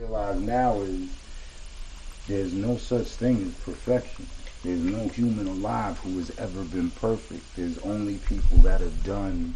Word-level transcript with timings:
realize 0.00 0.40
now 0.40 0.80
is 0.80 1.08
there's 2.26 2.52
no 2.54 2.76
such 2.76 3.06
thing 3.06 3.42
as 3.42 3.54
perfection. 3.64 4.26
There's 4.64 4.80
no 4.80 5.08
human 5.08 5.46
alive 5.46 5.98
who 5.98 6.16
has 6.18 6.30
ever 6.38 6.62
been 6.64 6.90
perfect. 6.92 7.42
There's 7.56 7.78
only 7.78 8.16
people 8.16 8.58
that 8.58 8.80
have 8.80 9.04
done 9.04 9.54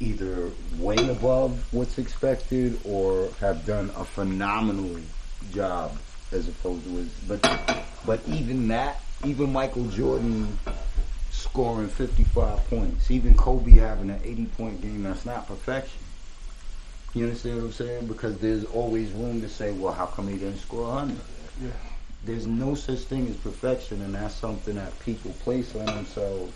either 0.00 0.50
way 0.78 0.96
above 1.08 1.72
what's 1.72 1.98
expected 1.98 2.78
or 2.84 3.30
have 3.40 3.64
done 3.64 3.90
a 3.96 4.04
phenomenal 4.04 5.00
job 5.52 5.96
as 6.32 6.48
opposed 6.48 6.84
to 6.84 6.90
his 6.96 7.08
but 7.26 7.40
but 8.04 8.20
even 8.28 8.68
that 8.68 9.00
even 9.24 9.50
Michael 9.50 9.86
Jordan 9.86 10.58
scoring 11.30 11.88
55 11.88 12.68
points 12.68 13.10
even 13.10 13.34
Kobe 13.34 13.70
having 13.70 14.10
an 14.10 14.20
80 14.22 14.46
point 14.46 14.82
game 14.82 15.04
that's 15.04 15.24
not 15.24 15.46
perfection 15.46 16.00
you 17.16 17.24
understand 17.24 17.56
what 17.56 17.64
I'm 17.64 17.72
saying 17.72 18.06
because 18.08 18.36
there's 18.38 18.64
always 18.66 19.10
room 19.12 19.40
to 19.40 19.48
say 19.48 19.72
well 19.72 19.92
how 19.92 20.04
come 20.06 20.28
he 20.28 20.34
didn't 20.36 20.58
score 20.58 20.86
100 20.88 21.16
Yeah. 21.62 21.70
there's 22.24 22.46
no 22.46 22.74
such 22.74 22.98
thing 23.00 23.26
as 23.28 23.36
perfection 23.36 24.02
and 24.02 24.14
that's 24.14 24.34
something 24.34 24.74
that 24.74 24.98
people 25.00 25.30
place 25.42 25.74
on 25.74 25.86
themselves 25.86 26.52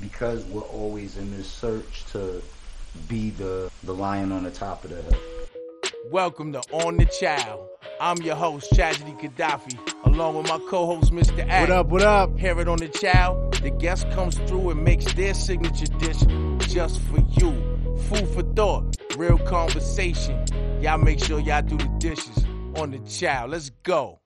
because 0.00 0.44
we're 0.46 0.62
always 0.62 1.18
in 1.18 1.30
this 1.30 1.46
search 1.48 2.04
to 2.12 2.42
be 3.06 3.30
the 3.30 3.70
the 3.84 3.92
lion 3.92 4.32
on 4.32 4.44
the 4.44 4.50
top 4.50 4.82
of 4.84 4.90
the 4.90 5.02
hill 5.02 5.20
Welcome 6.10 6.52
to 6.52 6.60
On 6.70 6.96
the 6.96 7.04
Child. 7.06 7.68
I'm 8.00 8.18
your 8.18 8.36
host, 8.36 8.72
Tragedy 8.72 9.10
Khadafi, 9.20 9.76
along 10.04 10.36
with 10.36 10.48
my 10.48 10.60
co-host, 10.70 11.10
Mr. 11.12 11.44
Act. 11.48 11.68
What 11.68 11.70
up? 11.70 11.86
What 11.88 12.02
up? 12.02 12.38
Here 12.38 12.60
it 12.60 12.68
on 12.68 12.78
the 12.78 12.86
Child, 12.86 13.54
the 13.54 13.70
guest 13.70 14.08
comes 14.12 14.38
through 14.38 14.70
and 14.70 14.84
makes 14.84 15.12
their 15.14 15.34
signature 15.34 15.86
dish 15.98 16.22
just 16.68 17.00
for 17.02 17.18
you. 17.40 17.52
Food 18.08 18.28
for 18.28 18.42
thought, 18.54 18.96
real 19.16 19.38
conversation. 19.38 20.44
Y'all 20.80 20.98
make 20.98 21.22
sure 21.22 21.40
y'all 21.40 21.62
do 21.62 21.76
the 21.76 21.88
dishes 21.98 22.44
on 22.76 22.90
the 22.90 22.98
Child. 23.08 23.50
Let's 23.52 23.70
go. 23.82 24.20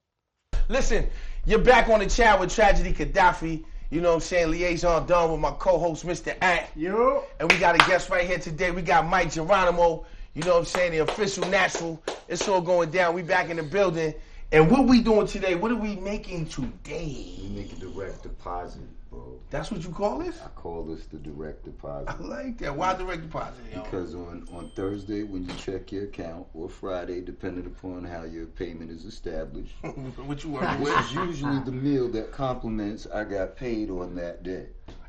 Listen, 0.69 1.09
you're 1.47 1.59
back 1.59 1.89
on 1.89 2.01
the 2.01 2.07
Child 2.07 2.41
with 2.41 2.55
Tragedy 2.55 2.93
Khadafi. 2.93 3.65
You 3.91 4.01
know 4.01 4.09
what 4.11 4.15
I'm 4.17 4.21
saying? 4.21 4.51
Liaison 4.51 5.07
done 5.07 5.33
with 5.33 5.41
my 5.41 5.51
co-host, 5.53 6.07
Mr. 6.07 6.37
Act. 6.41 6.77
Yo. 6.77 7.25
And 7.39 7.51
we 7.51 7.59
got 7.59 7.75
a 7.75 7.79
guest 7.89 8.09
right 8.09 8.27
here 8.27 8.39
today. 8.39 8.71
We 8.71 8.83
got 8.83 9.09
Mic 9.09 9.33
Geronimo. 9.33 10.07
You 10.35 10.43
know 10.45 10.53
what 10.53 10.59
I'm 10.61 10.65
saying? 10.65 10.93
The 10.93 10.99
official 10.99 11.45
natural. 11.49 12.01
It's 12.29 12.47
all 12.49 12.61
going 12.61 12.91
down. 12.91 13.15
We 13.15 13.23
back 13.23 13.51
in 13.51 13.57
the 13.57 13.65
building. 13.65 14.15
And 14.53 14.71
what 14.71 14.87
we 14.87 15.01
doing 15.01 15.27
today? 15.27 15.57
What 15.57 15.73
are 15.73 15.77
we 15.77 15.97
making 15.97 16.47
today? 16.47 17.35
we 17.43 17.49
make 17.49 17.73
a 17.73 17.77
direct 17.77 18.23
deposit 18.23 18.83
bro 19.11 19.39
That's 19.51 19.71
what 19.71 19.83
you 19.83 19.91
call 19.91 20.19
this? 20.19 20.41
I 20.45 20.49
call 20.49 20.85
this 20.85 21.07
the 21.07 21.19
direct 21.19 21.65
deposit 21.65 22.09
I 22.11 22.23
like 22.23 22.59
that. 22.59 22.75
Why 22.77 22.95
direct 22.97 23.23
deposit? 23.23 23.55
Yo? 23.75 23.83
Because 23.83 24.15
on, 24.15 24.47
on 24.53 24.71
Thursday, 24.75 25.23
when 25.25 25.45
you 25.45 25.55
check 25.55 25.93
your 25.93 26.05
account, 26.05 26.47
or 26.55 26.69
Friday, 26.69 27.21
depending 27.21 27.67
upon 27.67 28.05
how 28.05 28.23
your 28.25 28.47
payment 28.47 28.91
is 28.91 29.05
established, 29.05 29.75
what 29.83 30.45
you 30.45 30.51
which 30.51 30.63
want? 30.63 30.81
is 30.81 31.15
usually 31.15 31.59
the 31.61 31.73
meal 31.73 32.09
that 32.09 32.33
complements 32.33 33.07
I 33.13 33.25
got 33.25 33.57
paid 33.57 33.91
on 33.91 34.15
that 34.17 34.43
day. 34.43 34.67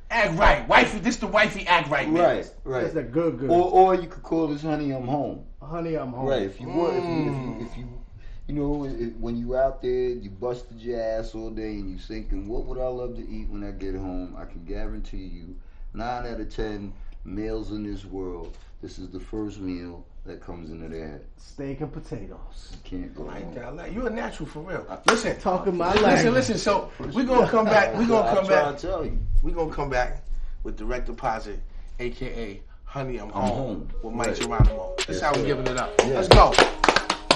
act 0.09 0.37
right, 0.37 0.67
wifey. 0.67 0.99
This 0.99 1.17
the 1.17 1.27
wifey 1.27 1.65
act 1.67 1.89
right. 1.89 2.09
man. 2.09 2.21
Right, 2.23 2.53
right. 2.63 2.81
That's 2.83 2.95
a 2.95 3.03
good, 3.03 3.39
good. 3.39 3.49
Or, 3.49 3.69
or 3.71 3.95
you 3.95 4.07
could 4.07 4.23
call 4.23 4.47
this 4.47 4.61
honey, 4.63 4.91
I'm 4.91 5.07
home. 5.07 5.45
Honey, 5.61 5.95
I'm 5.95 6.11
home. 6.11 6.25
Right, 6.27 6.41
if 6.43 6.59
you 6.59 6.67
were, 6.69 6.97
if 6.97 7.03
you, 7.05 7.27
if 7.29 7.33
Mm. 7.35 7.59
you, 7.59 7.65
if 7.65 7.77
you, 7.77 8.00
you 8.47 8.55
know, 8.55 8.85
it, 8.85 9.15
when 9.17 9.37
you 9.37 9.55
out 9.55 9.81
there, 9.81 10.09
you 10.09 10.29
busted 10.29 10.79
your 10.81 10.99
ass 11.01 11.33
all 11.35 11.49
day, 11.49 11.71
and 11.75 11.89
you 11.91 11.97
thinking, 11.97 12.47
what 12.47 12.65
would 12.65 12.77
I 12.79 12.87
love 12.87 13.15
to 13.15 13.21
eat 13.29 13.47
when 13.49 13.63
I 13.63 13.71
get 13.71 13.95
home? 13.95 14.35
I 14.37 14.45
can 14.45 14.63
guarantee 14.65 15.17
you, 15.17 15.55
nine 15.93 16.25
out 16.25 16.39
of 16.39 16.53
ten 16.53 16.91
meals 17.23 17.71
in 17.71 17.83
this 17.89 18.03
world, 18.05 18.57
this 18.81 18.97
is 18.99 19.09
the 19.09 19.19
first 19.19 19.59
meal 19.59 20.03
that 20.25 20.41
comes 20.41 20.69
into 20.71 20.87
their 20.89 21.07
head. 21.07 21.25
Steak 21.37 21.81
and 21.81 21.91
potatoes. 21.91 22.71
You 22.71 22.77
can't 22.83 23.15
go 23.15 23.27
I 23.29 23.33
like 23.35 23.55
that. 23.55 23.65
I 23.65 23.69
like 23.69 23.93
you. 23.93 24.05
A 24.05 24.09
natural 24.09 24.47
for 24.49 24.59
real. 24.61 25.01
Listen, 25.07 25.39
Talking 25.39 25.77
my 25.77 25.93
life. 25.93 26.01
listen, 26.17 26.33
listen. 26.33 26.57
So 26.57 26.91
we're 26.99 27.23
gonna 27.23 27.47
come 27.49 27.65
back. 27.65 27.95
We're 27.95 28.07
gonna 28.07 28.29
I 28.29 28.35
come 28.35 28.45
try 28.45 28.63
back. 28.71 28.77
to 28.77 28.87
tell 28.87 29.05
you. 29.05 29.17
We're 29.43 29.51
gonna 29.55 29.73
come 29.73 29.89
back 29.89 30.23
with 30.63 30.77
direct 30.77 31.07
deposit, 31.07 31.59
aka 31.99 32.61
Honey, 32.85 33.17
I'm, 33.19 33.29
home, 33.29 33.47
home. 33.49 33.89
with 34.03 34.13
Mike 34.13 34.27
Right. 34.27 34.35
Geronimo. 34.41 34.93
That's 34.97 35.09
Yes, 35.09 35.21
how 35.21 35.31
we 35.31 35.39
sir. 35.39 35.45
giving 35.45 35.67
it 35.67 35.77
up. 35.77 35.93
Yeah. 35.99 36.07
Let's 36.07 36.27
go. 36.27 36.51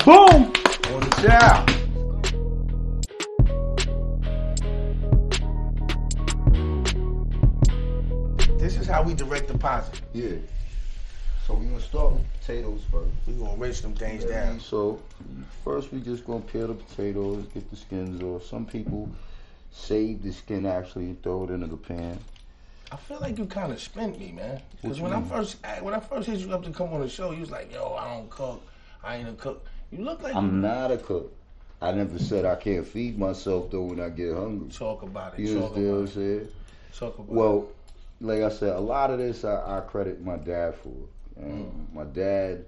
Boom. 0.06 0.14
On 0.14 1.00
the 1.00 1.10
child. 1.26 1.68
This 8.60 8.78
is 8.78 8.86
how 8.86 9.02
we 9.02 9.16
direct 9.16 9.48
deposit. 9.48 10.02
Yeah. 10.14 10.36
So 11.48 11.56
we're 11.56 11.66
gonna 11.66 11.82
start 11.82 12.14
with 12.14 12.34
potatoes 12.40 12.82
first. 12.92 13.10
We're 13.26 13.34
gonna 13.34 13.58
rinse 13.58 13.82
them 13.82 13.96
things 13.96 14.26
down. 14.26 14.60
So 14.60 15.02
first 15.64 15.92
we 15.92 16.02
just 16.02 16.24
gonna 16.28 16.42
peel 16.42 16.68
the 16.68 16.76
potatoes, 16.76 17.48
get 17.52 17.68
the 17.72 17.76
skins 17.76 18.22
off. 18.22 18.46
Some 18.46 18.68
people 18.68 19.10
save 19.72 20.22
the 20.22 20.32
skin 20.34 20.68
actually 20.68 21.06
and 21.06 21.24
throw 21.24 21.46
it 21.46 21.50
into 21.50 21.66
the 21.66 21.78
pan. 21.78 22.20
I 22.92 22.98
feel 22.98 23.20
like 23.22 23.40
you 23.40 23.48
kind 23.48 23.72
of 23.72 23.82
spent 23.82 24.20
me, 24.20 24.32
man. 24.34 24.62
Because 24.84 25.02
when 25.02 25.14
you 25.14 25.18
I 25.18 25.24
first 25.24 25.58
when 25.82 25.96
I 25.96 26.00
first 26.00 26.28
hit 26.28 26.42
you 26.42 26.54
up 26.54 26.64
to 26.66 26.70
come 26.70 26.94
on 26.94 27.02
the 27.02 27.10
show, 27.10 27.32
you 27.32 27.40
was 27.40 27.50
like, 27.50 27.74
"Yo, 27.74 27.96
I 27.96 28.14
don't 28.14 28.30
cook. 28.30 28.62
I 29.04 29.16
ain't 29.16 29.30
a 29.30 29.34
cook." 29.34 29.66
You 29.98 30.04
look 30.04 30.22
like 30.22 30.36
I'm 30.36 30.62
not 30.62 30.92
a 30.92 30.98
cook. 30.98 31.34
I 31.82 31.92
never 31.92 32.20
said 32.20 32.46
I 32.46 32.56
can't 32.56 32.86
feed 32.86 33.18
myself 33.18 33.72
though 33.72 33.84
when 33.84 34.00
I 34.00 34.10
get 34.10 34.34
hungry. 34.34 34.70
talk 34.70 35.04
about 35.04 35.34
it. 35.34 35.40
You 35.42 35.60
talk 35.60 35.76
understand 35.76 35.92
what 35.92 36.00
I'm 36.00 36.08
saying? 36.08 36.48
Talk 36.98 37.20
about 37.20 37.30
Well, 37.30 37.68
like 38.22 38.42
I 38.42 38.50
said, 38.50 38.76
a 38.76 38.80
lot 38.80 39.12
of 39.12 39.20
this 39.20 39.44
I, 39.46 39.78
I 39.78 39.82
credit 39.82 40.24
my 40.24 40.38
dad 40.38 40.76
for. 40.76 40.94
And 41.38 41.66
mm. 41.66 41.94
my 41.94 42.06
dad, 42.06 42.66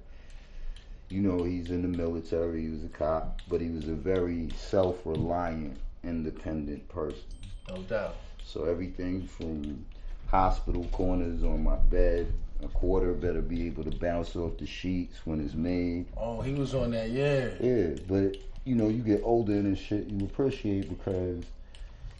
you 1.09 1.21
know, 1.21 1.43
he's 1.43 1.69
in 1.69 1.81
the 1.81 1.97
military. 1.97 2.63
He 2.63 2.69
was 2.69 2.83
a 2.83 2.89
cop, 2.89 3.41
but 3.49 3.61
he 3.61 3.69
was 3.69 3.87
a 3.87 3.93
very 3.93 4.49
self-reliant, 4.55 5.77
independent 6.03 6.87
person. 6.89 7.23
No 7.69 7.77
doubt. 7.83 8.15
So 8.43 8.65
everything 8.65 9.27
from 9.27 9.85
hospital 10.27 10.85
corners 10.91 11.43
on 11.43 11.63
my 11.63 11.75
bed, 11.75 12.31
a 12.63 12.67
quarter 12.69 13.13
better 13.13 13.41
be 13.41 13.67
able 13.67 13.83
to 13.83 13.91
bounce 13.91 14.35
off 14.35 14.57
the 14.57 14.65
sheets 14.65 15.19
when 15.25 15.39
it's 15.39 15.53
made. 15.53 16.05
Oh, 16.17 16.41
he 16.41 16.53
was 16.53 16.73
on 16.73 16.91
that. 16.91 17.09
Yeah. 17.09 17.49
Yeah, 17.59 17.95
but 18.07 18.37
you 18.65 18.75
know, 18.75 18.89
you 18.89 19.01
get 19.01 19.21
older 19.23 19.53
and 19.53 19.77
shit 19.77 20.07
you 20.07 20.25
appreciate 20.25 20.89
because 20.89 21.43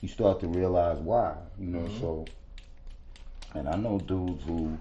you 0.02 0.08
start 0.08 0.40
to 0.42 0.48
realize 0.48 0.98
why. 1.00 1.36
You 1.60 1.68
know, 1.68 1.80
mm-hmm. 1.80 2.00
so 2.00 2.26
and 3.54 3.68
I 3.68 3.76
know 3.76 4.00
dudes 4.00 4.44
who 4.44 4.78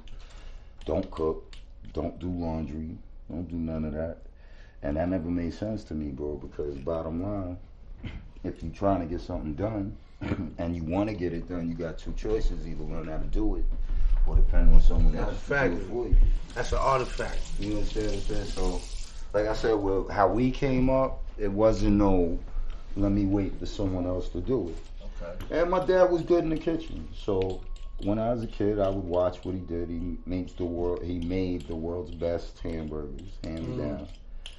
don't 0.84 1.10
cook, 1.10 1.54
don't 1.92 2.18
do 2.18 2.28
laundry, 2.28 2.96
don't 3.30 3.48
do 3.48 3.56
none 3.56 3.84
of 3.84 3.94
that. 3.94 4.18
And 4.82 4.96
that 4.96 5.08
never 5.08 5.28
made 5.28 5.54
sense 5.54 5.82
to 5.84 5.94
me, 5.94 6.10
bro, 6.10 6.36
because 6.36 6.76
bottom 6.76 7.22
line, 7.22 7.58
if 8.44 8.62
you're 8.62 8.72
trying 8.72 9.00
to 9.00 9.06
get 9.06 9.22
something 9.22 9.54
done 9.54 9.96
and 10.58 10.76
you 10.76 10.84
want 10.84 11.08
to 11.08 11.14
get 11.14 11.32
it 11.32 11.48
done, 11.48 11.68
you 11.68 11.74
got 11.74 11.98
two 11.98 12.12
choices: 12.12 12.66
either 12.66 12.84
learn 12.84 13.08
how 13.08 13.16
to 13.16 13.24
do 13.24 13.56
it 13.56 13.64
depend 14.34 14.74
on 14.74 14.80
someone 14.80 15.14
That's 15.14 15.28
else 15.30 15.36
a 15.36 15.40
fact. 15.40 15.74
do 15.74 15.80
it 15.80 15.86
for 15.88 16.08
you. 16.08 16.16
That's 16.54 16.72
an 16.72 16.78
artifact. 16.78 17.38
You 17.60 17.70
know 17.70 17.80
what 17.80 17.96
I'm 17.96 18.20
saying? 18.20 18.44
So, 18.46 18.80
like 19.32 19.46
I 19.46 19.54
said, 19.54 19.74
well, 19.74 20.08
how 20.08 20.28
we 20.28 20.50
came 20.50 20.88
up, 20.90 21.22
it 21.38 21.50
wasn't 21.52 21.96
no, 21.96 22.38
let 22.96 23.12
me 23.12 23.26
wait 23.26 23.58
for 23.58 23.66
someone 23.66 24.06
else 24.06 24.28
to 24.30 24.40
do 24.40 24.68
it. 24.70 24.76
Okay. 25.22 25.60
And 25.60 25.70
my 25.70 25.84
dad 25.84 26.10
was 26.10 26.22
good 26.22 26.44
in 26.44 26.50
the 26.50 26.56
kitchen, 26.56 27.06
so 27.14 27.60
when 28.02 28.18
I 28.18 28.32
was 28.32 28.42
a 28.42 28.46
kid, 28.46 28.78
I 28.78 28.88
would 28.88 29.04
watch 29.04 29.38
what 29.44 29.54
he 29.54 29.60
did. 29.60 29.88
He 29.88 30.16
makes 30.26 30.52
the 30.52 30.64
world, 30.64 31.02
he 31.02 31.18
made 31.18 31.66
the 31.68 31.76
world's 31.76 32.10
best 32.14 32.58
hamburgers, 32.60 33.20
hands 33.44 33.60
Mm. 33.60 33.78
down. 33.78 34.08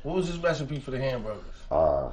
What 0.03 0.16
was 0.16 0.28
his 0.28 0.38
recipe 0.38 0.79
for 0.79 0.91
the 0.91 0.99
hamburgers? 0.99 1.44
Uh, 1.72 2.11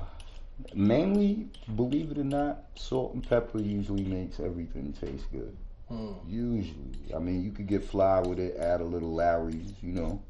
mainly, 0.74 1.48
believe 1.76 2.10
it 2.10 2.18
or 2.18 2.24
not, 2.24 2.64
salt 2.76 3.14
and 3.14 3.26
pepper 3.28 3.58
usually 3.58 4.04
makes 4.04 4.40
everything 4.40 4.92
taste 4.92 5.30
good. 5.32 5.54
Hmm. 5.94 6.28
Usually, 6.28 7.14
I 7.14 7.18
mean, 7.18 7.44
you 7.44 7.52
could 7.52 7.66
get 7.66 7.84
fly 7.84 8.20
with 8.20 8.38
it, 8.38 8.56
add 8.56 8.80
a 8.80 8.84
little 8.84 9.14
Lawry's, 9.14 9.72
you 9.82 9.92
know. 9.92 10.20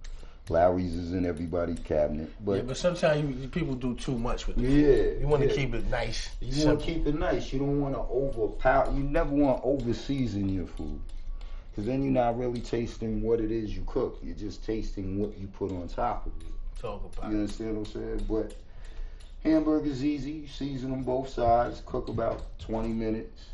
Lawry's 0.50 0.94
is 0.94 1.14
in 1.14 1.24
everybody's 1.24 1.78
cabinet, 1.78 2.28
yeah, 2.28 2.44
but 2.44 2.66
but 2.66 2.76
sometimes 2.76 3.40
you, 3.40 3.48
people 3.48 3.74
do 3.74 3.94
too 3.94 4.18
much 4.18 4.46
with 4.46 4.58
it. 4.58 4.62
yeah, 4.62 5.18
You 5.18 5.26
want 5.26 5.42
to 5.42 5.48
yeah. 5.48 5.54
keep 5.54 5.74
it 5.74 5.86
nice. 5.88 6.28
You 6.42 6.66
want 6.66 6.80
to 6.80 6.84
keep 6.84 7.06
it 7.06 7.14
nice. 7.18 7.50
You 7.50 7.60
don't 7.60 7.80
want 7.80 7.94
to 7.94 8.00
overpower. 8.00 8.92
You 8.92 9.04
never 9.04 9.30
want 9.34 9.62
to 9.62 9.64
over 9.64 9.94
season 9.94 10.50
your 10.50 10.66
food, 10.66 11.00
because 11.70 11.86
then 11.86 12.02
you're 12.02 12.12
not 12.12 12.38
really 12.38 12.60
tasting 12.60 13.22
what 13.22 13.40
it 13.40 13.50
is 13.50 13.74
you 13.74 13.84
cook. 13.86 14.18
You're 14.22 14.36
just 14.36 14.62
tasting 14.66 15.18
what 15.18 15.38
you 15.38 15.46
put 15.46 15.72
on 15.72 15.88
top 15.88 16.26
of 16.26 16.32
it. 16.42 16.48
Talk 16.78 17.10
about 17.16 17.30
You 17.30 17.38
understand 17.38 17.78
what 17.78 17.88
I'm 17.88 17.92
saying? 17.94 18.26
But 18.28 18.54
hamburgers 19.42 20.04
easy. 20.04 20.32
You 20.32 20.46
season 20.46 20.90
them 20.90 21.04
both 21.04 21.30
sides. 21.30 21.80
Cook 21.86 22.08
about 22.08 22.58
20 22.58 22.88
minutes. 22.88 23.46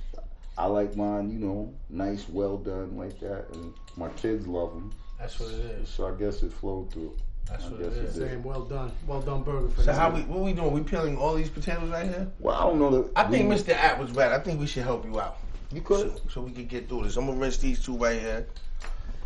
I 0.61 0.67
like 0.67 0.95
mine, 0.95 1.31
you 1.31 1.39
know, 1.39 1.73
nice, 1.89 2.29
well 2.29 2.59
done 2.59 2.95
like 2.95 3.19
that, 3.21 3.47
and 3.55 3.73
my 3.97 4.09
kids 4.11 4.47
love 4.47 4.75
them. 4.75 4.93
That's 5.19 5.41
what 5.41 5.49
it 5.53 5.55
is. 5.81 5.89
So 5.89 6.07
I 6.07 6.19
guess 6.19 6.43
it 6.43 6.53
flowed 6.53 6.93
through. 6.93 7.17
That's 7.49 7.65
I 7.65 7.69
what 7.69 7.79
guess 7.83 7.93
it 7.95 7.97
it 7.97 8.05
is. 8.05 8.15
did. 8.17 8.29
Same, 8.31 8.43
well 8.43 8.65
done. 8.65 8.93
Well 9.07 9.23
done 9.23 9.43
burger 9.43 9.71
for 9.71 9.83
So 9.83 9.93
how 9.95 10.11
we 10.11 10.21
what 10.23 10.41
we 10.41 10.53
doing? 10.53 10.73
We 10.73 10.83
peeling 10.83 11.17
all 11.17 11.35
these 11.35 11.49
potatoes 11.49 11.89
right 11.89 12.07
here? 12.07 12.29
Well, 12.41 12.55
I 12.55 12.65
don't 12.65 12.79
know 12.79 12.91
that. 12.91 13.11
I 13.17 13.25
think 13.31 13.51
Mr. 13.51 13.71
App 13.75 13.99
was 13.99 14.11
right. 14.11 14.31
I 14.33 14.39
think 14.39 14.61
we 14.61 14.67
should 14.67 14.83
help 14.83 15.07
you 15.07 15.19
out. 15.19 15.39
You 15.73 15.81
could. 15.81 16.11
So, 16.15 16.21
so 16.29 16.41
we 16.43 16.51
can 16.53 16.67
get 16.67 16.91
through 16.91 17.05
this. 17.05 17.17
I'm 17.17 17.25
gonna 17.27 17.39
rinse 17.39 17.57
these 17.57 17.83
two 17.83 17.97
right 17.97 18.21
here. 18.21 18.47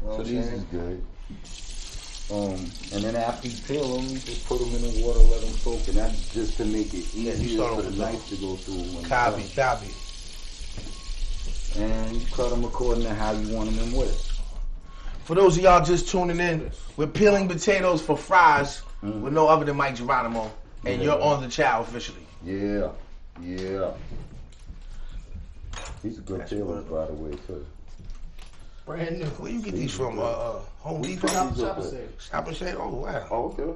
You 0.03 0.09
know 0.09 0.17
So 0.19 0.23
these 0.23 0.45
saying? 0.45 0.57
is 0.57 0.65
good. 0.65 1.05
Um, 2.33 2.55
and 2.95 3.03
then 3.05 3.17
after 3.17 3.49
you 3.49 3.57
peel 3.67 3.97
them, 3.97 4.07
you 4.07 4.19
just 4.19 4.47
put 4.47 4.61
them 4.61 4.73
in 4.75 4.83
the 4.83 5.05
water, 5.05 5.19
let 5.19 5.41
them 5.43 5.51
soak, 5.51 5.87
and 5.89 5.97
that's 5.97 6.33
just 6.33 6.57
to 6.59 6.65
make 6.65 6.95
it 6.95 7.13
you 7.13 7.31
easier 7.33 7.57
start 7.59 7.71
for 7.73 7.77
with 7.79 7.87
the 7.87 7.91
the- 7.93 7.99
knife 8.13 8.29
to 8.31 8.37
go 8.37 8.55
through. 8.57 8.77
when 8.77 8.99
it's 9.01 9.09
Copy, 9.09 9.43
done. 9.43 9.51
copy. 9.77 9.89
And 11.77 12.21
you 12.21 12.27
cut 12.29 12.51
them 12.51 12.65
according 12.65 13.05
to 13.05 13.15
how 13.15 13.33
you 13.33 13.55
want 13.57 13.71
them 13.71 13.79
in 13.85 13.93
width. 13.97 14.31
For 15.25 15.35
those 15.35 15.57
of 15.57 15.63
y'all 15.65 15.85
just 15.85 16.09
tuning 16.09 16.39
in, 16.39 16.71
we're 16.97 17.07
peeling 17.07 17.49
potatoes 17.49 18.01
for 18.03 18.17
fries 18.17 18.83
Mhm. 19.03 19.23
with 19.23 19.33
no 19.33 19.49
other 19.49 19.65
than 19.65 19.77
Mic 19.77 19.95
Geronimo, 19.97 20.51
and 20.85 20.99
Yeah. 21.01 21.13
you're 21.15 21.21
on 21.23 21.43
the 21.43 21.49
chow 21.49 21.81
officially. 21.81 22.27
Yeah, 22.45 22.89
yeah. 23.43 23.91
These 26.03 26.19
are 26.19 26.23
good 26.23 26.41
That's 26.41 26.51
peelers, 26.53 26.85
by 26.85 27.07
the 27.07 27.13
way, 27.15 27.33
too. 27.47 27.67
Brand 28.85 29.19
new. 29.19 29.25
Where 29.25 29.51
you 29.51 29.63
get 29.63 29.75
these 29.75 29.93
from? 29.95 30.19
Uh, 30.19 30.23
uh 30.23 30.59
Home 30.83 31.01
Depot? 31.01 31.27
Shop, 31.29 31.55
These 31.55 31.63
are 31.63 31.67
shop 31.69 31.77
good. 31.81 31.91
sale. 31.91 32.09
Stop 32.19 32.49
and 32.49 32.57
say, 32.57 32.75
oh 32.75 32.89
wow. 32.91 33.27
Oh, 33.31 33.45
okay. 33.59 33.73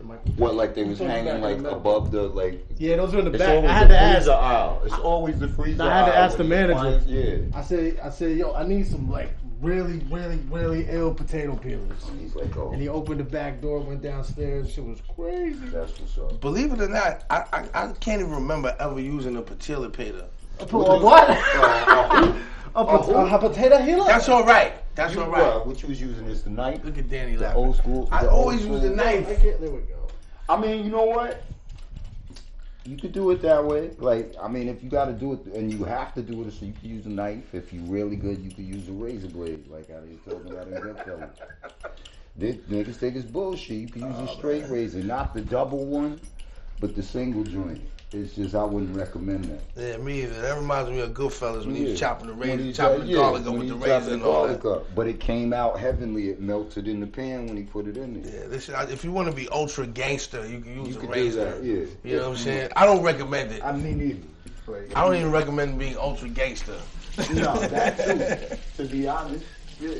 It 0.00 0.06
might- 0.06 0.26
What, 0.38 0.54
like 0.54 0.74
they 0.74 0.84
was 0.84 0.98
Put 0.98 1.08
them 1.08 1.24
back 1.24 1.26
hanging 1.26 1.42
like 1.42 1.62
the 1.62 1.76
above 1.76 2.10
the 2.10 2.22
like? 2.22 2.66
Yeah, 2.78 2.96
those 2.96 3.14
are 3.14 3.18
in 3.18 3.26
the 3.26 3.30
It's 3.32 3.38
back. 3.38 3.64
I 3.64 3.72
had 3.72 3.84
the 3.88 3.94
to 3.94 4.00
ask. 4.00 4.16
freezer 4.16 4.32
aisle. 4.32 4.82
It's 4.86 4.94
always 4.94 5.38
the 5.38 5.48
freezer 5.48 5.82
I 5.82 5.86
had 5.98 6.06
to 6.06 6.12
aisle 6.16 6.24
ask 6.24 6.36
the 6.38 6.42
when 6.44 6.50
you 6.52 6.56
manager. 6.74 6.98
find- 7.00 7.10
yeah. 7.10 7.58
I 7.58 7.62
said, 7.62 8.00
I 8.02 8.10
said, 8.10 8.36
yo, 8.38 8.52
I 8.54 8.66
need 8.66 8.86
some 8.86 9.10
like 9.10 9.30
really, 9.60 9.98
really, 10.10 10.38
really 10.50 10.86
ill 10.88 11.12
potato 11.12 11.54
peelers. 11.54 12.08
And 12.08 12.18
he's 12.18 12.34
like, 12.34 12.56
oh, 12.56 12.72
And 12.72 12.80
he 12.80 12.88
opened 12.88 13.20
the 13.20 13.24
back 13.24 13.60
door, 13.60 13.80
went 13.80 14.00
downstairs. 14.02 14.72
Shit 14.72 14.84
was 14.84 15.00
crazy. 15.14 15.58
that's 15.68 16.00
what's 16.00 16.16
up. 16.16 16.40
Believe 16.40 16.72
it 16.72 16.80
or 16.80 16.88
not, 16.88 17.24
I, 17.28 17.44
I 17.52 17.64
I 17.74 17.92
can't 18.00 18.20
even 18.22 18.32
remember 18.32 18.74
ever 18.80 18.98
using 18.98 19.36
a 19.36 19.42
patilla 19.42 19.92
peeler. 19.92 20.24
A 20.60 20.64
what? 20.66 21.26
Uh, 21.28 22.32
Uh, 22.74 22.80
A, 22.80 22.84
pot- 22.84 23.34
a 23.34 23.48
potato 23.48 23.84
peeler? 23.84 24.06
That's 24.06 24.28
all 24.28 24.44
right. 24.44 24.72
That's 24.94 25.14
you, 25.14 25.22
all 25.22 25.30
right. 25.30 25.42
what, 25.56 25.66
what 25.66 25.82
you 25.82 25.88
was 25.88 26.00
using 26.00 26.26
is 26.26 26.42
the 26.42 26.50
knife, 26.50 26.84
Look 26.84 26.98
at 26.98 27.08
Danny 27.08 27.36
the 27.36 27.42
laughing. 27.42 27.64
old 27.64 27.76
school. 27.76 28.08
I 28.12 28.22
old 28.26 28.30
always 28.32 28.58
use 28.60 28.66
school- 28.66 28.80
the 28.80 28.90
knife. 28.90 29.28
I 29.28 29.34
can't- 29.36 29.60
There 29.60 29.70
we 29.70 29.80
go. 29.82 30.06
I 30.48 30.60
mean, 30.60 30.84
you 30.84 30.90
know 30.90 31.04
what? 31.04 31.42
You 32.84 32.96
could 32.96 33.12
do 33.12 33.30
it 33.30 33.42
that 33.42 33.64
way. 33.64 33.90
Like, 33.98 34.34
I 34.42 34.48
mean, 34.48 34.68
if 34.68 34.82
you 34.82 34.88
got 34.88 35.04
to 35.06 35.12
do 35.12 35.32
it, 35.34 35.44
and 35.54 35.70
you 35.72 35.84
have 35.84 36.14
to 36.14 36.22
do 36.22 36.42
it, 36.42 36.52
so 36.52 36.64
you 36.64 36.72
can 36.72 36.88
use 36.88 37.06
a 37.06 37.10
knife. 37.10 37.54
If 37.54 37.72
you're 37.72 37.84
really 37.84 38.16
good, 38.16 38.38
you 38.42 38.50
can 38.50 38.66
use 38.66 38.88
a 38.88 38.92
razor 38.92 39.28
blade, 39.28 39.64
like 39.68 39.90
I 39.90 40.00
was 40.00 40.18
talking 40.28 40.50
about 40.50 40.66
in 40.68 40.74
Goodfellas. 40.74 41.30
This 42.36 42.56
niggas 42.70 42.96
think 42.96 43.16
it's 43.16 43.26
bullshit. 43.26 43.76
You 43.76 43.88
can 43.88 44.02
use 44.02 44.16
Oh, 44.18 44.24
a 44.24 44.28
straight 44.36 44.68
razor, 44.68 45.00
not 45.02 45.34
the 45.34 45.42
double 45.42 45.84
one, 45.84 46.20
but 46.80 46.96
the 46.96 47.02
single 47.02 47.44
joint. 47.44 47.80
It's 48.12 48.34
just 48.34 48.56
I 48.56 48.64
wouldn't 48.64 48.96
recommend 48.96 49.44
that. 49.44 49.60
Yeah, 49.76 49.96
me 49.98 50.22
either. 50.22 50.40
That 50.42 50.56
reminds 50.56 50.90
me 50.90 50.98
of 51.00 51.10
Goodfellas 51.14 51.64
when 51.64 51.76
he 51.76 51.84
was 51.84 52.00
chopping 52.00 52.26
the 52.26 52.34
When 52.34 52.58
razor, 52.58 52.72
chopping 52.72 52.98
got- 52.98 53.06
the 53.06 53.12
yeah, 53.12 53.16
garlic 53.18 53.46
up 53.46 53.52
with 53.54 53.68
the 53.68 53.74
chopped 53.74 53.86
razor 53.86 54.14
and 54.14 54.22
all 54.24 54.48
that. 54.48 54.64
up. 54.64 54.94
But 54.96 55.06
it 55.06 55.20
came 55.20 55.52
out 55.52 55.78
heavenly. 55.78 56.30
It 56.30 56.40
melted 56.40 56.88
in 56.88 56.98
the 56.98 57.06
pan 57.06 57.46
when 57.46 57.56
he 57.56 57.62
put 57.62 57.86
it 57.86 57.96
in 57.96 58.20
there. 58.20 58.32
Yeah, 58.42 58.48
this, 58.48 58.68
if 58.68 59.04
you 59.04 59.12
want 59.12 59.28
to 59.30 59.34
be 59.34 59.48
ultra 59.50 59.86
gangster, 59.86 60.44
you 60.48 60.58
can 60.60 60.74
use 60.84 60.88
You 60.88 60.96
a 60.96 61.00
could 61.02 61.12
do 61.12 61.20
razor. 61.20 61.44
that, 61.52 61.62
yeah. 61.62 61.84
You 62.02 62.16
know 62.16 62.30
what 62.30 62.38
I'm 62.38 62.42
saying? 62.44 62.70
I 62.74 62.84
don't 62.84 63.02
recommend 63.04 63.52
it. 63.52 63.64
I 63.64 63.70
mean, 63.76 64.00
either. 64.02 64.26
Like, 64.66 64.96
I 64.96 65.04
don't 65.04 65.14
even 65.14 65.30
recommend 65.30 65.78
being 65.78 65.96
ultra 65.96 66.28
gangster. 66.28 66.76
No, 67.32 67.54
that 67.58 67.96
too. 68.48 68.56
To 68.84 68.88
be 68.90 69.06
honest, 69.06 69.44
yeah. 69.80 69.90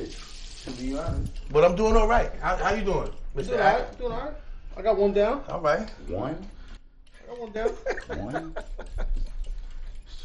To 0.65 0.71
be 0.71 0.97
honest, 0.97 1.31
But 1.49 1.63
I'm 1.63 1.75
doing 1.77 1.95
all 1.95 2.07
right. 2.09 2.31
How, 2.41 2.57
how 2.57 2.73
you 2.73 2.83
doing, 2.83 3.09
Mr. 3.37 3.47
Doing 3.47 3.61
all 3.61 3.85
Doing 3.97 4.11
all 4.11 4.19
right. 4.19 4.33
I 4.75 4.81
got 4.81 4.97
one 4.97 5.13
down. 5.13 5.43
All 5.49 5.61
right. 5.61 5.89
one, 6.07 6.37
I 7.31 7.35
got 7.39 7.53
down. 7.53 7.69
one. 8.25 8.55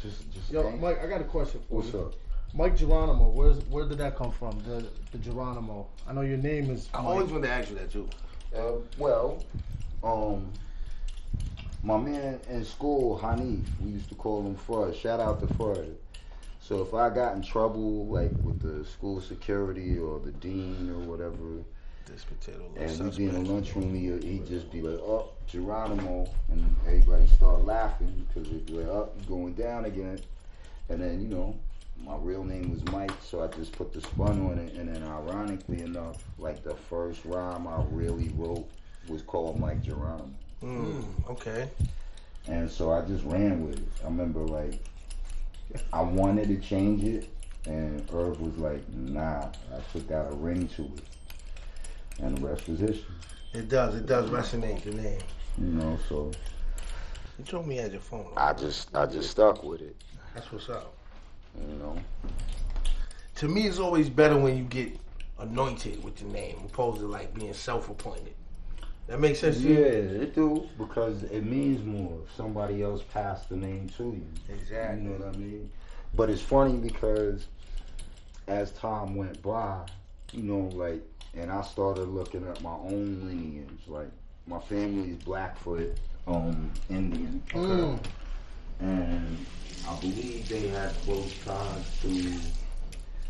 Just, 0.03 0.31
just 0.31 0.51
Yo, 0.51 0.61
think. 0.61 0.79
Mike, 0.79 1.01
I 1.03 1.07
got 1.07 1.21
a 1.21 1.23
question 1.23 1.59
for 1.67 1.77
What's 1.77 1.91
you. 1.91 2.01
up? 2.01 2.13
Mic 2.53 2.77
Geronimo, 2.77 3.29
where's 3.29 3.57
where 3.65 3.83
did 3.89 3.97
that 3.97 4.15
come 4.15 4.31
from? 4.31 4.61
The 4.63 4.85
the 5.11 5.17
Geronimo. 5.17 5.87
I 6.07 6.13
know 6.13 6.21
your 6.21 6.37
name 6.37 6.69
is. 6.69 6.87
I 6.93 6.99
always 6.99 7.29
wanted 7.31 7.47
to 7.47 7.53
ask 7.53 7.69
you 7.71 7.75
that 7.77 7.91
too. 7.91 8.07
Uh, 8.55 8.73
well, 8.99 9.43
um, 10.03 10.53
my 11.83 11.97
man 11.97 12.39
in 12.47 12.63
school, 12.63 13.17
Hanif, 13.17 13.63
we 13.83 13.89
used 13.91 14.07
to 14.09 14.15
call 14.15 14.45
him 14.45 14.55
Fred. 14.55 14.95
Shout 14.95 15.19
out 15.19 15.39
to 15.45 15.51
Fred. 15.55 15.95
So 16.61 16.81
if 16.83 16.93
I 16.93 17.09
got 17.09 17.35
in 17.35 17.41
trouble, 17.41 18.05
like 18.05 18.31
with 18.43 18.59
the 18.61 18.85
school 18.85 19.19
security 19.19 19.97
or 19.97 20.19
the 20.19 20.31
dean 20.31 20.91
or 20.91 20.99
whatever, 20.99 21.63
This 22.09 22.23
potato 22.23 22.63
and 22.77 22.89
little 22.89 23.05
we'd 23.07 23.17
be 23.17 23.25
in 23.25 23.43
the 23.43 23.51
lunchroom, 23.51 23.93
he, 23.93 24.27
he'd 24.27 24.47
just 24.47 24.71
be 24.71 24.81
like, 24.81 24.99
"Oh, 25.01 25.29
Geronimo," 25.47 26.29
and 26.51 26.75
everybody 26.87 27.27
start 27.27 27.65
laughing 27.65 28.25
because 28.33 28.47
it'd 28.49 28.65
be 28.65 28.73
like, 28.73 28.87
"Oh, 28.87 29.09
going 29.27 29.53
down 29.53 29.85
again." 29.85 30.19
And 30.89 31.01
then 31.01 31.19
you 31.21 31.27
know, 31.27 31.55
my 32.05 32.15
real 32.17 32.43
name 32.45 32.71
was 32.71 32.83
Mike, 32.93 33.11
so 33.21 33.43
I 33.43 33.47
just 33.47 33.73
put 33.73 33.91
the 33.93 33.99
spun 34.01 34.45
on 34.49 34.57
it. 34.57 34.73
And 34.75 34.87
then, 34.93 35.03
ironically 35.03 35.81
enough, 35.81 36.23
like 36.39 36.63
the 36.63 36.75
first 36.75 37.25
rhyme 37.25 37.67
I 37.67 37.83
really 37.91 38.29
wrote 38.37 38.67
was 39.09 39.21
called 39.21 39.59
Mike 39.59 39.81
Geronimo, 39.83 40.29
Mm, 40.63 41.03
okay. 41.29 41.69
and 42.47 42.69
so 42.71 42.91
I 42.91 43.01
just 43.01 43.23
ran 43.25 43.67
with 43.67 43.79
it. 43.79 43.87
I 44.01 44.05
remember 44.05 44.39
like 44.39 44.79
I 45.91 46.01
wanted 46.01 46.47
to 46.47 46.57
change 46.57 47.03
it, 47.03 47.29
and 47.65 48.01
Irv 48.13 48.39
was 48.39 48.57
like, 48.57 48.87
"Nah, 48.93 49.49
I 49.73 49.79
took 49.91 50.09
out 50.11 50.31
a 50.31 50.35
ring 50.35 50.67
to 50.69 50.83
it." 50.83 51.01
And 52.19 52.37
the 52.37 52.47
rest 52.47 52.67
was 52.67 52.79
history. 52.79 53.15
It 53.53 53.69
does. 53.69 53.95
It 53.95 54.05
does 54.05 54.29
resonate 54.29 54.83
the 54.83 54.91
name. 54.91 55.19
You 55.57 55.65
know, 55.67 55.97
so 56.09 56.31
You 57.37 57.45
told 57.45 57.67
me 57.67 57.75
you 57.75 57.81
had 57.81 57.91
your 57.91 58.01
phone. 58.01 58.31
I 58.37 58.53
just 58.53 58.93
I 58.95 59.05
just 59.05 59.31
stuck 59.31 59.63
with 59.63 59.81
it. 59.81 59.95
That's 60.33 60.51
what's 60.51 60.69
up. 60.69 60.93
You 61.59 61.75
know. 61.77 61.97
To 63.35 63.47
me, 63.47 63.67
it's 63.67 63.79
always 63.79 64.09
better 64.09 64.37
when 64.37 64.57
you 64.57 64.63
get 64.63 64.97
anointed 65.39 66.03
with 66.03 66.15
the 66.17 66.25
name, 66.25 66.57
opposed 66.65 66.99
to 67.01 67.07
like 67.07 67.33
being 67.33 67.53
self-appointed. 67.53 68.33
That 69.07 69.19
makes 69.19 69.39
sense 69.39 69.61
to 69.61 69.67
Yeah, 69.69 69.79
you? 69.79 70.21
it 70.21 70.35
do 70.35 70.67
because 70.77 71.23
it 71.23 71.45
means 71.45 71.83
more 71.85 72.19
if 72.25 72.35
somebody 72.35 72.83
else 72.83 73.03
passed 73.13 73.49
the 73.49 73.55
name 73.55 73.89
to 73.97 74.03
you. 74.03 74.25
Exactly. 74.53 75.03
You 75.03 75.09
know 75.09 75.25
what 75.25 75.35
I 75.35 75.37
mean? 75.37 75.69
But 76.13 76.29
it's 76.29 76.41
funny 76.41 76.77
because 76.77 77.47
as 78.47 78.71
time 78.71 79.15
went 79.15 79.41
by, 79.41 79.85
you 80.33 80.43
know, 80.43 80.69
like, 80.75 81.01
and 81.37 81.51
I 81.51 81.61
started 81.61 82.07
looking 82.09 82.47
at 82.47 82.61
my 82.61 82.71
own 82.73 83.21
lineage. 83.25 83.79
Like, 83.87 84.09
my 84.47 84.59
family 84.59 85.11
is 85.11 85.17
Blackfoot, 85.23 85.95
um, 86.27 86.71
Indian, 86.89 87.41
Mm. 87.53 87.99
and 88.79 89.45
I 89.87 89.99
believe 89.99 90.47
they 90.49 90.67
had 90.67 90.93
close 91.03 91.33
ties 91.45 91.99
to. 92.01 92.39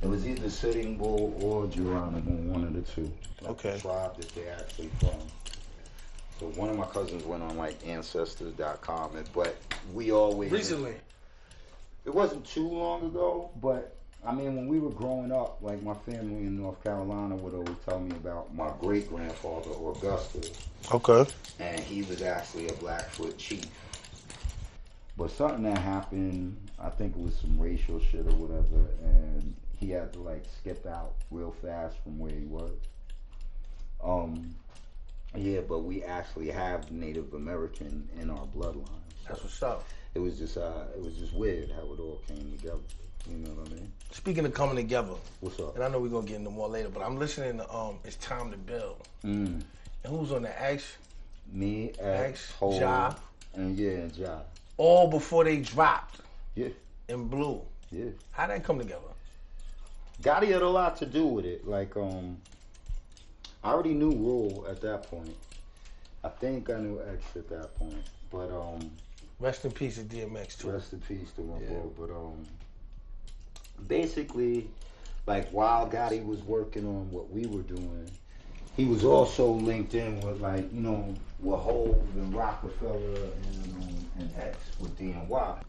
It 0.01 0.07
was 0.07 0.27
either 0.27 0.49
Sitting 0.49 0.97
Bull 0.97 1.37
or 1.41 1.65
Geronimo, 1.67 2.51
one 2.53 2.63
of 2.63 2.73
the 2.73 2.81
two. 2.81 3.11
Like 3.41 3.51
Okay. 3.51 3.73
The 3.73 3.79
tribe 3.79 4.17
that 4.17 4.29
they 4.35 4.47
actually 4.47 4.89
from. 4.99 5.19
So 6.39 6.45
one 6.49 6.69
of 6.69 6.77
my 6.77 6.85
cousins 6.85 7.23
went 7.23 7.41
on 7.41 7.57
like 7.57 7.75
Ancestors.com, 7.87 9.15
and 9.15 9.27
but 9.33 9.55
we 9.93 10.11
always 10.11 10.51
Recently. 10.51 10.95
it 12.05 12.13
wasn't 12.13 12.45
too 12.45 12.67
long 12.69 13.05
ago, 13.05 13.49
but 13.59 13.95
I 14.25 14.33
mean, 14.33 14.55
when 14.55 14.67
we 14.67 14.79
were 14.79 14.89
growing 14.89 15.31
up, 15.31 15.59
like 15.61 15.81
my 15.83 15.93
family 15.93 16.45
in 16.45 16.59
North 16.61 16.83
Carolina 16.83 17.35
would 17.35 17.53
always 17.53 17.77
tell 17.87 17.99
me 17.99 18.11
about 18.11 18.53
my 18.53 18.71
great 18.79 19.09
grandfather, 19.09 19.71
Augustus. 19.71 20.51
Okay. 20.91 21.25
and 21.59 21.79
he 21.79 22.01
was 22.03 22.21
actually 22.21 22.67
a 22.67 22.73
Blackfoot 22.73 23.37
chief. 23.37 23.65
But 25.17 25.31
something 25.31 25.63
that 25.63 25.77
happened, 25.79 26.57
I 26.79 26.89
think 26.89 27.15
it 27.15 27.21
was 27.21 27.35
some 27.35 27.59
racial 27.59 27.99
shit 27.99 28.27
or 28.27 28.35
whatever, 28.35 28.85
and 29.03 29.55
he 29.79 29.91
had 29.91 30.13
to 30.13 30.19
like 30.19 30.43
skip 30.59 30.85
out 30.85 31.13
real 31.31 31.51
fast 31.61 31.97
from 32.03 32.19
where 32.19 32.31
he 32.33 32.45
was. 32.45 32.71
Um, 34.03 34.55
yeah, 35.35 35.61
but 35.67 35.79
we 35.79 36.03
actually 36.03 36.49
have 36.51 36.91
Native 36.91 37.33
American 37.33 38.07
in 38.21 38.29
our 38.29 38.45
bloodline. 38.55 38.89
That's 39.27 39.41
what's 39.43 39.61
up. 39.63 39.85
It 40.13 40.19
was 40.19 40.37
just 40.37 40.57
uh, 40.57 40.85
it 40.95 41.01
was 41.03 41.15
just 41.17 41.33
weird 41.33 41.71
how 41.71 41.81
it 41.93 41.99
all 41.99 42.21
came 42.27 42.51
together. 42.57 42.77
You 43.29 43.37
know 43.37 43.49
what 43.51 43.69
I 43.69 43.73
mean? 43.75 43.91
Speaking 44.11 44.45
of 44.45 44.53
coming 44.53 44.75
together, 44.75 45.13
What's 45.41 45.59
up? 45.59 45.75
and 45.75 45.83
I 45.83 45.89
know 45.89 45.99
we're 45.99 46.09
gonna 46.09 46.25
get 46.27 46.37
into 46.37 46.49
more 46.49 46.67
later, 46.69 46.89
but 46.89 47.01
I'm 47.03 47.17
listening 47.17 47.57
to 47.57 47.73
um, 47.75 47.95
"It's 48.03 48.15
Time 48.17 48.51
to 48.51 48.57
Build." 48.57 49.07
Mm. 49.23 49.61
And 50.03 50.15
who's 50.19 50.31
on 50.31 50.43
the 50.43 50.61
X? 50.61 50.97
Me, 51.51 51.91
X, 51.99 51.99
X, 51.99 52.53
Ja. 52.79 53.13
and 53.53 53.77
yeah, 53.77 54.07
Ja. 54.15 54.39
All 54.77 55.07
before 55.09 55.43
they 55.43 55.57
dropped. 55.57 56.19
Yeah. 56.55 56.69
In 57.09 57.27
blue. 57.27 57.61
Yeah. 57.91 58.09
How 58.31 58.47
that 58.47 58.63
come 58.63 58.79
together? 58.79 59.01
Gotti 60.21 60.47
had 60.47 60.61
a 60.61 60.67
lot 60.69 60.97
to 60.97 61.05
do 61.05 61.25
with 61.25 61.45
it. 61.45 61.65
Like, 61.67 61.95
um, 61.95 62.37
I 63.63 63.71
already 63.71 63.93
knew 63.93 64.11
Rule 64.11 64.65
at 64.69 64.81
that 64.81 65.03
point. 65.03 65.35
I 66.23 66.29
think 66.29 66.69
I 66.69 66.79
knew 66.79 66.99
X 67.13 67.23
at 67.35 67.47
that 67.49 67.75
point. 67.77 67.93
But 68.31 68.49
um, 68.51 68.91
Rest 69.39 69.63
in 69.65 69.71
peace 69.71 69.95
to 69.97 70.01
DMX 70.03 70.57
too. 70.59 70.71
rest 70.71 70.91
in 70.93 70.99
peace 71.01 71.31
to 71.35 71.41
my 71.41 71.59
Yeah. 71.61 71.67
bro. 71.69 71.93
But 71.97 72.09
um, 72.13 72.45
basically, 73.87 74.69
like 75.25 75.49
while 75.49 75.89
Gotti 75.89 76.25
was 76.25 76.41
working 76.43 76.85
on 76.85 77.11
what 77.11 77.29
we 77.29 77.45
were 77.45 77.61
doing, 77.61 78.09
he 78.75 78.85
was 78.85 79.03
also 79.03 79.51
linked 79.51 79.93
in 79.95 80.19
with 80.21 80.39
like 80.41 80.71
you 80.73 80.81
know 80.81 81.13
with 81.39 81.59
Hove 81.59 81.97
and 82.15 82.33
Rockefeller 82.33 82.97
and 82.97 83.73
um, 83.75 84.05
and 84.19 84.31
X 84.37 84.57
with 84.79 84.97
DNY. 84.97 85.59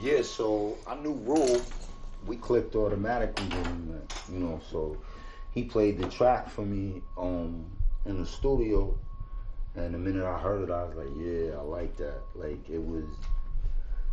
Yeah, 0.00 0.22
so 0.22 0.76
I 0.86 0.94
knew 0.96 1.14
Rule. 1.14 1.60
We 2.26 2.36
clicked 2.36 2.74
automatically 2.74 3.46
you 4.32 4.38
know. 4.38 4.60
So 4.70 4.96
he 5.52 5.62
played 5.62 5.98
the 5.98 6.08
track 6.08 6.50
for 6.50 6.62
me 6.62 7.02
um 7.16 7.64
in 8.04 8.18
the 8.20 8.26
studio, 8.26 8.96
and 9.74 9.94
the 9.94 9.98
minute 9.98 10.24
I 10.24 10.38
heard 10.38 10.68
it, 10.68 10.72
I 10.72 10.84
was 10.84 10.96
like, 10.96 11.08
yeah, 11.18 11.58
I 11.58 11.62
like 11.62 11.96
that. 11.96 12.20
Like 12.34 12.68
it 12.68 12.82
was. 12.82 13.04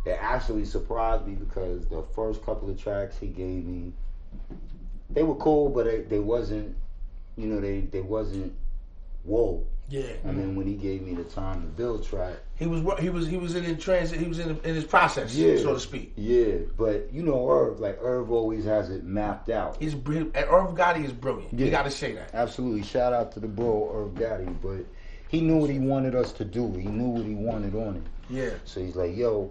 It 0.04 0.18
actually 0.20 0.64
surprised 0.66 1.26
me 1.26 1.34
because 1.34 1.86
the 1.86 2.02
first 2.14 2.44
couple 2.44 2.68
of 2.70 2.78
tracks 2.80 3.16
he 3.18 3.28
gave 3.28 3.64
me, 3.64 3.92
they 5.10 5.22
were 5.22 5.36
cool, 5.36 5.70
but 5.70 5.86
they, 5.86 6.00
they 6.02 6.18
wasn't, 6.18 6.76
you 7.36 7.46
know, 7.46 7.60
they 7.60 7.80
they 7.80 8.00
wasn't 8.02 8.52
whoa. 9.24 9.64
Yeah. 9.88 10.12
And 10.24 10.38
then 10.38 10.56
when 10.56 10.66
he 10.66 10.74
gave 10.74 11.02
me 11.02 11.12
the 11.14 11.24
time 11.24 11.60
to 11.60 11.66
build 11.68 12.04
track, 12.06 12.36
He 12.56 12.66
was 12.66 12.80
he 13.00 13.10
was 13.10 13.26
he 13.26 13.36
was 13.36 13.54
in, 13.54 13.64
in 13.64 13.76
transit. 13.78 14.18
He 14.18 14.26
was 14.26 14.38
in 14.38 14.50
in 14.64 14.74
his 14.74 14.84
process, 14.84 15.34
Yeah. 15.34 15.56
so 15.58 15.74
to 15.74 15.80
speak. 15.80 16.12
yeah. 16.16 16.54
But 16.76 17.08
you 17.12 17.22
know, 17.22 17.48
Irv, 17.50 17.80
like 17.80 17.98
Irv 18.02 18.30
always 18.30 18.64
has 18.64 18.88
it 18.90 19.04
mapped 19.04 19.50
out. 19.50 19.76
He's 19.80 19.94
br- 19.94 20.16
and 20.16 20.34
Irv 20.36 20.74
Gotti 20.74 21.04
is 21.04 21.12
brilliant. 21.12 21.52
You 21.58 21.70
got 21.70 21.82
to 21.84 21.90
say 21.90 22.12
that. 22.14 22.30
Absolutely. 22.34 22.82
Shout 22.82 23.12
out 23.12 23.32
to 23.32 23.40
the 23.40 23.48
bro 23.48 23.90
Irv 23.94 24.14
Gotti, 24.14 24.54
but 24.62 24.84
he 25.28 25.40
knew 25.42 25.56
what 25.58 25.68
he 25.70 25.78
wanted 25.78 26.14
us 26.14 26.32
to 26.32 26.44
do. 26.44 26.72
He 26.72 26.86
knew 26.88 27.08
what 27.08 27.24
he 27.26 27.34
wanted 27.34 27.74
on 27.74 27.96
it. 27.96 28.02
Yeah. 28.30 28.50
So 28.64 28.80
he's 28.80 28.96
like, 28.96 29.14
yo, 29.14 29.50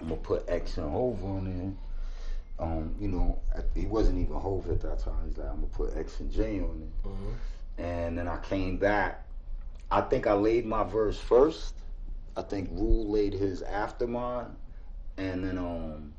I'm 0.00 0.08
gonna 0.08 0.20
put 0.20 0.44
X 0.48 0.78
and 0.78 0.90
Hove 0.90 1.22
on 1.24 1.44
there. 1.44 2.66
Um, 2.66 2.94
you 2.98 3.08
know, 3.08 3.38
he 3.74 3.86
wasn't 3.86 4.18
even 4.18 4.36
Hove 4.36 4.68
at 4.70 4.80
that 4.82 4.98
time. 4.98 5.14
He's 5.26 5.38
like, 5.38 5.48
I'm 5.48 5.56
gonna 5.56 5.66
put 5.68 5.96
X 5.96 6.20
and 6.20 6.30
J 6.30 6.60
on 6.60 6.82
it. 6.82 7.08
Mm-hmm. 7.08 7.82
And 7.82 8.18
then 8.18 8.28
I 8.28 8.38
came 8.38 8.76
back. 8.76 9.26
I 9.90 10.02
think 10.02 10.26
I 10.26 10.34
laid 10.34 10.66
my 10.66 10.84
verse 10.84 11.18
first. 11.18 11.74
I 12.36 12.42
think 12.42 12.68
Rule 12.72 13.10
laid 13.10 13.32
his 13.32 13.62
after 13.62 14.06
mine. 14.06 14.56
And 15.16 15.44
then 15.44 15.58
um 15.58 16.12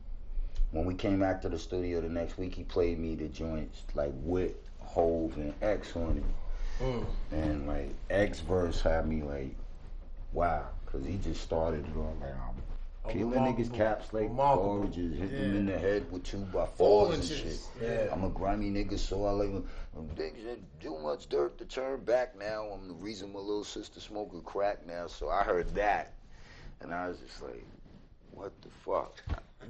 when 0.71 0.85
we 0.85 0.93
came 0.93 1.19
back 1.19 1.41
to 1.41 1.49
the 1.49 1.59
studio 1.59 2.01
the 2.01 2.09
next 2.09 2.37
week, 2.37 2.55
he 2.55 2.63
played 2.63 2.99
me 2.99 3.15
the 3.15 3.27
joints 3.27 3.83
like 3.93 4.13
with 4.15 4.53
Hove 4.79 5.35
and 5.37 5.53
X 5.61 5.95
on 5.95 6.17
it. 6.17 6.83
Mm. 6.83 7.05
And 7.31 7.67
like 7.67 7.93
X 8.09 8.39
verse 8.39 8.81
had 8.81 9.07
me 9.07 9.21
like, 9.21 9.55
wow, 10.33 10.67
because 10.85 11.05
he 11.05 11.17
just 11.17 11.41
started 11.41 11.85
it 11.85 11.97
on 11.97 12.19
like 12.19 12.31
I'm 12.31 12.60
peeling 13.09 13.31
remarkable. 13.31 13.63
niggas 13.63 13.73
caps 13.75 14.13
like 14.13 14.23
Remarkable. 14.23 14.69
oranges, 14.69 15.17
hit 15.17 15.31
them 15.31 15.55
in 15.55 15.65
the 15.65 15.77
head 15.77 16.11
with 16.11 16.23
two 16.23 16.37
by 16.37 16.65
fours 16.65 17.15
and 17.15 17.23
shit. 17.23 17.59
Yeah. 17.81 18.07
I'm 18.11 18.23
a 18.23 18.29
grimy 18.29 18.69
nigga, 18.71 18.97
so 18.99 19.25
I 19.25 19.31
like 19.31 19.49
niggas 20.15 20.43
that 20.45 20.79
do 20.79 20.97
much 20.99 21.27
dirt 21.29 21.57
to 21.59 21.65
turn 21.65 22.01
back 22.03 22.37
now. 22.37 22.65
I'm 22.65 22.87
the 22.87 22.93
reason 22.93 23.33
my 23.33 23.39
little 23.39 23.63
sister 23.63 23.99
smoking 23.99 24.41
crack 24.41 24.85
now. 24.85 25.07
So 25.07 25.29
I 25.29 25.43
heard 25.43 25.73
that, 25.75 26.13
and 26.81 26.93
I 26.93 27.07
was 27.07 27.17
just 27.19 27.41
like, 27.41 27.65
what 28.31 28.51
the 28.61 28.69
fuck? 28.85 29.21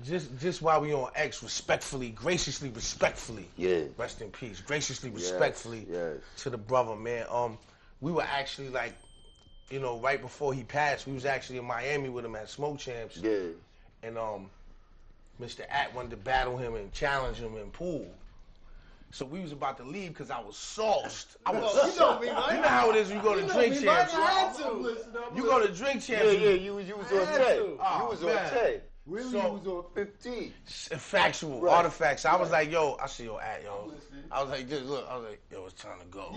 Just 0.06 0.38
just 0.40 0.62
while 0.62 0.80
we 0.82 0.94
on 0.94 1.12
X, 1.16 1.44
respectfully, 1.44 2.10
graciously, 2.10 2.70
respectfully. 2.70 3.48
Yeah. 3.58 3.84
Rest 3.98 4.22
in 4.22 4.30
peace. 4.30 4.62
Graciously, 4.62 5.10
Yes, 5.10 5.20
respectfully 5.32 5.86
yes. 5.90 6.18
to 6.38 6.50
the 6.50 6.58
brother, 6.58 6.96
man. 6.96 7.26
Um, 7.30 7.58
we 8.00 8.12
were 8.12 8.24
actually 8.24 8.70
like, 8.70 8.94
you 9.72 9.80
know, 9.80 10.00
right 10.00 10.22
before 10.22 10.54
he 10.54 10.64
passed, 10.64 11.08
we 11.08 11.14
was 11.14 11.26
actually 11.26 11.58
in 11.58 11.66
Miami 11.66 12.10
with 12.10 12.26
him 12.26 12.36
at 12.36 12.50
Smoke 12.50 12.78
Champs, 12.78 13.18
Yeah. 13.18 13.40
and 14.04 14.18
um, 14.18 14.50
Mr. 15.42 15.62
At 15.70 15.94
wanted 15.96 16.12
to 16.12 16.18
battle 16.18 16.58
him 16.58 16.76
and 16.76 16.92
challenge 16.92 17.38
him 17.38 17.56
in 17.58 17.70
pool. 17.72 18.08
So 19.14 19.26
we 19.26 19.42
was 19.42 19.52
about 19.52 19.76
to 19.78 19.84
leave 19.84 20.10
because 20.10 20.32
I 20.32 20.40
was 20.40 20.56
sauced. 20.56 21.36
I 21.46 21.52
was 21.52 21.94
You 21.96 22.00
know 22.00 22.20
me, 22.20 22.28
man. 22.28 22.56
You 22.56 22.62
know 22.62 22.68
how 22.68 22.90
it 22.92 22.96
is 22.96 23.10
when 23.10 23.18
you 23.18 23.24
go 23.24 23.34
to 23.36 23.42
You 23.42 23.48
know 23.48 23.54
drink 23.54 23.82
champs. 23.82 24.14
To. 24.58 24.98
You 25.36 25.44
go 25.44 25.66
to 25.66 25.74
drink 25.74 26.02
champs. 26.02 26.26
Yeah, 26.26 26.32
yeah, 26.32 26.50
you 26.52 26.76
was 26.76 26.88
you 26.88 26.96
was 26.96 27.12
on 27.12 27.26
had 27.26 27.36
ten. 27.38 27.58
to. 27.58 27.62
You 27.64 27.78
Oh, 27.82 28.08
was 28.10 28.24
on 28.24 28.30
ten. 28.50 28.82
Really, 29.08 29.32
So- 29.32 29.42
he 29.42 29.48
was 29.50 29.68
on 29.68 29.84
Fifteen. 29.96 30.54
factual 30.68 31.60
Right. 31.62 31.74
artifacts. 31.74 32.24
I 32.24 32.36
was 32.36 32.52
like, 32.52 32.72
yo, 32.72 32.98
I 33.02 33.08
see 33.08 33.24
your 33.24 33.42
at, 33.42 33.64
yo. 33.64 33.92
I 34.32 34.42
was 34.44 34.52
like, 34.52 34.70
just 34.70 34.86
look. 34.86 35.08
I 35.10 35.16
was 35.18 35.26
like, 35.30 35.42
yo, 35.52 35.66
it's 35.66 35.82
time 35.82 36.00
to 36.00 36.06
go. 36.06 36.32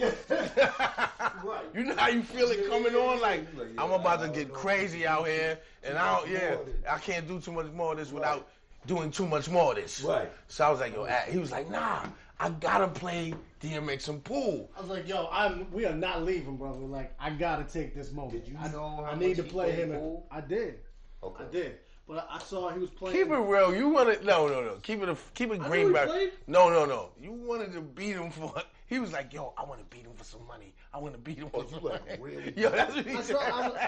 right. 1.45 1.65
You 1.75 1.85
know 1.85 1.95
how 1.97 2.09
you 2.09 2.23
feel 2.23 2.49
it 2.51 2.69
coming 2.69 2.95
on? 2.95 3.21
Like 3.21 3.47
Like, 3.57 3.69
yeah, 3.75 3.83
I'm 3.83 3.91
about 3.93 4.21
to 4.23 4.29
get 4.29 4.49
don't 4.49 4.57
crazy 4.57 5.07
out 5.07 5.27
here, 5.27 5.59
and 5.83 5.99
I 5.99 6.19
don't. 6.21 6.31
Yeah, 6.31 6.57
I 6.91 6.99
can't 6.99 7.29
do 7.29 7.39
too 7.39 7.53
much 7.53 7.71
more 7.73 7.93
of 7.93 7.99
this 7.99 8.11
without 8.13 8.49
doing 8.87 9.11
too 9.11 9.27
much 9.27 9.49
more 9.51 9.71
of 9.73 9.77
this. 9.77 10.01
Right. 10.03 10.31
So 10.49 10.65
I 10.67 10.71
was 10.71 10.81
like, 10.81 10.95
yo, 10.95 11.05
at. 11.05 11.29
He 11.29 11.39
was 11.39 11.53
like, 11.53 11.71
nah, 11.71 12.01
I 12.41 12.49
gotta 12.51 12.89
play 12.89 13.35
DMX 13.63 14.09
and 14.09 14.25
pool. 14.25 14.71
I 14.77 14.81
was 14.81 14.89
like, 14.91 15.07
yo, 15.07 15.29
I'm. 15.31 15.71
We 15.71 15.85
are 15.85 15.95
not 15.95 16.25
leaving, 16.25 16.57
brother. 16.57 16.79
Like, 16.79 17.13
I 17.21 17.31
gotta 17.31 17.65
take 17.65 17.95
this 17.95 18.11
moment. 18.11 18.45
Did 18.45 18.53
you 18.53 18.59
I, 18.59 18.69
know 18.69 19.03
how 19.05 19.13
I 19.13 19.15
need 19.17 19.37
to 19.37 19.43
he 19.43 19.51
play 19.51 19.67
played 19.75 19.79
him. 19.91 19.99
pool? 19.99 20.27
I 20.31 20.41
did. 20.41 20.79
Okay. 21.23 21.45
I 21.45 21.53
did. 21.53 21.79
But 22.07 22.29
I 22.31 22.39
saw 22.39 22.69
he 22.71 22.81
was 22.81 22.91
playing. 22.91 23.17
Keep 23.17 23.29
it 23.33 23.37
real. 23.39 23.75
You 23.75 23.89
wanted 23.89 24.25
no, 24.25 24.47
no, 24.47 24.61
no. 24.63 24.75
Keep 24.83 25.03
it, 25.03 25.09
a, 25.09 25.17
keep 25.35 25.51
it 25.51 25.61
I 25.61 25.65
knew 25.65 25.85
green. 25.85 25.93
back. 25.93 26.09
No, 26.47 26.69
no, 26.69 26.85
no. 26.85 27.09
You 27.21 27.33
wanted 27.33 27.73
to 27.73 27.81
beat 27.81 28.17
him 28.17 28.31
for. 28.31 28.53
He 28.87 28.99
was 28.99 29.13
like, 29.13 29.33
yo, 29.33 29.55
I 29.57 29.65
want 29.65 29.81
to 29.81 29.87
beat 29.97 30.05
him 30.05 30.13
for 30.15 30.25
some 30.25 30.47
money. 30.47 30.75
I 30.93 30.99
want 30.99 31.15
to 31.15 31.19
beat 31.19 31.39
him 31.39 31.49
for 31.49 31.61
Oh, 31.61 31.63
you 31.63 31.69
some 31.71 31.83
like 31.85 32.07
money. 32.07 32.21
really- 32.21 32.53
Yo, 32.57 32.69
that's 32.69 32.95
what 32.95 33.07
he 33.07 33.17
I 33.17 33.23
said. 33.23 33.37
saw, 33.37 33.41
I 33.41 33.69
was, 33.69 33.79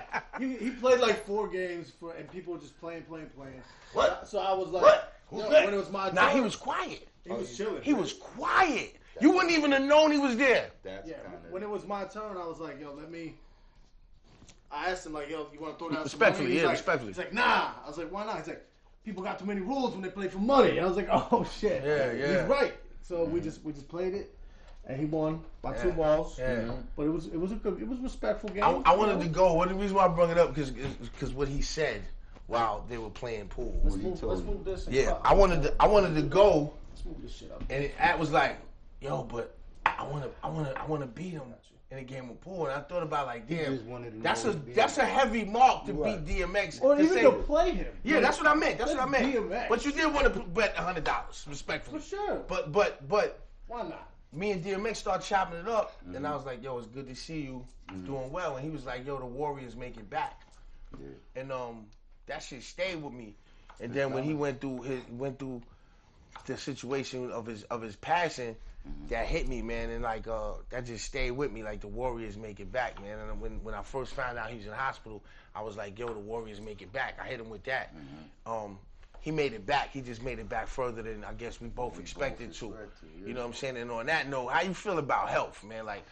he, 0.40 0.56
he 0.56 0.70
played 0.70 1.00
like 1.00 1.24
four 1.26 1.48
games 1.48 1.92
for, 2.00 2.14
and 2.14 2.28
people 2.32 2.54
were 2.54 2.58
just 2.58 2.80
playing, 2.80 3.02
playing, 3.02 3.28
playing. 3.36 3.60
What? 3.92 4.26
So 4.26 4.38
I 4.38 4.54
was 4.54 4.68
like, 4.70 4.82
What? 4.82 5.12
Who's 5.28 5.42
yo, 5.44 5.50
that? 5.50 5.66
when 5.66 5.74
it 5.74 5.76
was 5.76 5.90
my 5.90 6.10
Nah, 6.12 6.30
he 6.30 6.40
was 6.40 6.56
quiet. 6.56 7.06
he 7.24 7.30
was 7.30 7.52
oh, 7.52 7.56
chilling. 7.56 7.82
He 7.82 7.92
was 7.92 8.14
quiet. 8.14 8.96
You 9.20 9.32
wouldn't 9.32 9.52
even 9.52 9.70
have 9.72 9.82
known 9.82 10.12
he 10.12 10.18
was 10.18 10.34
there. 10.38 10.70
That's 10.82 11.06
Yeah, 11.06 11.18
kind 11.18 11.36
when 11.50 11.62
it 11.62 11.68
was 11.68 11.86
my 11.86 12.04
turn, 12.04 12.38
I 12.38 12.46
was 12.46 12.58
like, 12.58 12.80
yo, 12.80 12.94
let 12.94 13.10
me. 13.10 13.34
I 14.70 14.90
asked 14.90 15.06
him 15.06 15.12
like, 15.12 15.28
yo, 15.30 15.46
you 15.52 15.60
want 15.60 15.74
to 15.74 15.78
throw 15.78 15.88
down 15.88 15.96
some 15.98 16.04
Respectfully, 16.04 16.44
money? 16.44 16.54
He's 16.54 16.62
yeah, 16.62 16.68
like- 16.68 16.76
respectfully. 16.76 17.10
He's 17.12 17.18
like, 17.18 17.32
nah. 17.32 17.70
I 17.84 17.88
was 17.88 17.98
like, 17.98 18.10
why 18.12 18.24
not? 18.26 18.38
He's 18.38 18.48
like, 18.48 18.64
people 19.04 19.22
got 19.22 19.38
too 19.38 19.46
many 19.46 19.60
rules 19.60 19.92
when 19.92 20.02
they 20.02 20.08
play 20.10 20.28
for 20.28 20.38
money. 20.38 20.80
I 20.80 20.84
was 20.86 20.96
like, 20.96 21.08
oh 21.10 21.46
shit. 21.58 21.82
Yeah, 21.84 22.12
yeah. 22.12 22.40
He's 22.40 22.50
right. 22.50 22.74
So 23.02 23.24
we 23.24 23.38
mm-hmm. 23.38 23.44
just 23.48 23.62
we 23.62 23.72
just 23.72 23.88
played 23.88 24.14
it, 24.14 24.34
and 24.86 24.98
he 24.98 25.06
won 25.06 25.42
by 25.62 25.74
two 25.76 25.88
Yeah. 25.88 25.94
balls. 25.94 26.38
Yeah. 26.38 26.54
Mm-hmm. 26.56 26.80
But 26.96 27.02
it 27.04 27.10
was 27.10 27.26
it 27.26 27.36
was 27.40 27.52
a 27.52 27.54
good 27.54 27.80
it 27.80 27.86
was 27.86 27.98
a 28.00 28.02
respectful 28.02 28.48
game. 28.50 28.64
I, 28.64 28.82
I 28.84 28.96
wanted 28.96 29.20
to 29.20 29.28
go. 29.28 29.52
What 29.54 29.68
the 29.68 29.74
reason 29.74 29.96
why 29.96 30.06
I 30.06 30.08
brought 30.08 30.30
it 30.30 30.38
up 30.38 30.52
because 30.54 30.70
because 30.72 31.32
what 31.32 31.46
he 31.46 31.62
said 31.62 32.02
while 32.48 32.84
they 32.88 32.98
were 32.98 33.10
playing 33.10 33.48
pool. 33.48 33.80
Let's 33.82 33.96
What 33.96 34.02
he 34.02 34.10
move, 34.10 34.20
told 34.20 34.32
let's 34.34 34.44
move 34.46 34.64
this. 34.64 34.88
Yeah, 34.90 35.12
up. 35.12 35.22
I 35.24 35.34
wanted 35.34 35.62
to. 35.62 35.74
I 35.80 35.86
wanted 35.86 36.14
to 36.16 36.22
go, 36.22 36.74
Let's 36.92 37.04
move 37.04 37.22
this 37.22 37.36
shit 37.36 37.50
up. 37.52 37.62
and 37.70 37.84
it, 37.84 37.94
At 37.98 38.18
was 38.18 38.30
like, 38.32 38.58
"Yo, 39.00 39.22
but 39.22 39.56
I 39.84 40.04
want 40.04 40.24
to. 40.24 40.30
I 40.42 40.48
want 40.48 40.68
to. 40.68 40.80
I 40.80 40.84
want 40.86 41.02
to 41.02 41.06
beat 41.06 41.30
him 41.32 41.42
in 41.90 41.98
a 41.98 42.02
game 42.02 42.28
of 42.30 42.40
pool." 42.40 42.66
And 42.66 42.74
I 42.74 42.80
thought 42.80 43.02
about 43.02 43.26
like, 43.26 43.48
damn, 43.48 43.78
just 43.78 44.22
that's 44.22 44.44
a 44.44 44.52
that's 44.74 44.98
a 44.98 45.04
heavy 45.04 45.44
mark 45.44 45.86
to 45.86 45.92
Right. 45.92 46.24
beat 46.24 46.38
DMX. 46.40 46.80
Or 46.82 46.94
to 46.96 47.02
even 47.02 47.14
say- 47.14 47.22
to 47.22 47.32
play 47.32 47.70
him. 47.72 47.92
yeah, 48.04 48.20
that's 48.20 48.38
what 48.38 48.46
I 48.46 48.54
meant. 48.54 48.78
That's, 48.78 48.92
what 48.92 49.00
I 49.00 49.06
meant. 49.06 49.34
DMX. 49.34 49.68
But 49.68 49.84
you 49.84 49.92
did 49.92 50.12
want 50.12 50.32
to 50.32 50.40
bet 50.40 50.74
hundred 50.76 51.04
dollars, 51.04 51.44
respectfully. 51.48 52.00
For 52.00 52.06
sure. 52.06 52.36
But 52.48 52.72
but 52.72 53.06
but 53.08 53.40
Why 53.66 53.82
not? 53.82 54.10
me 54.32 54.50
and 54.52 54.62
DMX 54.64 54.96
start 54.96 55.22
chopping 55.22 55.58
it 55.60 55.68
up, 55.68 55.96
and 56.14 56.26
I 56.26 56.34
was 56.34 56.44
like, 56.44 56.62
"Yo, 56.62 56.78
it's 56.78 56.86
good 56.88 57.06
to 57.08 57.14
see 57.14 57.40
you 57.42 57.64
doing 58.04 58.30
well." 58.32 58.56
And 58.56 58.64
he 58.64 58.70
was 58.70 58.84
like, 58.84 59.06
"Yo, 59.06 59.18
the 59.18 59.26
Warriors 59.26 59.76
make 59.76 59.96
it 59.96 60.08
back," 60.10 60.42
Yeah. 60.98 61.06
and 61.40 61.52
um, 61.52 61.86
that 62.26 62.42
shit 62.42 62.62
stayed 62.62 63.02
with 63.02 63.12
me. 63.12 63.36
And 63.80 63.92
then 63.92 64.12
when 64.12 64.24
he 64.24 64.32
went 64.34 64.60
through 64.60 64.82
his 64.82 65.02
went 65.10 65.38
through 65.38 65.62
the 66.46 66.56
situation 66.56 67.30
of 67.30 67.46
his 67.46 67.64
of 67.64 67.82
his 67.82 67.96
passing, 67.96 68.56
that 69.08 69.26
hit 69.26 69.48
me, 69.48 69.62
man, 69.62 69.90
and 69.90 70.02
like 70.02 70.26
uh, 70.28 70.52
that 70.70 70.86
just 70.86 71.04
stayed 71.04 71.32
with 71.32 71.52
me. 71.52 71.62
Like 71.62 71.80
the 71.80 71.88
Warriors 71.88 72.36
make 72.36 72.60
it 72.60 72.72
back, 72.72 73.00
man. 73.02 73.18
And 73.18 73.40
when 73.40 73.62
when 73.62 73.74
I 73.74 73.82
first 73.82 74.14
found 74.14 74.38
out 74.38 74.50
he 74.50 74.56
was 74.56 74.66
in 74.66 74.70
the 74.70 74.76
hospital, 74.76 75.22
I 75.54 75.62
was 75.62 75.76
like, 75.76 75.98
"Yo, 75.98 76.06
the 76.08 76.18
Warriors 76.18 76.60
make 76.60 76.82
it 76.82 76.92
back." 76.92 77.18
I 77.22 77.26
hit 77.26 77.40
him 77.40 77.50
with 77.50 77.64
that. 77.64 77.94
Um, 78.46 78.78
he 79.20 79.30
made 79.30 79.52
it 79.54 79.66
back. 79.66 79.92
He 79.92 80.00
just 80.02 80.22
made 80.22 80.38
it 80.38 80.48
back 80.48 80.68
further 80.68 81.02
than 81.02 81.24
I 81.24 81.32
guess 81.32 81.60
we 81.60 81.68
both 81.68 81.98
expected 81.98 82.52
to. 82.54 82.66
expected, 82.66 83.08
yeah. 83.20 83.28
You 83.28 83.34
know 83.34 83.40
what 83.40 83.48
I'm 83.48 83.54
saying? 83.54 83.76
And 83.76 83.90
on 83.90 84.06
that 84.06 84.28
note, 84.28 84.48
how 84.48 84.62
you 84.62 84.74
feel 84.74 84.98
about 84.98 85.28
health, 85.28 85.64
man? 85.64 85.84
Like, 85.84 86.04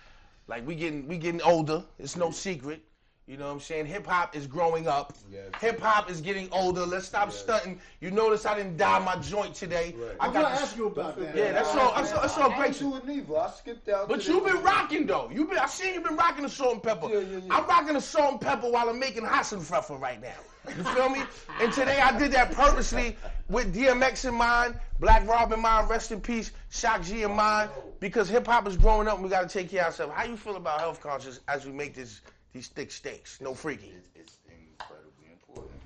like 0.49 0.67
we 0.67 0.75
getting 0.75 1.07
we 1.07 1.19
getting 1.19 1.43
older. 1.43 1.85
It's 1.99 2.17
no 2.17 2.31
secret. 2.31 2.83
You 3.27 3.39
know 3.39 3.47
what 3.47 3.53
I'm 3.53 3.61
saying? 3.61 3.87
Hip 3.87 4.07
hop 4.07 4.37
is 4.37 4.47
growing 4.47 4.87
up. 4.87 5.15
Yes. 5.33 5.47
Hip 5.63 5.81
hop 5.81 6.11
is 6.11 6.21
getting 6.21 6.47
older. 6.53 6.85
Let's 6.85 7.07
stop 7.07 7.33
stunting. 7.33 7.81
You 8.01 8.11
notice 8.11 8.45
I 8.45 8.55
didn't 8.55 8.77
dye 8.77 8.99
my 8.99 9.17
joint 9.17 9.55
today. 9.55 9.95
Right. 9.97 10.17
I 10.21 10.27
I'm 10.27 10.33
got 10.35 10.43
gonna 10.43 10.55
ask 10.57 10.77
you 10.77 10.89
about 10.89 11.19
that. 11.19 11.35
Yeah, 11.35 11.53
that's 11.53 11.75
all. 11.75 11.95
That's 11.95 12.13
all, 12.13 12.21
that's 12.21 12.37
all 12.37 12.51
great. 12.51 12.69
ain't 12.69 12.79
do 12.81 12.97
it 12.97 13.07
neither. 13.07 13.39
I 13.39 13.51
skipped 13.51 13.89
out. 13.89 14.11
But 14.11 14.27
you've 14.29 14.45
been 14.45 14.63
rocking 14.63 15.07
though. 15.07 15.31
You've 15.33 15.49
been 15.49 15.59
I 15.59 15.67
seen 15.67 15.95
you've 15.95 16.05
been 16.05 16.17
rocking 16.17 16.43
the 16.43 16.51
salt 16.51 16.75
and 16.75 16.83
pepper. 16.83 17.09
Yeah, 17.09 17.21
yeah, 17.21 17.39
yeah. 17.39 17.57
I'm 17.57 17.67
rocking 17.67 17.95
the 17.95 18.01
salt 18.03 18.33
and 18.33 18.41
pepper 18.43 18.71
while 18.71 18.91
I'm 18.91 18.99
making 18.99 19.23
Hassenpfeffer 19.23 19.99
right 19.99 20.21
now. 20.21 20.37
You 20.77 20.85
feel 20.85 21.09
me? 21.09 21.23
And 21.63 21.73
today 21.73 22.01
I 22.01 22.19
did 22.19 22.31
that 22.33 22.53
purposely 22.53 23.17
with 23.49 23.75
DMX 23.75 24.29
in 24.29 24.35
mind, 24.35 24.79
Black 25.01 25.27
Rob 25.27 25.53
in 25.53 25.61
mind, 25.61 25.89
rest 25.89 26.13
in 26.13 26.21
peace, 26.21 26.53
Shock 26.71 27.03
G 27.03 27.23
in 27.23 27.35
mind, 27.35 27.71
because 28.01 28.29
hip 28.29 28.47
hop 28.47 28.67
is 28.69 28.77
growing 28.77 29.09
up 29.09 29.15
and 29.15 29.25
we 29.25 29.31
gotta 29.31 29.49
take 29.49 29.71
care 29.71 29.81
of 29.81 29.87
ourselves. 29.87 30.13
How 30.15 30.25
you 30.25 30.37
feel 30.37 30.57
about 30.57 30.81
health 30.81 31.01
conscious 31.01 31.41
as 31.49 31.65
we 31.65 31.73
make 31.73 31.95
this 31.95 32.21
these 32.55 32.69
thick 32.69 32.91
steaks? 32.91 33.41
No 33.41 33.53
freaky. 33.53 33.93
It's, 33.99 34.09
it's 34.15 34.39
incredibly 34.49 35.33
important, 35.33 35.83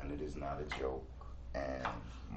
and 0.00 0.10
it 0.10 0.24
is 0.24 0.34
not 0.34 0.58
a 0.60 0.80
joke. 0.80 1.04
And 1.54 1.86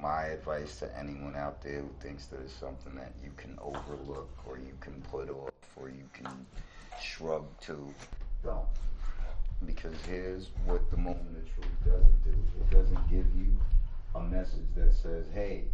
my 0.00 0.26
advice 0.26 0.78
to 0.78 0.98
anyone 0.98 1.34
out 1.34 1.62
there 1.62 1.80
who 1.80 1.90
thinks 2.00 2.26
that 2.26 2.40
it's 2.40 2.52
something 2.52 2.94
that 2.94 3.12
you 3.24 3.30
can 3.36 3.58
overlook 3.60 4.30
or 4.46 4.58
you 4.58 4.74
can 4.80 5.02
put 5.10 5.30
off 5.30 5.50
or 5.76 5.88
you 5.88 6.08
can 6.12 6.28
shrug 7.02 7.44
to, 7.62 7.92
don't. 8.44 8.66
Because 9.66 9.94
here's 10.06 10.48
what 10.66 10.88
the 10.90 10.96
moment 10.96 11.36
of 11.36 11.54
truth 11.54 11.66
doesn't 11.84 12.24
do. 12.24 12.30
It 12.30 12.70
doesn't 12.70 13.10
give 13.10 13.26
you 13.36 13.56
a 14.14 14.20
message 14.20 14.68
that 14.76 14.92
says, 14.94 15.26
hey, 15.34 15.64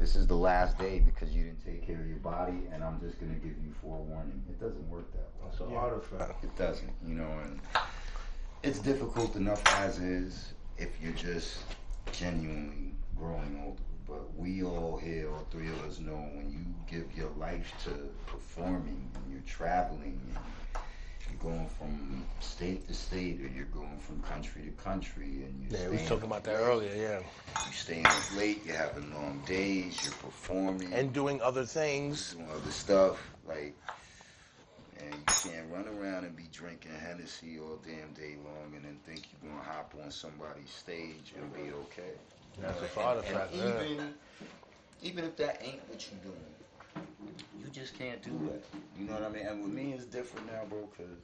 this 0.00 0.16
is 0.16 0.26
the 0.26 0.34
last 0.34 0.78
day 0.78 0.98
because 0.98 1.30
you 1.36 1.44
didn't 1.44 1.62
take 1.62 1.86
care 1.86 2.00
of 2.00 2.08
your 2.08 2.16
body, 2.16 2.62
and 2.72 2.82
I'm 2.82 2.98
just 3.00 3.20
gonna 3.20 3.34
give 3.34 3.52
you 3.62 3.74
forewarning. 3.82 4.42
It 4.48 4.58
doesn't 4.58 4.88
work 4.88 5.12
that 5.12 5.28
way. 5.38 5.50
It's 5.52 5.60
an 5.60 5.76
artifact. 5.76 6.42
It 6.42 6.56
doesn't, 6.56 6.92
you 7.06 7.14
know, 7.14 7.30
and 7.44 7.60
it's 8.62 8.78
difficult 8.78 9.36
enough 9.36 9.62
as 9.76 9.98
is 9.98 10.54
if 10.78 10.88
you're 11.02 11.12
just 11.12 11.58
genuinely 12.12 12.94
growing 13.14 13.62
older. 13.62 13.82
But 14.08 14.34
we 14.34 14.64
all 14.64 14.96
here, 14.96 15.30
all 15.30 15.46
three 15.50 15.68
of 15.68 15.84
us 15.84 16.00
know 16.00 16.16
when 16.34 16.50
you 16.50 16.64
give 16.90 17.14
your 17.16 17.30
life 17.38 17.70
to 17.84 17.90
performing 18.26 19.10
and 19.14 19.24
you're 19.30 19.42
traveling 19.42 20.18
and 20.26 20.82
you're 21.30 21.52
going 21.52 21.68
from 21.78 22.24
state 22.40 22.86
to 22.88 22.94
state 22.94 23.40
or 23.40 23.48
you're 23.48 23.66
going 23.66 23.98
from 23.98 24.20
country 24.22 24.62
to 24.62 24.70
country 24.82 25.44
and 25.44 25.66
you're 25.70 25.80
Yeah, 25.80 25.86
we 25.86 25.92
was 25.92 26.00
staying 26.00 26.08
talking 26.08 26.24
about 26.24 26.44
that 26.44 26.54
late, 26.60 26.66
earlier, 26.68 26.94
yeah. 26.94 27.20
You're 27.64 27.72
staying 27.72 28.06
up 28.06 28.36
late, 28.36 28.62
you're 28.66 28.76
having 28.76 29.12
long 29.14 29.42
days, 29.46 29.98
you're 30.04 30.12
performing 30.14 30.92
And 30.92 31.12
doing 31.12 31.40
other 31.42 31.64
things. 31.64 32.34
doing 32.34 32.48
other 32.50 32.70
stuff, 32.70 33.18
like, 33.48 33.74
and 34.98 35.14
you 35.14 35.50
can't 35.50 35.66
run 35.72 35.86
around 35.88 36.24
and 36.24 36.36
be 36.36 36.44
drinking 36.52 36.92
Hennessy 37.00 37.58
all 37.58 37.78
damn 37.86 38.12
day 38.12 38.36
long 38.44 38.74
and 38.74 38.84
then 38.84 38.98
think 39.06 39.26
you're 39.42 39.50
gonna 39.50 39.62
hop 39.62 39.94
on 40.04 40.10
somebody's 40.10 40.70
stage 40.70 41.32
and 41.36 41.52
be 41.54 41.72
okay. 41.72 42.12
That's 42.60 42.78
a 42.82 43.00
And- 43.00 43.36
And 43.36 43.54
yeah. 43.54 43.82
even, 43.92 44.14
even 45.02 45.24
if 45.24 45.36
that 45.36 45.62
ain't 45.62 45.80
what 45.88 46.06
you're 46.10 46.20
doing, 46.32 46.44
you 46.96 47.66
just 47.72 47.98
can't 47.98 48.22
do 48.22 48.30
that. 48.50 48.62
You 48.98 49.06
know 49.06 49.14
what 49.14 49.24
I 49.24 49.28
mean? 49.28 49.46
And 49.46 49.62
with 49.62 49.72
me, 49.72 49.92
it's 49.92 50.04
different 50.04 50.46
now, 50.46 50.62
bro, 50.68 50.88
because 50.90 51.16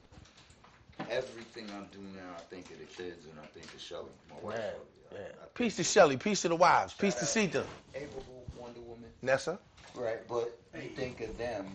everything 1.09 1.65
I 1.69 1.83
do 1.93 1.99
now, 2.15 2.31
I 2.35 2.41
think 2.49 2.69
of 2.71 2.79
the 2.79 2.85
kids 2.85 3.25
and 3.25 3.39
I 3.41 3.45
think 3.47 3.73
of 3.73 3.79
Shelly, 3.79 4.05
my 4.29 4.35
wife. 4.41 4.55
Man, 4.57 4.61
Shelly. 4.61 4.73
I- 5.11 5.15
yeah. 5.15 5.21
I 5.41 5.45
Peace 5.53 5.75
to 5.77 5.83
Shelly, 5.83 6.17
peace 6.17 6.41
to 6.41 6.49
the 6.49 6.55
wives, 6.55 6.93
peace 6.93 7.13
to 7.15 7.19
Shout 7.21 7.27
out. 7.27 7.63
Sita. 7.63 7.65
April 7.95 8.23
Wonder 8.57 8.81
Woman. 8.81 9.09
Nessa? 9.21 9.57
Right, 9.95 10.27
but 10.27 10.59
you 10.75 10.89
think 10.89 11.21
of 11.21 11.35
them 11.37 11.65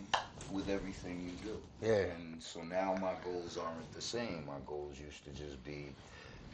with 0.53 0.69
everything 0.69 1.25
you 1.25 1.51
do. 1.51 1.59
Yeah. 1.87 2.13
And 2.15 2.41
so 2.43 2.63
now 2.63 2.95
my 3.01 3.15
goals 3.25 3.57
aren't 3.57 3.91
the 3.95 4.03
same. 4.03 4.45
My 4.47 4.59
goals 4.67 5.01
used 5.01 5.25
to 5.25 5.31
just 5.31 5.65
be, 5.65 5.87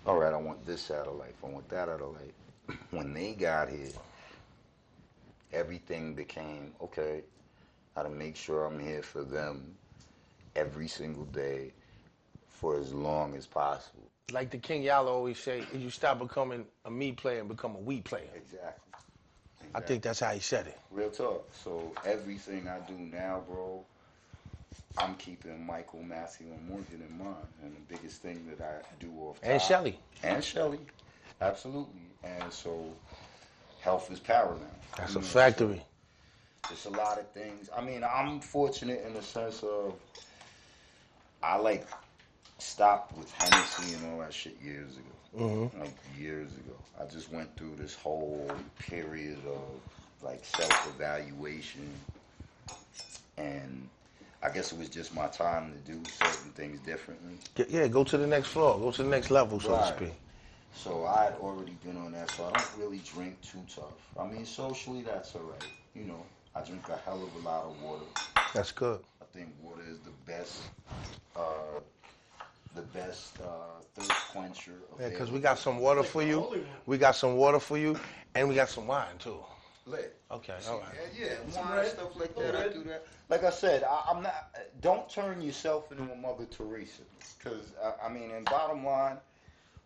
all 0.07 0.17
right, 0.17 0.33
I 0.33 0.37
want 0.37 0.65
this 0.65 0.91
out 0.93 1.09
of 1.09 1.17
life. 1.17 1.35
I 1.45 1.49
want 1.49 1.69
that 1.69 1.89
out 1.89 2.01
of 2.01 2.13
life. 2.15 2.79
When 2.91 3.13
they 3.13 3.33
got 3.33 3.69
here, 3.71 3.89
everything 5.53 6.15
became, 6.15 6.73
okay, 6.81 7.23
I 7.97 8.03
gotta 8.03 8.15
make 8.15 8.37
sure 8.37 8.65
I'm 8.67 8.79
here 8.79 9.03
for 9.03 9.23
them 9.23 9.75
every 10.57 10.89
single 10.89 11.25
day 11.27 11.73
for 12.49 12.79
as 12.79 12.93
long 12.93 13.35
as 13.35 13.47
possible. 13.47 14.03
Like 14.33 14.51
the 14.51 14.59
King 14.59 14.83
Yalla 14.83 15.11
always 15.11 15.39
say, 15.39 15.61
if 15.73 15.81
you 15.81 15.91
stop 15.91 16.19
becoming 16.19 16.67
a 16.85 16.91
me 16.91 17.13
player 17.13 17.41
and 17.41 17.49
become 17.49 17.75
a 17.75 17.79
we 17.79 18.01
player. 18.01 18.29
Exactly. 18.35 18.93
I 19.75 19.81
think 19.81 20.03
that's 20.03 20.21
how 20.21 20.31
he 20.33 20.41
said 20.41 20.67
it. 20.67 20.79
Real 20.91 21.11
talk. 21.11 21.49
So 21.53 21.93
everything 22.05 22.69
I 22.69 22.79
do 22.81 22.95
now, 22.95 23.43
bro, 23.49 23.85
I'm 24.97 25.15
keeping 25.15 25.65
Michael, 25.65 26.03
Matthew, 26.03 26.47
and 26.49 26.69
Morgan 26.69 27.03
in 27.09 27.19
mind. 27.19 27.37
And 27.63 27.75
the 27.77 27.95
biggest 27.95 28.23
thing 28.23 28.47
that 28.49 28.65
I 28.65 28.83
do 29.01 29.13
off 29.21 29.39
And 29.43 29.61
top- 29.61 29.69
Shelly. 29.69 29.99
And 30.23 30.43
Shelly. 30.43 30.81
Absolutely. 31.41 32.01
And 32.25 32.53
so 32.53 32.85
health 33.81 34.11
is 34.11 34.21
paramount. 34.21 34.63
That's 34.97 35.15
You 35.15 35.21
a 35.21 35.23
know, 35.23 35.29
factory. 35.29 35.83
so 36.67 36.73
It's 36.73 36.85
a 36.87 36.91
lot 36.91 37.19
of 37.19 37.29
things. 37.31 37.71
I 37.77 37.81
mean, 37.83 38.03
I'm 38.05 38.41
fortunate 38.41 39.05
in 39.07 39.15
the 39.15 39.23
sense 39.23 39.63
of 39.63 39.95
I 41.43 41.57
like 41.57 41.87
stopped 42.59 43.17
with 43.17 43.31
Hennessy 43.33 43.95
and 43.95 44.13
all 44.13 44.19
that 44.21 44.35
shit 44.35 44.57
years 44.63 44.97
ago. 44.97 45.45
Mm-hmm. 45.45 45.81
Like 45.81 45.95
years 46.19 46.51
ago. 46.57 46.75
I 47.01 47.05
just 47.07 47.33
went 47.33 47.55
through 47.57 47.77
this 47.77 47.95
whole 47.95 48.51
period 48.79 49.39
of 49.47 49.61
like 50.23 50.45
self 50.45 50.93
evaluation 50.97 51.89
and 53.37 53.89
I 54.43 54.51
guess 54.51 54.73
it 54.73 54.79
was 54.79 54.89
just 54.89 55.15
my 55.15 55.27
time 55.29 55.73
to 55.73 55.93
do 55.93 56.01
certain 56.11 56.51
things 56.53 56.81
differently. 56.81 57.35
Yeah, 57.69 57.89
go 57.89 58.05
to 58.05 58.17
the 58.17 58.27
next 58.27 58.49
floor, 58.49 58.79
go 58.79 58.91
to 58.93 59.03
the 59.03 59.09
next 59.09 59.31
level, 59.31 59.59
so 59.61 59.77
to 59.77 59.87
speak. 59.97 60.13
So 60.75 61.07
I 61.07 61.25
had 61.25 61.35
already 61.35 61.77
been 61.85 61.97
on 61.97 62.13
that, 62.13 62.31
so 62.31 62.47
I 62.47 62.53
don't 62.53 62.71
really 62.79 62.99
drink 62.99 63.41
too 63.43 63.59
tough. 63.75 63.85
I 64.19 64.27
mean, 64.27 64.45
socially, 64.45 65.03
that's 65.03 65.35
all 65.35 65.43
right. 65.43 65.65
You 65.95 66.05
know, 66.05 66.25
I 66.55 66.61
drink 66.63 66.89
a 66.89 66.97
hell 66.97 67.23
of 67.23 67.35
a 67.45 67.47
lot 67.47 67.65
of 67.65 67.83
water. 67.83 68.05
That's 68.55 68.71
good. 68.73 69.01
I 69.21 69.25
think 69.37 69.49
water 69.63 69.83
is 69.91 69.99
the 70.01 70.13
best, 70.27 70.63
uh, 71.37 71.81
the 72.75 72.83
best 72.83 73.39
uh, 73.41 73.83
thirst 73.95 74.11
quencher. 74.29 74.73
Yeah, 75.01 75.09
because 75.09 75.31
we 75.31 75.41
got 75.41 75.59
some 75.59 75.79
water 75.79 76.03
for 76.03 76.23
you. 76.23 76.65
We 76.87 76.97
got 76.97 77.17
some 77.17 77.37
water 77.37 77.59
for 77.59 77.77
you, 77.77 77.99
and 78.35 78.49
we 78.49 78.55
got 78.55 78.69
some 78.69 78.87
wine 78.87 79.19
too. 79.19 79.39
lit. 79.87 80.15
Okay, 80.31 80.55
See, 80.61 80.69
all 80.71 80.81
right. 80.81 80.89
Yeah, 81.19 81.27
yeah, 81.27 81.61
wine, 81.61 81.87
stuff 81.87 82.15
like 82.21 82.37
that. 82.37 82.55
I 82.55 82.69
do 82.69 82.85
that. 82.85 83.07
Like 83.31 83.43
I 83.45 83.51
said, 83.51 83.83
I, 83.85 84.05
I'm 84.11 84.23
not. 84.23 84.55
Don't 84.81 85.09
turn 85.11 85.41
yourself 85.43 85.91
into 85.91 86.05
a 86.05 86.17
Mother 86.17 86.45
Teresa, 86.51 87.03
because 87.39 87.73
I, 87.83 88.07
I 88.07 88.13
mean, 88.13 88.31
and 88.31 88.45
bottom 88.45 88.85
line, 88.85 89.17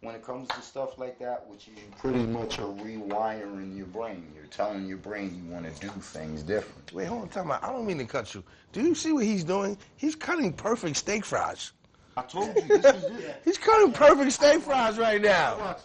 when 0.02 0.14
it 0.16 0.22
comes 0.22 0.48
to 0.48 0.60
stuff 0.60 0.98
like 0.98 1.18
that, 1.20 1.46
which 1.48 1.68
you 1.68 1.74
pretty 1.98 2.18
much 2.24 2.58
are 2.58 2.66
rewiring 2.66 3.76
your 3.76 3.86
brain. 3.86 4.26
You're 4.34 4.46
telling 4.46 4.86
your 4.86 4.96
brain 4.98 5.40
you 5.44 5.50
want 5.50 5.64
to 5.72 5.80
do 5.80 5.88
things 6.00 6.42
different. 6.42 6.92
Wait, 6.92 7.06
hold 7.06 7.22
on, 7.22 7.28
time 7.28 7.50
out. 7.52 7.62
I 7.62 7.68
don't 7.72 7.86
mean 7.86 7.98
to 7.98 8.04
cut 8.04 8.34
you. 8.34 8.42
Do 8.72 8.82
you 8.82 8.94
see 8.94 9.12
what 9.12 9.24
he's 9.24 9.44
doing? 9.44 9.78
He's 9.96 10.16
cutting 10.16 10.52
perfect 10.52 10.96
steak 10.96 11.24
fries. 11.24 11.72
I 12.16 12.22
told 12.22 12.48
you 12.56 12.62
this 12.62 12.84
is 12.84 13.04
it. 13.04 13.40
He's 13.46 13.56
cutting 13.56 13.90
perfect 13.90 14.32
steak 14.32 14.60
fries 14.60 14.98
right 14.98 15.22
now. 15.22 15.76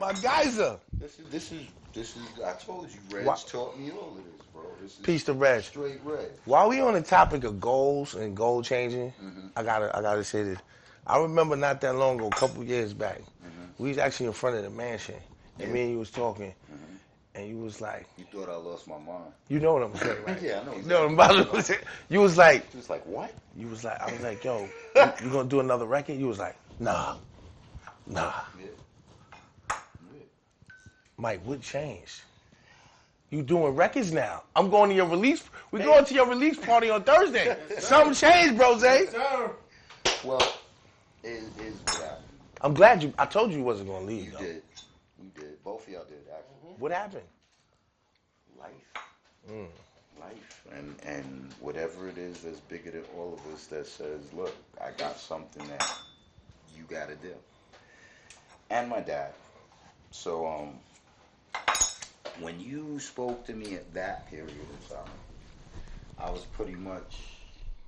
My 0.00 0.12
geyser. 0.12 0.76
This 0.98 1.20
is 1.20 1.26
this 1.30 1.52
is 1.52 1.60
this 1.94 2.16
is. 2.16 2.22
I 2.44 2.52
told 2.54 2.88
you, 2.90 2.98
Reg 3.16 3.24
Wha- 3.26 3.36
taught 3.36 3.78
me 3.78 3.92
all 3.92 4.08
of 4.08 4.16
this, 4.16 4.44
bro. 4.52 4.62
This 4.82 4.94
is 4.94 4.98
Peace 4.98 5.22
to 5.24 5.34
Reg. 5.34 5.62
straight 5.62 6.00
Reg. 6.02 6.30
While 6.46 6.68
we 6.68 6.80
on 6.80 6.94
the 6.94 7.00
topic 7.00 7.44
of 7.44 7.60
goals 7.60 8.16
and 8.16 8.36
goal 8.36 8.60
changing, 8.60 9.12
Mm-hmm. 9.22 9.46
I 9.54 9.62
gotta 9.62 9.96
I 9.96 10.02
gotta 10.02 10.24
say 10.24 10.42
this. 10.42 10.58
I 11.06 11.18
remember 11.20 11.56
not 11.56 11.80
that 11.82 11.94
long 11.94 12.16
ago, 12.16 12.28
a 12.28 12.30
couple 12.30 12.62
years 12.64 12.92
back, 12.92 13.20
Mm-hmm. 13.20 13.82
we 13.82 13.88
was 13.90 13.98
actually 13.98 14.26
in 14.26 14.32
front 14.32 14.56
of 14.56 14.64
the 14.64 14.70
mansion, 14.70 15.14
and 15.60 15.72
me 15.72 15.82
and 15.82 15.90
you 15.92 15.98
was 15.98 16.10
talking, 16.10 16.52
Mm-hmm. 16.72 16.94
and 17.36 17.48
you 17.48 17.58
was 17.58 17.80
like, 17.80 18.06
You 18.18 18.24
thought 18.32 18.48
I 18.48 18.56
lost 18.56 18.88
my 18.88 18.98
mind. 18.98 19.32
you 19.48 19.60
know 19.60 19.74
what 19.74 19.82
I'm 19.84 19.94
saying, 19.96 20.16
right? 20.26 20.42
Yeah, 20.42 20.60
I 20.60 20.64
know 20.64 20.76
You 20.76 20.82
know 20.82 21.00
what 21.02 21.06
I'm 21.08 21.14
about 21.14 21.54
to 21.54 21.62
say. 21.62 21.78
You 22.08 22.20
was 22.20 22.36
like, 22.36 22.66
you 22.72 22.78
was 22.78 22.90
like, 22.90 23.04
what? 23.06 23.32
you 23.56 23.68
was 23.68 23.84
like, 23.84 24.00
I 24.00 24.10
was 24.10 24.20
like, 24.22 24.42
yo, 24.44 24.68
you, 24.96 25.02
you 25.24 25.30
gonna 25.30 25.48
do 25.48 25.60
another 25.60 25.86
record? 25.86 26.16
You 26.16 26.26
was 26.28 26.38
like, 26.38 26.56
nah, 26.80 27.16
nah. 28.06 28.32
Yeah. 28.60 29.76
Mike, 31.18 31.40
what 31.44 31.62
changed? 31.62 32.20
You 33.30 33.42
doing 33.42 33.74
records 33.74 34.12
now? 34.12 34.42
I'm 34.54 34.70
going 34.70 34.90
to 34.90 34.96
your 34.96 35.06
release. 35.08 35.42
We 35.70 35.80
going 35.80 36.04
to 36.04 36.14
your 36.14 36.26
release 36.28 36.58
party 36.58 36.90
on 36.90 37.02
Thursday. 37.04 37.56
Something 37.78 38.14
changed, 38.14 38.56
bro. 38.56 38.78
Zay. 38.78 39.06
Sir. 39.06 39.50
Well, 40.24 40.42
it 41.22 41.42
is 41.60 41.74
what 41.84 41.96
happened. 41.96 42.24
I'm 42.60 42.74
glad 42.74 43.02
you. 43.02 43.12
I 43.18 43.26
told 43.26 43.50
you 43.50 43.58
you 43.58 43.64
wasn't 43.64 43.88
gonna 43.88 44.04
leave. 44.04 44.26
You 44.26 44.30
though. 44.32 44.38
did. 44.38 44.62
You 45.22 45.30
did. 45.34 45.64
Both 45.64 45.86
of 45.86 45.92
y'all 45.92 46.04
did, 46.04 46.18
actually. 46.32 46.74
What 46.78 46.92
happened? 46.92 47.22
Life. 48.58 48.70
Mm. 49.50 49.66
Life. 50.20 50.62
And 50.74 50.96
and 51.04 51.54
whatever 51.60 52.08
it 52.08 52.18
is 52.18 52.40
that's 52.40 52.60
bigger 52.60 52.90
than 52.90 53.04
all 53.16 53.34
of 53.34 53.54
us 53.54 53.66
that 53.66 53.86
says, 53.86 54.20
look, 54.34 54.54
I 54.80 54.90
got 54.96 55.18
something 55.18 55.66
that 55.68 55.98
you 56.76 56.84
got 56.84 57.08
to 57.08 57.14
do. 57.16 57.34
And 58.70 58.88
my 58.88 59.00
dad. 59.00 59.32
So, 60.10 60.46
um, 60.46 60.70
when 62.40 62.58
you 62.60 62.98
spoke 62.98 63.46
to 63.46 63.52
me 63.52 63.74
at 63.74 63.92
that 63.94 64.28
period 64.30 64.50
of 64.50 64.96
time, 64.96 65.14
I 66.18 66.30
was 66.30 66.42
pretty 66.56 66.74
much, 66.74 67.18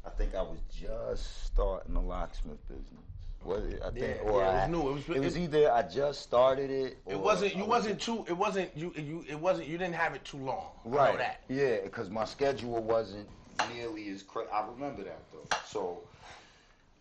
I 0.07 0.11
think 0.11 0.35
I 0.35 0.43
was 0.43 0.59
just 0.79 1.47
starting 1.47 1.95
the 1.95 2.01
locksmith 2.01 2.67
business. 2.69 3.08
Was 3.45 3.65
it? 3.65 3.81
I 3.83 3.91
think, 3.91 3.99
Yeah, 4.01 4.31
or 4.31 4.41
yeah, 4.43 4.49
it 4.49 4.53
was 4.53 4.63
I- 4.63 4.67
new. 4.67 4.81
It 4.89 4.93
was- 4.93 5.09
it 5.17 5.21
was 5.21 5.37
it- 5.37 5.41
either 5.43 5.73
I 5.73 5.83
just 5.83 6.23
started 6.23 6.71
it. 6.71 6.99
Or 7.07 7.13
It 7.13 7.19
wasn't. 7.21 7.55
You 7.55 7.61
was- 7.61 7.69
wasn't 7.85 8.01
too. 8.01 8.25
It 8.29 8.33
wasn't. 8.33 8.77
You. 8.77 8.93
You. 8.97 9.25
It 9.29 9.39
wasn't. 9.39 9.69
You 9.69 9.79
didn't 9.79 9.95
have 9.95 10.15
it 10.15 10.25
too 10.25 10.39
long. 10.39 10.73
I 10.85 10.89
Right. 10.89 11.13
know 11.13 11.19
that. 11.19 11.41
Yeah, 11.49 11.81
because 11.83 12.11
my 12.11 12.25
schedule 12.25 12.83
wasn't 12.83 13.29
nearly 13.73 14.09
as 14.11 14.23
crazy. 14.23 14.51
I 14.51 14.67
remember 14.67 15.05
that 15.05 15.21
though. 15.33 15.57
So 15.67 16.03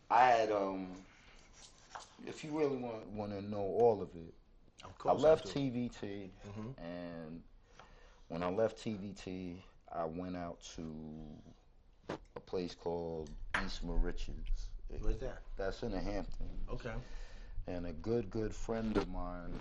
I 0.10 0.28
had 0.30 0.52
um. 0.52 0.88
If 2.26 2.44
you 2.44 2.58
really 2.58 2.78
want 2.78 3.06
want 3.08 3.32
to 3.32 3.42
know 3.42 3.62
all 3.62 4.02
of 4.02 4.10
it, 4.16 4.34
Of 4.84 4.98
course 4.98 5.18
I 5.18 5.22
left 5.22 5.46
do. 5.46 5.52
TVT, 5.54 6.30
and 6.78 7.42
when 8.28 8.44
I 8.44 8.50
left 8.50 8.78
TVT, 8.84 9.62
I 9.92 10.06
went 10.06 10.36
out 10.38 10.60
to 10.76 12.16
a 12.36 12.40
place 12.42 12.76
called 12.76 13.30
East 13.66 13.86
Moriches. 13.86 14.67
Where's 15.02 15.18
that? 15.20 15.42
That's 15.58 15.84
in 15.84 15.92
the 15.92 16.00
Hamptons. 16.00 16.70
Okay. 16.72 16.94
And 17.68 17.86
a 17.86 17.92
good, 17.94 18.30
good 18.30 18.54
friend 18.54 18.96
of 18.98 19.08
mine 19.10 19.60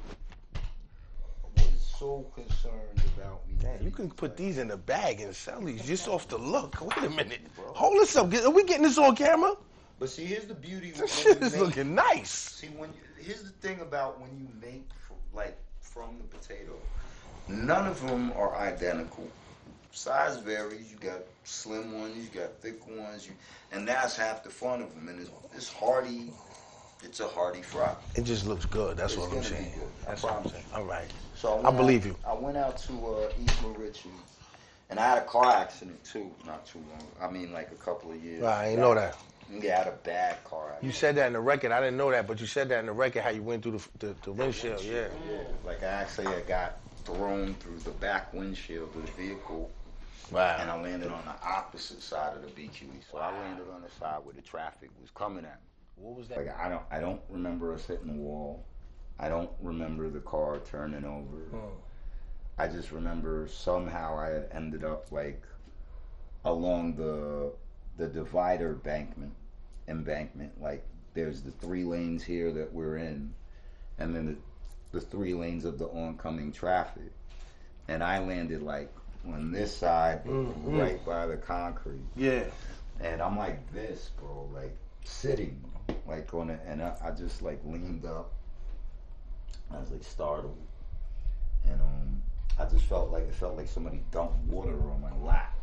was 1.56 1.94
so 1.98 2.26
concerned 2.34 3.02
about 3.16 3.46
me. 3.48 3.54
Man, 3.62 3.82
you 3.82 3.90
can 3.90 4.10
put 4.10 4.36
these 4.36 4.58
in 4.58 4.70
a 4.70 4.76
bag 4.76 5.20
and 5.20 5.34
sell 5.34 5.60
these 5.60 5.84
just 5.84 6.08
off 6.08 6.28
the 6.28 6.38
look. 6.38 6.80
Wait 6.96 7.06
a 7.06 7.10
minute. 7.10 7.40
Bro. 7.56 7.72
Hold 7.74 7.94
this 8.00 8.16
up. 8.16 8.32
Are 8.32 8.50
we 8.50 8.64
getting 8.64 8.84
this 8.84 8.98
on 8.98 9.16
camera? 9.16 9.54
But 9.98 10.10
see, 10.10 10.24
here's 10.26 10.44
the 10.44 10.54
beauty. 10.54 10.90
This 10.90 11.22
shit 11.22 11.42
is 11.42 11.52
make- 11.52 11.62
looking 11.62 11.94
nice. 11.94 12.30
See, 12.30 12.68
when 12.68 12.90
you, 12.90 13.24
here's 13.24 13.42
the 13.42 13.50
thing 13.50 13.80
about 13.80 14.20
when 14.20 14.30
you 14.38 14.46
make 14.60 14.86
like 15.34 15.56
from 15.80 16.18
the 16.18 16.24
potato, 16.36 16.72
none 17.48 17.86
of 17.86 18.00
them 18.06 18.32
are 18.32 18.54
identical. 18.56 19.28
Size 19.92 20.38
varies. 20.38 20.90
You 20.92 20.98
got 20.98 21.20
slim 21.44 22.00
ones, 22.00 22.16
you 22.16 22.40
got 22.40 22.52
thick 22.60 22.86
ones, 22.86 23.26
you, 23.26 23.32
and 23.72 23.86
that's 23.86 24.16
half 24.16 24.42
the 24.44 24.50
fun 24.50 24.82
of 24.82 24.94
them. 24.94 25.08
And 25.08 25.20
it's, 25.20 25.30
it's 25.54 25.72
hearty. 25.72 26.32
It's 27.02 27.20
a 27.20 27.28
hearty 27.28 27.62
fry. 27.62 27.94
It 28.14 28.24
just 28.24 28.46
looks 28.46 28.64
good. 28.66 28.96
That's 28.96 29.14
It's 29.14 29.22
what 29.22 29.36
I'm 29.36 29.42
saying. 29.42 29.72
I 30.04 30.08
That's 30.10 30.22
what 30.22 30.32
I'm 30.34 30.48
saying. 30.48 30.64
All 30.74 30.84
right. 30.84 31.10
So 31.34 31.60
I, 31.62 31.68
I 31.68 31.70
believe 31.70 32.02
out- 32.02 32.06
you. 32.06 32.16
I 32.26 32.32
went 32.34 32.56
out 32.56 32.78
to 32.78 32.92
uh, 33.06 33.28
East 33.42 33.62
Moriches, 33.62 34.06
and 34.90 34.98
I 34.98 35.06
had 35.06 35.18
a 35.18 35.24
car 35.26 35.46
accident 35.54 36.02
too. 36.04 36.30
Not 36.46 36.66
too 36.66 36.78
long. 36.78 37.06
I 37.20 37.32
mean, 37.32 37.52
like 37.52 37.70
a 37.72 37.76
couple 37.76 38.12
of 38.12 38.22
years. 38.22 38.42
Right, 38.42 38.64
I 38.64 38.68
ain't 38.70 38.80
know 38.80 38.94
that. 38.94 39.16
Yeah, 39.50 39.74
I 39.74 39.78
had 39.78 39.86
a 39.88 39.96
bad 40.02 40.42
car 40.44 40.70
accident. 40.70 40.84
You 40.84 40.92
said 40.92 41.14
that 41.16 41.26
in 41.28 41.34
the 41.34 41.40
record. 41.40 41.70
I 41.70 41.80
didn't 41.80 41.96
know 41.96 42.10
that, 42.10 42.26
but 42.26 42.40
you 42.40 42.46
said 42.46 42.68
that 42.70 42.80
in 42.80 42.86
the 42.86 42.92
record 42.92 43.22
how 43.22 43.30
you 43.30 43.42
went 43.42 43.62
through 43.62 43.78
the 43.78 44.06
the, 44.06 44.16
the 44.22 44.32
windshield. 44.32 44.82
Yeah. 44.82 45.06
Yeah, 45.30 45.38
like 45.64 45.82
I 45.82 45.86
actually 45.86 46.26
had 46.26 46.46
got 46.48 46.78
thrown 47.04 47.54
through 47.54 47.78
the 47.80 47.90
back 47.90 48.32
windshield 48.34 48.88
of 48.96 49.06
the 49.06 49.12
vehicle, 49.12 49.70
and 50.34 50.70
I 50.70 50.80
landed 50.80 51.10
on 51.10 51.24
the 51.24 51.46
opposite 51.46 52.02
side 52.02 52.36
of 52.36 52.42
the 52.42 52.48
BQE. 52.48 53.02
So 53.10 53.18
I 53.18 53.32
landed 53.32 53.66
on 53.72 53.82
the 53.82 53.90
side 53.90 54.20
where 54.24 54.34
the 54.34 54.42
traffic 54.42 54.90
was 55.00 55.10
coming 55.10 55.44
at 55.44 55.60
me. 55.60 55.68
What 55.96 56.16
was 56.16 56.28
that? 56.28 56.38
Like 56.38 56.58
I 56.58 56.68
don't, 56.68 56.82
I 56.90 57.00
don't 57.00 57.20
remember 57.28 57.72
us 57.72 57.86
hitting 57.86 58.08
the 58.08 58.12
wall. 58.14 58.64
I 59.18 59.28
don't 59.28 59.50
remember 59.60 60.10
the 60.10 60.20
car 60.20 60.58
turning 60.58 61.04
over. 61.04 61.36
Hmm. 61.50 61.74
I 62.58 62.68
just 62.68 62.90
remember 62.92 63.48
somehow 63.48 64.18
I 64.18 64.28
had 64.28 64.48
ended 64.52 64.84
up 64.84 65.12
like 65.12 65.42
along 66.44 66.96
the 66.96 67.52
the 67.96 68.06
divider 68.08 68.72
embankment 68.72 69.32
embankment. 69.88 70.60
Like 70.60 70.84
there's 71.14 71.42
the 71.42 71.50
three 71.50 71.84
lanes 71.84 72.22
here 72.22 72.52
that 72.52 72.72
we're 72.72 72.96
in, 72.98 73.32
and 73.98 74.14
then 74.14 74.26
the, 74.26 74.98
the 74.98 75.04
three 75.04 75.34
lanes 75.34 75.64
of 75.64 75.78
the 75.78 75.88
oncoming 75.88 76.52
traffic. 76.52 77.12
And 77.88 78.02
I 78.02 78.18
landed 78.18 78.62
like 78.62 78.92
on 79.32 79.50
this 79.52 79.76
side, 79.76 80.24
Mhm. 80.24 80.78
right 80.78 81.04
by 81.04 81.26
the 81.26 81.36
concrete. 81.36 82.04
Yeah. 82.14 82.44
And 83.00 83.20
I'm 83.20 83.36
like 83.36 83.70
this, 83.72 84.10
bro, 84.18 84.48
like 84.54 84.76
sitting, 85.04 85.62
like 86.06 86.32
on 86.34 86.50
it, 86.50 86.60
and 86.66 86.82
I, 86.82 86.96
I 87.04 87.10
just 87.10 87.42
like 87.42 87.60
leaned 87.64 88.04
up. 88.06 88.32
I 89.70 89.78
was 89.78 89.90
like 89.90 90.04
startled, 90.04 90.56
and 91.64 91.80
um, 91.80 92.22
I 92.58 92.64
just 92.66 92.84
felt 92.84 93.10
like 93.10 93.24
it 93.24 93.34
felt 93.34 93.56
like 93.56 93.68
somebody 93.68 94.00
dumped 94.12 94.38
water 94.46 94.78
on 94.90 95.00
my 95.00 95.14
lap, 95.16 95.54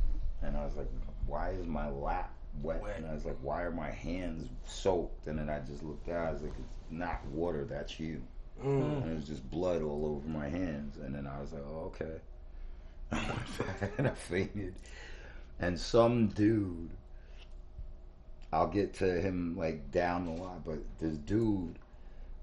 and 0.41 0.55
I 0.57 0.65
was 0.65 0.75
like, 0.75 0.89
why 1.25 1.51
is 1.51 1.65
my 1.65 1.89
lap 1.89 2.31
wet? 2.61 2.81
Wet. 2.81 2.97
And 2.97 3.07
I 3.07 3.13
was 3.13 3.25
like, 3.25 3.37
why 3.41 3.63
are 3.63 3.71
my 3.71 3.89
hands 3.89 4.47
soaked? 4.67 5.27
And 5.27 5.39
then 5.39 5.49
I 5.49 5.59
just 5.59 5.81
looked 5.83 6.07
out. 6.09 6.27
I 6.27 6.31
was 6.33 6.41
like, 6.43 6.53
it's 6.59 6.91
not 6.91 7.25
water, 7.27 7.65
that's 7.65 7.99
you. 7.99 8.21
Mm. 8.63 9.01
And 9.03 9.11
it 9.11 9.15
was 9.15 9.25
just 9.27 9.49
blood 9.49 9.81
all 9.81 10.05
over 10.05 10.27
my 10.27 10.47
hands, 10.47 10.97
and 10.97 11.15
then 11.15 11.25
I 11.25 11.41
was 11.41 11.51
like, 11.53 11.63
oh, 11.67 11.85
okay. 11.95 12.19
and 13.97 14.07
I 14.07 14.11
fainted, 14.11 14.75
and 15.59 15.79
some 15.79 16.27
dude 16.27 16.89
I'll 18.51 18.67
get 18.67 18.93
to 18.95 19.19
him 19.21 19.55
like 19.57 19.91
down 19.91 20.25
the 20.25 20.41
line, 20.41 20.61
but 20.65 20.79
this 20.99 21.17
dude 21.17 21.79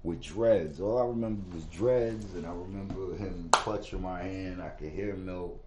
with 0.03 0.21
dreads, 0.21 0.79
all 0.81 0.97
I 0.97 1.05
remember 1.05 1.41
was 1.55 1.63
dreads, 1.65 2.33
and 2.33 2.45
I 2.45 2.51
remember 2.51 3.15
him 3.15 3.47
clutching 3.51 4.01
my 4.01 4.21
hand. 4.21 4.61
I 4.61 4.69
could 4.69 4.91
hear 4.91 5.15
milk. 5.15 5.63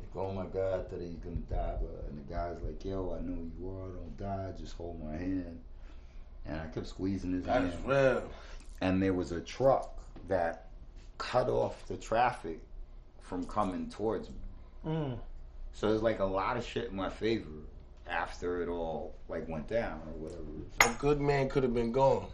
Like, 0.00 0.24
oh 0.24 0.32
my 0.32 0.46
God, 0.46 0.80
I 0.80 0.82
thought 0.84 1.00
he's 1.00 1.14
gonna 1.16 1.36
die, 1.50 1.76
but 1.80 2.04
and 2.10 2.18
the 2.18 2.32
guy's 2.32 2.60
like, 2.62 2.84
yo, 2.84 3.16
I 3.16 3.22
know 3.24 3.38
you 3.58 3.68
are, 3.68 3.88
don't 3.90 4.16
die, 4.16 4.52
just 4.58 4.76
hold 4.76 5.02
my 5.04 5.16
hand. 5.16 5.60
And 6.46 6.60
I 6.60 6.66
kept 6.66 6.86
squeezing 6.88 7.32
his 7.32 7.44
That 7.44 7.62
hand. 7.62 7.72
is 7.72 7.80
real. 7.84 8.22
And 8.80 9.02
there 9.02 9.14
was 9.14 9.32
a 9.32 9.40
truck 9.40 9.98
that 10.28 10.68
cut 11.18 11.48
off 11.48 11.86
the 11.86 11.96
traffic 11.96 12.60
from 13.26 13.44
coming 13.44 13.88
towards 13.90 14.28
me. 14.30 14.36
Mm. 14.86 15.18
So 15.72 15.88
there's 15.90 16.02
like 16.02 16.20
a 16.20 16.24
lot 16.24 16.56
of 16.56 16.64
shit 16.64 16.90
in 16.90 16.96
my 16.96 17.10
favor 17.10 17.48
after 18.08 18.62
it 18.62 18.68
all 18.68 19.14
like 19.28 19.48
went 19.48 19.68
down 19.68 20.00
or 20.06 20.12
whatever. 20.28 20.94
A 20.94 20.98
good 20.98 21.20
man 21.20 21.48
could 21.48 21.62
have 21.64 21.74
been 21.74 21.92
gone, 21.92 22.26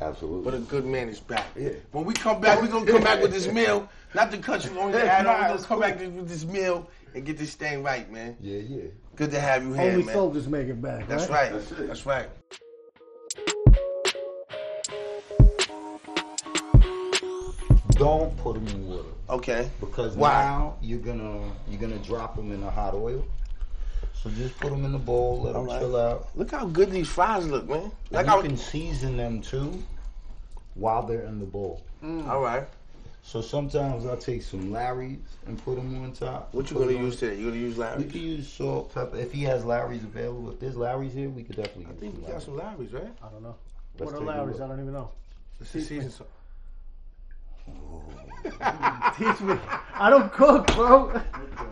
Absolutely. 0.00 0.44
but 0.44 0.54
a 0.54 0.60
good 0.60 0.86
man 0.86 1.08
is 1.08 1.20
back. 1.20 1.46
Yeah. 1.56 1.70
When 1.92 2.04
we 2.04 2.14
come 2.14 2.40
back, 2.40 2.62
we're 2.62 2.68
gonna 2.68 2.90
come 2.90 3.02
back 3.02 3.20
with 3.20 3.32
this 3.32 3.48
meal. 3.48 3.88
Not 4.14 4.30
to 4.30 4.38
cut 4.38 4.64
you 4.64 4.78
on 4.80 4.92
the 4.92 5.04
ad, 5.04 5.24
Nah, 5.24 5.32
we're 5.32 5.38
gonna 5.48 5.58
come 5.58 5.66
cool. 5.66 5.80
back 5.80 5.98
with 5.98 6.28
this 6.28 6.44
meal 6.46 6.88
and 7.14 7.24
get 7.26 7.36
this 7.36 7.54
thing 7.54 7.82
right, 7.82 8.10
man. 8.10 8.36
yeah, 8.40 8.58
yeah. 8.60 8.84
Good 9.16 9.30
to 9.32 9.40
have 9.40 9.62
you 9.64 9.72
here, 9.72 9.90
Only 9.92 10.04
man. 10.04 10.14
soldiers 10.14 10.46
make 10.46 10.68
it 10.68 10.80
back. 10.80 11.08
That's 11.08 11.28
right. 11.28 11.50
right. 11.50 11.52
That's 11.52 11.72
it. 11.72 11.86
That's 11.88 12.06
right. 12.06 12.28
Don't 17.92 18.36
put 18.36 18.54
them 18.54 18.66
in 18.68 18.86
water 18.86 19.08
Okay. 19.28 19.70
because 19.80 20.16
Why? 20.16 20.32
now 20.32 20.76
you're 20.80 20.98
gonna 21.00 21.40
you're 21.68 21.80
gonna 21.80 21.98
drop 21.98 22.36
them 22.36 22.52
in 22.52 22.60
the 22.60 22.70
hot 22.70 22.94
oil. 22.94 23.24
So 24.14 24.30
just 24.30 24.58
put 24.58 24.70
them 24.70 24.84
in 24.84 24.92
the 24.92 24.98
bowl, 24.98 25.42
let 25.42 25.52
them 25.54 25.62
All 25.62 25.66
right. 25.66 25.80
chill 25.80 25.96
out. 25.96 26.28
Look 26.36 26.50
how 26.50 26.66
good 26.66 26.90
these 26.90 27.08
fries 27.08 27.46
look, 27.46 27.68
man. 27.68 27.90
Like 28.10 28.26
And 28.26 28.30
I 28.30 28.40
can 28.42 28.56
season 28.56 29.16
them 29.16 29.40
too 29.40 29.82
while 30.74 31.02
they're 31.02 31.22
in 31.24 31.38
the 31.38 31.44
bowl. 31.46 31.82
Mm, 32.02 32.26
All 32.28 32.40
right. 32.40 32.66
So 33.22 33.40
sometimes 33.40 34.06
I 34.06 34.14
take 34.16 34.42
some 34.42 34.70
Larry's 34.70 35.18
and 35.46 35.62
put 35.64 35.74
them 35.76 36.00
on 36.04 36.12
top. 36.12 36.54
What 36.54 36.70
you 36.70 36.78
gonna 36.78 36.92
use 36.92 37.16
today? 37.16 37.36
You 37.40 37.48
gonna 37.48 37.60
use 37.60 37.74
We 37.76 37.82
Larry? 37.82 38.04
could 38.04 38.14
use 38.14 38.48
salt, 38.48 38.94
pepper. 38.94 39.16
If 39.16 39.32
he 39.32 39.42
has 39.42 39.64
Larry's 39.64 40.04
available, 40.04 40.50
if 40.50 40.60
there's 40.60 40.76
Larry's 40.76 41.12
here, 41.12 41.28
we 41.28 41.42
could 41.42 41.56
definitely 41.56 41.86
I 41.86 41.90
use 41.90 41.98
think 42.00 42.14
we 42.14 42.20
some 42.22 42.22
got 42.22 42.28
Larry's. 42.30 42.44
some 42.44 42.56
Larry's, 42.56 42.92
right? 42.92 43.16
I 43.24 43.28
don't 43.30 43.42
know. 43.42 43.56
Let's 43.98 44.12
what 44.12 44.22
are 44.22 44.24
take 44.24 44.28
Larry's? 44.36 44.60
I 44.60 44.68
don't 44.68 44.80
even 44.80 44.92
know. 44.92 45.10
It's 45.60 45.72
the 45.72 45.80
season. 45.82 46.12
Salt. 47.66 49.16
Teach 49.18 49.40
me. 49.40 49.56
I 49.94 50.10
don't 50.10 50.32
cook, 50.32 50.66
bro. 50.74 51.20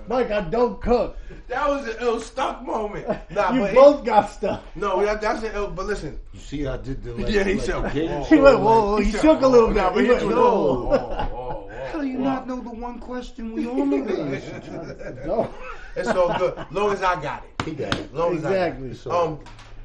Mike, 0.08 0.30
I 0.30 0.40
don't 0.42 0.80
cook. 0.80 1.16
That 1.48 1.68
was 1.68 1.86
an 1.86 1.96
ill 2.00 2.20
stuck 2.20 2.62
moment. 2.64 3.06
Nah, 3.30 3.52
you 3.52 3.60
but 3.60 3.70
he- 3.70 3.76
both 3.76 4.04
got 4.04 4.30
stuck. 4.30 4.62
no, 4.76 5.04
that, 5.04 5.20
that's 5.20 5.42
an 5.44 5.52
ill. 5.54 5.68
But 5.70 5.86
listen, 5.86 6.18
You 6.32 6.40
see, 6.40 6.66
I 6.66 6.76
did 6.78 7.02
the 7.02 7.12
like, 7.14 7.30
Yeah, 7.32 7.44
he 7.44 7.54
like 7.54 7.62
said, 7.62 7.74
the 7.74 8.06
whoa. 8.06 8.24
He 8.24 8.36
went, 8.36 8.60
whoa, 8.60 8.84
whoa. 8.86 8.96
He 9.00 9.12
shook 9.12 9.42
a 9.42 9.46
little 9.46 9.68
bit. 9.68 9.76
Nah, 9.76 9.90
but 9.90 10.00
He 10.00 10.06
he 10.06 10.12
went, 10.12 10.24
was- 10.26 10.34
whoa. 10.34 10.90
oh, 10.92 11.68
oh, 11.70 11.70
How 11.92 12.00
do 12.00 12.06
you 12.06 12.18
not 12.18 12.46
know 12.48 12.60
the 12.60 12.70
one 12.70 12.98
question 12.98 13.52
we 13.52 13.66
all 13.66 13.84
know 13.86 14.04
the 14.04 14.22
answer 14.22 14.60
to? 14.60 15.26
No. 15.26 15.54
It's 15.96 16.08
all 16.08 16.36
good. 16.38 16.66
Long 16.72 16.92
as 16.92 17.02
I 17.02 17.20
got 17.22 17.44
it. 17.44 17.62
He 17.64 17.72
got 17.74 17.94
it. 17.94 18.12
Long 18.12 18.36
as 18.36 18.44
I 18.44 18.50
got 18.52 18.56
Exactly. 18.68 18.88
it. 18.90 18.96
So- 18.96 19.10
Um, 19.10 19.38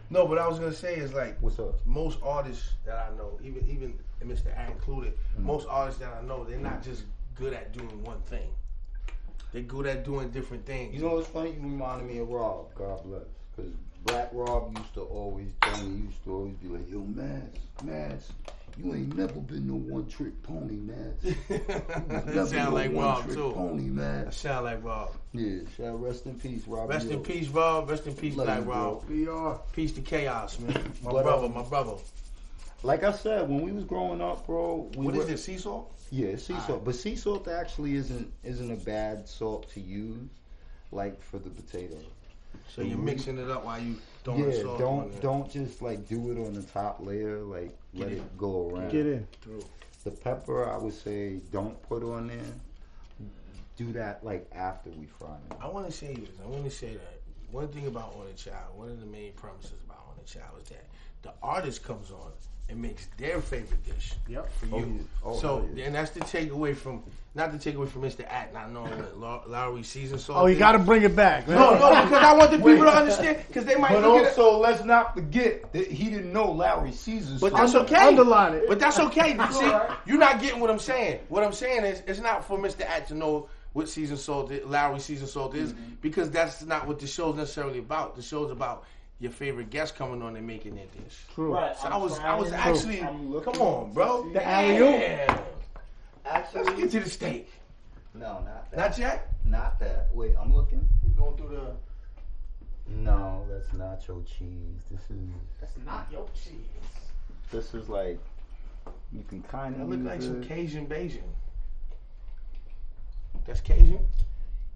no, 0.09 0.27
but 0.27 0.37
I 0.37 0.47
was 0.47 0.59
gonna 0.59 0.73
say 0.73 0.95
is 0.95 1.13
like 1.13 1.37
What's 1.41 1.59
up? 1.59 1.85
most 1.85 2.19
artists 2.23 2.73
that 2.85 2.95
I 3.11 3.15
know, 3.17 3.39
even 3.43 3.67
even 3.69 3.99
Mr. 4.25 4.47
A 4.57 4.71
included, 4.71 5.13
Mm. 5.37 5.43
most 5.43 5.67
artists 5.69 5.99
that 6.01 6.13
I 6.13 6.21
know, 6.25 6.43
they're 6.43 6.57
not 6.57 6.83
just 6.83 7.03
good 7.35 7.53
at 7.53 7.71
doing 7.71 8.03
one 8.03 8.19
thing. 8.23 8.49
They're 9.53 9.61
good 9.63 9.87
at 9.87 10.03
doing 10.03 10.29
different 10.29 10.65
things. 10.65 10.93
You 10.93 11.01
know 11.01 11.15
what's 11.15 11.27
funny? 11.27 11.51
You 11.51 11.61
reminded 11.61 12.07
me 12.07 12.19
of 12.19 12.29
Rob. 12.29 12.73
God 12.75 13.03
bless. 13.03 13.21
Because 13.55 13.71
Black 14.05 14.29
Rob 14.33 14.77
used 14.77 14.93
to 14.95 15.01
always 15.01 15.49
tell 15.61 15.77
me, 15.83 16.03
used 16.05 16.23
to 16.25 16.33
always 16.33 16.53
be 16.55 16.67
like, 16.67 16.89
yo, 16.91 16.99
Mass, 16.99 17.41
Mass, 17.83 18.31
you 18.79 18.93
ain't 18.95 19.15
never 19.15 19.39
been 19.41 19.67
no 19.67 19.75
one 19.75 20.07
trick 20.07 20.41
pony, 20.43 20.75
man. 20.75 21.15
that 21.49 22.47
sound 22.47 22.69
no 22.69 22.75
like 22.75 22.91
one 22.91 23.05
Rob 23.05 23.29
too. 23.29 23.51
Pony, 23.53 23.89
That 23.89 24.25
Mass. 24.25 24.37
sound 24.37 24.65
like 24.65 24.83
Rob. 24.83 25.11
Yeah, 25.33 25.59
shall 25.75 25.97
rest 25.97 26.25
in 26.25 26.39
peace, 26.39 26.65
Rob. 26.67 26.89
Rest 26.89 27.09
in 27.09 27.21
peace, 27.21 27.47
Rob. 27.49 27.89
Rest 27.89 28.07
in 28.07 28.15
peace, 28.15 28.35
Love 28.35 28.45
Black 28.47 28.63
you. 28.65 28.71
Rob. 28.71 29.03
We 29.09 29.27
are. 29.27 29.59
Peace 29.73 29.91
to 29.93 30.01
chaos, 30.01 30.59
man. 30.59 30.93
My 31.03 31.11
But, 31.11 31.23
brother, 31.23 31.45
um, 31.47 31.53
my 31.53 31.63
brother. 31.63 31.93
Like 32.83 33.03
I 33.03 33.11
said, 33.11 33.49
when 33.49 33.61
we 33.61 33.71
was 33.71 33.83
growing 33.83 34.21
up, 34.21 34.45
bro, 34.45 34.89
we 34.95 35.05
What 35.05 35.15
were, 35.15 35.21
is 35.21 35.27
this? 35.27 35.43
Sea 35.43 35.57
salt? 35.57 35.91
Yeah, 36.11 36.37
sea 36.37 36.55
salt. 36.65 36.85
But 36.85 36.95
sea 36.95 37.15
salt 37.15 37.47
actually 37.47 37.95
isn't 37.95 38.31
isn't 38.43 38.71
a 38.71 38.77
bad 38.77 39.27
salt 39.27 39.69
to 39.73 39.81
use, 39.81 40.29
like 40.91 41.21
for 41.21 41.39
the 41.39 41.49
potato. 41.49 41.97
So 42.67 42.81
you're 42.81 42.97
mhm. 42.97 43.03
mixing 43.03 43.37
it 43.37 43.49
up 43.49 43.65
while 43.65 43.79
you 43.79 43.95
throwing 44.23 44.51
yeah, 44.51 44.61
salt 44.61 44.73
on 44.73 44.79
don't 44.79 45.11
there. 45.11 45.21
don't 45.21 45.51
just 45.51 45.81
like 45.81 46.07
do 46.07 46.31
it 46.31 46.37
on 46.39 46.53
the 46.53 46.61
top 46.61 47.05
layer. 47.05 47.39
Like 47.39 47.75
Get 47.93 48.01
let 48.01 48.11
in. 48.11 48.17
it 48.19 48.37
go 48.37 48.69
around. 48.69 48.91
Get 48.91 49.05
in. 49.05 49.27
Through. 49.41 49.63
The 50.03 50.11
pepper, 50.11 50.69
I 50.69 50.77
would 50.77 50.93
say, 50.93 51.41
don't 51.51 51.81
put 51.83 52.03
on 52.03 52.27
there. 52.27 52.37
Do 53.75 53.91
that 53.93 54.23
like 54.23 54.49
after 54.53 54.89
we 54.91 55.05
fry 55.05 55.35
it. 55.49 55.57
I 55.61 55.67
want 55.67 55.85
to 55.87 55.91
say 55.91 56.13
this. 56.13 56.29
I 56.43 56.47
want 56.47 56.63
to 56.65 56.71
say 56.71 56.93
that 56.93 57.21
one 57.51 57.67
thing 57.69 57.87
about 57.87 58.13
On 58.19 58.25
the 58.27 58.33
Child, 58.33 58.77
one 58.77 58.89
of 58.89 58.99
the 58.99 59.05
main 59.05 59.33
premises 59.33 59.73
about 59.85 60.03
On 60.09 60.15
the 60.21 60.29
Child 60.29 60.61
is 60.61 60.69
that 60.69 60.85
the 61.21 61.33
artist 61.41 61.83
comes 61.83 62.11
on 62.11 62.31
and 62.69 62.81
makes 62.81 63.07
their 63.17 63.41
favorite 63.41 63.83
dish 63.85 64.13
Yep. 64.27 64.51
for 64.53 64.67
Oh, 64.73 64.77
you. 64.79 64.85
yeah. 64.85 65.01
Oh, 65.23 65.39
so, 65.39 65.49
oh, 65.49 65.69
yeah. 65.75 65.85
and 65.85 65.95
that's 65.95 66.11
the 66.11 66.19
takeaway 66.21 66.75
from, 66.75 67.03
not 67.33 67.51
the 67.51 67.57
takeaway 67.57 67.87
from 67.87 68.03
Mr. 68.03 68.25
Act, 68.27 68.53
not 68.53 68.71
knowing 68.71 68.91
what 69.19 69.49
Lawry 69.49 69.81
season 69.83 70.19
salt 70.19 70.37
Oh, 70.39 70.45
you 70.45 70.55
got 70.57 70.73
to 70.73 70.79
bring 70.79 71.01
it 71.01 71.15
back. 71.15 71.47
man. 71.47 71.57
No, 71.57 71.71
no, 71.73 72.03
because 72.03 72.23
I 72.23 72.33
want 72.37 72.51
the 72.51 72.57
people 72.57 72.85
to 72.85 72.95
understand, 72.95 73.37
because 73.47 73.65
they 73.65 73.75
might 73.75 73.93
But 73.93 74.03
look 74.03 74.17
at 74.25 74.33
it. 74.33 74.39
also, 74.39 74.57
let's 74.59 74.83
not 74.83 75.15
forget 75.15 75.71
that 75.73 75.87
he 75.87 76.09
didn't 76.11 76.31
know 76.31 76.51
Larry 76.51 76.91
season. 76.91 77.39
Salt. 77.39 77.51
But 77.51 77.57
that's 77.59 77.75
okay. 77.75 77.95
Underline 77.95 78.53
it. 78.53 78.65
But 78.67 78.79
that's 78.79 78.99
okay. 78.99 79.33
You 79.33 79.39
See, 79.51 79.65
alright. 79.65 79.97
you're 80.05 80.17
not 80.19 80.39
getting 80.41 80.59
what 80.59 80.69
I'm 80.69 80.79
saying. 80.79 81.21
What 81.29 81.43
I'm 81.43 81.53
saying 81.53 81.85
is, 81.85 82.03
it's 82.07 82.19
not 82.19 82.45
for 82.45 82.57
Mr. 82.59 82.81
Act 82.85 83.07
to 83.09 83.15
know 83.15 83.49
what 83.73 83.87
season 83.89 84.17
salt, 84.17 84.51
is, 84.51 84.65
Lawry 84.65 84.99
season 84.99 85.27
salt 85.27 85.55
is, 85.55 85.73
Mm-hmm. 85.73 85.93
because 86.01 86.29
that's 86.31 86.63
not 86.65 86.87
what 86.87 86.99
the 86.99 87.07
show's 87.07 87.35
necessarily 87.35 87.79
about. 87.79 88.15
The 88.15 88.21
show's 88.21 88.51
about 88.51 88.83
your 89.19 89.31
favorite 89.31 89.69
guests 89.69 89.95
coming 89.97 90.21
on 90.21 90.35
and 90.35 90.47
making 90.47 90.75
their 90.75 90.85
dish. 90.85 91.17
True. 91.33 91.53
Right. 91.53 91.75
So 91.77 91.87
I'm 91.87 91.93
I 91.93 91.97
was, 91.97 92.19
I 92.19 92.35
was 92.35 92.51
actually, 92.51 92.97
come 92.99 93.61
on, 93.61 93.91
bro. 93.93 94.31
The 94.31 94.39
see- 94.39 94.45
alley-oop. 94.45 95.01
Yeah. 95.01 95.41
Let's 96.25 96.53
get 96.53 96.91
to 96.91 96.99
the 97.01 97.09
steak. 97.09 97.49
no, 98.13 98.41
not 98.45 98.71
that. 98.71 98.77
Not 98.77 98.97
yet. 98.97 99.33
not 99.45 99.79
that. 99.79 100.09
Wait, 100.13 100.35
I'm 100.39 100.53
looking. 100.55 100.87
He's 101.03 101.13
going 101.13 101.35
through 101.37 101.49
the. 101.49 101.71
No, 102.95 103.45
that's 103.49 103.69
nacho 103.69 104.25
cheese. 104.25 104.83
This 104.89 105.01
is 105.11 105.17
That's 105.59 105.73
not 105.85 106.07
your 106.11 106.27
cheese. 106.33 106.55
this 107.51 107.73
is 107.75 107.87
like 107.87 108.17
you 109.13 109.23
can 109.27 109.43
kind 109.43 109.75
That 109.75 109.81
of 109.83 109.89
look 109.89 109.99
use 109.99 110.07
like 110.07 110.21
some. 110.21 110.43
Cajun 110.43 110.87
Bayesian. 110.87 111.21
That's 113.45 113.61
Cajun? 113.61 113.99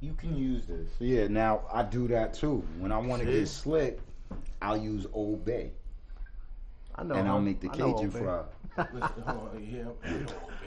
You 0.01 0.13
can 0.13 0.35
use 0.35 0.65
this. 0.65 0.89
Yeah, 0.99 1.27
now 1.27 1.61
I 1.71 1.83
do 1.83 2.07
that 2.09 2.33
too. 2.33 2.63
When 2.79 2.91
I 2.91 2.97
want 2.97 3.23
to 3.23 3.31
get 3.31 3.47
slick, 3.47 3.99
I'll 4.61 4.77
use 4.77 5.05
Old 5.13 5.43
Bay 5.45 5.71
I 6.95 7.03
know. 7.03 7.15
and 7.15 7.27
I'll 7.27 7.41
make 7.41 7.59
the 7.59 7.69
I 7.69 7.75
know 7.77 7.93
Cajun 7.93 8.05
Old 8.05 8.13
Bay. 8.13 8.19
fry. 8.19 8.43
Listen, 8.93 9.21
hold 9.23 9.49
on, 9.55 9.67
yeah. 9.69 9.83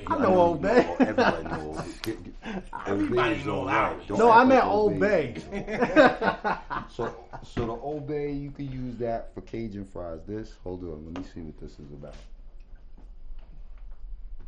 I 0.06 0.18
know 0.18 0.40
Old 0.40 0.62
Bay. 0.62 0.96
Everybody 1.00 1.48
know 1.48 1.60
Old 1.60 1.84
Bay. 2.02 2.14
Old 2.46 2.62
Everybody 2.86 3.34
Bay's 3.34 3.46
know 3.46 3.68
all 3.68 3.96
Don't 4.06 4.18
No, 4.18 4.30
act 4.30 4.38
I 4.40 4.44
meant 4.44 4.64
like 4.64 4.72
Old 4.74 5.00
Bay. 5.00 5.34
So, 6.90 7.14
so 7.42 7.66
the 7.66 7.72
Old 7.72 8.06
Bay, 8.06 8.32
you 8.32 8.50
can 8.50 8.70
use 8.70 8.96
that 8.98 9.34
for 9.34 9.40
Cajun 9.42 9.84
fries. 9.84 10.20
This, 10.26 10.54
hold 10.62 10.82
on, 10.82 11.04
let 11.06 11.18
me 11.22 11.28
see 11.34 11.40
what 11.40 11.58
this 11.60 11.72
is 11.72 11.92
about. 11.92 12.14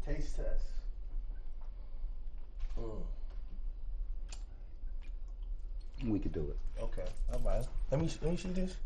Taste 0.07 0.37
test. 0.37 0.65
Mm. 2.79 3.03
We 6.07 6.19
could 6.19 6.33
do 6.33 6.41
it. 6.51 6.83
Okay, 6.83 7.05
all 7.33 7.41
right. 7.41 7.67
Let 7.91 8.01
me 8.01 8.09
let 8.23 8.31
me 8.31 8.37
see 8.37 8.49
this, 8.51 8.77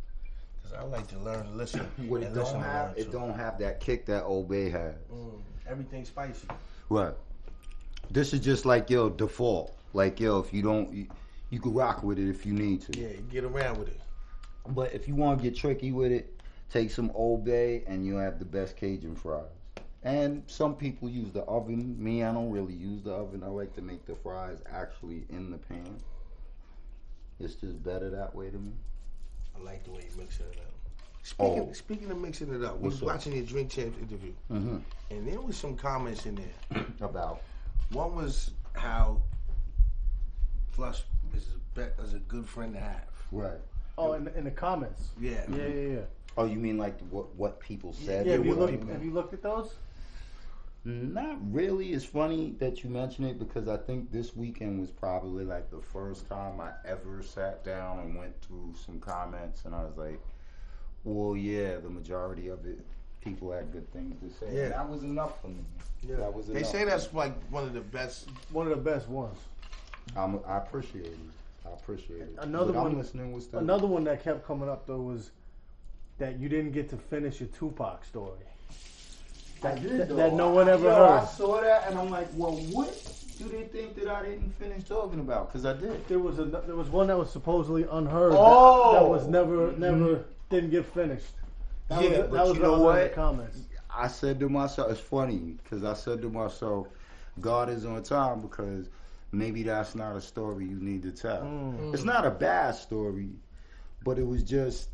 cause 0.63 0.73
I 0.73 0.85
like 0.85 1.07
to 1.09 1.19
learn, 1.19 1.57
listen, 1.57 1.81
What 2.09 2.23
it 2.23 2.35
don't 2.35 2.61
have, 2.61 2.97
it 2.97 3.13
don't 3.13 3.35
have 3.35 3.59
that 3.59 3.81
kick 3.81 4.07
that 4.07 4.25
Old 4.25 4.49
Bay 4.49 4.71
has. 4.71 4.95
Mm, 5.13 5.41
everything 5.69 6.05
spicy. 6.05 6.49
Right. 6.89 7.15
This 8.11 8.33
is 8.33 8.41
just 8.41 8.67
like 8.67 8.91
yo 8.91 9.09
default. 9.09 9.77
Like 9.95 10.21
yo, 10.21 10.39
if 10.39 10.53
you 10.53 10.63
don't, 10.63 10.93
you, 10.93 11.07
you 11.51 11.61
can 11.61 11.73
rock 11.75 12.03
with 12.03 12.19
it 12.19 12.29
if 12.29 12.47
you 12.47 12.53
need 12.53 12.81
to. 12.83 12.99
Yeah, 12.99 13.17
get 13.31 13.45
around 13.45 13.79
with 13.79 13.89
it. 13.89 14.01
But 14.69 14.93
if 14.93 15.09
you 15.09 15.15
want 15.15 15.39
to 15.39 15.43
get 15.43 15.57
tricky 15.57 15.93
with 15.93 16.13
it, 16.13 16.41
take 16.71 16.91
some 16.91 17.11
Old 17.15 17.45
Bay 17.45 17.85
and 17.87 18.05
you'll 18.05 18.21
have 18.21 18.39
the 18.39 18.45
best 18.45 18.77
Cajun 18.77 19.17
fries. 19.17 19.45
And 20.05 20.43
some 20.47 20.75
people 20.75 21.09
use 21.09 21.31
the 21.33 21.43
oven. 21.43 21.97
Me, 22.03 22.25
I 22.25 22.33
don't 22.33 22.51
really 22.51 22.75
use 22.75 23.03
the 23.03 23.13
oven. 23.13 23.43
I 23.45 23.49
like 23.49 23.75
to 23.75 23.83
make 23.83 24.05
the 24.05 24.17
fries 24.17 24.59
actually 24.71 25.25
in 25.29 25.51
the 25.51 25.59
pan. 25.59 25.97
It's 27.39 27.55
just 27.55 27.83
better 27.83 28.11
that 28.11 28.35
way 28.35 28.51
to 28.51 28.59
me. 28.59 28.73
I 29.59 29.63
like 29.65 29.85
the 29.85 29.91
way 29.91 30.03
you 30.11 30.21
mixing 30.23 30.47
it 30.47 30.59
up. 30.59 30.73
Speaking, 31.25 31.61
Oh. 31.61 31.73
speaking 31.73 32.11
of 32.11 32.19
mixing 32.21 32.53
it 32.53 32.65
up, 32.65 32.77
we 32.79 32.85
What's 32.89 33.01
was 33.01 33.03
watching 33.03 33.33
your 33.35 33.45
Drink 33.45 33.71
Champs 33.71 33.99
interview, 33.99 34.33
Mm-hmm. 34.51 34.79
and 35.11 35.29
there 35.29 35.41
was 35.41 35.57
some 35.57 35.77
comments 35.77 36.27
in 36.27 36.35
there. 36.37 36.85
About. 37.01 37.43
One 37.91 38.15
was 38.17 38.51
how 38.75 39.21
Flush 40.71 41.03
is 41.37 41.47
a, 41.55 41.79
be- 41.81 42.03
is 42.03 42.15
a 42.15 42.19
good 42.21 42.47
friend 42.49 42.73
to 42.75 42.81
have. 42.81 43.05
Right. 43.31 43.61
Oh, 43.99 44.15
in, 44.15 44.27
in 44.29 44.45
the 44.45 44.51
comments. 44.51 45.11
Yeah. 45.21 45.43
Yeah, 45.51 45.67
yeah, 45.67 45.89
yeah. 45.95 45.99
Oh, 46.39 46.47
you 46.47 46.57
mean 46.57 46.79
like 46.79 46.99
what 47.11 47.33
what 47.37 47.61
people 47.61 47.93
said? 47.93 48.27
Yeah, 48.27 48.33
have 48.33 48.47
you 48.47 48.55
looked? 48.55 48.73
people- 48.73 48.89
Have 48.93 49.05
you 49.05 49.11
looked 49.13 49.35
at 49.35 49.43
those? 49.43 49.75
Not 50.85 51.37
really. 51.53 51.93
It's 51.93 52.05
funny 52.05 52.57
that 52.59 52.83
you 52.83 52.91
mention 52.91 53.25
it 53.25 53.39
because 53.39 53.69
I 53.69 53.77
think 53.77 54.11
this 54.11 54.35
weekend 54.35 54.81
was 54.81 54.91
probably 54.91 55.45
like 55.45 55.71
the 55.71 55.81
first 55.81 56.29
time 56.29 56.61
I 56.61 56.73
ever 56.85 57.23
sat 57.23 57.65
down 57.65 58.01
and 58.01 58.17
went 58.19 58.33
through 58.43 58.75
some 58.85 58.99
comments, 58.99 59.65
and 59.65 59.75
I 59.77 59.85
was 59.85 59.97
like, 59.97 60.21
"Well, 61.05 61.37
yeah, 61.37 61.77
the 61.77 61.89
majority 61.89 62.49
of 62.49 62.67
it, 62.67 62.81
people 63.25 63.53
had 63.53 63.71
good 63.73 63.93
things 63.93 64.17
to 64.21 64.39
say. 64.45 64.57
Yeah. 64.57 64.63
And 64.65 64.73
that 64.73 64.89
was 64.89 65.05
enough 65.05 65.41
for 65.41 65.49
me. 65.49 65.63
Yeah. 66.03 66.17
That 66.17 66.35
was 66.35 66.49
They 66.49 66.59
enough. 66.59 66.71
say 66.73 66.85
that's 66.85 67.15
like 67.15 67.35
one 67.51 67.63
of 67.63 67.75
the 67.75 67.81
best. 67.81 68.29
One 68.51 68.67
of 68.67 68.77
the 68.77 68.91
best 68.91 69.09
ones. 69.09 69.39
I'm, 70.17 70.41
I 70.49 70.57
appreciate 70.57 71.07
it. 71.07 71.19
I 71.65 71.71
appreciate 71.71 72.23
it. 72.23 72.35
Another 72.39 72.73
But 72.73 72.79
I'm 72.81 72.85
one- 72.87 72.99
listening. 72.99 73.33
What's 73.33 73.47
the 73.47 73.59
Another 73.59 73.87
one 73.87 74.03
that 74.05 74.25
kept 74.25 74.45
coming 74.45 74.69
up 74.69 74.85
though 74.89 75.01
was 75.01 75.31
that 76.19 76.41
you 76.41 76.49
didn't 76.49 76.73
get 76.73 76.89
to 76.91 76.97
finish 76.97 77.39
your 77.39 77.49
Tupac 77.51 78.05
story. 78.05 78.41
That, 79.63 79.81
did, 79.83 80.01
that, 80.01 80.17
that 80.17 80.35
no 80.35 80.51
one 80.51 80.69
ever 80.69 80.85
Yo, 80.85 80.95
heard. 80.95 81.21
I 81.21 81.25
saw 81.25 81.61
that 81.61 81.89
and 81.89 81.99
I'm 81.99 82.11
like, 82.11 82.29
well, 82.35 82.53
what 82.73 82.89
do 83.39 83.49
they 83.49 83.65
think 83.65 83.95
that 83.97 84.09
I 84.09 84.23
didn't 84.23 84.53
finish 84.59 84.85
talking 84.85 85.21
about? 85.21 85.49
Because 85.49 85.65
I 85.65 85.75
did. 85.75 86.07
There 86.09 86.19
was 86.19 86.39
a 86.39 86.45
there 86.45 86.77
was 86.77 86.89
one 86.89 87.07
that 87.09 87.19
was 87.19 87.31
supposedly 87.31 87.85
unheard. 87.91 88.33
that- 88.33 88.39
Oh! 88.41 88.93
that, 88.95 89.09
was 89.09 89.27
never 89.27 89.73
never 89.73 90.25
didn't 90.51 90.71
get 90.71 90.85
finished. 90.87 91.33
That 91.89 92.03
Yeah, 92.03 92.09
was, 92.11 92.19
but 92.19 92.31
that 92.33 92.47
was 92.47 92.57
you 92.57 92.63
know 92.63 92.79
what 92.81 92.99
in 92.99 93.09
the 93.09 93.15
comments. 93.15 93.59
I 93.95 94.09
said 94.09 94.41
to 94.41 94.49
myself, 94.49 94.91
it's 94.91 95.01
funny 95.01 95.57
because 95.63 95.85
I 95.85 95.95
said 95.95 96.23
to 96.23 96.31
myself, 96.31 96.89
God 97.41 97.69
is 97.69 97.85
on 97.85 98.03
time 98.03 98.41
because 98.41 98.89
maybe 99.33 99.63
that's 99.63 99.95
not 99.95 100.17
a 100.17 100.21
story 100.21 100.65
you 100.67 100.81
need 100.81 101.03
to 101.03 101.11
tell. 101.13 101.43
Mm. 101.43 101.93
It's 101.93 102.05
not 102.05 102.27
a 102.27 102.31
bad 102.31 102.75
story, 102.75 103.29
but 104.05 104.19
it 104.19 104.27
was 104.27 104.43
just, 104.43 104.89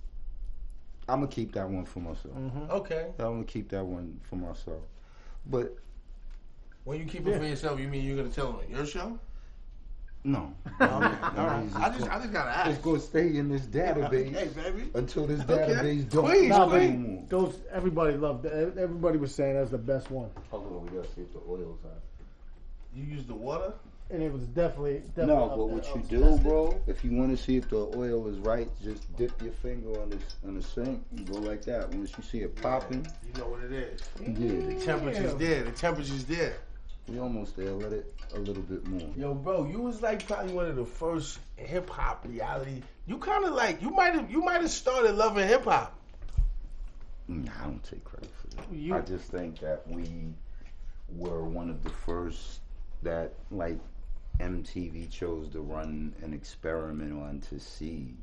I'm 1.08 1.20
going 1.20 1.28
to 1.28 1.34
keep 1.34 1.52
that 1.54 1.68
one 1.68 1.84
for 1.84 2.00
myself. 2.00 2.34
Mm-hmm. 2.36 2.70
Okay. 2.70 3.06
I'm 3.18 3.24
going 3.24 3.44
to 3.44 3.52
keep 3.52 3.68
that 3.70 3.84
one 3.84 4.20
for 4.22 4.36
myself. 4.36 4.82
But 5.46 5.74
When 6.84 6.98
you 6.98 7.06
keep 7.06 7.26
it 7.26 7.38
for 7.38 7.44
yourself, 7.44 7.80
you 7.80 7.88
mean 7.88 8.04
you're 8.04 8.16
gonna 8.16 8.28
tell 8.28 8.52
them 8.52 8.70
your 8.70 8.84
show? 8.86 9.18
no. 10.24 10.52
Okay. 10.80 10.90
All 10.90 10.98
right. 11.46 11.64
it's 11.64 11.76
I 11.76 11.88
just, 11.96 12.10
I 12.10 12.18
just 12.18 12.32
gotta 12.32 12.50
ask. 12.50 12.66
It's 12.68 12.76
ask. 12.76 12.82
going 12.84 13.00
to 13.00 13.06
stay 13.06 13.36
in 13.36 13.48
this 13.48 13.62
database 13.78 14.34
Hey, 14.34 14.48
baby. 14.48 14.90
until 14.94 15.26
this 15.26 15.40
Okay. 15.42 15.54
database 15.54 16.10
don't 16.10 16.24
Please, 16.26 16.48
Nah, 16.50 16.66
please. 16.68 16.88
anymore. 16.90 17.24
those 17.28 17.54
everybody 17.72 18.16
loved. 18.16 18.44
it. 18.44 18.76
Everybody 18.76 19.16
was 19.18 19.34
saying 19.34 19.54
that's 19.54 19.70
the 19.70 19.78
best 19.78 20.10
one, 20.10 20.28
Hold 20.50 20.66
on, 20.66 20.84
we 20.86 20.98
got 20.98 21.08
to 21.08 21.14
see 21.14 21.22
if 21.22 21.32
the 21.32 21.40
oil's 21.48 21.78
hot. 21.82 21.92
You 22.94 23.04
use 23.04 23.24
the 23.26 23.34
water. 23.34 23.72
And 24.10 24.22
it 24.22 24.32
was 24.32 24.42
definitely 24.48 25.02
definitely. 25.14 25.34
No, 25.34 25.44
up 25.44 25.56
but 25.56 25.66
what 25.66 25.94
you 25.94 26.02
do, 26.08 26.18
there. 26.20 26.38
bro, 26.38 26.80
if 26.86 27.04
you 27.04 27.12
want 27.12 27.36
to 27.36 27.42
see 27.42 27.56
if 27.56 27.68
the 27.68 27.76
oil 27.96 28.26
is 28.28 28.38
right, 28.38 28.68
just 28.82 29.14
dip 29.16 29.40
your 29.42 29.52
finger 29.52 30.00
on 30.00 30.10
the 30.10 30.18
on 30.46 30.54
the 30.54 30.62
sink 30.62 31.02
and 31.16 31.30
go 31.30 31.38
like 31.38 31.62
that. 31.64 31.88
Once 31.90 32.12
you 32.16 32.22
see 32.24 32.38
it 32.40 32.56
popping, 32.60 33.06
You 33.34 33.40
know 33.40 33.48
what 33.48 33.62
it 33.64 33.72
is. 33.72 34.00
yeah, 34.20 34.74
The 34.74 34.84
temperature's 34.84 35.34
there. 35.34 35.62
The 35.64 35.72
temperature's 35.72 36.24
there. 36.24 36.56
we 37.06 37.18
almost 37.18 37.56
there. 37.56 37.72
Let 37.72 37.92
it 37.92 38.14
a 38.34 38.38
little 38.38 38.62
bit 38.62 38.86
more. 38.86 39.08
Yo, 39.16 39.34
bro, 39.34 39.66
you 39.66 39.80
was 39.80 40.02
like 40.02 40.26
probably 40.26 40.52
one 40.52 40.66
of 40.66 40.76
the 40.76 40.84
first 40.86 41.38
hip 41.56 41.88
hop 41.90 42.24
reality. 42.28 42.82
You 43.06 43.18
kind 43.18 43.44
of 43.44 43.52
like 43.54 43.80
you 43.82 43.90
might 43.90 44.14
have 44.14 44.30
you 44.30 44.42
might 44.42 44.60
have 44.62 44.70
started 44.70 45.12
loving 45.16 45.46
hip 45.48 45.64
hop. 45.64 45.94
Nah, 47.28 47.50
I 47.60 47.64
don't 47.64 47.84
take 47.84 48.04
credit 48.04 48.30
for 48.40 48.56
that. 48.56 48.72
You- 48.72 48.94
I 48.96 49.00
just 49.02 49.30
think 49.30 49.58
that 49.60 49.86
we 49.86 50.32
were 51.14 51.44
one 51.44 51.68
of 51.70 51.84
the 51.84 51.90
first 51.90 52.60
that 53.02 53.32
like 53.50 53.78
MTV 54.40 55.10
chose 55.10 55.48
to 55.50 55.60
run 55.60 56.14
an 56.22 56.32
experiment 56.32 57.12
on 57.12 57.40
to 57.48 57.58
see 57.58 58.14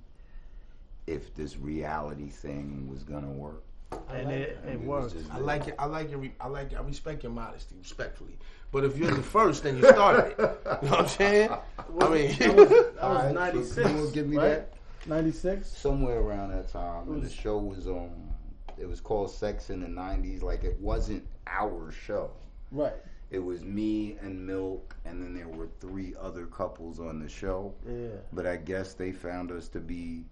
if 1.07 1.33
this 1.35 1.57
reality 1.57 2.29
thing 2.29 2.87
was 2.89 3.03
gonna 3.03 3.29
work. 3.31 3.63
and 4.09 4.31
it, 4.31 4.57
And 4.63 4.73
it 4.73 4.79
we 4.81 4.87
was 4.87 5.13
worked. 5.13 5.31
I 5.31 5.37
like 5.39 5.67
it. 5.67 5.75
I 5.77 5.85
like 5.85 6.09
your. 6.11 6.25
I 6.41 6.47
like. 6.47 6.73
I 6.73 6.81
respect 6.81 7.23
your 7.23 7.31
modesty, 7.31 7.75
respectfully. 7.79 8.37
But 8.71 8.83
if 8.83 8.97
you're 8.97 9.11
the 9.11 9.21
first, 9.21 9.63
then 9.63 9.77
you 9.77 9.87
started 9.87 10.31
it. 10.31 10.37
You 10.39 10.89
know 10.89 10.95
what 10.95 10.99
I'm 11.01 11.07
saying? 11.07 11.49
I 12.01 12.09
mean, 12.09 12.35
That 12.39 12.55
was, 12.55 12.69
that 12.69 12.93
All 13.01 13.13
was 13.13 13.35
right, 13.35 13.65
so 13.65 13.83
96. 13.83 13.89
you 13.91 14.11
give 14.13 14.27
me 14.27 14.37
right? 14.37 14.47
that? 14.49 14.73
96. 15.07 15.67
somewhere 15.69 16.19
around 16.19 16.49
that 16.51 16.67
time. 16.69 17.07
And 17.09 17.21
the 17.21 17.29
show 17.29 17.57
was 17.59 17.87
on. 17.87 18.11
it 18.77 18.87
was 18.89 18.99
called 18.99 19.29
Sex 19.31 19.69
in 19.69 19.81
the 19.81 19.87
'90s. 19.87 20.41
Like 20.41 20.63
it 20.63 20.79
wasn't 20.81 21.25
our 21.47 21.91
show. 21.91 22.31
Right. 22.71 22.93
It 23.31 23.39
was 23.39 23.63
me 23.63 24.17
and 24.21 24.45
Milk, 24.45 24.95
and 25.05 25.21
then 25.21 25.33
there 25.33 25.47
were 25.47 25.67
three 25.79 26.13
other 26.19 26.45
couples 26.45 26.99
on 26.99 27.19
the 27.19 27.27
show. 27.29 27.73
Yeah. 27.87 28.09
But 28.31 28.45
I 28.45 28.55
guess 28.57 28.93
they 28.93 29.11
found 29.11 29.51
us 29.51 29.67
to 29.69 29.79
be, 29.79 30.23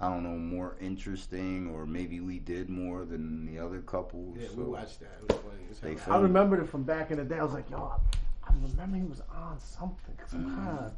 I 0.00 0.08
don't 0.08 0.22
know, 0.22 0.36
more 0.38 0.76
interesting, 0.80 1.70
or 1.74 1.86
maybe 1.86 2.20
we 2.20 2.38
did 2.38 2.70
more 2.70 3.04
than 3.04 3.44
the 3.46 3.58
other 3.58 3.80
couples. 3.80 4.36
yeah, 4.40 4.48
so 4.48 4.54
we 4.56 4.64
watched 4.64 5.00
that. 5.00 5.18
It 5.22 5.32
was 5.32 5.40
funny. 5.42 5.62
as 5.70 5.78
They 5.80 5.88
hell. 5.90 5.98
found- 5.98 6.12
I 6.14 6.20
remembered 6.20 6.60
it 6.60 6.68
from 6.68 6.84
back 6.84 7.10
in 7.10 7.18
the 7.18 7.24
day. 7.24 7.38
I 7.38 7.42
was 7.42 7.52
like, 7.52 7.68
yo, 7.68 7.78
I, 7.78 8.50
I 8.50 8.54
remember 8.62 8.96
he 8.96 9.02
was 9.04 9.22
on 9.34 9.58
something, 9.58 10.14
some 10.28 10.44
Mm-hmm. 10.46 10.64
kind 10.66 10.78
of 10.78 10.92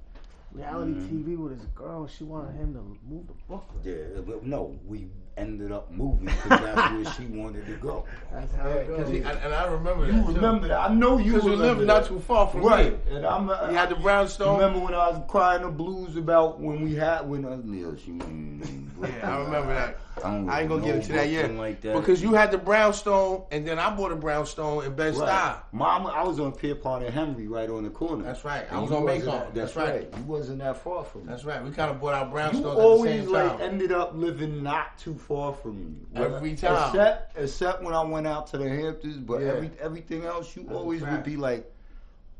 reality 0.53 0.93
TV 0.93 1.37
with 1.39 1.57
his 1.59 1.67
girl. 1.75 2.07
She 2.07 2.25
wanted 2.25 2.55
him 2.57 2.75
to 2.75 2.81
move 3.09 3.27
the 3.27 3.33
booklet. 3.49 3.85
Yeah, 3.87 4.21
but 4.21 4.45
no, 4.45 4.77
we 4.87 5.07
ended 5.37 5.73
up 5.73 5.91
moving 5.91 6.27
because 6.27 6.61
that's 6.61 6.93
where 6.93 7.15
she 7.15 7.25
wanted 7.27 7.67
to 7.67 7.73
go. 7.77 8.05
That's 8.33 8.55
how 8.55 8.69
it 8.69 8.87
goes. 8.89 9.09
he, 9.11 9.19
and, 9.19 9.27
and 9.27 9.55
I 9.55 9.67
remember 9.67 10.07
You 10.07 10.13
that. 10.13 10.27
too. 10.27 10.33
remember 10.33 10.69
that? 10.69 10.91
I 10.91 10.95
know 10.95 11.19
you 11.19 11.33
Because 11.33 11.45
you 11.47 11.51
remember 11.53 11.75
live 11.85 11.87
not 11.87 12.07
too 12.07 12.21
far 12.21 12.47
from 12.49 12.61
Right, 12.63 12.93
me. 13.11 13.17
and 13.17 13.27
I'm. 13.27 13.49
You 13.49 13.77
had 13.77 13.89
the 13.89 13.97
brownstone. 13.97 14.59
Remember 14.59 14.81
when 14.81 14.95
I 14.95 15.09
was 15.11 15.23
crying 15.29 15.63
the 15.63 15.69
blues 15.71 16.17
about 16.17 16.61
when 16.61 16.83
we 16.83 16.95
had 16.95 17.29
when 17.29 17.45
I 17.45 17.57
yeah, 17.65 17.91
she 18.05 18.13
Yeah, 18.13 19.31
I 19.31 19.39
remember 19.43 19.75
that. 19.75 19.99
don't 20.21 20.49
I 20.49 20.61
ain't 20.61 20.69
gonna 20.69 20.83
get 20.83 20.91
know 20.91 20.95
into 20.97 21.13
that 21.13 21.29
yet. 21.31 21.51
Like 21.55 21.81
that. 21.81 21.97
Because 21.97 22.23
you 22.23 22.35
had 22.35 22.51
the 22.53 22.59
brownstone, 22.59 23.43
and 23.51 23.67
then 23.67 23.79
I 23.79 23.91
bought 23.95 24.13
a 24.13 24.17
brownstone 24.17 24.85
in 24.85 24.95
Bed 24.95 25.17
right. 25.17 25.29
Stuy. 25.29 25.63
Mama, 25.73 26.11
I 26.11 26.23
was 26.23 26.39
on 26.39 26.53
Pierpont 26.53 27.05
and 27.05 27.13
Henry, 27.13 27.49
right 27.49 27.69
on 27.69 27.83
the 27.85 27.91
corner. 27.91 28.23
That's 28.23 28.45
right. 28.45 28.65
I 28.71 28.79
was 28.79 28.91
you 28.91 28.97
on 28.97 29.03
wasn't 29.05 29.25
Macon. 29.27 29.39
that- 29.41 29.55
That's 29.55 29.75
That's 29.75 29.77
right. 29.77 29.95
right. 30.13 30.19
You 30.19 30.25
wasn't 30.25 30.59
that 30.59 30.77
far 30.77 31.05
from 31.05 31.23
me. 31.23 31.29
That's 31.31 31.45
right. 31.45 31.65
We 31.65 31.71
kind 31.71 31.91
of 31.91 32.01
bought 32.01 32.15
our 32.15 32.27
You 32.27 32.33
brownstones 32.33 32.57
at 32.59 32.63
the 32.63 32.69
always 32.83 33.23
same 33.25 33.33
like 33.33 33.51
time. 33.59 33.61
ended 33.63 33.91
up 33.93 34.13
living 34.15 34.63
not 34.63 34.99
too 34.99 35.15
far 35.23 35.53
from 35.53 35.79
me. 35.85 35.95
Every 36.15 36.55
time. 36.55 36.89
Except 36.89 37.37
except 37.39 37.83
when 37.83 37.95
I 37.95 38.03
went 38.03 38.27
out 38.27 38.47
to 38.49 38.59
the 38.59 38.69
Hamptons, 38.69 39.17
but 39.19 39.41
Yeah. 39.41 39.49
every 39.53 39.71
everything 39.81 40.25
else 40.25 40.55
you 40.57 40.63
That's 40.65 40.75
a 40.75 40.79
always 40.79 41.03
would 41.03 41.25
be 41.25 41.37
like 41.37 41.71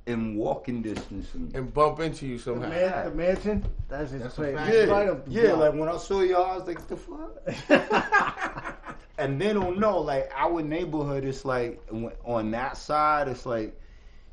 in 0.07 0.35
walking 0.35 0.83
distance 0.83 1.33
of 1.35 1.41
me. 1.43 1.51
and 1.55 1.73
bump 1.73 2.01
into 2.01 2.27
you 2.27 2.37
The, 2.37 2.43
somehow. 2.43 2.69
man, 2.69 3.05
the 3.05 3.15
mansion. 3.15 3.65
That's 3.89 4.11
his 4.11 4.23
That's 4.23 4.35
place. 4.35 4.57
fact. 4.57 4.69
Right 4.71 4.89
Yeah, 5.07 5.13
up 5.13 5.25
the 5.27 5.31
yeah. 5.31 5.47
block. 5.55 5.59
Like 5.61 5.75
when 5.81 5.89
I 5.89 5.97
saw 5.97 6.21
y'all, 6.21 6.45
I 6.51 6.57
was 6.57 6.67
like, 6.67 6.87
"The 6.89 6.97
fuck." 6.97 8.77
and 9.19 9.41
they 9.41 9.53
don't 9.53 9.79
know. 9.79 9.99
Like 10.01 10.31
our 10.35 10.61
neighborhood, 10.63 11.25
it's 11.25 11.45
like 11.45 11.81
on 12.25 12.51
that 12.51 12.77
side, 12.77 13.29
it's 13.29 13.47
like 13.47 13.79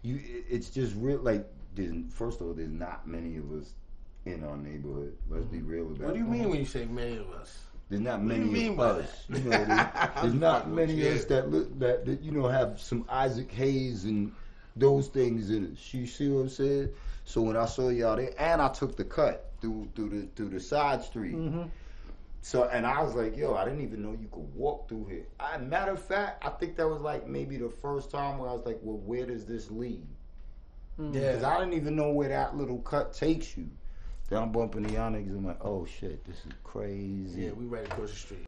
you. 0.02 0.20
It's 0.50 0.70
just 0.70 0.96
real. 0.98 1.20
Like 1.20 1.46
first 2.10 2.42
of 2.42 2.48
all, 2.48 2.54
there's 2.54 2.70
not 2.70 3.08
many 3.08 3.38
of 3.38 3.52
us 3.52 3.74
in 4.26 4.44
our 4.44 4.58
neighborhood. 4.58 5.16
Let's 5.30 5.46
be 5.46 5.62
real 5.62 5.86
about 5.86 6.02
it. 6.02 6.06
What 6.06 6.14
do 6.14 6.20
you 6.20 6.26
mean 6.26 6.50
when 6.50 6.60
you 6.60 6.66
say 6.66 6.86
many 6.86 7.18
of 7.18 7.30
us? 7.32 7.60
There's 7.90 8.02
not 8.02 8.26
do 8.28 8.36
you 8.36 8.46
many 8.46 8.46
mean 8.46 8.72
of 8.72 8.78
by 8.78 8.90
us. 8.90 9.12
that? 9.30 9.30
You 9.30 9.42
know, 9.44 9.66
there's, 9.66 9.88
there's 10.22 10.34
not 10.34 10.70
many 10.70 11.02
of 11.08 11.16
us 11.16 11.26
that 11.26 11.50
look 11.50 11.78
that, 11.80 12.06
that 12.06 12.22
you 12.22 12.32
know 12.32 12.48
have 12.48 12.80
some 12.80 13.06
Isaac 13.10 13.52
Hayes 13.52 14.06
and 14.06 14.32
those 14.76 15.08
things 15.08 15.50
in 15.52 15.66
it. 15.66 15.94
You 15.94 16.06
see 16.08 16.30
what 16.30 16.42
I'm 16.42 16.50
saying? 16.50 16.90
So 17.26 17.42
when 17.42 17.58
I 17.58 17.66
saw 17.66 17.90
y'all 17.90 18.16
there, 18.18 18.34
and 18.38 18.62
I 18.62 18.70
took 18.70 18.96
the 18.98 19.06
cut 19.06 19.54
through 19.62 19.90
through 19.96 20.10
the 20.10 20.28
through 20.36 20.50
the 20.50 20.60
side 20.60 21.04
street. 21.04 21.36
Mm-hmm. 21.36 21.64
So 22.42 22.66
and 22.66 22.86
I 22.86 23.02
was 23.04 23.16
like, 23.16 23.36
yo, 23.38 23.56
I 23.56 23.66
didn't 23.66 23.82
even 23.82 24.02
know 24.02 24.12
you 24.14 24.28
could 24.32 24.54
walk 24.54 24.88
through 24.90 25.06
here. 25.08 25.26
I, 25.40 25.58
matter 25.58 25.92
of 25.92 26.02
fact, 26.02 26.46
I 26.46 26.50
think 26.50 26.76
that 26.78 26.88
was 26.88 27.02
like 27.02 27.28
maybe 27.28 27.58
the 27.58 27.70
first 27.70 28.12
time 28.12 28.38
where 28.40 28.50
I 28.50 28.54
was 28.54 28.66
like, 28.66 28.80
well, 28.82 28.98
where 28.98 29.26
does 29.26 29.46
this 29.46 29.70
lead? 29.72 30.08
Because 31.12 31.42
Yeah. 31.42 31.50
I 31.50 31.60
didn't 31.60 31.74
even 31.74 31.96
know 31.96 32.12
where 32.12 32.30
that 32.30 32.56
little 32.58 32.80
cut 32.80 33.14
takes 33.14 33.58
you. 33.58 33.70
Then 34.30 34.44
I'm 34.44 34.52
bumping 34.52 34.84
the 34.84 34.94
y'all 34.94 35.12
niggas. 35.12 35.32
I'm 35.32 35.48
like, 35.48 35.58
oh 35.66 35.88
shit, 35.88 36.24
this 36.26 36.38
is 36.46 36.54
crazy. 36.64 37.42
Yeah, 37.42 37.52
we 37.52 37.66
right 37.66 37.84
across 37.84 38.12
the 38.12 38.16
street. 38.16 38.46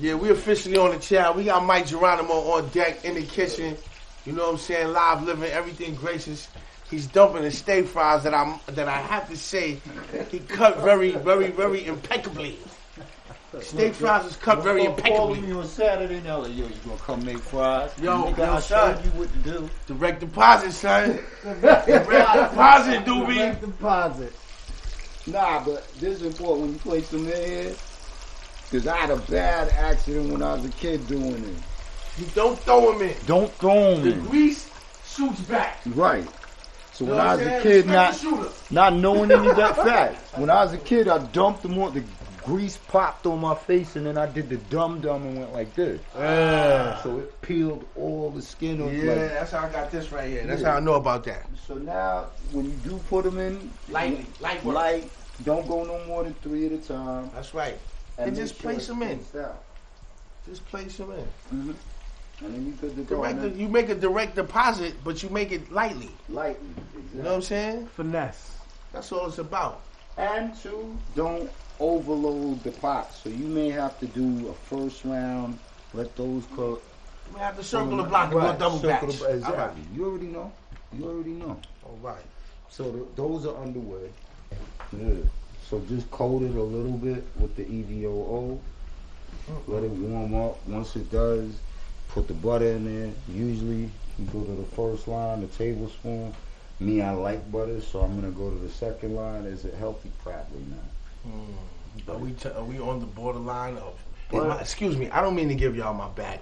Yeah, 0.00 0.14
we 0.14 0.30
officially 0.30 0.76
on 0.76 0.92
the 0.92 0.98
chat. 1.00 1.34
We 1.34 1.42
got 1.42 1.66
Mic 1.66 1.86
Geronimo 1.86 2.34
on 2.34 2.68
deck 2.68 3.04
in 3.04 3.14
the 3.14 3.22
kitchen. 3.22 3.76
You 4.24 4.32
know 4.32 4.44
what 4.44 4.52
I'm 4.52 4.58
saying? 4.58 4.92
Live 4.92 5.24
living, 5.24 5.50
everything 5.50 5.96
gracious. 5.96 6.46
He's 6.90 7.06
dumping 7.06 7.42
the 7.42 7.50
steak 7.50 7.86
fries 7.86 8.22
that 8.22 8.34
I'm 8.34 8.60
that 8.66 8.88
I 8.88 8.98
have 8.98 9.28
to 9.28 9.36
say 9.36 9.80
he 10.30 10.38
cut 10.40 10.78
very, 10.80 11.10
very, 11.12 11.48
very 11.50 11.84
impeccably. 11.86 12.58
Steak 13.60 13.94
fries 13.94 14.24
is 14.26 14.36
cut 14.36 14.62
very 14.62 14.84
calling 14.86 14.96
impeccably. 14.96 15.40
me 15.42 15.52
on 15.52 15.66
Saturday 15.66 16.20
now, 16.20 16.38
like, 16.38 16.56
yo, 16.56 16.66
you 16.66 16.74
gonna 16.84 16.96
come 16.98 17.24
make 17.24 17.38
fries? 17.38 17.90
Yo, 18.00 18.24
Nigga, 18.24 18.38
yo, 18.38 18.52
I 18.54 18.60
son. 18.60 18.96
showed 18.96 19.04
you 19.04 19.10
what 19.12 19.32
to 19.32 19.38
do. 19.38 19.70
Direct 19.86 20.20
deposit, 20.20 20.72
son. 20.72 21.18
Direct 21.42 22.32
deposit, 22.34 23.04
doobie. 23.04 23.34
Direct 23.36 23.60
deposit. 23.60 24.32
Nah, 25.26 25.64
but 25.64 25.86
this 26.00 26.14
is 26.14 26.22
important 26.22 26.60
when 26.62 26.72
you 26.74 26.78
place 26.78 27.10
them 27.10 27.28
in 27.28 27.50
here. 27.50 27.74
Cause 28.70 28.86
I 28.86 28.96
had 28.98 29.10
a 29.10 29.16
bad 29.16 29.68
accident 29.70 30.30
when 30.30 30.42
I 30.42 30.54
was 30.54 30.64
a 30.66 30.68
kid 30.70 31.06
doing 31.06 31.42
it. 31.44 31.56
You 32.20 32.26
don't 32.34 32.58
throw 32.60 32.92
him 32.92 33.02
in. 33.02 33.16
Don't 33.26 33.50
throw 33.52 33.96
The 34.02 34.10
them 34.10 34.20
in. 34.20 34.26
grease 34.26 34.68
shoots 35.06 35.40
back. 35.40 35.80
Right. 35.86 36.26
So 36.98 37.04
when 37.04 37.20
I 37.20 37.36
was 37.36 37.46
a 37.46 37.60
kid, 37.62 37.86
not 37.86 38.20
not 38.72 38.92
knowing 38.92 39.30
any 39.30 39.48
of 39.48 39.54
that 39.56 39.76
fact. 39.86 40.36
When 40.36 40.50
I 40.50 40.64
was 40.64 40.72
a 40.72 40.78
kid, 40.78 41.06
I 41.06 41.18
dumped 41.26 41.62
them 41.62 41.78
on 41.78 41.94
the 41.94 42.02
grease 42.44 42.76
popped 42.88 43.24
on 43.26 43.38
my 43.40 43.54
face, 43.54 43.94
and 43.94 44.04
then 44.04 44.18
I 44.18 44.26
did 44.26 44.48
the 44.48 44.56
dum 44.56 45.00
dum 45.00 45.22
and 45.24 45.38
went 45.38 45.52
like 45.52 45.72
this. 45.76 46.00
So 46.12 47.18
it 47.20 47.40
peeled 47.40 47.84
all 47.94 48.30
the 48.30 48.42
skin 48.42 48.82
off. 48.82 48.92
Yeah, 48.92 49.12
Like, 49.12 49.16
that's 49.30 49.52
how 49.52 49.66
I 49.66 49.68
got 49.68 49.92
this 49.92 50.10
right 50.10 50.28
here. 50.28 50.44
That's 50.44 50.62
Yeah. 50.62 50.72
how 50.72 50.76
I 50.78 50.80
know 50.80 50.94
about 50.94 51.22
that. 51.26 51.46
so 51.68 51.74
now, 51.74 52.24
when 52.50 52.64
you 52.64 52.72
do 52.82 52.98
put 53.08 53.24
them 53.24 53.38
in, 53.38 53.70
Lightly, 53.90 54.26
light 54.40 54.64
work. 54.64 54.74
light, 54.74 55.10
don't 55.44 55.68
go 55.68 55.84
no 55.84 56.04
more 56.06 56.24
than 56.24 56.34
three 56.42 56.66
at 56.66 56.72
a 56.72 56.78
time. 56.78 57.30
That's 57.32 57.54
right. 57.54 57.78
And 58.16 58.32
make 58.32 58.40
just 58.40 58.60
sure 58.60 58.72
place 58.72 58.88
it 58.88 58.92
'em 58.92 59.02
in. 59.02 59.24
out. 59.38 59.62
Just 60.48 60.66
place 60.68 60.96
them 60.96 61.12
in. 61.12 61.28
Mhm. 61.56 61.74
And 62.40 62.54
then 62.54 62.66
you 62.66 62.72
good 62.72 62.96
to 62.96 63.02
go. 63.02 63.16
Direct, 63.16 63.34
and 63.34 63.52
then 63.52 63.58
you 63.58 63.68
make 63.68 63.88
a 63.88 63.94
direct 63.94 64.36
deposit, 64.36 64.94
but 65.02 65.22
you 65.22 65.28
make 65.28 65.50
it 65.50 65.72
lightly. 65.72 66.10
lightly. 66.28 66.68
exactly. 66.70 67.02
You 67.14 67.22
know 67.22 67.30
what 67.30 67.36
I'm 67.36 67.42
saying? 67.42 67.86
Finesse. 67.88 68.56
That's 68.92 69.10
all 69.12 69.26
it's 69.26 69.38
about. 69.38 69.80
And 70.16 70.54
two, 70.56 70.96
don't 71.14 71.50
overload 71.80 72.62
the 72.62 72.70
pot. 72.72 73.12
So 73.12 73.28
you 73.28 73.46
may 73.46 73.70
have 73.70 73.98
to 74.00 74.06
do 74.06 74.48
a 74.48 74.54
first 74.54 75.04
round, 75.04 75.58
let 75.94 76.14
those 76.16 76.44
cook. 76.54 76.82
You 77.28 77.36
may 77.36 77.40
have 77.40 77.56
to 77.56 77.64
circle 77.64 77.96
the 77.96 78.02
block 78.04 78.32
and 78.32 78.40
go 78.40 78.46
Right, 78.46 78.58
double 78.58 78.78
circle 78.78 79.08
batch. 79.08 79.18
the- 79.18 79.34
Exactly. 79.34 79.60
All 79.60 79.68
right. 79.68 79.76
You 79.94 80.04
already 80.06 80.26
know. 80.26 80.52
You 80.96 81.04
already 81.04 81.30
know. 81.30 81.60
All 81.84 81.98
right. 82.02 82.24
So 82.70 82.84
th 82.92 83.04
those 83.16 83.46
are 83.46 83.56
underway. 83.56 84.10
Yeah. 84.92 85.22
So 85.68 85.80
just 85.88 86.10
coat 86.10 86.42
it 86.42 86.54
a 86.54 86.62
little 86.62 86.96
bit 86.96 87.22
with 87.38 87.54
the 87.56 87.62
E 87.62 87.84
EVOO. 87.84 88.58
Mm. 89.50 89.68
Let 89.68 89.84
it 89.84 89.90
warm 89.90 90.34
up. 90.34 90.66
Once 90.66 90.96
it 90.96 91.10
does, 91.10 91.52
put 92.18 92.26
the 92.26 92.34
butter 92.34 92.66
in 92.66 92.84
there. 92.84 93.12
Usually 93.28 93.88
you 94.18 94.24
go 94.32 94.42
to 94.42 94.50
the 94.52 94.66
first 94.74 95.06
line, 95.06 95.40
the 95.40 95.46
tablespoon. 95.46 96.34
Me, 96.80 97.00
I 97.00 97.12
like 97.12 97.50
butter, 97.52 97.80
so 97.80 98.00
I'm 98.00 98.20
gonna 98.20 98.32
go 98.32 98.50
to 98.50 98.56
the 98.56 98.68
second 98.70 99.14
line. 99.14 99.44
Is 99.44 99.64
it 99.64 99.74
healthy? 99.74 100.10
Probably 100.24 100.64
not. 100.68 101.32
Hmm. 101.32 102.10
Are 102.10 102.18
we 102.18 102.32
t- 102.32 102.48
are 102.48 102.64
we 102.64 102.78
on 102.80 102.98
the 103.00 103.06
borderline 103.06 103.76
of? 103.76 103.94
My- 104.32 104.60
excuse 104.60 104.96
me, 104.96 105.08
I 105.10 105.20
don't 105.20 105.34
mean 105.36 105.48
to 105.48 105.54
give 105.54 105.76
y'all 105.76 105.94
my 105.94 106.08
back. 106.08 106.40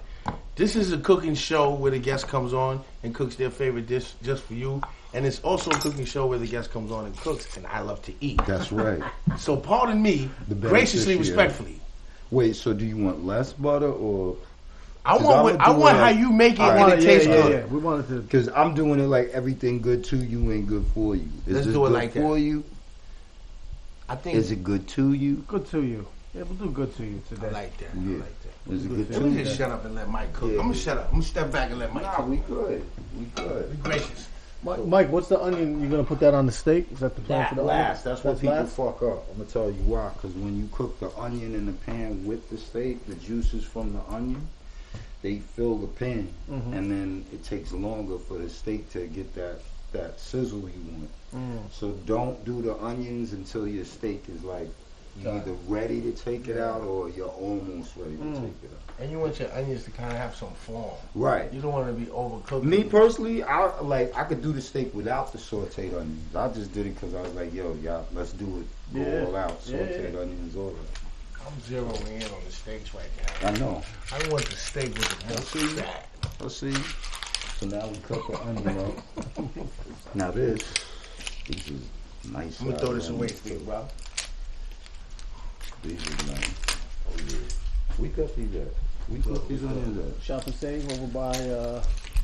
This 0.55 0.75
is 0.75 0.91
a 0.91 0.97
cooking 0.97 1.35
show 1.35 1.73
where 1.75 1.91
the 1.91 1.99
guest 1.99 2.27
comes 2.27 2.53
on 2.53 2.83
and 3.03 3.13
cooks 3.13 3.35
their 3.35 3.51
favorite 3.51 3.87
dish 3.87 4.13
just 4.23 4.43
for 4.43 4.55
you, 4.55 4.81
and 5.13 5.25
it's 5.25 5.39
also 5.41 5.69
a 5.71 5.75
cooking 5.79 6.05
show 6.05 6.25
where 6.25 6.39
the 6.39 6.47
guest 6.47 6.71
comes 6.71 6.91
on 6.91 7.05
and 7.05 7.15
cooks, 7.17 7.55
and 7.55 7.65
I 7.67 7.81
love 7.81 8.01
to 8.03 8.13
eat. 8.19 8.41
That's 8.47 8.71
right. 8.71 9.01
So 9.37 9.55
pardon 9.55 10.01
me, 10.01 10.29
The 10.47 10.55
graciously, 10.55 11.15
respectfully. 11.17 11.79
Wait, 12.31 12.55
so 12.55 12.73
do 12.73 12.83
you 12.85 12.97
want 12.97 13.23
less 13.25 13.53
butter 13.53 13.91
or? 13.91 14.35
I 15.07 15.11
'Cause 15.11 15.21
want 15.23 15.35
I'ma 15.37 15.43
what, 15.43 15.61
I 15.61 15.69
want 15.71 15.95
it 15.95 15.99
how 16.01 16.09
you 16.09 16.31
make 16.33 16.53
it 16.55 16.59
I 16.59 16.71
and 16.71 16.79
wanna- 16.81 16.95
it 16.95 16.99
yeah, 17.01 17.05
tastes 17.07 17.27
yeah, 17.27 17.41
good. 17.41 17.51
yeah. 17.53 17.65
We 17.73 17.79
wanted 17.79 18.07
to. 18.09 18.15
Because 18.21 18.49
I'm 18.49 18.73
doing 18.75 18.99
it 18.99 19.07
like 19.07 19.29
everything 19.29 19.81
good 19.81 20.03
to 20.05 20.17
you 20.17 20.51
ain't 20.51 20.67
good 20.67 20.85
for 20.93 21.15
you. 21.15 21.29
Is 21.47 21.53
Let's 21.53 21.65
this 21.67 21.73
do 21.75 21.85
it 21.85 21.89
good 21.89 21.93
like 21.93 22.13
that. 22.13 22.21
for 22.21 22.37
you? 22.37 22.63
I 24.09 24.15
think 24.15 24.35
Is 24.37 24.51
it 24.51 24.63
good 24.63 24.87
to 24.89 25.13
you? 25.13 25.35
Good 25.47 25.65
to 25.71 25.81
you. 25.81 26.05
Yeah, 26.33 26.43
we'll 26.43 26.55
do 26.67 26.71
good 26.71 26.95
to 26.97 27.03
you 27.03 27.21
today. 27.29 27.41
I 27.41 27.49
today. 27.49 27.53
like 27.61 27.77
that. 27.77 27.89
Yeah. 27.95 28.15
I 28.15 28.19
like 28.19 28.41
that. 28.43 28.73
Is 28.73 28.85
it 28.85 28.89
good 28.89 29.09
Let 29.11 29.19
to 29.19 29.25
me 29.25 29.43
just 29.43 29.57
shut 29.57 29.71
up 29.71 29.85
and 29.85 29.95
let 29.95 30.09
Mike 30.09 30.33
cook. 30.33 30.49
Yeah, 30.51 30.55
I'm 30.59 30.63
gonna 30.63 30.73
yeah. 30.73 30.81
shut 30.81 30.97
up. 30.97 31.05
I'm 31.07 31.11
gonna 31.13 31.23
step 31.23 31.51
back 31.51 31.69
and 31.71 31.79
let 31.79 31.93
Mike 31.93 32.03
Nah, 32.03 32.15
cook. 32.15 32.27
we 32.27 32.37
good. 32.37 32.83
We 33.17 33.25
good. 33.35 33.71
Be 33.71 33.77
gracious. 33.89 34.27
Mike, 34.63 34.85
Mike, 34.85 35.11
what's 35.11 35.27
the 35.29 35.41
onion? 35.41 35.79
You're 35.79 35.89
gonna 35.89 36.03
put 36.03 36.19
that 36.19 36.33
on 36.33 36.45
the 36.47 36.51
steak? 36.51 36.91
Is 36.91 36.99
that 36.99 37.15
the 37.15 37.21
plan 37.21 37.39
That 37.41 37.49
for 37.49 37.55
the 37.55 37.61
last. 37.63 38.05
onion? 38.05 38.15
That's 38.15 38.23
what 38.25 38.41
people 38.41 38.55
last? 38.55 38.75
fuck 38.75 39.01
up. 39.03 39.25
I'm 39.31 39.37
gonna 39.37 39.49
tell 39.49 39.67
you 39.71 39.81
why. 39.85 40.09
Because 40.13 40.35
when 40.35 40.57
you 40.57 40.67
cook 40.73 40.99
the 40.99 41.09
onion 41.17 41.55
in 41.55 41.65
the 41.65 41.71
pan 41.73 42.25
with 42.25 42.49
the 42.49 42.57
steak, 42.57 43.05
the 43.07 43.15
juices 43.15 43.63
from 43.63 43.93
the 43.93 44.01
onion, 44.13 44.41
they 45.21 45.39
fill 45.39 45.77
the 45.77 45.87
pan, 45.87 46.29
Mhm. 46.49 46.73
and 46.73 46.91
then 46.91 47.25
it 47.33 47.43
takes 47.43 47.71
longer 47.73 48.17
for 48.19 48.37
the 48.37 48.49
steak 48.49 48.89
to 48.91 49.07
get 49.07 49.33
that 49.35 49.59
that 49.93 50.19
sizzle 50.19 50.59
you 50.59 50.91
want. 50.91 51.09
Mm. 51.33 51.59
So 51.71 51.91
don't 52.05 52.43
do 52.43 52.61
the 52.61 52.75
onions 52.83 53.31
until 53.31 53.65
your 53.67 53.85
steak 53.85 54.25
is 54.27 54.43
like 54.43 54.67
you're 55.19 55.31
either 55.33 55.53
ready 55.67 55.99
to 56.01 56.11
take 56.11 56.47
it 56.47 56.57
out 56.59 56.81
or 56.81 57.09
you're 57.09 57.29
almost 57.29 57.95
ready 57.95 58.17
to 58.17 58.23
Mm. 58.23 58.33
take 58.35 58.63
it 58.63 58.69
out. 58.71 58.99
And 58.99 59.09
you 59.11 59.17
want 59.19 59.39
your 59.39 59.51
onions 59.53 59.85
to 59.85 59.91
kind 59.91 60.11
of 60.11 60.17
have 60.17 60.35
some 60.35 60.51
form. 60.65 60.91
Right. 61.15 61.51
You 61.51 61.61
don't 61.61 61.71
want 61.71 61.87
to 61.87 61.93
be 61.93 62.05
overcooked. 62.11 62.63
Me 62.63 62.83
personally, 62.83 63.41
I 63.43 63.79
like 63.81 64.15
I 64.15 64.25
could 64.25 64.43
do 64.43 64.51
the 64.51 64.61
steak 64.61 64.93
without 64.93 65.31
the 65.31 65.37
sautéed 65.39 65.93
onions. 65.95 66.35
I 66.35 66.49
just 66.49 66.71
did 66.73 66.85
it 66.85 66.93
because 66.95 67.15
I 67.15 67.21
was 67.21 67.33
like, 67.33 67.51
yo, 67.53 67.73
y'all, 67.81 68.05
let's 68.13 68.33
do 68.33 68.45
it. 68.59 68.93
Go 68.93 68.99
Yeah. 68.99 69.25
all 69.25 69.35
out. 69.35 69.61
Sautéed 69.63 70.13
yeah. 70.13 70.19
onions, 70.19 70.55
all. 70.55 70.75
I'm 71.47 71.61
zeroing 71.61 72.07
in 72.07 72.23
on 72.23 72.43
the 72.45 72.51
steaks 72.51 72.93
right 72.93 73.09
now. 73.41 73.47
I 73.47 73.51
know. 73.57 73.81
I 74.11 74.17
want 74.27 74.45
the 74.45 74.55
steak 74.57 74.93
with 74.93 75.27
the 75.27 75.33
most 75.33 75.51
see. 75.51 75.67
fat. 75.67 76.09
Let's 76.41 76.57
see. 76.57 76.73
So 77.59 77.67
now 77.67 77.87
we 77.87 77.97
cut 77.99 78.27
the 78.27 78.41
onion 78.41 78.77
up. 78.79 80.13
now 80.13 80.31
this, 80.31 80.61
this 81.47 81.69
is 81.69 81.81
nice. 82.29 82.59
I'm 82.59 82.67
gonna 82.67 82.79
throw 82.79 82.93
this 82.95 83.07
away 83.09 83.29
for 83.29 83.47
you, 83.47 83.59
too. 83.59 83.63
bro. 83.63 83.87
These 85.83 86.05
is 86.05 86.27
nice. 86.27 86.53
Oh 87.09 87.15
yeah. 87.29 87.37
We 87.97 88.09
cut 88.09 88.35
these 88.35 88.55
up. 88.61 88.67
We 89.07 89.19
cut 89.21 89.47
these 89.47 89.63
onions 89.63 89.97
at. 90.05 90.23
Shop 90.23 90.45
and 90.47 90.55
save 90.55 90.91
over 90.91 91.07
by 91.07 91.31
uh, 91.49 91.83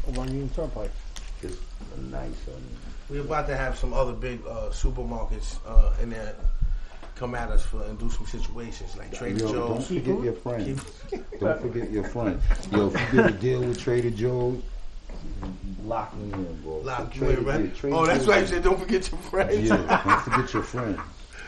over 0.09 0.19
on 0.19 0.27
Union 0.27 0.49
Turnpike. 0.49 0.91
It's 1.41 1.55
a 1.95 2.01
nice 2.01 2.25
onion. 2.47 2.77
We're 3.09 3.21
about 3.21 3.47
to 3.47 3.55
have 3.55 3.77
some 3.77 3.93
other 3.93 4.13
big 4.13 4.41
uh, 4.45 4.69
supermarkets 4.69 5.59
uh, 5.65 5.93
in 6.01 6.09
there 6.09 6.35
come 7.23 7.35
at 7.35 7.49
us 7.51 7.63
for 7.63 7.81
and 7.83 7.97
do 7.97 8.09
some 8.09 8.25
situations 8.27 8.97
like 8.97 9.09
Trader 9.13 9.39
Yo, 9.39 9.53
don't 9.53 9.77
Joe's. 9.77 9.87
forget 9.87 10.23
your 10.25 10.33
friend. 10.33 10.65
Keep- 11.09 11.39
Don't 11.39 11.61
forget 11.61 11.89
your 11.89 12.03
friend. 12.03 12.41
Yo, 12.69 12.87
if 12.87 13.13
you 13.13 13.21
get 13.21 13.29
a 13.29 13.33
deal 13.33 13.61
with 13.61 13.79
Trader 13.79 14.09
Joe's, 14.09 14.61
lock 15.85 16.13
me 16.17 16.33
in, 16.33 16.61
bro. 16.63 16.79
Lock 16.79 17.15
you 17.15 17.29
in, 17.29 17.45
right? 17.45 17.61
yeah, 17.63 17.71
Trader 17.75 17.95
Oh, 17.95 18.05
that's 18.05 18.19
Joe's 18.19 18.27
why 18.27 18.39
you 18.39 18.47
said 18.47 18.63
don't 18.63 18.77
forget 18.77 19.09
your 19.09 19.21
friends. 19.21 19.69
Yeah, 19.69 20.01
don't 20.05 20.21
forget 20.21 20.53
your 20.53 20.63
friends. 20.63 20.99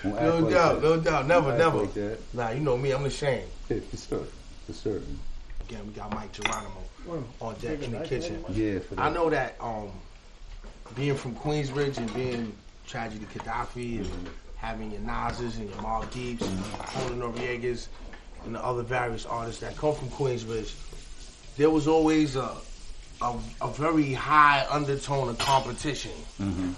Don't 0.03 0.13
no 0.21 0.39
like 0.39 0.53
doubt, 0.53 0.82
that. 0.82 0.82
no 0.88 0.99
doubt. 1.01 1.28
Never, 1.28 1.49
Don't 1.49 1.57
never. 1.57 1.78
Like 1.80 1.93
that. 1.95 2.17
Nah, 2.34 2.49
you 2.51 2.61
know 2.61 2.78
me, 2.78 2.91
I'm 2.91 3.03
ashamed. 3.03 3.49
Yeah, 3.69 3.80
for 3.91 3.97
certain. 3.97 4.28
For 4.67 4.73
certain. 4.73 5.19
Again, 5.67 5.86
we 5.88 5.91
got 5.91 6.09
Mic 6.17 6.32
Geronimo 6.32 7.23
on 7.41 7.55
deck 7.55 7.82
in 7.84 7.91
the 7.91 7.99
kitchen. 7.99 8.45
Yeah, 8.49 8.80
for 8.80 8.95
that. 8.95 9.01
I 9.01 9.09
know 9.09 9.30
that 9.30 9.57
um, 9.59 9.89
being 10.95 11.15
from 11.17 11.36
Queensbridge 11.36 11.97
and 11.97 12.13
being 12.13 12.55
Tragedy 12.88 13.26
Khadafi 13.26 13.97
and 13.99 14.30
having 14.58 14.91
your 14.91 15.01
Nas's 15.01 15.58
and 15.58 15.70
your 15.70 15.78
Mobb 15.80 16.12
Deeps, 16.12 16.43
Hoda 16.45 17.16
Noriegas, 17.18 17.88
and 18.45 18.56
the 18.56 18.64
other 18.64 18.84
various 18.84 19.26
artists 19.26 19.62
that 19.62 19.76
come 19.76 19.93
from 19.95 20.10
Queensbridge, 20.10 20.74
there 21.58 21.70
was 21.70 21.88
always 21.88 22.36
a 22.36 22.51
a, 23.22 23.34
a 23.62 23.68
very 23.70 24.12
high 24.14 24.66
undertone 24.70 25.30
of 25.30 25.38
competition, 25.38 26.12
an 26.39 26.76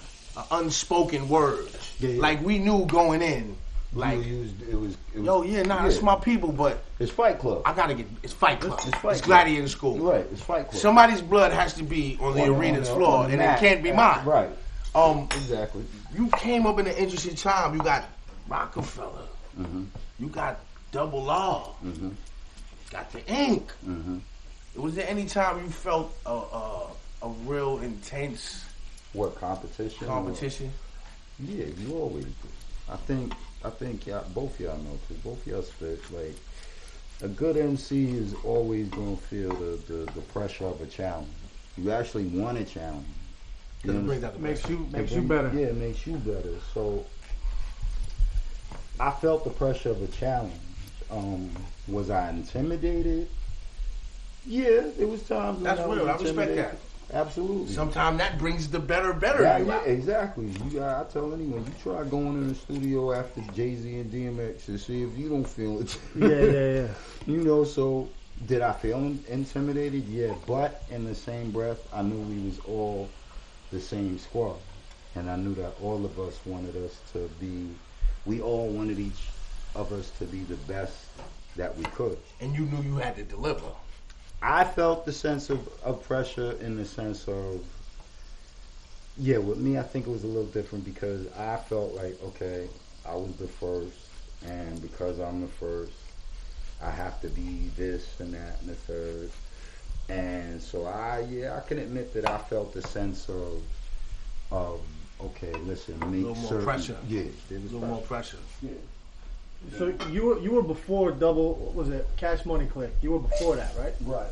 unspoken 0.52 1.28
word. 1.28 1.66
Mm-hmm. 1.66 2.06
Yeah, 2.06 2.12
yeah. 2.12 2.20
Like 2.22 2.42
we 2.42 2.58
knew 2.58 2.86
going 2.86 3.22
in, 3.22 3.56
like 3.92 4.24
used, 4.24 4.62
it 4.62 4.76
was. 4.76 4.96
It 5.14 5.18
was 5.18 5.26
yo, 5.26 5.42
yeah, 5.42 5.62
nah, 5.62 5.84
it's 5.86 6.00
my 6.00 6.14
people, 6.14 6.52
but 6.52 6.78
It's 7.00 7.10
Fight 7.10 7.38
Club. 7.40 7.62
I 7.64 7.74
gotta 7.74 7.94
get 7.94 8.06
it's 8.22 8.32
Fight 8.32 8.60
Club, 8.60 8.74
It's 8.78 8.86
it's, 8.88 8.96
Fight 8.98 9.16
Club. 9.16 9.24
Gladiator 9.24 9.68
School. 9.68 9.98
right, 9.98 10.26
it's 10.32 10.42
Fight 10.42 10.68
Club. 10.68 10.80
Somebody's 10.80 11.20
blood 11.22 11.52
has 11.52 11.74
to 11.74 11.82
be 11.82 12.16
on 12.20 12.34
the 12.34 12.42
On- 12.44 12.54
arena's 12.54 12.88
floor, 12.88 13.24
on 13.24 13.30
and 13.30 13.38
mat. 13.38 13.58
it 13.58 13.66
can't 13.66 13.82
be 13.82 13.90
mine. 13.90 14.24
Right, 14.24 14.50
Um, 14.94 15.24
exactly. 15.32 15.84
You 16.14 16.28
came 16.36 16.66
up 16.66 16.78
in 16.78 16.86
an 16.86 16.94
interesting 16.96 17.34
time. 17.34 17.74
You 17.76 17.82
got 17.82 18.04
Rockefeller. 18.48 19.26
Mhm. 19.58 19.86
You 20.18 20.28
got 20.28 20.60
Double 20.92 21.28
R. 21.28 21.74
Mhm. 21.84 22.14
Got 22.90 23.12
the 23.12 23.26
Ink. 23.32 23.70
Mhm. 23.86 24.20
Was 24.74 24.94
there 24.94 25.08
any 25.08 25.26
time 25.26 25.58
you 25.62 25.68
felt 25.70 26.14
a 26.24 26.30
a, 26.32 26.86
a 27.22 27.28
real 27.44 27.78
intense 27.80 28.64
What 29.12 29.34
competition? 29.38 30.04
or- 30.04 30.10
competition? 30.10 30.72
Yeah, 31.40 31.66
you 31.66 31.94
always 31.96 32.24
do. 32.24 32.48
I 32.88 32.96
think 32.96 33.32
I 33.64 33.70
think 33.70 34.06
y'all, 34.06 34.24
both 34.34 34.58
y'all 34.60 34.78
know 34.78 34.98
too. 35.08 35.14
both 35.24 35.40
of 35.42 35.46
y'all 35.46 35.62
spit 35.62 36.00
like 36.12 36.36
a 37.22 37.28
good 37.28 37.56
MC 37.56 38.10
is 38.16 38.32
always 38.44 38.88
gonna 38.88 39.16
feel 39.16 39.50
the, 39.54 39.78
the, 39.88 40.12
the 40.12 40.20
pressure 40.32 40.64
of 40.66 40.80
a 40.80 40.86
challenge. 40.86 41.28
You 41.76 41.90
actually 41.90 42.26
want 42.26 42.58
a 42.58 42.64
challenge. 42.64 43.06
You 43.82 43.92
Doesn't 43.92 44.06
bring 44.06 44.24
understand? 44.24 44.24
out 44.24 44.32
the 44.34 44.48
Makes 44.48 44.68
you 44.68 44.88
makes 44.92 45.12
you 45.12 45.22
better. 45.22 45.50
Yeah, 45.54 45.66
it 45.66 45.76
makes 45.76 46.06
you 46.06 46.16
better. 46.16 46.54
So 46.74 47.06
I 48.98 49.10
felt 49.10 49.44
the 49.44 49.50
pressure 49.50 49.90
of 49.90 50.02
a 50.02 50.08
challenge. 50.08 50.52
Um, 51.10 51.50
was 51.86 52.10
I 52.10 52.30
intimidated? 52.30 53.28
Yeah, 54.46 54.86
it 54.98 55.08
was 55.08 55.22
times. 55.22 55.56
when 55.56 55.64
That's 55.64 55.80
I 55.80 55.86
was 55.86 55.98
real. 55.98 56.08
I 56.08 56.16
respect 56.16 56.56
that. 56.56 56.76
Absolutely. 57.12 57.72
Sometimes 57.72 58.18
that 58.18 58.38
brings 58.38 58.68
the 58.68 58.78
better, 58.78 59.14
better. 59.14 59.42
Yeah, 59.42 59.58
you 59.58 59.66
yeah, 59.66 59.80
exactly. 59.84 60.46
You 60.46 60.78
got, 60.78 61.06
I 61.06 61.08
tell 61.10 61.32
anyone, 61.32 61.64
you 61.64 61.72
try 61.82 62.04
going 62.04 62.34
in 62.34 62.48
the 62.48 62.54
studio 62.54 63.12
after 63.12 63.40
Jay 63.54 63.76
Z 63.76 63.98
and 63.98 64.12
DMX 64.12 64.68
and 64.68 64.78
see 64.78 65.02
if 65.02 65.16
you 65.16 65.30
don't 65.30 65.46
feel 65.48 65.80
it. 65.80 65.98
Yeah, 66.14 66.28
yeah, 66.28 66.74
yeah. 66.82 66.88
you 67.26 67.38
know, 67.38 67.64
so 67.64 68.10
did 68.46 68.60
I 68.60 68.72
feel 68.72 68.98
intimidated? 69.28 70.04
Yeah, 70.04 70.34
but 70.46 70.84
in 70.90 71.04
the 71.04 71.14
same 71.14 71.50
breath, 71.50 71.78
I 71.92 72.02
knew 72.02 72.18
we 72.18 72.38
was 72.40 72.58
all 72.60 73.08
the 73.70 73.80
same 73.80 74.18
squad, 74.18 74.56
and 75.14 75.30
I 75.30 75.36
knew 75.36 75.54
that 75.56 75.74
all 75.82 76.04
of 76.04 76.18
us 76.18 76.40
wanted 76.44 76.76
us 76.76 77.00
to 77.12 77.28
be. 77.40 77.68
We 78.24 78.40
all 78.40 78.68
wanted 78.68 78.98
each 78.98 79.28
of 79.74 79.92
us 79.92 80.10
to 80.18 80.24
be 80.24 80.40
the 80.40 80.56
best 80.56 81.06
that 81.56 81.76
we 81.76 81.84
could. 81.84 82.18
And 82.40 82.54
you 82.54 82.66
knew 82.66 82.82
you 82.82 82.96
had 82.96 83.16
to 83.16 83.24
deliver. 83.24 83.70
I 84.42 84.64
felt 84.64 85.04
the 85.04 85.12
sense 85.12 85.50
of, 85.50 85.68
of 85.82 86.02
pressure 86.04 86.52
in 86.60 86.76
the 86.76 86.84
sense 86.84 87.26
of, 87.26 87.60
yeah, 89.18 89.38
with 89.38 89.58
me, 89.58 89.78
I 89.78 89.82
think 89.82 90.06
it 90.06 90.10
was 90.10 90.24
a 90.24 90.28
little 90.28 90.46
different 90.46 90.84
because 90.84 91.26
I 91.36 91.56
felt 91.56 91.94
like, 91.94 92.22
okay, 92.22 92.68
I 93.04 93.16
was 93.16 93.34
the 93.36 93.48
first, 93.48 94.10
and 94.46 94.80
because 94.80 95.18
I'm 95.18 95.40
the 95.40 95.48
first, 95.48 95.92
I 96.80 96.90
have 96.90 97.20
to 97.22 97.28
be 97.28 97.70
this 97.76 98.20
and 98.20 98.32
that 98.34 98.60
and 98.60 98.68
the 98.68 98.74
third. 98.74 99.30
And 100.08 100.60
so 100.62 100.86
I, 100.86 101.26
yeah, 101.30 101.56
I 101.56 101.60
can 101.68 101.78
admit 101.78 102.14
that 102.14 102.26
I 102.28 102.38
felt 102.38 102.72
the 102.72 102.82
sense 102.82 103.28
of, 103.28 103.62
of, 104.50 104.80
okay, 105.20 105.52
listen, 105.64 105.98
make 106.10 106.24
little 106.24 106.34
more 106.34 106.62
pressure. 106.62 106.96
Yeah, 107.08 107.24
there 107.48 107.58
A 107.58 107.60
was 107.60 107.72
little 107.72 107.86
more 107.88 108.00
pressure. 108.02 108.38
pressure. 108.60 108.74
Yeah. 108.74 109.76
So 109.76 109.92
you 110.12 110.24
were 110.24 110.38
you 110.38 110.52
were 110.52 110.62
before 110.62 111.10
double 111.10 111.54
what 111.54 111.74
was 111.74 111.88
it 111.88 112.06
Cash 112.16 112.46
Money 112.46 112.66
Click? 112.66 112.92
You 113.02 113.10
were 113.10 113.18
before 113.18 113.56
that, 113.56 113.72
right? 113.76 113.92
Right. 114.02 114.30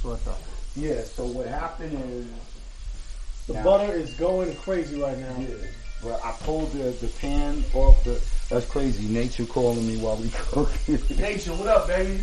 So 0.00 0.12
I 0.12 0.16
thought. 0.16 0.38
Yeah. 0.76 1.02
So 1.02 1.26
what 1.26 1.46
happened 1.48 1.98
is. 2.12 2.26
The 3.48 3.54
Now- 3.54 3.64
butter 3.64 3.92
is 3.94 4.14
going 4.14 4.54
crazy 4.58 4.98
right 5.00 5.18
now. 5.18 5.36
Yeah, 5.40 5.48
but 6.04 6.24
I 6.24 6.32
pulled 6.44 6.70
the, 6.72 6.90
the 7.04 7.08
pan 7.08 7.62
off 7.74 8.02
the. 8.04 8.22
That's 8.48 8.64
crazy. 8.66 9.06
Nature 9.08 9.44
calling 9.44 9.86
me 9.86 9.96
while 9.98 10.16
we 10.16 10.28
cooking. 10.34 11.00
Nature, 11.18 11.50
what 11.54 11.66
up, 11.66 11.88
baby? 11.88 12.22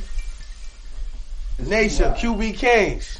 It's 1.59 1.69
Nature. 1.69 2.13
QB 2.17 2.57
Kings. 2.57 3.19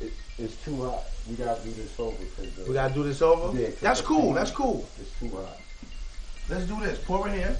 It, 0.00 0.12
it's 0.38 0.56
too 0.64 0.76
hot. 0.84 1.04
We 1.28 1.36
gotta 1.36 1.62
do 1.62 1.70
this 1.72 1.98
over. 1.98 2.16
The, 2.40 2.64
We 2.68 2.74
gotta 2.74 2.94
do 2.94 3.02
this 3.04 3.22
over. 3.22 3.56
Yeah, 3.58 3.68
'cause 3.68 3.80
that's 3.80 4.00
cool. 4.00 4.32
That's 4.32 4.50
cool. 4.50 4.86
It's 5.00 5.10
too 5.18 5.30
hot. 5.36 5.56
Let's 6.48 6.66
do 6.66 6.80
this. 6.80 6.98
Pour 7.04 7.28
it 7.28 7.34
here. 7.34 7.56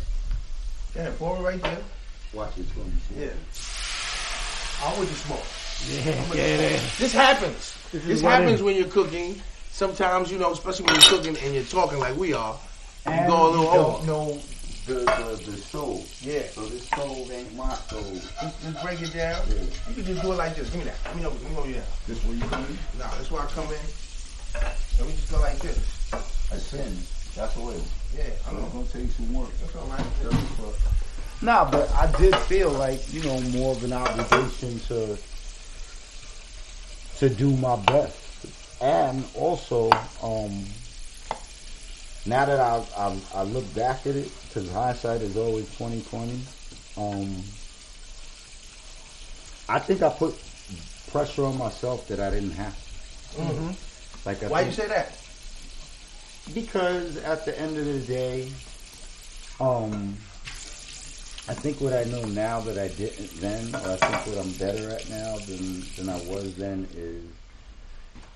Yeah, 0.96 1.10
pour 1.18 1.36
it 1.36 1.40
right 1.42 1.62
there. 1.62 1.78
Watch 2.32 2.52
it's 2.58 2.70
gonna. 2.72 2.90
Yeah. 3.16 3.28
I'm 4.82 4.98
with 4.98 5.08
the 5.10 5.14
smoke. 5.14 5.44
Yeah, 6.04 6.34
yeah, 6.34 6.70
yeah. 6.70 6.80
This 6.98 7.12
happens. 7.12 7.76
This 7.92 8.04
This, 8.04 8.20
happens 8.20 8.62
when 8.62 8.76
you're 8.76 8.88
cooking. 8.88 9.40
Sometimes, 9.72 10.30
you 10.30 10.38
know, 10.38 10.52
especially 10.52 10.86
when 10.86 10.94
you're 10.94 11.04
cooking 11.10 11.36
and 11.38 11.54
you're 11.54 11.64
talking 11.64 11.98
like 11.98 12.16
we 12.16 12.32
are, 12.34 12.58
you 13.06 13.12
And 13.12 13.26
go 13.28 13.46
a 13.46 13.50
little 13.50 13.64
you 13.64 13.70
over. 13.70 13.92
don't 13.98 14.06
know 14.06 14.40
the, 14.86 14.94
the 14.94 15.50
the 15.50 15.56
stove. 15.56 16.06
Yeah. 16.22 16.42
So 16.48 16.66
this 16.66 16.86
stove 16.86 17.30
ain't 17.30 17.54
my 17.54 17.74
stove. 17.74 18.12
Just, 18.40 18.62
just 18.62 18.82
break 18.82 19.00
it 19.02 19.12
down. 19.12 19.42
Yeah. 19.48 19.62
You 19.88 19.94
can 19.94 20.04
just 20.04 20.22
do 20.22 20.32
it 20.32 20.36
like 20.36 20.56
this. 20.56 20.70
Give 20.70 20.80
me 20.80 20.84
that. 20.86 20.98
Let 21.04 21.16
me 21.16 21.22
know. 21.22 21.30
Let 21.30 21.42
me 21.42 21.54
know 21.54 21.64
you 21.64 21.74
down. 21.74 21.84
This 22.06 22.24
where 22.24 22.34
you 22.34 22.42
come 22.42 22.64
in? 22.64 22.78
Nah, 22.98 23.10
that's 23.16 23.30
where 23.30 23.42
I 23.42 23.46
come 23.46 23.66
in. 23.66 23.84
Let 24.98 25.06
me 25.06 25.14
just 25.14 25.30
go 25.30 25.40
like 25.40 25.58
this. 25.58 25.78
That's 26.50 26.62
sin. 26.62 26.96
That's 27.36 27.56
oil. 27.56 27.80
Yeah, 28.16 28.24
I 28.46 28.50
I'm 28.50 28.70
gonna 28.70 28.84
take 28.86 29.10
some 29.12 29.32
work. 29.32 29.50
That's 29.60 29.76
all 29.76 29.86
right. 29.86 30.04
Nah, 31.42 31.70
but 31.70 31.90
I 31.94 32.10
did 32.18 32.34
feel 32.36 32.70
like 32.70 33.00
you 33.14 33.22
know 33.22 33.40
more 33.52 33.72
of 33.72 33.84
an 33.84 33.92
obligation 33.92 34.78
to 34.80 35.16
to 37.18 37.28
do 37.28 37.56
my 37.56 37.76
best, 37.76 38.46
and 38.82 39.24
also 39.34 39.90
um, 40.22 40.64
now 42.26 42.44
that 42.44 42.60
I, 42.60 42.84
I 42.96 43.18
I 43.34 43.42
look 43.44 43.72
back 43.74 44.06
at 44.06 44.16
it, 44.16 44.30
because 44.46 44.70
hindsight 44.70 45.22
is 45.22 45.36
always 45.36 45.74
twenty 45.76 46.02
twenty. 46.02 46.40
Um, 46.96 47.36
I 49.68 49.78
think 49.78 50.02
I 50.02 50.10
put 50.10 50.34
pressure 51.10 51.44
on 51.44 51.56
myself 51.58 52.08
that 52.08 52.20
I 52.20 52.30
didn't 52.30 52.52
have. 52.52 52.74
Mm-hmm. 53.36 54.28
Like 54.28 54.42
I 54.42 54.48
Why 54.48 54.60
you 54.62 54.72
say 54.72 54.88
that? 54.88 55.16
because 56.54 57.16
at 57.18 57.44
the 57.44 57.58
end 57.58 57.76
of 57.76 57.84
the 57.84 58.00
day, 58.00 58.50
um, 59.60 60.16
I 61.48 61.54
think 61.54 61.80
what 61.80 61.92
I 61.92 62.04
know 62.04 62.22
now 62.24 62.60
that 62.60 62.78
I 62.78 62.88
didn't 62.88 63.30
then, 63.40 63.74
or 63.74 63.92
I 63.92 63.96
think 63.96 64.26
what 64.26 64.44
I'm 64.44 64.52
better 64.52 64.90
at 64.90 65.08
now 65.08 65.36
than 65.46 65.82
than 65.96 66.08
I 66.08 66.20
was 66.24 66.54
then 66.56 66.88
is 66.94 67.24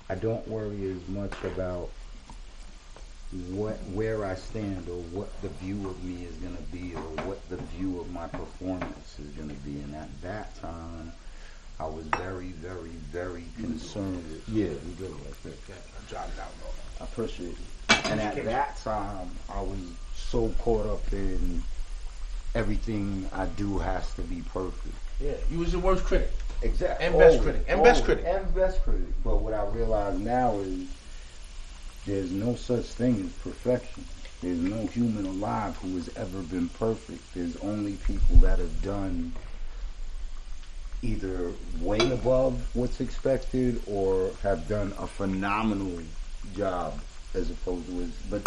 I 0.09 0.15
don't 0.15 0.47
worry 0.47 0.91
as 0.91 1.07
much 1.09 1.33
about 1.43 1.89
what 3.31 3.75
where 3.91 4.23
I 4.23 4.35
stand 4.35 4.87
or 4.87 5.01
what 5.11 5.29
the 5.41 5.49
view 5.49 5.89
of 5.89 6.03
me 6.03 6.25
is 6.25 6.35
gonna 6.35 6.61
be 6.71 6.93
or 6.95 7.25
what 7.25 7.47
the 7.49 7.57
view 7.57 7.99
of 7.99 8.09
my 8.11 8.27
performance 8.27 9.19
is 9.19 9.27
gonna 9.31 9.53
be. 9.65 9.79
And 9.81 9.95
at 9.95 10.09
that 10.21 10.55
time, 10.61 11.11
I 11.79 11.85
was 11.85 12.05
very, 12.05 12.49
very, 12.49 12.95
very 13.11 13.43
concerned. 13.59 14.23
With, 14.31 14.49
yeah, 14.49 14.67
we 14.67 14.93
good 14.97 15.11
like 15.11 15.43
that. 15.43 15.49
Okay, 15.49 15.79
I 15.79 16.09
dropped 16.09 16.39
out. 16.39 16.53
I 17.01 17.03
appreciate 17.03 17.49
it. 17.49 18.05
And 18.05 18.21
at 18.21 18.43
that 18.45 18.77
time, 18.77 19.29
I 19.49 19.61
was 19.61 19.79
so 20.15 20.49
caught 20.59 20.85
up 20.85 21.11
in 21.11 21.63
everything 22.53 23.29
I 23.33 23.45
do 23.45 23.79
has 23.79 24.13
to 24.13 24.21
be 24.21 24.41
perfect. 24.53 24.95
Yeah, 25.19 25.33
you 25.51 25.59
was 25.59 25.73
your 25.73 25.81
worst 25.81 26.05
critic. 26.05 26.31
Exactly. 26.61 27.05
And 27.05 27.17
best 27.17 27.41
critic. 27.41 27.65
And 27.67 27.83
best 27.83 28.05
critic. 28.05 28.25
And 28.25 28.55
best 28.55 28.81
critic. 28.83 29.01
But 29.23 29.41
what 29.41 29.53
I 29.53 29.65
realize 29.65 30.17
now 30.17 30.57
is 30.59 30.87
there's 32.05 32.31
no 32.31 32.55
such 32.55 32.85
thing 32.85 33.19
as 33.25 33.31
perfection. 33.43 34.05
There's 34.41 34.59
no 34.59 34.85
human 34.87 35.25
alive 35.25 35.75
who 35.77 35.95
has 35.95 36.09
ever 36.15 36.41
been 36.41 36.69
perfect. 36.69 37.21
There's 37.33 37.55
only 37.57 37.93
people 37.93 38.35
that 38.37 38.59
have 38.59 38.81
done 38.83 39.33
either 41.01 41.51
way 41.79 41.97
above 42.11 42.63
what's 42.75 42.99
expected 42.99 43.81
or 43.87 44.31
have 44.43 44.67
done 44.67 44.93
a 44.99 45.07
phenomenal 45.07 45.99
job 46.55 46.99
as 47.33 47.49
opposed 47.49 47.85
to 47.87 47.99
his 47.99 48.11
but 48.29 48.41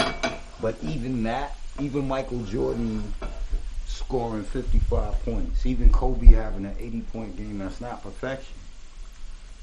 but 0.60 0.76
even 0.82 1.22
that 1.22 1.56
even 1.78 2.08
Michael 2.08 2.42
Jordan 2.44 3.12
scoring 3.86 4.42
55 4.42 5.24
points 5.24 5.66
even 5.66 5.92
Kobe 5.92 6.26
having 6.28 6.64
an 6.64 6.74
80 6.78 7.00
point 7.12 7.36
game 7.36 7.58
that's 7.58 7.80
not 7.80 8.02
perfection 8.02 8.57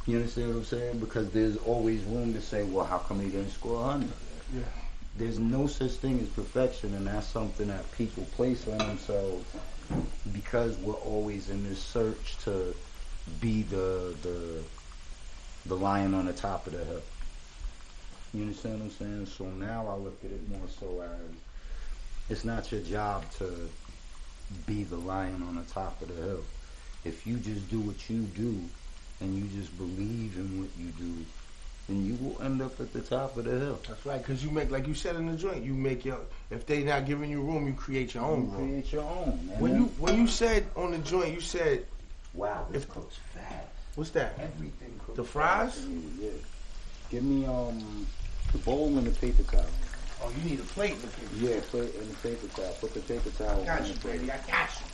you 0.08 0.18
understand 0.18 0.50
what 0.50 0.58
I'm 0.58 0.64
saying 0.66 1.00
because 1.00 1.30
there's 1.32 1.58
always 1.58 2.04
room 2.04 2.34
to 2.34 2.42
say 2.42 2.64
well 2.64 2.86
how 2.86 3.00
come 3.00 3.20
he 3.20 3.30
didn't 3.30 3.52
score 3.52 3.82
100 3.82 4.10
Yeah. 4.54 4.62
there's 5.18 5.40
no 5.40 5.68
such 5.68 5.94
thing 5.94 6.20
as 6.20 6.30
perfection 6.30 6.94
and 6.94 7.08
that's 7.08 7.28
something 7.28 7.68
that 7.68 7.92
people 7.92 8.24
place 8.26 8.68
on 8.68 8.78
themselves 8.78 9.56
because 10.32 10.78
we're 10.78 10.94
always 10.94 11.50
in 11.50 11.64
this 11.64 11.80
search 11.84 12.38
to 12.40 12.76
be 13.40 13.64
the 13.64 14.16
the 14.22 14.64
the 15.66 15.76
lion 15.76 16.14
on 16.14 16.26
the 16.26 16.34
top 16.34 16.68
of 16.68 16.74
the 16.74 16.84
hill. 16.86 17.02
You 18.34 18.42
understand 18.44 18.76
what 18.80 18.86
I'm 18.86 18.92
saying? 18.92 19.26
So 19.26 19.46
now 19.46 19.88
I 19.88 19.96
look 19.96 20.24
at 20.24 20.32
it 20.32 20.48
more 20.50 20.68
so 20.68 21.02
as 21.02 21.36
it's 22.30 22.44
not 22.46 22.72
your 22.72 22.82
job 22.82 23.32
to 23.40 23.70
be 24.68 24.84
the 24.84 24.98
lion 24.98 25.42
on 25.44 25.56
the 25.56 25.64
top 25.64 26.02
of 26.02 26.10
the 26.10 26.16
hill. 26.16 26.44
If 27.04 27.26
you 27.26 27.38
just 27.38 27.68
do 27.70 27.80
what 27.80 28.10
you 28.10 28.22
do 28.22 28.70
and 29.22 29.36
you 29.36 29.44
just 29.48 29.76
believe 29.78 30.36
in 30.36 30.60
what 30.60 30.70
you 30.78 30.90
do, 30.92 31.26
then 31.88 32.04
you 32.06 32.16
will 32.16 32.42
end 32.42 32.62
up 32.62 32.80
at 32.80 32.92
the 32.92 33.02
top 33.02 33.38
of 33.38 33.46
the 33.46 33.52
hill. 33.52 33.80
That's 33.88 34.06
right, 34.06 34.22
because 34.22 34.44
you 34.44 34.50
make, 34.52 34.72
like 34.72 34.88
you 34.88 34.94
said 34.94 35.16
in 35.16 35.28
the 35.28 35.38
joint, 35.38 35.64
you 35.64 35.74
make 35.74 36.04
your. 36.06 36.20
If 36.50 36.66
they 36.66 36.84
not 36.84 37.06
giving 37.06 37.30
you 37.30 37.42
room, 37.42 37.68
you 37.68 37.74
create 37.74 38.14
your 38.14 38.24
own 38.24 38.46
You 38.46 38.52
room. 38.52 38.70
create 38.70 38.92
your 38.92 39.04
own. 39.04 39.48
Man. 39.48 39.60
When 39.60 39.76
you 39.76 39.86
when 39.98 40.16
you 40.16 40.28
said 40.28 40.66
on 40.76 40.92
the 40.92 40.98
joint, 41.00 41.34
you 41.34 41.42
said 41.42 41.86
wow, 42.34 42.66
this 42.72 42.86
cooks 42.86 43.18
fast. 43.34 43.68
what's 43.96 44.10
that? 44.12 44.34
Everything 44.40 45.00
cooks 45.06 45.18
The 45.18 45.24
fries? 45.24 45.86
Yeah. 46.20 46.30
Give 47.10 47.24
me 47.24 47.46
um 47.46 48.08
the 48.52 48.58
bowl 48.60 48.98
and 48.98 49.06
the 49.08 49.12
paper 49.12 49.44
towel. 49.44 49.66
Oh, 50.24 50.32
you 50.32 50.50
need 50.50 50.60
a 50.60 50.64
plate. 50.64 50.94
in 50.94 51.02
the 51.02 51.08
paper. 51.08 51.36
Yeah, 51.36 51.60
put 51.72 51.84
it 51.84 51.96
in 52.02 52.08
the 52.08 52.16
paper 52.16 52.48
towel. 52.48 52.74
Put 52.82 52.94
the 52.94 53.02
paper 53.02 53.30
towel 53.32 53.62
I 53.62 53.66
got 53.66 53.88
you, 53.88 53.94
the 53.94 54.00
plate. 54.00 54.20
baby. 54.22 54.32
I 54.32 54.38
got 54.38 54.70
you. 54.80 54.85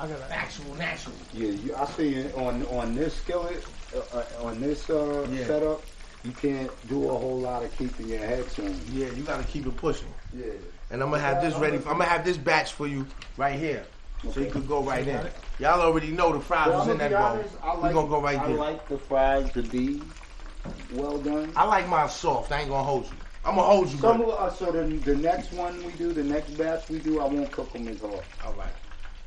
I 0.00 0.06
got 0.06 0.20
an 0.22 0.32
actual 0.32 0.74
natural. 0.76 1.14
Yeah, 1.30 1.48
you, 1.50 1.76
I 1.76 1.84
see 1.84 2.14
it 2.14 2.34
on 2.34 2.64
on 2.64 2.94
this 2.94 3.16
skillet, 3.16 3.62
uh, 3.94 3.98
uh, 3.98 4.24
on 4.38 4.58
this 4.60 4.88
uh, 4.88 5.26
Yeah. 5.30 5.44
setup. 5.44 5.84
You 6.22 6.32
can't 6.32 6.72
do 6.86 7.04
a 7.04 7.18
whole 7.18 7.38
lot 7.40 7.62
of 7.64 7.72
keeping 7.72 8.08
your 8.08 8.18
head 8.18 8.48
tuned. 8.48 8.82
Yeah, 8.88 9.08
you 9.08 9.24
got 9.24 9.36
to 9.38 9.44
keep 9.44 9.66
it 9.66 9.76
pushing. 9.76 10.14
Yeah. 10.32 10.44
And 10.90 11.02
I'm 11.02 11.10
gonna 11.10 11.22
have 11.22 11.42
this 11.42 11.54
ready. 11.56 11.76
I'm 11.76 11.82
gonna 11.82 12.04
have 12.06 12.24
this 12.24 12.38
batch 12.38 12.72
for 12.72 12.86
you 12.86 13.06
right 13.36 13.58
here, 13.58 13.86
so 14.22 14.40
you 14.40 14.46
Okay. 14.46 14.50
could 14.50 14.66
go 14.66 14.82
right 14.82 15.06
in. 15.06 15.30
Y'all 15.58 15.80
already 15.82 16.10
know 16.10 16.32
the 16.32 16.40
fries 16.40 16.68
Well, 16.68 16.80
I'm 16.82 16.90
in 16.90 16.98
that 16.98 17.12
bowl. 17.12 17.44
I 17.62 17.74
We 17.74 17.80
like, 17.80 17.94
gonna 17.94 18.08
go 18.08 18.22
right 18.22 18.38
I 18.40 18.46
there. 18.46 18.56
like 18.56 18.88
the 18.88 18.98
fries 18.98 19.50
to 19.52 19.62
be 19.62 20.08
well 20.90 21.18
done. 21.18 21.52
I 21.56 21.64
like 21.64 21.86
mine 21.88 22.08
soft. 22.08 22.50
I 22.52 22.60
ain't 22.60 22.70
gonna 22.70 22.82
hold 22.84 23.06
you. 23.06 23.18
I'm 23.44 23.54
gonna 23.54 23.66
hold 23.66 23.90
you. 23.90 23.98
Some 23.98 24.20
of 24.22 24.28
uh, 24.30 24.50
so 24.50 24.72
the, 24.72 24.82
the 25.04 25.14
next 25.16 25.52
one 25.52 25.84
we 25.84 25.92
do, 25.92 26.12
the 26.12 26.24
next 26.24 26.50
batch 26.56 26.88
we 26.88 26.98
do, 26.98 27.20
I 27.20 27.24
won't 27.26 27.52
cook 27.52 27.72
them 27.72 27.88
as 27.88 28.00
hard. 28.00 28.24
all 28.44 28.54
right. 28.54 28.72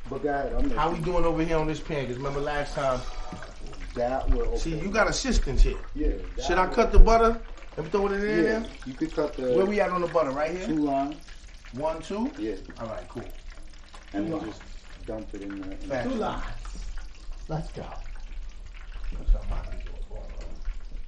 But 0.09 0.23
go 0.23 0.29
ahead, 0.29 0.53
I'm 0.53 0.69
How 0.71 0.91
we 0.91 0.99
doing 0.99 1.25
over 1.25 1.43
here 1.43 1.57
on 1.57 1.67
this 1.67 1.79
pan? 1.79 2.07
Cause 2.07 2.17
remember 2.17 2.39
last 2.41 2.75
time. 2.75 2.99
That 3.95 4.29
will. 4.31 4.41
Okay. 4.47 4.57
See, 4.57 4.79
you 4.79 4.89
got 4.89 5.07
assistants 5.07 5.61
here. 5.63 5.77
Yeah. 5.95 6.09
Should 6.45 6.57
I 6.57 6.65
will- 6.65 6.73
cut 6.73 6.91
the 6.91 6.99
butter 6.99 7.39
and 7.77 7.91
throw 7.91 8.07
it 8.07 8.13
in 8.13 8.21
Yeah. 8.21 8.41
there? 8.43 8.65
You 8.85 8.93
could 8.93 9.15
cut 9.15 9.33
the 9.35 9.53
Where 9.55 9.65
we 9.65 9.79
at 9.79 9.91
on 9.91 10.01
the 10.01 10.07
butter? 10.07 10.31
Right 10.31 10.51
here. 10.51 10.65
two 10.67 10.77
lines. 10.83 11.15
One, 11.73 12.01
two. 12.01 12.31
Yeah. 12.37 12.55
All 12.79 12.87
right, 12.87 13.07
cool. 13.07 13.23
And 14.13 14.29
we'll 14.29 14.41
just 14.41 14.61
dump 15.05 15.27
it 15.33 15.41
in 15.41 15.61
there. 15.61 15.77
Fast. 15.77 16.09
Two 16.09 16.15
lines. 16.15 16.43
Let's 17.47 17.71
go. 17.71 17.85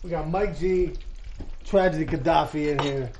We 0.04 0.12
got 0.12 0.30
Mike 0.30 0.58
G, 0.58 0.94
Tragedy 1.64 2.06
Khadafi 2.06 2.70
in 2.72 2.80
here. 2.80 3.12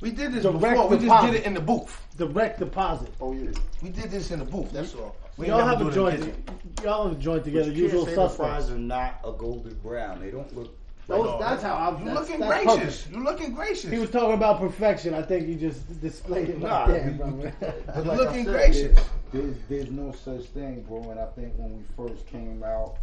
We 0.00 0.10
did 0.10 0.32
this 0.32 0.42
Direct 0.42 0.60
before. 0.60 0.88
We 0.88 0.96
just 0.96 1.02
deposit. 1.06 1.30
did 1.32 1.40
it 1.40 1.46
in 1.46 1.54
the 1.54 1.60
booth. 1.60 2.02
Direct 2.18 2.58
deposit. 2.58 3.08
Oh 3.20 3.32
yeah. 3.32 3.50
We 3.82 3.88
did 3.90 4.10
this 4.10 4.30
in 4.30 4.38
the 4.40 4.44
booth. 4.44 4.72
That's 4.72 4.94
all. 4.94 5.16
We 5.36 5.48
y'all 5.48 5.64
have 5.66 5.80
a 5.80 5.80
it 5.80 5.80
in 5.80 5.86
the 5.88 5.94
joint. 5.94 6.18
kitchen. 6.20 6.44
Y'all 6.82 7.08
have 7.08 7.18
a 7.18 7.20
joint 7.20 7.44
together. 7.44 7.66
But 7.66 7.76
you 7.76 7.82
Usual 7.84 8.04
can't 8.04 8.10
say 8.16 8.22
the 8.22 8.28
suspects. 8.28 8.50
fries 8.66 8.70
are 8.70 8.78
not 8.78 9.20
a 9.24 9.32
golden 9.32 9.74
brown. 9.76 10.20
They 10.20 10.30
don't 10.30 10.54
look. 10.56 10.76
Those, 11.08 11.38
that's 11.38 11.62
how 11.62 11.76
I'm. 11.76 12.00
You 12.00 12.12
that's, 12.12 12.20
looking 12.28 12.40
that's 12.40 12.64
gracious. 12.64 13.02
perfect. 13.02 13.16
You 13.16 13.22
looking 13.24 13.54
gracious. 13.54 13.90
He 13.92 13.98
was 13.98 14.10
talking 14.10 14.34
about 14.34 14.58
perfection. 14.58 15.14
I 15.14 15.22
think 15.22 15.46
you 15.46 15.54
just 15.54 16.00
displayed 16.00 16.48
it 16.48 16.58
Nah, 16.60 16.80
right 16.80 16.88
there, 16.88 17.06
you- 17.10 17.12
brother. 17.12 17.52
Like 18.04 18.18
looking 18.18 18.44
said, 18.44 18.52
gracious. 18.52 18.98
There's, 19.32 19.54
there's 19.68 19.90
no 19.90 20.10
such 20.12 20.46
thing, 20.46 20.82
bro. 20.82 21.10
And 21.10 21.20
I 21.20 21.26
think 21.26 21.54
when 21.56 21.76
we 21.76 21.84
first 21.96 22.26
came 22.26 22.62
out, 22.64 22.96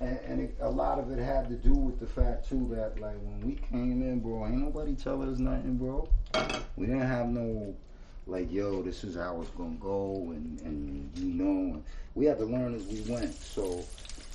and, 0.00 0.18
and 0.26 0.40
it, 0.40 0.56
a 0.60 0.70
lot 0.70 0.98
of 0.98 1.10
it 1.10 1.18
had 1.18 1.48
to 1.48 1.54
do 1.54 1.72
with 1.72 1.98
the 1.98 2.06
fact 2.06 2.48
too 2.48 2.68
that 2.74 3.00
like 3.00 3.16
when 3.22 3.40
we 3.46 3.54
came 3.54 4.02
in, 4.02 4.20
bro, 4.20 4.46
ain't 4.46 4.58
nobody 4.58 4.94
tell 4.94 5.22
us 5.22 5.38
nothing, 5.38 5.76
bro. 5.76 6.08
We 6.76 6.86
didn't 6.86 7.06
have 7.06 7.28
no 7.28 7.74
like, 8.28 8.52
yo, 8.52 8.82
this 8.82 9.04
is 9.04 9.16
how 9.16 9.40
it's 9.40 9.50
gonna 9.50 9.76
go, 9.80 10.32
and 10.34 10.60
and 10.60 11.10
you 11.16 11.32
know, 11.42 11.82
we 12.14 12.26
had 12.26 12.38
to 12.38 12.44
learn 12.44 12.74
as 12.74 12.84
we 12.84 13.00
went. 13.10 13.34
So 13.34 13.84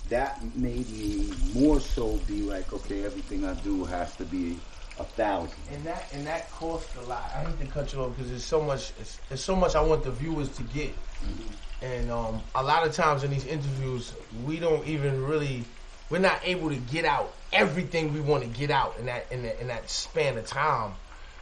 that 0.10 0.44
made 0.56 0.90
me 0.90 1.32
more 1.54 1.80
so 1.80 2.18
be 2.28 2.42
like, 2.42 2.74
okay, 2.74 3.06
everything 3.06 3.46
I 3.46 3.54
do 3.56 3.86
has 3.86 4.16
to 4.18 4.26
be 4.26 4.58
a 5.00 5.04
thousand. 5.04 5.60
And 5.72 5.84
that 5.84 6.08
and 6.14 6.26
that 6.26 6.52
cost 6.52 6.90
a 6.98 7.02
lot. 7.02 7.32
I 7.36 7.44
hate 7.44 7.60
to 7.62 7.68
cut 7.68 7.94
you 7.94 8.02
off 8.02 8.16
because 8.16 8.30
there's 8.30 8.44
so 8.44 8.62
much. 8.62 8.92
It's, 9.00 9.20
there's 9.30 9.44
so 9.44 9.56
much 9.56 9.76
I 9.76 9.82
want 9.82 10.04
the 10.04 10.12
viewers 10.12 10.50
to 10.58 10.64
get. 10.64 10.94
Mm-hmm. 10.94 11.54
And 11.84 12.10
um, 12.10 12.42
a 12.56 12.64
lot 12.64 12.88
of 12.88 12.94
times 12.94 13.24
in 13.24 13.32
these 13.32 13.46
interviews, 13.46 14.14
we 14.46 14.58
don't 14.60 14.88
even 14.88 15.26
really. 15.26 15.66
We're 16.10 16.20
not 16.20 16.40
able 16.44 16.70
to 16.70 16.76
get 16.76 17.06
out 17.06 17.34
everything 17.52 18.14
we 18.14 18.22
want 18.22 18.44
to 18.44 18.50
get 18.50 18.72
out 18.72 18.96
in 19.00 19.08
that 19.08 19.28
in, 19.32 19.44
that 19.44 19.60
in 19.60 19.68
that 19.68 19.90
span 19.90 20.38
of 20.38 20.46
time. 20.46 20.94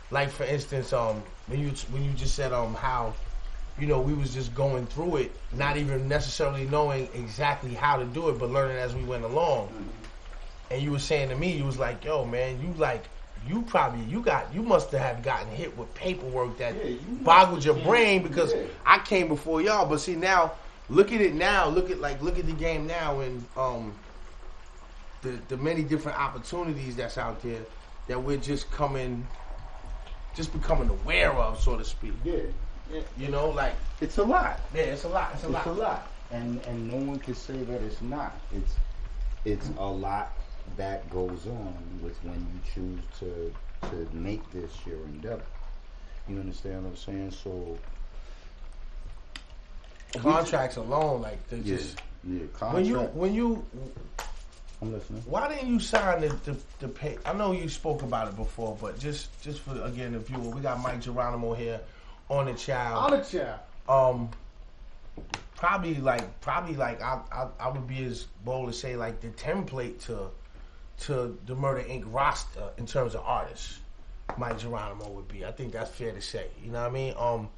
Like 0.10 0.30
for 0.30 0.44
instance, 0.44 0.94
um, 0.94 1.24
when 1.48 1.60
you 1.60 1.70
when 1.92 2.04
you 2.04 2.12
just 2.12 2.36
said 2.36 2.54
um 2.54 2.74
how, 2.74 3.14
you 3.80 3.86
know, 3.86 4.02
we 4.02 4.14
was 4.14 4.34
just 4.34 4.56
going 4.56 4.88
through 4.88 5.18
it, 5.18 5.32
not 5.54 5.78
even 5.78 6.08
necessarily 6.08 6.66
knowing 6.66 7.08
exactly 7.14 7.74
how 7.74 7.98
to 7.98 8.06
do 8.06 8.30
it, 8.30 8.40
but 8.40 8.50
learning 8.50 8.78
as 8.78 8.96
we 8.96 9.04
went 9.04 9.24
along. 9.24 9.70
And 10.72 10.82
you 10.82 10.92
were 10.92 11.00
saying 11.00 11.30
to 11.30 11.36
me, 11.36 11.52
you 11.52 11.66
was 11.66 11.78
like, 11.78 12.04
"Yo, 12.04 12.26
man, 12.26 12.60
you 12.62 12.74
like." 12.80 13.04
You 13.48 13.64
probably 13.64 14.02
you 14.06 14.22
got 14.22 14.54
you 14.54 14.62
must 14.64 14.92
have 14.92 15.24
gotten 15.24 15.50
hit 15.50 15.76
with 15.78 15.94
paperwork 15.94 16.58
that 16.58 16.76
Yeah, 16.76 16.84
you 16.92 17.00
boggled 17.24 17.64
your 17.64 17.76
brain 17.76 18.22
because 18.24 18.54
yeah. 18.54 18.64
I 18.86 19.00
came 19.00 19.28
before 19.28 19.62
y'all. 19.62 19.86
But 19.88 20.00
see 20.00 20.16
now, 20.16 20.54
look 20.90 21.12
at 21.12 21.22
it 21.22 21.34
now. 21.34 21.68
Look 21.68 21.90
at 21.90 22.00
like 22.00 22.22
look 22.22 22.38
at 22.40 22.46
the 22.46 22.54
game 22.54 22.88
now 22.88 23.20
and 23.20 23.46
um 23.58 23.94
the 25.22 25.40
the 25.48 25.58
many 25.58 25.84
different 25.84 26.20
opportunities 26.20 26.96
that's 26.96 27.18
out 27.18 27.42
there 27.42 27.66
that 28.08 28.22
we're 28.22 28.38
just 28.38 28.72
coming, 28.72 29.28
just 30.34 30.52
becoming 30.54 30.90
aware 30.90 31.32
of, 31.34 31.60
so 31.60 31.78
to 31.78 31.84
speak. 31.86 32.14
Yeah, 32.24 32.36
yeah. 32.92 33.02
You 33.18 33.30
know, 33.30 33.50
like 33.50 33.76
it's 34.00 34.18
a 34.18 34.24
lot. 34.24 34.60
yeah, 34.74 34.82
it's 34.84 35.04
a 35.04 35.10
lot. 35.10 35.32
It's 35.34 35.44
a 35.44 35.48
It's 35.48 35.54
lot. 35.54 35.68
a 35.68 35.72
lot, 35.72 36.12
and 36.32 36.62
and 36.66 36.88
no 36.88 36.98
one 36.98 37.20
can 37.20 37.36
say 37.36 37.64
that 37.64 37.82
it's 37.82 38.02
not. 38.02 38.34
It's 38.52 38.78
it's 39.46 39.70
a 39.78 39.86
lot 39.86 40.34
that 40.78 41.10
goes 41.10 41.46
on 41.48 41.76
with 42.02 42.18
when 42.24 42.36
you 42.40 42.60
choose 42.74 43.00
to 43.20 43.54
to 43.90 44.08
make 44.16 44.50
this 44.52 44.72
your 44.86 44.98
endeavor. 45.06 45.42
You 46.28 46.40
understand 46.40 46.84
what 46.84 46.92
I'm 46.92 46.98
saying? 46.98 47.32
So 47.32 47.78
Contracts 50.20 50.76
alone, 50.76 51.22
like 51.22 51.48
they 51.50 51.58
yeah, 51.58 51.78
just 51.78 52.02
yeah. 52.28 52.40
Contract. 52.54 52.74
when 52.76 52.86
you 52.86 53.00
when 53.14 53.34
you 53.34 53.66
I'm 54.82 54.92
listening. 54.92 55.22
Why 55.28 55.48
didn't 55.48 55.70
you 55.70 55.80
sign 55.80 56.22
the, 56.22 56.30
the, 56.44 56.58
the 56.80 56.88
pay? 56.88 57.18
I 57.26 57.34
know 57.34 57.52
you 57.52 57.70
spoke 57.70 58.02
about 58.02 58.28
it 58.28 58.36
before, 58.36 58.78
but 58.82 59.00
just 59.00 59.30
just 59.42 59.62
for 59.62 59.80
again 59.84 60.14
the 60.14 60.20
viewer, 60.20 60.40
we 60.50 60.60
got 60.62 60.84
Mic 60.84 61.02
Geronimo 61.02 61.54
here 61.54 61.80
on 62.30 62.46
the 62.48 62.54
chair 62.54 62.78
On 62.78 63.12
child. 63.12 63.14
a 63.14 63.24
chair. 63.30 63.60
Um, 63.88 64.30
probably 65.56 65.96
like 65.96 66.42
probably 66.42 66.76
like 66.76 67.02
I, 67.02 67.20
I 67.32 67.48
I 67.60 67.70
would 67.70 67.88
be 67.88 68.04
as 68.04 68.24
bold 68.44 68.68
to 68.68 68.74
say 68.74 68.96
like 68.98 69.22
the 69.22 69.30
template 69.30 70.04
to 70.08 70.30
to 71.00 71.38
the 71.46 71.56
Murder 71.56 71.82
Inc. 71.88 72.04
roster 72.08 72.70
in 72.78 72.86
terms 72.86 73.16
of 73.16 73.22
artists. 73.26 73.80
Mic 74.38 74.60
Geronimo 74.60 75.10
would 75.10 75.28
be. 75.28 75.46
I 75.46 75.52
think 75.52 75.74
that's 75.74 75.92
fair 75.92 76.12
to 76.14 76.22
say. 76.22 76.48
You 76.64 76.72
know 76.72 76.82
what 76.82 76.90
I 76.90 76.94
mean? 76.94 77.14
Um, 77.18 77.50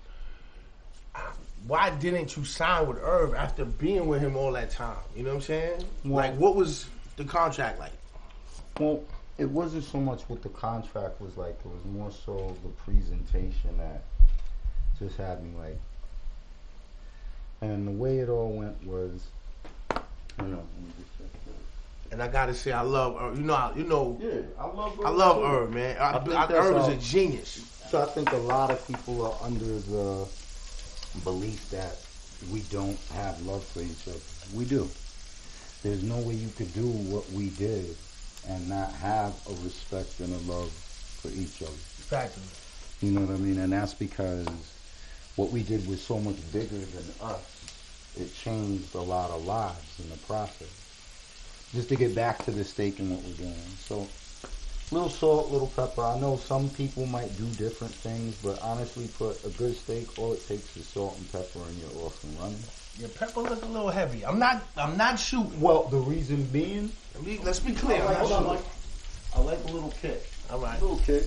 why 1.67 1.91
didn't 1.91 2.35
you 2.35 2.43
sign 2.45 2.87
with 2.87 2.97
Irv 2.97 3.35
after 3.35 3.63
being 3.65 4.07
with 4.07 4.21
him 4.21 4.35
all 4.35 4.51
that 4.53 4.71
time? 4.71 4.97
You 5.15 5.23
know 5.23 5.29
what 5.29 5.35
I'm 5.35 5.41
saying? 5.41 5.83
Well- 6.03 6.15
like, 6.15 6.35
what 6.37 6.55
was 6.55 6.87
the 7.15 7.23
contract 7.23 7.79
like? 7.79 7.91
Well, 8.79 9.03
it 9.37 9.49
wasn't 9.49 9.83
so 9.83 9.99
much 9.99 10.21
what 10.23 10.41
the 10.41 10.49
contract 10.49 11.21
was 11.21 11.37
like. 11.37 11.57
It 11.59 11.65
was 11.65 11.83
more 11.85 12.11
so 12.11 12.55
the 12.63 12.69
presentation 12.69 13.77
that 13.77 14.03
just 14.99 15.17
had 15.17 15.43
me 15.43 15.51
like. 15.57 15.79
And 17.61 17.87
the 17.87 17.91
way 17.91 18.19
it 18.19 18.29
all 18.29 18.51
went 18.51 18.83
was, 18.85 19.27
I 19.91 20.01
don't 20.37 20.51
know. 20.51 20.57
let 20.57 20.65
me 20.81 20.91
just 20.99 21.09
check 21.11 21.12
that. 21.12 21.12
And 22.13 22.21
I 22.21 22.27
gotta 22.27 22.53
say, 22.53 22.71
I 22.71 22.81
love 22.81 23.19
Irv. 23.19 23.37
You 23.39 23.43
know, 23.43 23.55
I- 23.55 23.73
you 23.75 23.85
know, 23.85 24.19
Yeah, 24.21 24.41
I 24.59 24.67
love. 24.67 24.99
I 25.03 25.09
love 25.09 25.37
too. 25.37 25.43
Irv, 25.45 25.73
man. 25.73 25.97
I, 25.99 26.09
I 26.11 26.19
think 26.19 26.35
I, 26.35 26.45
Irv 26.53 26.77
is 26.77 26.87
a 26.89 26.91
uh, 26.91 26.95
genius. 26.99 27.65
So 27.89 28.01
I 28.03 28.05
think 28.05 28.31
a 28.31 28.37
lot 28.37 28.69
of 28.69 28.87
people 28.87 29.25
are 29.25 29.35
under 29.41 29.65
the 29.65 30.27
belief 31.23 31.67
that 31.71 31.95
we 32.51 32.59
don't 32.69 32.99
have 33.15 33.43
love 33.47 33.63
for 33.65 33.81
each 33.81 34.07
other. 34.07 34.19
We 34.55 34.65
do. 34.65 34.87
There's 35.81 36.03
no 36.03 36.17
way 36.17 36.35
you 36.35 36.49
could 36.55 36.71
do 36.75 36.85
what 36.85 37.27
we 37.31 37.49
did 37.49 37.95
and 38.47 38.69
not 38.69 38.91
have 38.93 39.33
a 39.49 39.53
respect 39.65 40.19
and 40.19 40.31
a 40.35 40.51
love 40.51 40.69
for 40.69 41.29
each 41.29 41.63
other. 41.63 41.71
Factory. 42.13 42.43
You 43.01 43.11
know 43.11 43.21
what 43.21 43.33
I 43.33 43.37
mean? 43.37 43.57
And 43.57 43.73
that's 43.73 43.95
because 43.95 44.45
what 45.35 45.49
we 45.49 45.63
did 45.63 45.87
was 45.87 45.99
so 45.99 46.19
much 46.19 46.37
bigger 46.53 46.77
than 46.77 47.05
us. 47.23 47.41
It 48.19 48.31
changed 48.35 48.93
a 48.93 49.01
lot 49.01 49.31
of 49.31 49.45
lives 49.47 49.99
in 49.99 50.09
the 50.11 50.17
process. 50.27 50.82
Just 51.73 51.89
to 51.89 51.95
get 51.95 52.13
back 52.13 52.43
to 52.45 52.51
the 52.51 52.63
steak 52.63 52.99
and 52.99 53.09
what 53.11 53.23
we're 53.23 53.33
doing. 53.33 53.53
So, 53.79 54.07
little 54.91 55.09
salt, 55.09 55.51
little 55.51 55.71
pepper. 55.75 56.03
I 56.03 56.19
know 56.19 56.37
some 56.37 56.69
people 56.69 57.05
might 57.07 57.35
do 57.37 57.45
different 57.57 57.93
things, 57.93 58.35
but 58.43 58.61
honestly, 58.61 59.09
put 59.17 59.43
a 59.43 59.49
good 59.49 59.75
steak, 59.75 60.19
all 60.19 60.33
it 60.33 60.47
takes 60.47 60.77
is 60.77 60.85
salt 60.87 61.17
and 61.17 61.31
pepper, 61.31 61.59
and 61.67 61.77
you're 61.77 62.05
off 62.05 62.23
and 62.23 62.39
running. 62.39 62.59
Your 62.99 63.09
pepper 63.09 63.41
look 63.41 63.63
a 63.63 63.65
little 63.65 63.89
heavy. 63.89 64.23
I'm 64.23 64.37
not. 64.37 64.61
I'm 64.77 64.95
not 64.97 65.17
shooting. 65.19 65.59
Well, 65.59 65.85
the 65.85 65.97
reason 65.97 66.43
being, 66.45 66.91
Let 67.15 67.23
me- 67.25 67.39
Let's 67.43 67.59
be 67.59 67.73
clear. 67.73 68.03
I'm 68.03 68.15
Hold 68.17 68.31
on. 68.33 68.45
Mike. 68.47 68.65
I 69.35 69.39
like 69.41 69.59
a 69.63 69.71
little 69.71 69.93
kick. 69.99 70.29
All 70.51 70.59
right. 70.59 70.79
A 70.79 70.81
little 70.81 70.99
kick. 70.99 71.23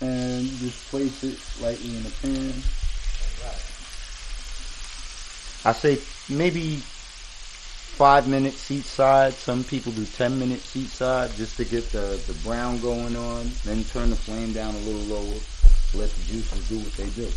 And 0.00 0.46
just 0.58 0.88
place 0.88 1.22
it 1.24 1.38
lightly 1.62 1.94
in 1.94 2.02
the 2.02 2.10
pan. 2.22 2.54
I 5.64 5.72
say 5.72 5.98
maybe 6.28 6.82
five 7.92 8.26
minutes 8.26 8.70
each 8.70 8.84
side. 8.84 9.34
Some 9.34 9.64
people 9.64 9.92
do 9.92 10.04
ten 10.04 10.38
minutes 10.38 10.74
each 10.76 10.88
side 10.88 11.30
just 11.36 11.56
to 11.58 11.64
get 11.64 11.90
the, 11.90 12.20
the 12.26 12.34
brown 12.44 12.80
going 12.80 13.16
on. 13.16 13.50
Then 13.64 13.84
turn 13.84 14.10
the 14.10 14.16
flame 14.16 14.52
down 14.52 14.74
a 14.74 14.78
little 14.78 15.02
lower. 15.02 15.38
Let 15.94 16.10
the 16.10 16.22
juices 16.24 16.68
do 16.68 16.78
what 16.78 16.92
they 16.94 17.10
do. 17.10 17.28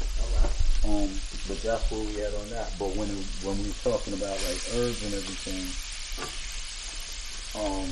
Um, 0.87 1.09
but 1.47 1.61
that's 1.61 1.91
where 1.91 1.99
we 1.99 2.21
at 2.21 2.33
on 2.33 2.49
that. 2.51 2.71
But 2.79 2.95
when 2.95 3.09
it, 3.09 3.17
when 3.43 3.57
we 3.57 3.67
were 3.67 3.81
talking 3.83 4.13
about 4.13 4.37
like 4.47 4.61
herbs 4.77 5.03
and 5.03 5.13
everything, 5.13 5.65
um, 7.59 7.89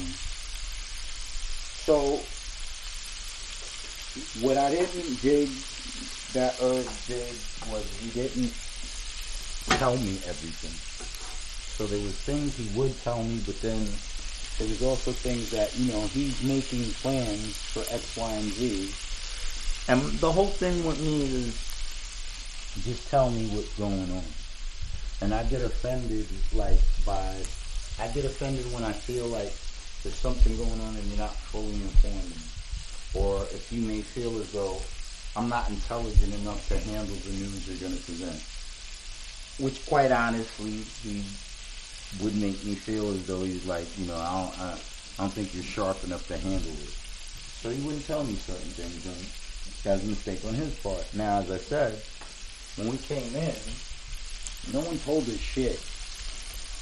so 1.83 2.21
what 4.45 4.57
I 4.57 4.69
didn't 4.69 5.21
dig 5.21 5.49
that 6.33 6.55
Irv 6.61 6.85
did 7.07 7.33
was 7.71 7.85
he 7.99 8.09
didn't 8.09 8.53
tell 9.79 9.97
me 9.97 10.19
everything. 10.25 11.12
So 11.83 11.89
there 11.89 12.05
was 12.05 12.15
things 12.15 12.55
he 12.55 12.71
would 12.79 12.95
tell 13.03 13.21
me, 13.21 13.43
but 13.45 13.59
then 13.59 13.83
there 14.57 14.69
was 14.71 14.81
also 14.83 15.11
things 15.11 15.51
that, 15.51 15.77
you 15.77 15.91
know, 15.91 15.99
he's 16.15 16.41
making 16.41 16.85
plans 17.03 17.57
for 17.59 17.83
X, 17.93 18.15
Y, 18.15 18.31
and 18.31 18.49
Z. 18.53 18.87
And 19.91 19.99
the 20.23 20.31
whole 20.31 20.47
thing 20.47 20.87
with 20.87 20.97
me 21.01 21.23
is 21.23 21.51
just 22.87 23.09
tell 23.11 23.29
me 23.31 23.47
what's 23.51 23.75
going 23.77 24.09
on. 24.15 24.23
And 25.19 25.33
I 25.33 25.43
get 25.51 25.61
offended 25.61 26.25
like 26.55 26.79
by 27.05 27.43
I 27.99 28.07
get 28.15 28.23
offended 28.23 28.63
when 28.71 28.85
I 28.85 28.93
feel 28.93 29.27
like 29.27 29.51
there's 30.07 30.15
something 30.15 30.55
going 30.55 30.79
on 30.87 30.95
and 30.95 31.03
you're 31.11 31.19
not 31.19 31.35
fully 31.35 31.75
informed 31.83 32.31
me. 32.31 32.47
Or 33.13 33.43
if 33.51 33.73
you 33.73 33.81
may 33.81 33.99
feel 33.99 34.39
as 34.39 34.53
though 34.53 34.79
I'm 35.35 35.49
not 35.49 35.69
intelligent 35.69 36.33
enough 36.33 36.65
to 36.69 36.77
handle 36.79 37.17
the 37.27 37.33
news 37.43 37.67
you're 37.67 37.75
going 37.75 37.99
to 37.99 38.03
present. 38.05 38.39
Which 39.59 39.85
quite 39.85 40.13
honestly, 40.13 40.87
he 41.03 41.25
would 42.21 42.35
make 42.35 42.63
me 42.63 42.75
feel 42.75 43.09
as 43.09 43.25
though 43.25 43.41
he's 43.41 43.65
like, 43.65 43.87
you 43.97 44.05
know, 44.05 44.15
I 44.15 44.43
don't, 44.43 44.59
I, 44.61 44.71
I 44.73 45.23
don't 45.23 45.33
think 45.33 45.53
you're 45.53 45.63
sharp 45.63 46.03
enough 46.03 46.27
to 46.27 46.37
handle 46.37 46.71
it. 46.71 46.93
So 47.61 47.69
he 47.69 47.81
wouldn't 47.81 48.05
tell 48.05 48.23
me 48.23 48.35
certain 48.35 48.69
things, 48.71 49.05
and 49.05 49.83
that's 49.83 50.03
a 50.03 50.07
mistake 50.07 50.43
on 50.45 50.53
his 50.53 50.73
part. 50.75 51.05
Now, 51.13 51.39
as 51.39 51.49
I 51.49 51.57
said, 51.57 52.01
when 52.75 52.89
we 52.89 52.97
came 52.97 53.35
in, 53.35 53.55
no 54.73 54.81
one 54.81 54.97
told 54.99 55.27
us 55.29 55.37
shit. 55.37 55.79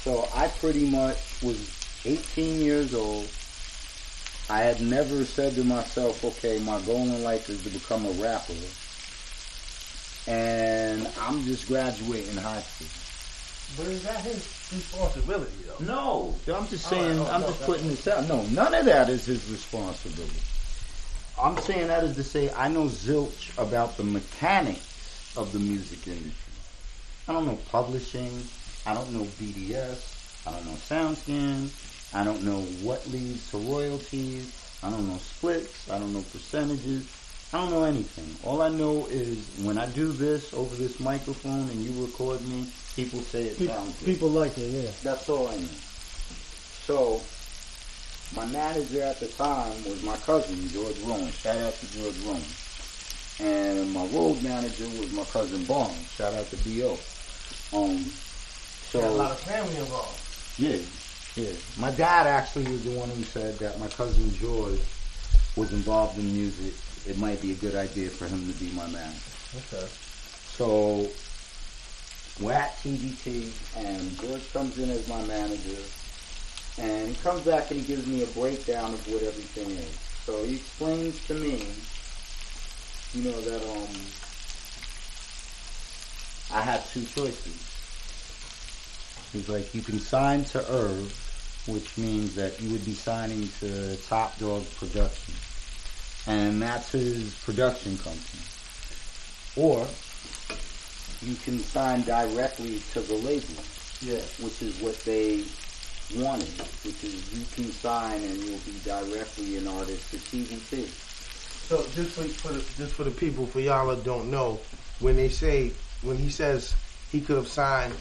So 0.02 0.28
I 0.34 0.48
pretty 0.48 0.90
much 0.90 1.42
was 1.42 1.70
18 2.04 2.60
years 2.60 2.94
old. 2.94 3.28
I 4.50 4.60
had 4.60 4.80
never 4.80 5.24
said 5.24 5.54
to 5.54 5.64
myself, 5.64 6.24
okay, 6.24 6.58
my 6.58 6.80
goal 6.82 7.02
in 7.02 7.22
life 7.22 7.48
is 7.48 7.62
to 7.62 7.70
become 7.70 8.04
a 8.06 8.10
rapper. 8.12 8.54
And 10.26 11.08
I'm 11.20 11.44
just 11.44 11.68
graduating 11.68 12.36
high 12.36 12.60
school. 12.60 12.88
But 13.76 13.92
is 13.92 14.02
that 14.02 14.20
his 14.20 14.61
responsibility 14.72 15.52
though? 15.66 15.84
No, 15.84 16.34
I'm 16.54 16.66
just 16.68 16.90
All 16.92 16.98
right, 16.98 17.06
saying, 17.06 17.18
oh, 17.18 17.26
I'm 17.30 17.40
no, 17.40 17.46
just 17.48 17.62
putting 17.62 17.88
this 17.88 18.06
out. 18.08 18.28
No, 18.28 18.42
none 18.46 18.74
of 18.74 18.84
that 18.86 19.08
is 19.08 19.26
his 19.26 19.50
responsibility. 19.50 20.40
I'm 21.40 21.56
saying 21.58 21.88
that 21.88 22.04
is 22.04 22.14
to 22.16 22.24
say 22.24 22.52
I 22.52 22.68
know 22.68 22.84
zilch 22.86 23.56
about 23.58 23.96
the 23.96 24.04
mechanics 24.04 25.34
of 25.36 25.52
the 25.52 25.58
music 25.58 26.06
industry. 26.06 26.52
I 27.28 27.32
don't 27.32 27.46
know 27.46 27.58
publishing. 27.70 28.42
I 28.86 28.94
don't 28.94 29.12
know 29.12 29.24
BDS. 29.40 30.46
I 30.46 30.52
don't 30.52 30.66
know 30.66 30.72
SoundScan. 30.72 31.70
I 32.14 32.24
don't 32.24 32.42
know 32.42 32.60
what 32.82 33.06
leads 33.08 33.50
to 33.50 33.58
royalties. 33.58 34.52
I 34.82 34.90
don't 34.90 35.08
know 35.08 35.16
splits. 35.18 35.90
I 35.90 35.98
don't 35.98 36.12
know 36.12 36.22
percentages. 36.32 37.08
I 37.52 37.58
don't 37.58 37.70
know 37.70 37.84
anything. 37.84 38.34
All 38.48 38.62
I 38.62 38.68
know 38.70 39.06
is 39.10 39.38
when 39.62 39.78
I 39.78 39.86
do 39.86 40.10
this 40.10 40.52
over 40.52 40.74
this 40.76 40.98
microphone 41.00 41.68
and 41.68 41.80
you 41.82 42.04
record 42.04 42.40
me, 42.48 42.66
people 42.96 43.20
say 43.20 43.44
it 43.44 43.58
Pe- 43.58 43.66
sounds 43.66 43.96
good. 43.98 44.06
People 44.06 44.28
like 44.30 44.56
it, 44.58 44.68
yeah. 44.70 44.90
That's 45.02 45.28
all 45.28 45.48
I 45.48 45.56
mean. 45.56 45.68
So, 46.86 47.20
my 48.34 48.46
manager 48.46 49.02
at 49.02 49.20
the 49.20 49.28
time 49.28 49.72
was 49.84 50.02
my 50.02 50.16
cousin, 50.18 50.68
George 50.68 50.98
Rowan. 51.00 51.30
Shout 51.32 51.56
out 51.58 51.74
to 51.74 51.86
George 51.98 52.18
Rowan. 52.26 52.42
And 53.40 53.92
my 53.92 54.04
road 54.06 54.42
manager 54.42 54.84
was 55.00 55.12
my 55.12 55.24
cousin 55.24 55.64
Barnes. 55.64 56.08
Shout 56.16 56.34
out 56.34 56.46
to 56.50 56.56
B.O. 56.64 56.92
Um, 57.74 57.98
so, 58.90 59.00
Got 59.00 59.10
a 59.10 59.14
lot 59.14 59.30
of 59.30 59.40
family 59.40 59.76
involved. 59.76 60.20
yeah, 60.58 60.76
yeah. 61.36 61.52
My 61.78 61.90
dad 61.90 62.26
actually 62.26 62.70
was 62.70 62.84
the 62.84 62.90
one 62.90 63.08
who 63.10 63.22
said 63.22 63.58
that 63.58 63.78
my 63.80 63.88
cousin 63.88 64.30
George 64.34 64.80
was 65.56 65.72
involved 65.72 66.18
in 66.18 66.30
music. 66.32 66.74
It 67.08 67.18
might 67.18 67.40
be 67.40 67.52
a 67.52 67.54
good 67.54 67.74
idea 67.74 68.10
for 68.10 68.26
him 68.26 68.46
to 68.52 68.58
be 68.58 68.70
my 68.72 68.86
manager. 68.88 69.18
Okay. 69.56 69.86
So 70.56 71.08
we're 72.40 72.52
at 72.52 72.76
TVT, 72.78 73.52
and 73.76 74.20
George 74.20 74.52
comes 74.52 74.78
in 74.78 74.90
as 74.90 75.06
my 75.08 75.22
manager, 75.26 75.82
and 76.78 77.08
he 77.08 77.14
comes 77.22 77.42
back 77.42 77.70
and 77.70 77.80
he 77.80 77.86
gives 77.86 78.06
me 78.06 78.22
a 78.22 78.26
breakdown 78.28 78.94
of 78.94 79.08
what 79.08 79.22
everything 79.22 79.70
is. 79.70 79.98
So 80.24 80.42
he 80.44 80.56
explains 80.56 81.24
to 81.26 81.34
me, 81.34 81.66
you 83.12 83.30
know, 83.30 83.40
that 83.40 83.62
um, 83.70 83.88
I 86.52 86.62
have 86.62 86.90
two 86.92 87.04
choices. 87.04 87.68
He's 89.32 89.48
like, 89.48 89.74
you 89.74 89.82
can 89.82 89.98
sign 89.98 90.44
to 90.46 90.58
Irv, 90.70 91.64
which 91.66 91.96
means 91.96 92.34
that 92.34 92.60
you 92.60 92.70
would 92.70 92.84
be 92.84 92.94
signing 92.94 93.48
to 93.60 93.96
Top 94.08 94.38
Dog 94.38 94.64
Production, 94.76 95.34
and 96.26 96.60
that's 96.62 96.92
his 96.92 97.34
production 97.44 97.98
company. 97.98 98.42
Or 99.56 99.86
you 101.22 101.34
can 101.36 101.58
sign 101.58 102.02
directly 102.02 102.80
to 102.92 103.00
the 103.00 103.14
label, 103.14 103.62
Yeah. 104.00 104.20
which 104.40 104.60
is 104.62 104.80
what 104.80 104.98
they 105.04 105.44
wanted, 106.16 106.48
which 106.84 107.04
is 107.04 107.32
you 107.32 107.44
can 107.54 107.72
sign 107.72 108.22
and 108.22 108.36
you'll 108.38 108.58
be 108.58 108.74
directly 108.84 109.56
an 109.56 109.68
artist 109.68 110.10
to 110.10 110.16
TVT. 110.18 110.86
So 111.68 111.82
just 111.94 112.10
for, 112.12 112.22
for 112.24 112.52
the, 112.52 112.60
just 112.76 112.94
for 112.94 113.04
the 113.04 113.10
people, 113.10 113.46
for 113.46 113.60
y'all 113.60 113.88
that 113.88 114.04
don't 114.04 114.30
know, 114.30 114.60
when 115.00 115.16
they 115.16 115.28
say 115.28 115.72
when 116.02 116.16
he 116.18 116.28
says 116.28 116.74
he 117.12 117.20
could 117.20 117.36
have 117.36 117.48
signed 117.48 117.94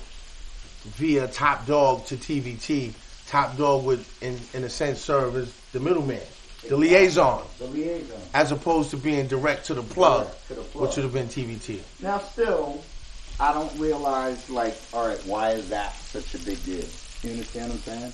via 0.97 1.27
Top 1.27 1.65
Dog 1.67 2.05
to 2.07 2.15
TVT, 2.17 2.93
Top 3.27 3.55
Dog 3.57 3.85
would, 3.85 4.03
in 4.21 4.39
in 4.53 4.63
a 4.63 4.69
sense, 4.69 4.99
serve 4.99 5.35
as 5.37 5.53
the 5.71 5.79
middleman, 5.79 6.19
the 6.67 6.75
liaison, 6.75 7.43
The 7.59 7.67
liaison. 7.67 8.19
as 8.33 8.51
opposed 8.51 8.89
to 8.91 8.97
being 8.97 9.27
direct 9.27 9.67
to 9.67 9.73
the 9.75 9.83
plug, 9.83 10.25
Direct 10.25 10.47
to 10.47 10.53
the 10.55 10.61
plug. 10.63 10.87
which 10.87 10.95
would 10.97 11.03
have 11.03 11.13
been 11.13 11.27
TVT. 11.27 11.79
Now, 12.01 12.17
still, 12.19 12.83
I 13.41 13.53
don't 13.53 13.75
realize, 13.79 14.47
like, 14.51 14.77
all 14.93 15.07
right, 15.07 15.17
why 15.25 15.49
is 15.53 15.67
that 15.69 15.95
such 15.95 16.35
a 16.35 16.37
big 16.45 16.63
deal? 16.63 16.85
You 17.23 17.31
understand 17.31 17.71
what 17.71 17.87
I'm 17.87 18.13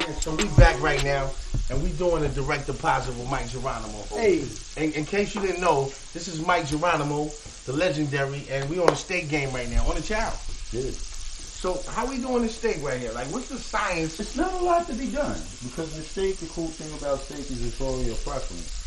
Yeah, 0.00 0.14
so 0.20 0.36
we 0.36 0.44
back 0.56 0.80
right 0.80 1.02
now, 1.02 1.32
and 1.70 1.82
we 1.82 1.90
doing 1.90 2.24
a 2.24 2.28
direct 2.28 2.66
deposit 2.66 3.16
with 3.18 3.28
Mic 3.32 3.48
Geronimo. 3.48 4.04
Hey, 4.10 4.44
in, 4.76 4.92
in 4.92 5.04
case 5.04 5.34
you 5.34 5.40
didn't 5.40 5.60
know, 5.60 5.86
this 6.14 6.28
is 6.28 6.46
Mic 6.46 6.66
Geronimo, 6.66 7.28
the 7.66 7.72
legendary, 7.72 8.44
and 8.48 8.70
we 8.70 8.78
on 8.78 8.90
a 8.90 8.96
steak 8.96 9.28
game 9.28 9.52
right 9.52 9.68
now 9.68 9.84
on 9.88 9.96
the 9.96 10.02
chow. 10.02 10.32
Yeah. 10.70 10.88
So 10.92 11.82
how 11.90 12.06
we 12.06 12.18
doing 12.18 12.42
this 12.42 12.54
steak 12.54 12.80
right 12.80 13.00
here? 13.00 13.10
Like, 13.10 13.26
what's 13.32 13.48
the 13.48 13.58
science? 13.58 14.20
It's 14.20 14.36
not 14.36 14.52
a 14.52 14.64
lot 14.64 14.86
to 14.86 14.94
be 14.94 15.10
done 15.10 15.40
because 15.64 15.96
the 15.96 16.02
steak. 16.02 16.36
The 16.36 16.46
cool 16.46 16.68
thing 16.68 16.96
about 16.96 17.18
steak 17.18 17.40
is 17.50 17.66
it's 17.66 17.80
all 17.80 18.00
your 18.04 18.14
preference. 18.14 18.77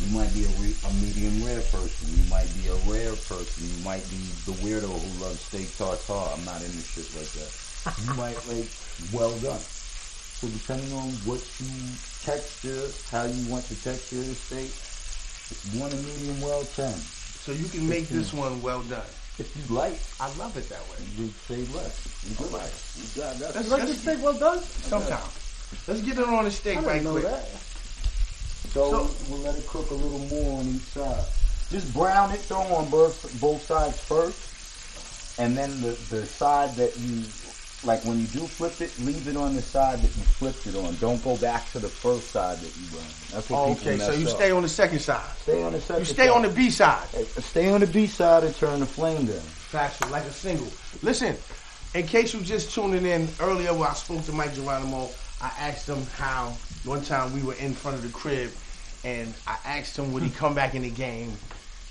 You 0.00 0.10
might 0.16 0.32
be 0.34 0.44
a, 0.44 0.52
re- 0.58 0.74
a 0.88 0.90
medium 0.94 1.44
rare 1.44 1.60
person. 1.70 2.08
You 2.16 2.24
might 2.30 2.48
be 2.56 2.68
a 2.68 2.74
rare 2.90 3.12
person. 3.28 3.68
You 3.68 3.84
might 3.84 4.02
be 4.10 4.16
the 4.48 4.56
weirdo 4.64 4.88
who 4.90 5.10
loves 5.22 5.40
steak 5.40 5.68
tartare. 5.76 6.32
I'm 6.34 6.44
not 6.44 6.60
into 6.64 6.80
shit 6.82 7.08
like 7.14 7.30
that. 7.36 7.52
You 8.02 8.14
might 8.20 8.36
like 8.48 8.68
well 9.12 9.32
done. 9.44 9.60
So 9.60 10.48
depending 10.48 10.92
on 10.92 11.08
what 11.28 11.40
you 11.60 11.68
texture, 12.24 12.88
how 13.12 13.24
you 13.24 13.48
want 13.48 13.64
the 13.68 13.76
texture 13.76 14.18
of 14.18 14.26
the 14.28 14.34
steak, 14.34 14.72
one 15.80 15.92
you 15.92 15.98
a 15.98 16.02
medium 16.02 16.40
well, 16.40 16.64
ten. 16.74 16.92
So 17.44 17.52
you 17.52 17.68
can 17.68 17.88
make 17.88 18.08
this 18.08 18.32
one 18.32 18.60
well 18.62 18.82
done. 18.82 19.06
If 19.38 19.52
you 19.56 19.74
like, 19.74 19.98
I 20.20 20.32
love 20.36 20.56
it 20.56 20.68
that 20.70 20.80
way. 20.90 21.04
you 21.16 21.28
say 21.46 21.60
less. 21.76 22.00
You 22.28 22.34
go 22.36 22.44
Alright. 22.50 22.72
You 22.96 23.20
got 23.22 23.36
that. 23.38 23.52
That's- 23.54 23.64
You 23.66 23.70
like 23.70 23.86
the 23.86 23.94
steak 23.94 24.22
well 24.22 24.38
done? 24.38 24.60
Sometimes. 24.62 25.84
Let's 25.86 26.00
get 26.02 26.18
it 26.18 26.24
on 26.26 26.44
the 26.44 26.50
steak 26.50 26.78
I 26.78 26.80
right 26.82 26.92
didn't 27.02 27.04
know 27.04 27.12
quick. 27.20 27.24
that. 27.24 27.48
So, 28.72 28.90
So- 28.90 29.10
we'll 29.28 29.40
let 29.40 29.56
it 29.56 29.66
cook 29.66 29.90
a 29.90 29.94
little 29.94 30.18
more 30.18 30.60
on 30.60 30.68
each 30.68 30.82
side. 30.82 31.24
Just 31.70 31.92
brown 31.94 32.30
it 32.32 32.46
though 32.48 32.60
on 32.60 32.88
both 32.90 33.40
both 33.40 33.66
sides 33.66 33.98
first, 33.98 35.38
and 35.38 35.56
then 35.56 35.70
the 35.80 35.90
the 36.10 36.26
side 36.26 36.74
that 36.76 36.96
you 36.98 37.22
like 37.84 38.04
when 38.04 38.18
you 38.18 38.26
do 38.28 38.46
flip 38.46 38.80
it, 38.80 38.90
leave 39.00 39.28
it 39.28 39.36
on 39.36 39.54
the 39.54 39.62
side 39.62 39.98
that 39.98 40.16
you 40.16 40.22
flipped 40.24 40.66
it 40.66 40.74
on. 40.76 40.94
Don't 41.00 41.22
go 41.24 41.36
back 41.36 41.70
to 41.72 41.78
the 41.78 41.88
first 41.88 42.30
side 42.30 42.58
that 42.58 42.76
you 42.76 42.96
run. 42.96 43.06
That's 43.32 43.50
what 43.50 43.58
Oh, 43.58 43.74
people 43.74 43.92
okay, 43.92 43.98
so 43.98 44.12
you 44.12 44.26
up. 44.28 44.34
stay 44.36 44.50
on 44.52 44.62
the 44.62 44.68
second 44.68 45.00
side. 45.00 45.20
Stay 45.42 45.62
on 45.62 45.72
the 45.72 45.80
second 45.80 45.98
You 46.00 46.04
stay 46.06 46.26
side. 46.26 46.30
on 46.36 46.42
the 46.42 46.48
B 46.48 46.70
side. 46.70 47.08
Hey, 47.12 47.26
Stay 47.40 47.70
on 47.70 47.80
the 47.80 47.86
B 47.86 48.06
side 48.06 48.44
and 48.44 48.56
turn 48.56 48.80
the 48.80 48.86
flame 48.86 49.26
down. 49.26 49.36
Factual, 49.40 50.08
like 50.10 50.24
a 50.24 50.32
single. 50.32 50.68
Listen, 51.02 51.36
in 51.94 52.06
case 52.06 52.32
you 52.34 52.40
just 52.40 52.72
tuning 52.74 53.04
in 53.04 53.28
earlier 53.40 53.74
when 53.74 53.88
I 53.88 53.94
spoke 53.94 54.24
to 54.26 54.32
Mic 54.32 54.54
Geronimo, 54.54 55.10
I 55.42 55.50
asked 55.58 55.86
him 55.88 56.06
how 56.16 56.54
one 56.84 57.02
time 57.02 57.32
we 57.34 57.42
were 57.42 57.54
in 57.54 57.72
front 57.72 57.96
of 57.96 58.02
the 58.02 58.10
crib 58.10 58.50
and 59.04 59.32
I 59.46 59.56
asked 59.64 59.98
him 59.98 60.12
would 60.12 60.22
he 60.22 60.28
hmm. 60.28 60.36
come 60.36 60.54
back 60.54 60.74
in 60.74 60.82
the 60.82 60.90
game 60.90 61.32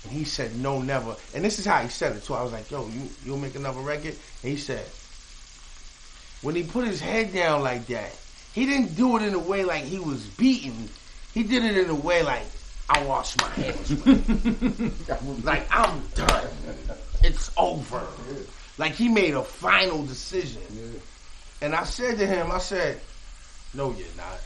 and 0.02 0.12
he 0.12 0.24
said 0.24 0.56
no 0.56 0.80
never. 0.82 1.16
And 1.34 1.44
this 1.44 1.58
is 1.58 1.64
how 1.64 1.80
he 1.82 1.88
said 1.88 2.14
it 2.16 2.24
too. 2.24 2.34
I 2.34 2.42
was 2.42 2.52
like, 2.52 2.70
yo, 2.70 2.86
you 2.88 3.08
you'll 3.24 3.38
make 3.38 3.54
another 3.54 3.80
record? 3.80 4.16
And 4.42 4.52
he 4.52 4.56
said 4.56 4.86
when 6.42 6.54
he 6.54 6.62
put 6.62 6.86
his 6.86 7.00
head 7.00 7.32
down 7.32 7.62
like 7.62 7.86
that, 7.86 8.14
he 8.52 8.66
didn't 8.66 8.96
do 8.96 9.16
it 9.16 9.22
in 9.22 9.34
a 9.34 9.38
way 9.38 9.64
like 9.64 9.84
he 9.84 9.98
was 9.98 10.26
beaten. 10.26 10.88
He 11.32 11.42
did 11.42 11.64
it 11.64 11.76
in 11.76 11.90
a 11.90 11.94
way 11.94 12.22
like 12.22 12.46
I 12.88 13.02
wash 13.04 13.34
my 13.38 13.48
hands 13.48 15.44
like 15.44 15.66
I'm 15.70 16.02
done. 16.14 16.48
It's 17.22 17.50
over. 17.56 18.06
Like 18.76 18.92
he 18.92 19.08
made 19.08 19.34
a 19.34 19.42
final 19.42 20.04
decision. 20.04 20.62
And 21.62 21.74
I 21.74 21.84
said 21.84 22.18
to 22.18 22.26
him, 22.26 22.52
I 22.52 22.58
said, 22.58 23.00
No, 23.72 23.90
you're 23.92 24.06
not. 24.16 24.38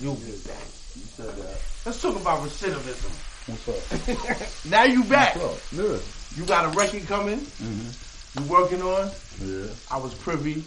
You'll 0.00 0.14
back. 0.14 0.66
You 0.94 1.02
said 1.16 1.34
that. 1.36 1.60
Let's 1.84 2.00
talk 2.00 2.16
about 2.16 2.40
recidivism. 2.40 3.10
What's 3.48 3.68
up? 3.68 4.64
now 4.70 4.84
you 4.84 5.04
back. 5.04 5.36
What's 5.36 5.72
up? 5.78 5.78
Yeah. 5.78 5.98
You 6.36 6.46
got 6.46 6.64
a 6.64 6.78
record 6.78 7.06
coming. 7.06 7.38
Mm-hmm. 7.38 8.44
You 8.44 8.50
working 8.50 8.82
on. 8.82 9.10
Yeah. 9.44 9.66
I 9.90 9.98
was 9.98 10.14
privy, 10.14 10.64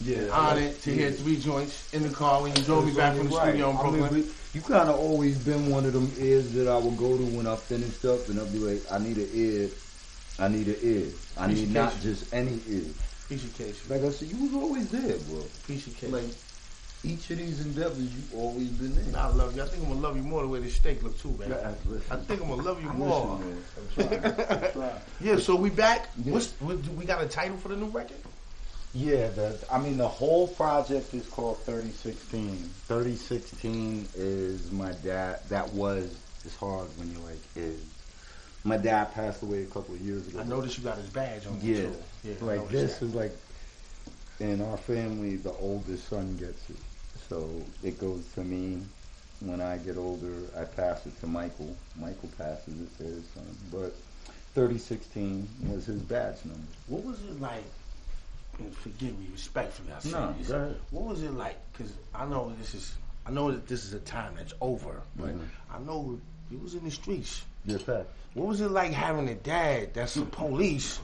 Yeah. 0.00 0.28
honored 0.32 0.80
to 0.82 0.90
hear 0.94 1.10
three 1.10 1.36
joints 1.36 1.92
in 1.92 2.02
the 2.02 2.08
car 2.08 2.42
when 2.42 2.56
you 2.56 2.62
drove 2.62 2.86
me 2.86 2.94
back 2.94 3.16
from 3.16 3.28
the 3.28 3.36
Right. 3.36 3.48
studio 3.48 3.70
in 3.70 3.76
I 3.76 4.10
mean, 4.10 4.30
you 4.54 4.60
kind 4.60 4.88
of 4.88 4.98
always 4.98 5.38
been 5.38 5.68
one 5.70 5.84
of 5.84 5.92
them 5.92 6.10
ears 6.18 6.52
that 6.52 6.68
I 6.68 6.76
would 6.76 6.96
go 6.96 7.16
to 7.16 7.24
when 7.24 7.46
I 7.46 7.56
finished 7.56 8.04
up, 8.04 8.28
and 8.28 8.38
I'll 8.38 8.46
be 8.46 8.58
like, 8.58 8.82
I 8.90 8.98
need 8.98 9.16
an 9.18 9.28
ear. 9.32 9.68
I 10.38 10.48
need 10.48 10.68
an 10.68 10.76
ear. 10.82 11.06
I 11.38 11.46
need 11.46 11.72
not 11.72 11.98
just 12.00 12.32
any 12.32 12.60
ear. 12.68 12.84
Of 13.30 13.54
case. 13.56 13.88
Like 13.88 14.02
I 14.02 14.10
said, 14.10 14.28
you 14.28 14.36
was 14.44 14.52
always 14.54 14.90
there, 14.90 15.16
bro. 15.16 15.38
Of 15.38 15.64
case. 15.66 15.88
Like 16.12 16.24
each 17.04 17.30
of 17.30 17.38
these 17.38 17.64
endeavors, 17.64 17.98
you've 17.98 18.34
always 18.34 18.68
been 18.68 18.94
there. 18.94 19.20
I 19.20 19.28
love 19.28 19.56
you. 19.56 19.62
I 19.62 19.66
think 19.66 19.82
I'm 19.82 19.88
gonna 19.88 20.00
love 20.00 20.16
you 20.16 20.22
more 20.22 20.42
the 20.42 20.48
way 20.48 20.60
this 20.60 20.76
steak 20.76 21.02
look 21.02 21.18
too, 21.18 21.34
man. 21.38 21.50
Yeah, 21.50 21.74
listen. 21.86 22.12
I 22.12 22.16
think 22.16 22.42
I'm 22.42 22.48
gonna 22.48 22.62
love 22.62 22.82
you 22.82 22.88
I'm 22.90 22.98
more. 22.98 23.40
listening, 23.40 23.54
man. 23.54 23.64
I'm 23.76 24.08
trying. 24.08 24.60
I'm 24.64 24.72
trying. 24.72 25.00
Yeah, 25.20 25.36
so 25.36 25.56
we 25.56 25.70
back. 25.70 26.08
Yeah. 26.22 26.32
What's 26.34 26.52
what, 26.60 26.82
do 26.82 26.90
we 26.92 27.04
got 27.04 27.22
a 27.22 27.26
title 27.26 27.56
for 27.56 27.68
the 27.68 27.76
new 27.76 27.86
record? 27.86 28.16
Yeah, 28.94 29.28
the, 29.28 29.58
I 29.70 29.78
mean 29.78 29.96
the 29.96 30.08
whole 30.08 30.46
project 30.48 31.14
is 31.14 31.26
called 31.28 31.58
3016. 31.60 32.56
3016 32.86 34.08
is 34.14 34.70
my 34.70 34.92
dad. 35.02 35.40
That 35.48 35.72
was 35.72 36.16
it's 36.44 36.56
hard 36.56 36.86
when 36.98 37.10
you're 37.10 37.22
like 37.22 37.40
is. 37.56 37.82
My 38.64 38.76
dad 38.76 39.12
passed 39.12 39.42
away 39.42 39.62
a 39.62 39.66
couple 39.66 39.94
of 39.94 40.00
years 40.00 40.28
ago. 40.28 40.38
I 40.38 40.44
noticed 40.44 40.78
you 40.78 40.84
got 40.84 40.98
his 40.98 41.08
badge 41.08 41.46
on. 41.46 41.58
Yeah, 41.60 41.76
too. 41.78 41.94
yeah. 42.22 42.34
Like 42.42 42.68
this 42.68 42.98
that. 42.98 43.06
is 43.06 43.14
like 43.14 43.32
in 44.38 44.60
our 44.60 44.76
family, 44.76 45.36
the 45.36 45.52
oldest 45.54 46.08
son 46.08 46.36
gets 46.36 46.70
it. 46.70 46.76
So 47.32 47.48
it 47.82 47.98
goes 47.98 48.22
to 48.34 48.44
me. 48.44 48.82
When 49.40 49.60
I 49.62 49.78
get 49.78 49.96
older, 49.96 50.34
I 50.56 50.64
pass 50.64 51.04
it 51.06 51.18
to 51.20 51.26
Michael. 51.26 51.74
Michael 51.98 52.28
passes 52.38 52.78
it 52.80 52.98
to 52.98 53.04
his 53.04 53.24
son. 53.34 53.42
But 53.72 53.94
3016 54.54 55.48
was 55.68 55.86
his 55.86 56.00
badge 56.02 56.36
number. 56.44 56.60
What 56.88 57.04
was 57.04 57.18
it 57.22 57.40
like? 57.40 57.64
And 58.58 58.76
forgive 58.76 59.18
me, 59.18 59.26
respectfully, 59.32 59.88
I 59.96 60.00
say 60.00 60.10
No, 60.12 60.34
this. 60.38 60.48
go 60.48 60.56
ahead. 60.56 60.76
What 60.90 61.04
was 61.04 61.22
it 61.22 61.32
like? 61.32 61.56
Because 61.72 61.92
I 62.14 62.26
know 62.26 62.52
this 62.58 62.74
is, 62.74 62.94
I 63.26 63.30
know 63.30 63.50
that 63.50 63.66
this 63.66 63.84
is 63.84 63.94
a 63.94 64.00
time 64.00 64.34
that's 64.36 64.52
over, 64.60 65.00
but 65.16 65.30
Mhm. 65.30 65.48
I 65.70 65.78
know 65.80 66.20
you 66.50 66.58
was 66.58 66.74
in 66.74 66.84
the 66.84 66.90
streets. 66.90 67.44
Your 67.64 67.78
fact. 67.78 68.08
What 68.34 68.46
was 68.46 68.60
it 68.60 68.70
like 68.70 68.92
having 68.92 69.28
a 69.28 69.34
dad 69.34 69.94
that's 69.94 70.14
the 70.14 70.26
police? 70.26 71.00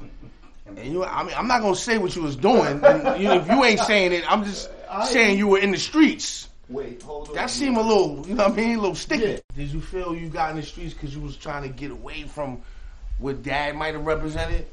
And 0.77 0.93
you, 0.93 1.05
I 1.05 1.23
mean, 1.23 1.35
I'm 1.37 1.49
not 1.49 1.63
gonna 1.63 1.75
say 1.75 1.99
what 1.99 2.15
you 2.15 2.23
was 2.23 2.37
doing. 2.37 2.85
And 2.85 3.23
you, 3.23 3.31
if 3.33 3.49
you 3.49 3.65
ain't 3.65 3.81
saying 3.81 4.13
it, 4.13 4.31
I'm 4.31 4.45
just 4.45 4.71
saying 5.05 5.39
you 5.39 5.49
were 5.49 5.59
in 5.59 5.71
the 5.71 5.79
streets. 5.79 6.49
Wait, 6.69 7.01
hold 7.03 7.31
on. 7.31 7.35
That 7.35 7.49
seemed 7.49 7.79
a 7.79 7.83
little, 7.83 8.25
you 8.27 8.35
know 8.35 8.49
what 8.49 8.53
I 8.53 8.57
mean, 8.57 8.79
a 8.79 8.81
little 8.81 8.95
sticky. 8.95 9.41
Did 9.57 9.73
you 9.73 9.81
feel 9.81 10.15
you 10.15 10.29
got 10.29 10.51
in 10.51 10.57
the 10.57 10.63
streets 10.63 10.93
because 10.93 11.15
you 11.15 11.23
was 11.23 11.37
trying 11.37 11.63
to 11.63 11.69
get 11.71 11.91
away 11.91 12.25
from 12.25 12.61
what 13.19 13.43
dad 13.43 13.75
might 13.75 13.95
have 13.95 14.05
represented? 14.05 14.67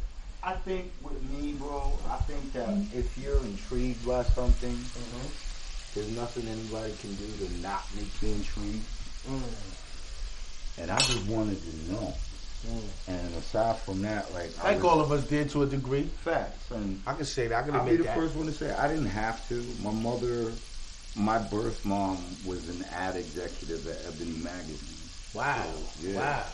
I 0.43 0.53
think 0.53 0.91
with 1.01 1.21
me, 1.31 1.53
bro, 1.53 1.97
I 2.09 2.17
think 2.17 2.53
that 2.53 2.69
if 2.93 3.17
you're 3.17 3.39
intrigued 3.39 4.05
by 4.05 4.23
something, 4.23 4.71
mm-hmm. 4.71 5.95
there's 5.95 6.11
nothing 6.15 6.47
anybody 6.47 6.93
can 7.01 7.15
do 7.15 7.25
to 7.47 7.61
not 7.61 7.83
make 7.95 8.21
you 8.21 8.29
intrigued. 8.29 8.85
Mm. 9.27 10.81
And 10.81 10.91
I 10.91 10.97
just 10.99 11.25
wanted 11.27 11.57
to 11.59 11.91
know. 11.91 12.13
And 13.07 13.35
aside 13.35 13.77
from 13.79 14.01
that, 14.03 14.33
like, 14.33 14.57
I 14.59 14.69
Like 14.73 14.77
was- 14.83 14.85
all 14.85 15.01
of 15.01 15.11
us 15.11 15.23
did 15.23 15.49
to 15.49 15.63
a 15.63 15.65
degree. 15.67 16.09
facts. 16.23 16.71
And 16.71 17.01
I 17.05 17.13
can 17.13 17.25
say 17.25 17.47
that. 17.47 17.63
I 17.63 17.65
can 17.65 17.75
I'll 17.75 17.85
be 17.85 17.97
the 17.97 18.03
that. 18.03 18.15
first 18.15 18.35
one 18.35 18.47
to 18.47 18.51
say 18.53 18.71
I 18.71 18.87
didn't 18.87 19.07
have 19.07 19.47
to. 19.49 19.75
My 19.79 19.91
mother, 19.91 20.53
my 21.15 21.37
birth 21.37 21.85
mom 21.85 22.37
was 22.43 22.67
an 22.69 22.83
ad 22.91 23.15
executive 23.15 23.87
at 23.87 24.05
Ebony 24.05 24.37
Magazine. 24.37 25.09
Wow. 25.33 25.63
So, 25.63 26.01
yeah. 26.01 26.15
Wow. 26.19 26.45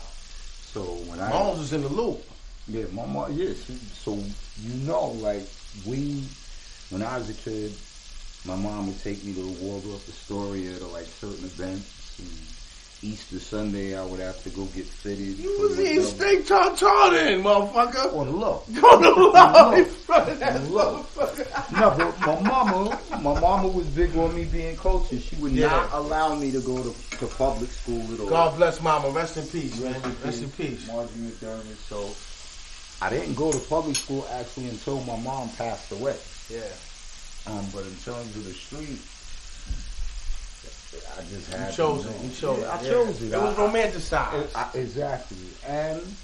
So 0.60 0.94
when 0.94 1.20
I 1.20 1.28
Moms 1.30 1.58
was 1.58 1.72
in 1.72 1.82
the 1.82 1.88
loop. 1.88 2.30
Yeah, 2.68 2.84
my 2.92 3.04
mom. 3.06 3.32
Yeah, 3.32 3.54
she, 3.54 3.78
so 3.92 4.30
you 4.56 4.74
know, 4.74 5.08
like 5.08 5.52
we, 5.84 6.28
when 6.90 7.02
I 7.02 7.18
was 7.18 7.28
a 7.28 7.34
kid, 7.34 7.76
my 8.44 8.54
mom 8.56 8.86
would 8.88 8.98
take 8.98 9.24
me 9.24 9.32
to 9.34 9.40
the 9.40 9.48
Waldorf 9.48 10.08
Astoria 10.08 10.78
to 10.78 10.86
like 10.86 11.10
certain 11.10 11.44
events. 11.44 12.18
And 12.18 12.51
Easter 13.04 13.40
Sunday, 13.40 13.98
I 13.98 14.04
would 14.04 14.20
have 14.20 14.40
to 14.44 14.50
go 14.50 14.64
get 14.66 14.84
fitted. 14.84 15.36
You 15.38 15.58
was 15.60 15.80
eating 15.80 16.02
steak 16.02 16.46
tartare 16.46 17.10
then, 17.10 17.42
motherfucker. 17.42 18.14
on 18.16 18.26
the 18.26 18.32
low. 18.32 18.62
Go 18.80 19.02
to 19.02 19.24
love 19.30 19.74
in 19.74 19.84
front 19.86 20.28
of 20.30 20.38
that 20.38 20.54
On 20.56 20.62
the 20.64 20.70
low. 20.70 20.98
motherfucker. 21.16 21.80
No, 21.80 21.90
but 21.96 22.20
my 22.20 22.48
mama, 22.48 23.00
my 23.20 23.40
mama 23.40 23.68
was 23.68 23.86
big 23.88 24.16
on 24.16 24.32
me 24.36 24.44
being 24.44 24.76
cultured. 24.76 25.20
She 25.20 25.34
would 25.36 25.50
Yeah. 25.50 25.66
not 25.66 25.90
allow 25.94 26.36
me 26.36 26.52
to 26.52 26.60
go 26.60 26.80
to, 26.80 26.94
to 27.18 27.26
public 27.26 27.70
school 27.70 28.02
at 28.14 28.20
all. 28.20 28.28
God 28.28 28.56
bless 28.56 28.80
mama. 28.80 29.10
Rest 29.10 29.36
in 29.36 29.46
peace, 29.48 29.80
man. 29.80 29.94
Rest 29.94 30.04
in 30.04 30.14
Rest 30.24 30.42
in 30.42 30.50
peace. 30.50 30.78
peace. 30.82 30.86
Marjorie 30.86 31.18
McDermott. 31.18 31.76
So 31.88 32.14
I 33.04 33.10
didn't 33.10 33.34
go 33.34 33.50
to 33.50 33.58
public 33.58 33.96
school 33.96 34.28
actually 34.30 34.68
until 34.68 35.00
my 35.02 35.16
mom 35.16 35.48
passed 35.58 35.90
away. 35.90 36.16
Yeah. 36.48 36.60
Um, 37.48 37.66
but 37.74 37.82
in 37.82 37.96
terms 38.04 38.36
of 38.36 38.44
the 38.44 38.52
street, 38.52 39.00
I 41.18 41.22
just 41.22 41.50
had 41.52 41.70
You 41.70 41.74
chose 41.76 42.06
it. 42.06 42.20
You 42.22 42.30
chose 42.30 42.58
Yeah, 42.58 42.64
it. 42.64 42.68
I 42.68 42.82
Yeah. 42.82 42.90
chose 42.90 43.22
it. 43.22 43.32
It 43.32 43.38
was 43.38 43.54
romanticized. 43.56 44.48
I- 44.54 44.60
I- 44.74 44.78
exactly, 44.78 45.36
and 45.66 46.16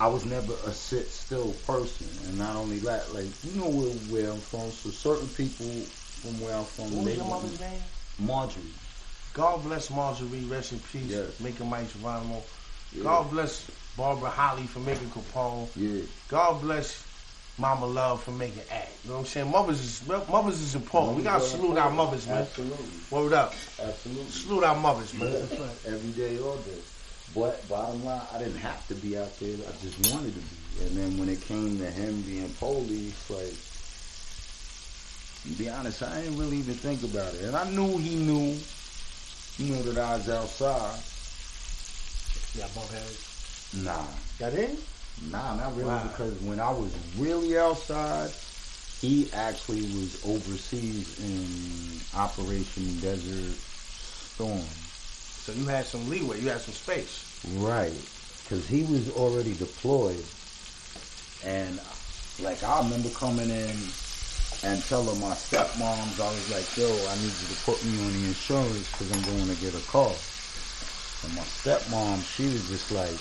I 0.00 0.08
was 0.08 0.24
never 0.24 0.52
a 0.66 0.72
sit 0.72 1.10
still 1.10 1.52
person. 1.66 2.06
And 2.26 2.38
not 2.38 2.56
only 2.56 2.78
that, 2.80 3.14
like 3.14 3.26
you 3.44 3.52
know 3.52 3.68
where, 3.68 3.90
where 4.10 4.32
I'm 4.32 4.40
from, 4.40 4.70
so 4.72 4.90
certain 4.90 5.28
people 5.28 5.66
from 6.22 6.40
where 6.40 6.54
I'm 6.54 6.64
from, 6.64 6.94
what 6.96 7.04
was 7.06 7.16
your 7.16 7.24
mother's 7.26 7.60
name? 7.60 7.80
Marjorie. 8.18 8.62
God 9.34 9.62
bless 9.64 9.90
Marjorie. 9.90 10.44
Rest 10.44 10.72
in 10.72 10.80
peace. 10.80 11.06
Yes. 11.06 11.38
Making 11.40 11.68
Mic 11.70 11.92
Geronimo. 11.92 12.42
Yeah. 12.92 13.02
God 13.04 13.30
bless 13.30 13.64
Barbara 13.96 14.30
Holly 14.30 14.66
for 14.66 14.80
making 14.80 15.10
Capone. 15.10 15.68
Yeah, 15.76 16.02
God 16.28 16.60
bless 16.60 17.05
Mama 17.58 17.86
Love 17.86 18.22
for 18.22 18.32
making 18.32 18.62
Act. 18.70 18.90
You 19.04 19.10
know 19.10 19.16
what 19.16 19.20
I'm 19.20 19.26
saying? 19.26 19.50
Mothers 19.50 19.80
is 19.80 20.08
mothers 20.28 20.60
is 20.60 20.74
important. 20.74 21.16
We 21.16 21.22
gotta 21.22 21.38
Mothers 21.38 21.50
salute 21.50 21.78
our 21.78 21.90
mothers, 21.90 22.26
man. 22.26 22.38
Absolutely, 22.42 22.86
Word 23.10 23.32
up. 23.32 23.54
absolutely. 23.82 24.30
Salute 24.30 24.64
our 24.64 24.76
mothers, 24.76 25.14
man. 25.14 25.32
every 25.86 26.12
day, 26.12 26.38
all 26.38 26.56
day. 26.58 26.78
But 27.34 27.66
bottom 27.68 28.04
line, 28.04 28.20
I 28.32 28.38
didn't 28.38 28.58
have 28.58 28.86
to 28.88 28.94
be 28.94 29.18
out 29.18 29.38
there. 29.40 29.56
I 29.56 29.72
just 29.82 30.12
wanted 30.12 30.34
to 30.34 30.40
be. 30.40 30.84
And 30.86 30.96
then 30.96 31.18
when 31.18 31.28
it 31.28 31.40
came 31.40 31.78
to 31.78 31.90
him 31.90 32.20
being 32.22 32.48
police, 32.54 33.30
like, 33.30 33.54
to 35.42 35.62
be 35.62 35.68
honest, 35.70 36.02
I 36.02 36.20
didn't 36.22 36.38
really 36.38 36.58
even 36.58 36.74
think 36.74 37.02
about 37.02 37.32
it. 37.34 37.42
And 37.42 37.56
I 37.56 37.68
knew 37.70 37.96
he 37.98 38.16
knew, 38.16 38.56
you 39.58 39.74
know, 39.74 39.82
that 39.82 39.98
I 39.98 40.16
was 40.16 40.28
outside. 40.28 41.00
Yeah, 42.54 42.68
bump 42.74 42.90
heads. 42.90 43.72
Nah, 43.82 44.04
Got 44.38 44.54
in? 44.54 44.76
Nah, 45.30 45.56
not 45.56 45.76
really. 45.76 45.88
Wow. 45.88 46.08
Because 46.08 46.40
when 46.42 46.60
I 46.60 46.70
was 46.70 46.94
really 47.16 47.58
outside, 47.58 48.30
he 49.00 49.30
actually 49.32 49.82
was 49.82 50.20
overseas 50.24 51.18
in 51.20 52.18
Operation 52.18 52.98
Desert 53.00 53.56
Storm. 53.56 54.64
So 55.46 55.52
you 55.52 55.66
had 55.66 55.86
some 55.86 56.08
leeway. 56.08 56.40
You 56.40 56.48
had 56.48 56.60
some 56.60 56.74
space. 56.74 57.22
Right, 57.58 57.94
because 58.42 58.66
he 58.66 58.82
was 58.84 59.10
already 59.10 59.54
deployed, 59.54 60.24
and 61.44 61.78
like 62.42 62.62
I 62.64 62.82
remember 62.82 63.10
coming 63.10 63.50
in 63.50 63.76
and 64.64 64.82
telling 64.84 65.20
my 65.20 65.34
stepmoms, 65.34 66.18
I 66.18 66.28
was 66.32 66.50
like, 66.50 66.66
"Yo, 66.76 66.88
I 66.88 67.14
need 67.16 67.30
you 67.30 67.48
to 67.54 67.58
put 67.64 67.84
me 67.84 68.02
on 68.02 68.12
the 68.12 68.28
insurance 68.28 68.90
because 68.90 69.12
I'm 69.12 69.22
going 69.22 69.54
to 69.54 69.60
get 69.62 69.74
a 69.74 69.86
car." 69.86 70.10
And 71.24 71.34
my 71.36 71.42
stepmom, 71.42 72.24
she 72.24 72.44
was 72.44 72.68
just 72.68 72.90
like, 72.90 73.14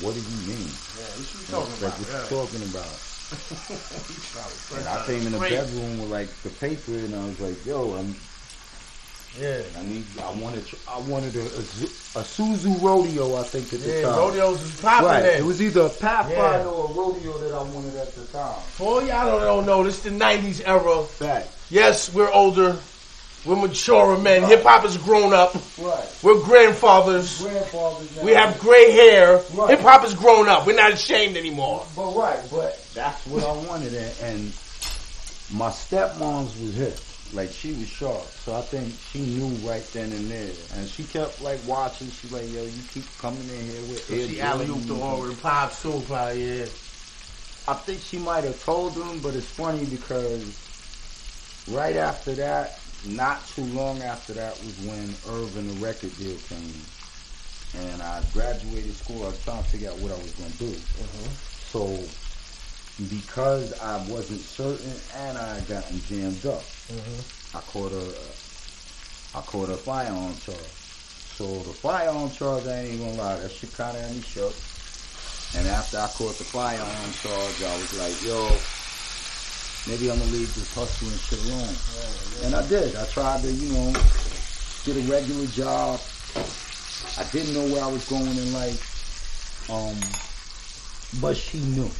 "What 0.00 0.14
do 0.14 0.20
you 0.20 0.54
mean?" 0.54 0.68
Yeah, 0.98 1.04
what 1.16 1.28
you 1.34 1.40
Like, 1.40 1.50
talking 1.50 1.78
what 1.82 1.98
about? 2.08 2.30
you 2.30 2.36
talking 2.36 2.62
about? 2.70 2.94
And 4.76 4.88
I 4.88 5.06
came 5.06 5.26
in 5.26 5.32
the 5.32 5.38
bedroom 5.38 6.00
with 6.00 6.10
like 6.10 6.28
the 6.42 6.50
paper, 6.50 6.92
and 6.92 7.14
I 7.14 7.18
was 7.26 7.40
like, 7.40 7.66
"Yo, 7.66 7.94
I'm, 7.94 8.14
Yeah. 9.40 9.62
I 9.78 9.82
need, 9.82 10.04
I 10.20 10.30
wanted, 10.30 10.64
I 10.88 10.98
wanted 10.98 11.36
a, 11.36 11.40
a, 11.40 12.20
a 12.20 12.22
Suzu 12.22 12.80
rodeo. 12.80 13.34
I 13.36 13.42
think 13.42 13.72
at 13.72 13.80
the 13.80 13.92
Yeah, 13.92 14.02
time. 14.02 14.16
rodeos 14.18 14.60
was 14.62 14.80
popping 14.80 15.06
Right. 15.08 15.22
then. 15.22 15.40
It 15.40 15.44
was 15.44 15.60
either 15.62 15.82
a 15.82 15.88
Pathfinder 15.90 16.64
Yeah. 16.64 16.64
or 16.66 16.90
a 16.90 16.92
rodeo 16.92 17.38
that 17.38 17.52
I 17.54 17.62
wanted 17.62 17.96
at 17.96 18.14
the 18.14 18.24
time. 18.26 18.54
For 18.76 19.02
y'all 19.02 19.26
don't, 19.26 19.40
don't 19.42 19.66
know, 19.66 19.82
this 19.82 19.96
is 19.98 20.02
the 20.04 20.10
90s 20.10 20.62
era. 20.66 21.04
Fact. 21.04 21.48
Yes, 21.70 22.12
we're 22.14 22.30
older. 22.30 22.76
We're 23.44 23.56
mature 23.56 24.16
men. 24.18 24.42
Hip 24.44 24.62
hop 24.62 24.84
is 24.84 24.96
grown 24.96 25.34
up. 25.34 25.54
Right. 25.78 26.18
We're 26.22 26.42
grandfathers. 26.42 27.42
Grandfathers. 27.42 28.16
Now. 28.16 28.22
We 28.24 28.32
have 28.32 28.58
gray 28.58 28.90
hair. 28.90 29.42
Right. 29.52 29.70
Hip 29.70 29.80
hop 29.80 30.04
is 30.04 30.14
grown 30.14 30.48
up. 30.48 30.66
We're 30.66 30.76
not 30.76 30.92
ashamed 30.92 31.36
anymore. 31.36 31.84
But 31.94 32.14
right, 32.16 32.40
but 32.50 32.82
that's 32.94 33.26
what 33.26 33.44
I 33.44 33.52
wanted, 33.66 33.92
and, 33.94 34.14
and 34.22 34.44
my 35.52 35.68
stepmom's 35.68 36.58
was 36.60 36.74
hip. 36.74 36.98
Like 37.32 37.50
she 37.50 37.72
was 37.72 37.88
sharp, 37.88 38.22
so 38.22 38.54
I 38.54 38.60
think 38.60 38.94
she 39.10 39.20
knew 39.20 39.48
right 39.68 39.82
then 39.92 40.12
and 40.12 40.30
there, 40.30 40.52
and 40.76 40.88
she 40.88 41.02
kept 41.02 41.42
like 41.42 41.58
watching. 41.66 42.08
She 42.08 42.28
like, 42.28 42.50
yo, 42.52 42.62
you 42.62 42.82
keep 42.92 43.04
coming 43.18 43.42
in 43.42 43.64
here 43.66 43.80
with 43.88 44.08
Air 44.12 44.28
She 44.28 44.40
alley 44.40 44.66
ooped 44.66 44.86
the 44.86 44.94
Jordans." 44.94 45.18
over 45.18 45.32
pops 45.36 45.82
too, 45.82 46.00
probably, 46.06 46.58
yeah. 46.60 46.64
I 47.66 47.74
think 47.74 48.00
she 48.00 48.18
might 48.18 48.44
have 48.44 48.62
told 48.62 48.94
them, 48.94 49.18
but 49.20 49.34
it's 49.34 49.46
funny 49.46 49.84
because 49.86 50.44
right 51.72 51.96
after 51.96 52.34
that, 52.34 52.78
not 53.06 53.46
too 53.48 53.64
long 53.64 54.02
after 54.02 54.32
that, 54.34 54.58
was 54.64 54.78
when 54.86 55.14
Irvin 55.28 55.68
the 55.68 55.74
record 55.84 56.16
deal 56.16 56.36
came, 56.48 56.74
and 57.76 58.02
I 58.02 58.22
graduated 58.32 58.94
school. 58.94 59.24
I 59.24 59.28
was 59.28 59.42
trying 59.44 59.62
to 59.62 59.68
figure 59.68 59.90
out 59.90 59.98
what 59.98 60.12
I 60.12 60.16
was 60.16 60.32
going 60.32 60.50
to 60.52 60.58
do. 60.58 60.70
Uh-huh. 60.70 61.28
So 61.72 61.98
because 63.10 63.72
I 63.80 63.96
wasn't 64.08 64.40
certain 64.40 64.94
and 65.16 65.36
I 65.36 65.54
had 65.54 65.68
gotten 65.68 66.00
jammed 66.02 66.46
up, 66.46 66.62
uh-huh. 66.62 67.58
I 67.58 67.60
caught 67.62 67.92
a 67.92 68.14
I 69.36 69.40
caught 69.42 69.68
a 69.68 69.76
firearm 69.76 70.34
charge. 70.36 70.58
So 71.34 71.44
the 71.44 71.74
firearm 71.74 72.30
charge, 72.30 72.66
I 72.66 72.86
ain't 72.86 73.00
gonna 73.00 73.14
lie, 73.14 73.36
that 73.38 73.50
shit 73.50 73.74
kind 73.74 73.96
of 73.96 74.02
had 74.02 74.14
me 74.14 74.22
shook. 74.22 74.54
And 75.58 75.66
after 75.66 75.98
I 75.98 76.06
caught 76.06 76.38
the 76.38 76.44
firearm 76.44 77.12
charge, 77.18 77.62
I 77.66 77.74
was 77.74 77.98
like, 77.98 78.14
yo, 78.22 78.46
maybe 79.86 80.10
I'm 80.10 80.18
gonna 80.18 80.30
leave 80.30 80.54
this 80.54 80.74
hustling 80.74 81.18
shit 81.18 81.40
alone. 81.46 81.74
And 82.44 82.54
I 82.54 82.66
did. 82.68 82.96
I 82.96 83.04
tried 83.06 83.42
to, 83.42 83.50
you 83.50 83.72
know, 83.72 83.92
get 84.84 84.96
a 84.96 85.04
regular 85.10 85.46
job. 85.46 86.00
I 87.18 87.24
didn't 87.30 87.54
know 87.54 87.72
where 87.72 87.84
I 87.84 87.88
was 87.88 88.08
going 88.08 88.26
in 88.26 88.52
life. 88.52 89.68
Um, 89.70 89.96
but 91.20 91.36
she 91.36 91.58
knew. 91.58 91.90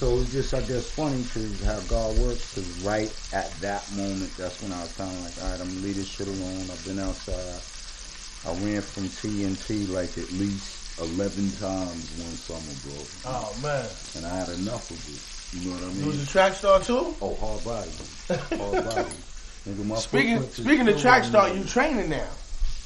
So 0.00 0.18
it's 0.18 0.32
just, 0.32 0.54
I 0.54 0.62
guess, 0.62 0.88
funny 0.90 1.22
because 1.22 1.62
how 1.62 1.80
God 1.88 2.16
works. 2.18 2.54
Because 2.54 2.80
right 2.82 3.12
at 3.32 3.50
that 3.60 3.84
moment, 3.92 4.34
that's 4.36 4.62
when 4.62 4.72
I 4.72 4.80
was 4.82 4.96
kind 4.96 5.10
of 5.10 5.20
like, 5.24 5.36
all 5.42 5.50
right, 5.50 5.60
I'm 5.60 5.68
gonna 5.68 5.80
leave 5.80 5.96
this 5.96 6.08
shit 6.08 6.28
alone. 6.28 6.70
I've 6.70 6.84
been 6.86 6.98
outside. 6.98 7.60
I 8.48 8.56
ran 8.64 8.80
from 8.80 9.04
TNT 9.04 9.92
like 9.92 10.16
at 10.16 10.32
least 10.32 10.80
11 11.00 11.50
times 11.60 12.08
one 12.16 12.36
summer, 12.36 12.72
bro. 12.84 12.96
Oh, 13.26 13.52
man. 13.62 13.88
And 14.16 14.24
I 14.24 14.36
had 14.40 14.48
enough 14.60 14.90
of 14.90 15.00
it. 15.08 15.39
You 15.52 15.70
know 15.70 15.76
what 15.76 15.84
I 15.84 15.86
mean? 15.88 16.00
You 16.00 16.06
was 16.06 16.22
a 16.22 16.26
track 16.26 16.52
star 16.54 16.80
too? 16.80 17.14
Oh, 17.20 17.34
hard 17.36 17.64
body. 17.64 17.90
Hard 18.62 18.84
body. 18.84 19.10
Nigga, 19.68 19.84
my 19.84 19.96
Speaking 19.96 20.42
speaking 20.50 20.88
of 20.88 21.00
track 21.00 21.24
star, 21.24 21.48
you 21.50 21.64
training 21.64 22.08
now. 22.08 22.28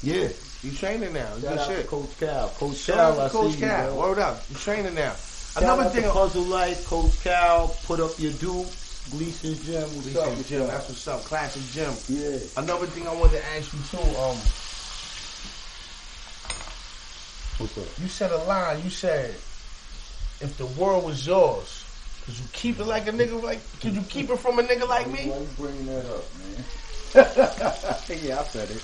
Yeah. 0.03 0.29
You 0.63 0.73
training 0.73 1.13
now. 1.13 1.29
Shout 1.33 1.41
Good 1.43 1.59
out 1.59 1.69
to 1.69 1.75
shit. 1.77 1.87
Coach 1.87 2.19
Cal. 2.19 2.49
Coach 2.49 2.77
Shout 2.77 2.97
Cal, 2.97 3.13
out 3.13 3.19
I 3.19 3.29
Coach 3.29 3.53
see 3.53 3.59
you, 3.61 3.67
Cal. 3.67 3.95
bro. 3.95 4.01
Word 4.11 4.19
up. 4.19 4.43
You 4.51 4.57
training 4.57 4.95
now. 4.95 5.13
Shout 5.15 5.63
Another 5.63 5.83
out 5.85 5.93
thing. 5.93 6.03
to 6.05 6.11
Puzzle 6.11 6.43
Life, 6.45 6.87
Coach 6.87 7.23
Cal, 7.23 7.69
put 7.85 8.01
up 8.01 8.19
your 8.19 8.33
dupes, 8.33 9.09
Gleason's 9.11 9.65
Gym. 9.67 9.83
What's 9.83 10.17
up? 10.17 10.25
Classic 10.25 10.47
Gym. 10.47 10.67
That's 10.67 10.89
what's 10.89 11.09
up. 11.09 11.21
Classic 11.25 11.63
Gym. 11.71 11.95
Yeah. 12.09 12.39
Another 12.57 12.87
thing 12.87 13.07
I 13.07 13.15
wanted 13.15 13.39
to 13.41 13.47
ask 13.57 13.73
you 13.73 13.79
too. 13.91 13.99
Um, 14.19 14.37
What's 17.59 17.79
up? 17.79 17.85
you 18.03 18.09
said 18.09 18.33
a 18.33 18.39
line. 18.45 18.83
You 18.83 18.91
said, 18.91 19.31
"If 20.41 20.57
the 20.59 20.67
world 20.67 21.05
was 21.05 21.25
yours, 21.27 21.84
could 22.25 22.39
you 22.39 22.45
keep 22.53 22.79
it 22.81 22.85
like 22.85 23.07
a 23.07 23.13
nigga 23.13 23.43
like? 23.43 23.61
Could 23.81 23.95
you 23.95 24.03
keep 24.03 24.31
it 24.31 24.39
from 24.39 24.59
a 24.59 24.63
nigga 24.63 24.89
like 24.89 25.11
me?" 25.11 25.29
Why 25.29 25.39
you 25.39 25.49
bringing 25.59 25.87
that 25.87 26.07
up, 26.07 26.25
man? 26.39 26.65
yeah, 28.25 28.41
I 28.41 28.45
said 28.45 28.71
it. 28.71 28.83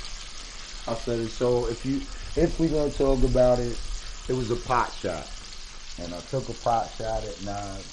I 0.86 0.95
said 0.95 1.20
it. 1.20 1.30
So 1.30 1.66
if 1.66 1.84
you, 1.86 2.01
if 2.36 2.61
we 2.61 2.68
gonna 2.68 2.91
talk 2.91 3.22
about 3.24 3.59
it, 3.59 3.76
it 4.28 4.34
was 4.34 4.51
a 4.51 4.57
pot 4.57 4.93
shot, 4.93 5.26
and 5.99 6.14
I 6.14 6.20
took 6.20 6.49
a 6.49 6.53
pot 6.53 6.93
shot 6.97 7.24
at 7.24 7.43
Nas, 7.43 7.84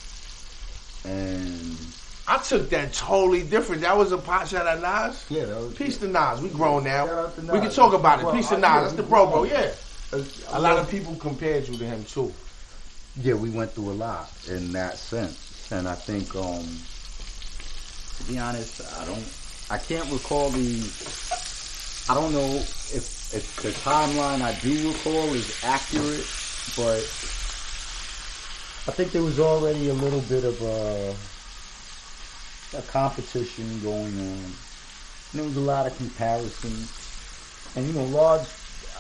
and 1.06 1.78
I 2.28 2.38
took 2.40 2.70
that 2.72 2.92
totally 2.92 3.44
different. 3.44 3.82
That 3.84 3.98
was 3.98 4.12
a 4.12 4.18
pot 4.18 4.50
shot 4.50 4.68
at 4.68 4.82
Nas. 4.82 5.26
yeah, 5.30 5.46
that 5.46 5.62
was 5.62 5.74
Peace 5.76 5.98
to 5.98 6.08
Nas. 6.08 6.42
We 6.42 6.50
grown 6.50 6.84
now. 6.84 7.32
We 7.52 7.60
can 7.60 7.72
talk 7.72 7.94
about 7.94 8.20
it. 8.20 8.26
Well, 8.26 8.36
Peace 8.36 8.50
to 8.50 8.56
Nas. 8.56 8.64
yeah, 8.64 8.82
That's 8.82 8.94
the 8.94 9.04
bro, 9.04 9.28
bro. 9.28 9.44
Yeah. 9.46 9.72
A 10.12 10.24
A 10.52 10.60
lot 10.60 10.78
of 10.78 10.90
people 10.90 11.16
compared 11.16 11.68
you 11.68 11.78
to 11.78 11.86
him 11.86 12.04
too. 12.04 12.34
Yeah, 13.22 13.34
we 13.34 13.50
went 13.50 13.72
through 13.72 13.92
a 13.92 13.98
lot 13.98 14.30
in 14.48 14.72
that 14.74 14.96
sense, 14.98 15.70
and 15.72 15.88
I 15.88 15.96
think, 15.96 16.36
um, 16.36 16.64
to 18.18 18.32
be 18.32 18.38
honest, 18.38 18.80
I 18.96 19.06
don't, 19.06 19.26
I 19.72 19.80
can't 19.80 20.08
recall 20.12 20.50
the, 20.50 20.88
I 22.10 22.14
don't 22.14 22.32
know 22.32 22.58
if 22.94 23.34
if 23.34 23.56
the 23.64 23.70
timeline 23.70 24.42
I 24.42 24.54
do 24.62 24.90
recall 24.90 25.34
is 25.34 25.60
accurate, 25.64 26.28
but 26.78 27.02
I 28.88 28.94
think 28.96 29.12
there 29.12 29.24
was 29.24 29.40
already 29.40 29.90
a 29.90 29.94
little 29.94 30.22
bit 30.22 30.44
of 30.44 30.62
a, 30.62 31.16
a 32.78 32.82
competition 32.84 33.82
going 33.82 34.14
on, 34.14 34.44
and 34.46 35.34
there 35.34 35.44
was 35.44 35.58
a 35.58 35.62
lot 35.62 35.88
of 35.88 35.98
comparisons, 35.98 36.94
and 37.76 37.88
you 37.88 37.94
know, 37.94 38.06
large, 38.06 38.48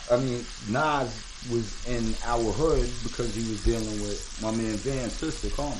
I 0.09 0.17
mean, 0.17 0.43
Nas 0.69 1.26
was 1.51 1.85
in 1.87 2.13
our 2.25 2.51
hood 2.51 2.89
because 3.03 3.33
he 3.35 3.47
was 3.49 3.63
dealing 3.63 4.01
with 4.01 4.19
my 4.41 4.51
man 4.51 4.75
Van's 4.77 5.13
sister, 5.13 5.49
Carmen. 5.55 5.77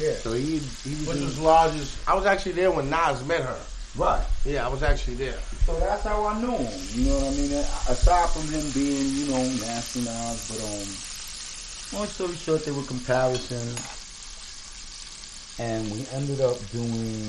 Yeah. 0.00 0.14
So 0.18 0.32
he 0.32 0.58
he 0.82 0.94
was 1.06 1.08
Which 1.08 1.20
was 1.22 1.38
largest. 1.38 1.96
I 2.08 2.14
was 2.14 2.26
actually 2.26 2.52
there 2.52 2.70
when 2.72 2.90
Nas 2.90 3.22
met 3.26 3.42
her. 3.42 3.60
right. 3.96 4.24
Yeah, 4.44 4.66
I 4.66 4.68
was 4.68 4.82
actually 4.82 5.14
there. 5.16 5.38
So 5.66 5.78
that's 5.78 6.02
how 6.02 6.26
I 6.26 6.40
knew 6.40 6.50
him. 6.50 6.80
You 6.94 7.10
know 7.10 7.16
what 7.18 7.28
I 7.28 7.36
mean? 7.36 7.52
Aside 7.88 8.28
from 8.30 8.42
him 8.50 8.64
being, 8.74 9.06
you 9.14 9.26
know, 9.30 9.42
nasty 9.64 10.00
Nas, 10.00 10.48
but 10.50 10.60
um, 10.66 12.00
long 12.00 12.08
story 12.08 12.34
short, 12.34 12.64
there 12.64 12.74
were 12.74 12.82
comparisons, 12.82 13.78
and 15.60 15.88
we 15.92 16.04
ended 16.12 16.40
up 16.40 16.58
doing 16.72 17.22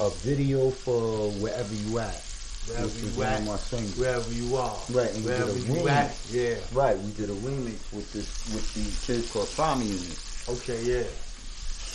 a 0.00 0.10
video 0.26 0.70
for 0.70 1.30
wherever 1.40 1.72
you 1.74 1.98
at. 2.00 2.22
Wherever 2.66 2.86
which 2.86 3.16
you 3.16 3.22
at. 3.22 3.44
my. 3.44 3.56
Wherever 3.56 4.32
you 4.32 4.56
are. 4.56 4.76
Right, 4.90 5.14
and 5.14 5.24
we 5.24 5.30
did 5.30 5.40
Wherever 5.40 5.50
a 5.50 5.54
you 5.54 5.74
remix. 5.74 5.88
at. 5.88 6.16
Yeah. 6.30 6.56
Right, 6.72 6.98
we 6.98 7.10
did 7.12 7.30
a 7.30 7.34
remix 7.34 7.92
with 7.92 8.12
this 8.12 8.26
with 8.52 8.74
these 8.74 9.04
kids 9.06 9.30
called 9.32 9.48
Trauma 9.50 9.84
Unit. 9.84 10.18
Okay, 10.48 10.82
yeah. 10.84 11.04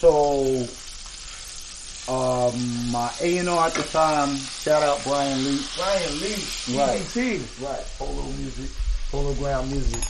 So, 0.01 0.65
um, 2.11 2.91
my 2.91 3.11
A 3.21 3.37
and 3.37 3.49
R 3.49 3.67
at 3.67 3.73
the 3.73 3.83
time, 3.83 4.35
shout 4.37 4.81
out 4.83 5.03
Brian 5.03 5.43
Lee. 5.43 5.59
Brian 5.77 6.19
Lee. 6.19 6.35
Right. 6.77 7.01
Right, 7.61 7.85
Polo 7.97 8.23
Music, 8.39 8.69
Polo 9.11 9.33
Ground 9.35 9.69
Music. 9.71 10.01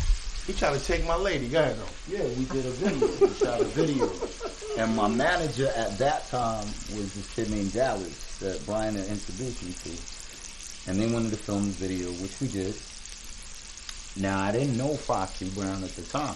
He 0.47 0.53
tried 0.53 0.73
to 0.77 0.83
take 0.85 1.05
my 1.05 1.15
lady. 1.15 1.47
Go 1.49 1.59
ahead 1.59 1.77
though. 1.77 2.17
Yeah, 2.17 2.23
we 2.37 2.45
did 2.45 2.65
a 2.65 2.71
video. 2.71 3.27
we 3.27 3.33
shot 3.35 3.61
a 3.61 3.65
video. 3.65 4.09
And 4.77 4.95
my 4.95 5.07
manager 5.07 5.67
at 5.75 5.97
that 5.99 6.27
time 6.29 6.65
was 6.95 7.13
this 7.13 7.29
kid 7.35 7.51
named 7.51 7.73
Dallas 7.73 8.37
that 8.39 8.65
Brian 8.65 8.95
had 8.95 9.05
introduced 9.07 9.61
me 9.63 9.73
to. 9.73 10.20
And 10.87 10.99
they 10.99 11.07
wanted 11.07 11.31
to 11.31 11.37
film 11.37 11.65
the 11.65 11.87
video, 11.87 12.07
which 12.21 12.39
we 12.41 12.47
did. 12.47 12.75
Now, 14.17 14.43
I 14.43 14.51
didn't 14.51 14.77
know 14.77 14.95
Foxy 14.95 15.49
Brown 15.49 15.83
at 15.83 15.95
the 15.95 16.01
time 16.01 16.35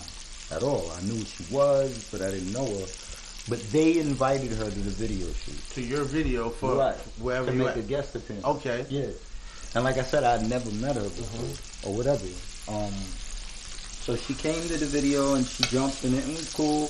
at 0.52 0.64
all. 0.64 0.92
I 0.92 1.02
knew 1.02 1.16
who 1.16 1.26
she 1.26 1.54
was, 1.54 2.08
but 2.12 2.22
I 2.22 2.32
didn't 2.32 2.54
know 2.54 2.66
her. 2.66 2.86
But 3.48 3.62
they 3.72 4.00
invited 4.00 4.52
her 4.52 4.66
to 4.66 4.80
the 4.80 4.92
video 4.92 5.28
shoot. 5.34 5.70
To 5.76 5.82
your 5.82 6.04
video 6.04 6.50
for 6.50 6.76
right. 6.76 6.96
wherever 7.20 7.48
to 7.48 7.52
you 7.54 7.60
make 7.60 7.70
at. 7.70 7.78
a 7.78 7.82
guest 7.82 8.16
appearance. 8.16 8.46
Okay. 8.46 8.86
Yeah. 8.90 9.08
And 9.76 9.84
like 9.84 9.98
I 9.98 10.04
said, 10.04 10.24
I'd 10.24 10.50
never 10.50 10.72
met 10.72 10.96
her 10.96 11.04
before 11.04 11.90
or 11.90 11.96
whatever. 11.96 12.26
Um, 12.68 12.94
so 14.02 14.16
she 14.16 14.34
came 14.34 14.62
to 14.68 14.78
the 14.78 14.86
video 14.86 15.36
and 15.36 15.46
she 15.46 15.64
jumped 15.64 16.04
in 16.06 16.14
it 16.14 16.24
and 16.24 16.34
it 16.34 16.38
was 16.38 16.54
cool. 16.54 16.90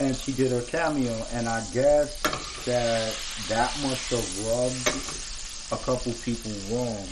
And 0.00 0.14
she 0.14 0.32
did 0.32 0.50
her 0.50 0.62
cameo. 0.62 1.14
And 1.32 1.48
I 1.48 1.64
guess 1.72 2.20
that 2.64 3.14
that 3.48 3.72
must 3.82 4.10
have 4.10 4.46
rubbed 4.46 5.25
a 5.72 5.76
couple 5.76 6.12
people 6.22 6.52
wrong 6.70 7.06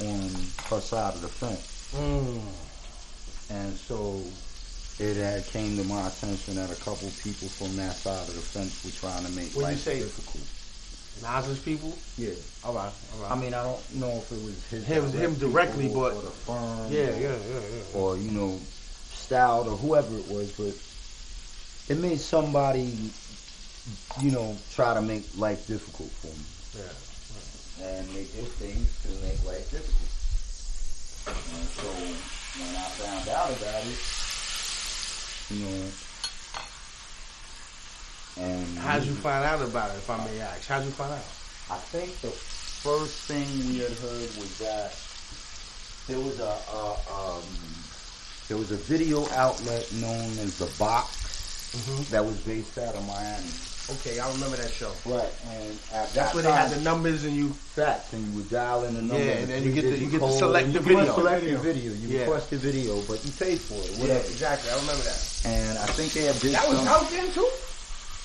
on 0.00 0.30
her 0.70 0.80
side 0.80 1.14
of 1.14 1.20
the 1.22 1.28
fence. 1.28 1.90
Mm. 1.96 2.40
And 3.50 3.74
so 3.76 4.20
it 5.02 5.16
had 5.16 5.44
came 5.46 5.76
to 5.76 5.84
my 5.84 6.06
attention 6.08 6.54
that 6.56 6.70
a 6.70 6.76
couple 6.76 7.08
people 7.22 7.48
from 7.48 7.76
that 7.76 7.94
side 7.94 8.28
of 8.28 8.34
the 8.34 8.40
fence 8.40 8.84
were 8.84 8.90
trying 8.92 9.24
to 9.24 9.30
make 9.32 9.50
When 9.54 9.66
you 9.66 9.72
life 9.72 9.78
say- 9.80 9.98
difficult. 10.00 10.44
Nas's 11.22 11.58
people. 11.58 11.96
Yeah. 12.18 12.34
All 12.62 12.74
right. 12.74 12.92
All 13.14 13.22
right. 13.22 13.32
I 13.32 13.34
mean, 13.36 13.54
I 13.54 13.62
don't 13.62 13.94
know 13.94 14.10
if 14.18 14.30
it 14.30 14.42
was 14.44 14.62
his 14.68 14.84
Him- 14.84 15.10
him 15.12 15.34
directly, 15.36 15.88
but- 15.88 16.12
or 16.12 16.20
the 16.22 16.30
firm, 16.30 16.92
yeah, 16.92 17.08
or, 17.08 17.20
yeah, 17.20 17.36
yeah, 17.48 17.60
yeah. 17.60 17.98
or 17.98 18.16
you 18.18 18.30
know, 18.32 18.60
Stout 19.14 19.66
or 19.66 19.76
whoever 19.78 20.14
it 20.18 20.28
was. 20.28 20.52
But 20.52 20.74
it 21.92 21.98
made 22.00 22.20
somebody, 22.20 23.10
you 24.20 24.30
know, 24.30 24.56
try 24.74 24.92
to 24.94 25.00
make 25.00 25.24
life 25.38 25.66
difficult 25.66 26.10
for 26.10 26.26
me. 26.28 26.84
Yeah. 26.84 26.92
And 27.82 28.08
they 28.08 28.24
did 28.24 28.48
things 28.56 28.88
to 29.02 29.08
make 29.26 29.38
life 29.44 29.70
difficult. 29.70 30.12
And 31.28 31.68
so 31.76 31.88
when 32.60 32.72
I 32.76 32.88
found 32.96 33.28
out 33.28 33.50
about 33.52 33.82
it, 33.84 34.00
you 35.50 35.64
know, 35.64 35.84
and 38.38 38.78
How'd 38.78 39.04
you 39.04 39.14
find 39.14 39.44
out 39.44 39.62
about 39.62 39.90
it, 39.90 39.96
if 39.96 40.10
I 40.10 40.24
may 40.24 40.40
ask? 40.40 40.66
How'd 40.68 40.84
you 40.84 40.90
find 40.90 41.12
out? 41.12 41.24
I 41.70 41.78
think 41.90 42.12
the 42.20 42.30
first 42.30 43.24
thing 43.28 43.46
we 43.68 43.78
had 43.80 43.92
heard 43.92 44.30
was 44.36 44.58
that 44.58 44.92
there 46.06 46.20
was 46.20 46.38
a, 46.38 46.54
a 46.72 46.96
um, 47.12 47.42
there 48.48 48.56
was 48.56 48.70
a 48.70 48.76
video 48.76 49.26
outlet 49.30 49.90
known 49.94 50.30
as 50.38 50.58
the 50.58 50.70
Box 50.78 51.24
Mhm. 51.76 52.08
that 52.10 52.24
was 52.24 52.36
based 52.42 52.78
out 52.78 52.94
of 52.94 53.04
Miami. 53.06 53.50
Okay, 53.88 54.18
I 54.18 54.28
remember 54.32 54.56
that 54.56 54.70
show. 54.72 54.90
Right, 55.06 55.30
and 55.52 55.70
at 55.94 56.10
That's 56.10 56.12
that 56.14 56.34
where 56.34 56.42
they 56.42 56.50
had 56.50 56.70
the 56.72 56.80
numbers 56.80 57.24
and 57.24 57.36
you. 57.36 57.50
facts, 57.50 58.12
and 58.14 58.26
you 58.26 58.36
would 58.38 58.50
dial 58.50 58.84
in 58.84 58.94
the 58.94 59.02
number. 59.02 59.22
Yeah, 59.22 59.32
and 59.32 59.48
then 59.48 59.62
you 59.62 59.70
get 59.72 59.82
the- 59.82 59.96
you 59.98 60.10
get 60.10 60.18
code, 60.20 60.36
select 60.38 60.66
the 60.72 60.80
you 60.80 60.84
video. 60.84 61.14
select 61.14 61.44
the 61.44 61.56
video. 61.58 61.92
You 61.92 62.08
Yeah. 62.08 62.20
request 62.22 62.50
the 62.50 62.56
video, 62.56 63.00
but 63.02 63.24
you 63.24 63.30
paid 63.38 63.60
for 63.60 63.74
it. 63.74 63.90
Yeah, 63.92 64.00
Whatever. 64.00 64.26
exactly. 64.28 64.70
I 64.70 64.76
remember 64.80 65.02
that. 65.04 65.22
And 65.44 65.78
I 65.78 65.86
think 65.86 66.12
they 66.14 66.22
had 66.24 66.40
did 66.40 66.52
That 66.54 66.68
was 66.68 66.78
some. 66.78 66.88
out 66.88 67.10
then 67.10 67.32
too. 67.32 67.48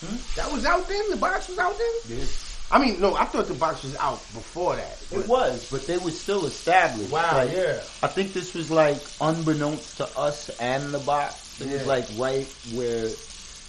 Hmm? 0.01 0.15
That 0.35 0.51
was 0.51 0.65
out 0.65 0.87
then. 0.87 1.09
The 1.11 1.17
box 1.17 1.47
was 1.47 1.59
out 1.59 1.77
then. 1.77 2.17
Yeah. 2.17 2.25
I 2.71 2.79
mean, 2.79 2.99
no, 3.01 3.15
I 3.15 3.25
thought 3.25 3.47
the 3.47 3.53
box 3.53 3.83
was 3.83 3.95
out 3.97 4.19
before 4.33 4.77
that. 4.77 4.97
It 5.11 5.27
was, 5.27 5.67
but 5.69 5.85
they 5.85 5.97
were 5.97 6.09
still 6.09 6.45
established. 6.47 7.11
Wow, 7.11 7.35
Like, 7.37 7.51
yeah. 7.51 7.81
I 8.01 8.07
think 8.07 8.33
this 8.33 8.53
was 8.55 8.71
like 8.71 8.97
unbeknownst 9.19 9.97
to 9.97 10.07
us 10.17 10.49
and 10.59 10.91
the 10.93 10.99
box. 10.99 11.35
It 11.59 11.67
was 11.67 11.85
like 11.85 12.05
right 12.17 12.47
where 12.73 13.09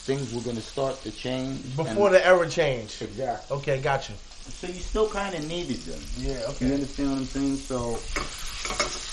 things 0.05 0.33
were 0.35 0.41
going 0.41 0.57
to 0.57 0.63
start 0.63 1.03
to 1.05 1.11
change. 1.13 1.63
Before 1.77 2.07
And- 2.09 2.17
the 2.17 2.27
era 2.27 2.49
changed. 2.49 3.03
exactly. 3.03 3.57
Okay, 3.59 3.79
gotcha. 3.81 4.13
So 4.61 4.67
you 4.67 4.81
still 4.81 5.09
kind 5.09 5.35
of 5.35 5.47
needed 5.47 5.79
them. 5.83 6.01
Yeah, 6.19 6.41
Okay. 6.51 6.67
You 6.67 6.75
understand 6.75 7.11
what 7.11 7.19
I'm 7.19 7.27
saying? 7.27 7.57
So, 7.59 7.99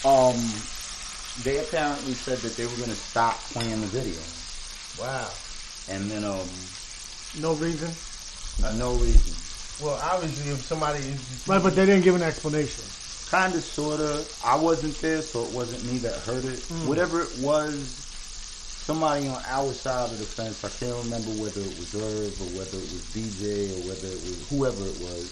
um, 0.04 0.36
they 1.44 1.60
apparently 1.60 2.14
said 2.14 2.40
that 2.40 2.56
they 2.58 2.66
were 2.66 2.76
going 2.78 2.90
to 2.90 2.96
stop 2.96 3.38
playing 3.54 3.80
the 3.82 3.88
video, 3.88 4.20
Wow. 5.00 5.30
and 5.90 6.10
then 6.10 6.24
um, 6.24 6.48
No 7.40 7.54
reason. 7.54 7.92
uh, 8.66 8.74
no 8.74 8.94
reason. 8.96 9.36
Well, 9.86 10.00
obviously, 10.04 10.52
if 10.52 10.64
somebody 10.66 11.00
is 11.00 11.48
Right, 11.48 11.62
but 11.62 11.76
they 11.76 11.86
didn't 11.86 12.04
give 12.04 12.16
an 12.16 12.24
explanation. 12.24 12.84
Kind 13.30 13.54
of, 13.54 13.64
sort 13.64 14.00
of. 14.02 14.28
I 14.44 14.56
wasn't 14.56 15.00
there, 15.00 15.22
so 15.22 15.44
it 15.46 15.52
wasn't 15.54 15.86
me 15.86 16.00
that 16.00 16.16
heard 16.22 16.44
it. 16.46 16.60
Whatever 16.88 17.22
it 17.22 17.38
was, 17.38 18.09
somebody 18.90 19.28
on 19.28 19.40
our 19.46 19.72
side 19.72 20.10
of 20.10 20.18
the 20.18 20.26
fence. 20.26 20.66
I 20.66 20.74
can't 20.82 20.98
remember 21.06 21.30
whether 21.38 21.62
it 21.62 21.78
was 21.78 21.94
Irv 21.94 22.34
or 22.42 22.50
whether 22.58 22.74
it 22.74 22.90
was 22.90 23.06
DJ 23.14 23.70
or 23.78 23.86
whether 23.86 24.10
it 24.10 24.18
was 24.26 24.50
whoever 24.50 24.82
it 24.82 24.98
was. 25.06 25.30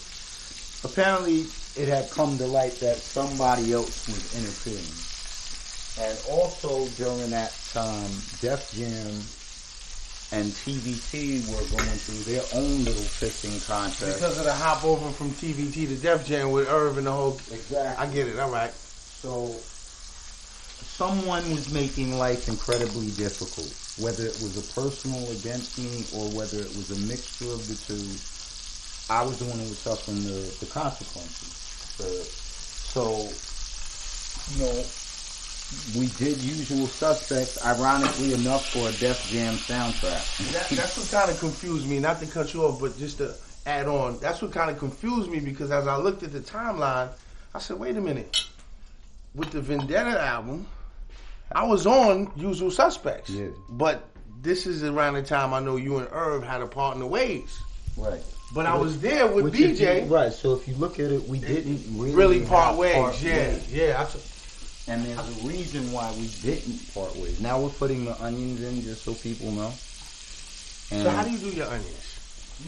Apparently, 0.86 1.50
it 1.74 1.90
had 1.90 2.06
come 2.12 2.38
to 2.38 2.46
light 2.46 2.78
that 2.86 2.98
somebody 2.98 3.74
else 3.74 4.06
was 4.06 4.22
interfering. 4.38 4.94
And 6.06 6.14
also 6.30 6.86
during 7.02 7.32
that 7.34 7.50
time, 7.74 8.14
Def 8.46 8.62
Jam 8.78 9.26
and 10.38 10.54
TVT 10.54 11.50
were 11.50 11.66
going 11.74 11.98
through 11.98 12.30
their 12.30 12.46
own 12.54 12.86
little 12.86 13.10
fixing 13.10 13.58
contest. 13.66 14.22
because 14.22 14.38
of 14.38 14.46
the 14.46 14.54
hop 14.54 14.86
over 14.86 15.10
from 15.10 15.32
TVT 15.32 15.88
to 15.88 15.96
Def 15.96 16.28
Jam 16.28 16.52
with 16.52 16.70
Irv 16.70 17.00
and 17.00 17.08
the 17.08 17.12
whole. 17.12 17.42
exactly. 17.50 18.06
I 18.06 18.14
get 18.14 18.28
it. 18.28 18.38
All 18.38 18.52
right. 18.52 18.70
So 18.70 19.50
someone 20.98 21.48
was 21.52 21.72
making 21.72 22.18
life 22.18 22.50
incredibly 22.50 23.12
difficult, 23.12 23.70
whether 24.02 24.26
it 24.26 24.34
was 24.42 24.58
a 24.58 24.66
personal 24.74 25.22
against 25.30 25.78
me 25.78 26.02
or 26.18 26.26
whether 26.34 26.58
it 26.58 26.74
was 26.74 26.90
a 26.90 27.00
mixture 27.06 27.54
of 27.54 27.62
the 27.70 27.78
two. 27.86 28.02
I 29.14 29.22
was 29.22 29.38
the 29.38 29.46
one 29.46 29.60
who 29.60 29.70
was 29.70 29.78
suffering 29.78 30.24
the, 30.24 30.42
the 30.60 30.66
consequences. 30.66 31.54
So, 32.90 33.30
you 34.58 34.66
know, 34.66 34.84
we 36.02 36.08
did 36.18 36.42
usual 36.42 36.88
suspects, 36.88 37.64
ironically 37.64 38.34
enough, 38.34 38.66
for 38.70 38.90
a 38.90 38.92
Def 38.94 39.30
Jam 39.30 39.54
soundtrack. 39.54 40.52
That, 40.52 40.68
that's 40.70 40.98
what 40.98 41.12
kind 41.12 41.30
of 41.30 41.40
confused 41.40 41.88
me. 41.88 42.00
Not 42.00 42.20
to 42.22 42.26
cut 42.26 42.56
you 42.56 42.66
off, 42.66 42.82
but 42.82 42.98
just 42.98 43.20
to 43.20 43.36
add 43.68 43.88
on. 43.88 44.18
That's 44.18 44.42
what 44.42 44.52
kind 44.52 44.72
of 44.72 44.80
confused 44.80 45.30
me 45.30 45.40
because 45.42 45.70
as 45.70 45.86
I 45.86 45.98
looked 45.98 46.24
at 46.24 46.34
the 46.34 46.40
timeline, 46.40 47.10
I 47.54 47.60
said, 47.60 47.80
"Wait 47.80 47.96
a 47.98 48.02
minute." 48.02 48.46
With 49.36 49.52
the 49.52 49.62
Vendetta 49.62 50.20
album, 50.20 50.66
I 51.52 51.64
was 51.66 51.86
on 51.88 52.32
Usual 52.36 52.72
Suspects. 52.72 53.30
Yeah. 53.30 53.48
But 53.70 54.04
this 54.42 54.66
is 54.68 54.84
around 54.84 55.16
the 55.16 55.24
time 55.24 55.54
I 55.54 55.60
know 55.60 55.76
you 55.78 55.98
and 55.98 56.08
Irv 56.12 56.44
had 56.44 56.62
a 56.62 56.68
part 56.68 56.96
in 56.96 57.00
the 57.00 57.08
ways. 57.08 57.58
right. 57.96 58.22
But 58.54 58.66
I 58.66 58.78
was 58.78 59.02
there 59.02 59.28
with 59.28 59.44
Which 59.44 59.60
if 59.60 59.78
BJ. 59.78 60.06
you- 60.06 60.14
right, 60.16 60.32
so 60.32 60.54
if 60.54 60.70
you 60.70 60.76
look 60.76 61.00
at 61.02 61.12
it, 61.12 61.28
we 61.28 61.38
didn't 61.38 61.84
really, 62.00 62.16
Really 62.16 62.46
part 62.46 62.68
have 62.70 62.78
ways. 62.78 62.96
part 62.96 63.22
yeah, 63.22 63.36
ways. 63.50 63.74
yeah. 63.74 64.02
I 64.02 64.06
t- 64.06 64.20
And 64.90 65.06
there's 65.06 65.20
a 65.44 65.48
reason 65.48 65.92
why 65.92 66.10
we 66.18 66.28
didn't 66.42 66.94
part 66.94 67.14
ways. 67.18 67.42
Now 67.42 67.60
we're 67.60 67.72
putting 67.72 68.06
the 68.06 68.16
onions 68.24 68.62
in 68.64 68.82
just 68.84 69.04
so 69.04 69.14
people 69.16 69.52
know. 69.52 69.68
And 70.92 71.04
so 71.04 71.10
how 71.10 71.24
do 71.26 71.30
you 71.32 71.38
do 71.40 71.50
your 71.50 71.66
onions? 71.68 72.20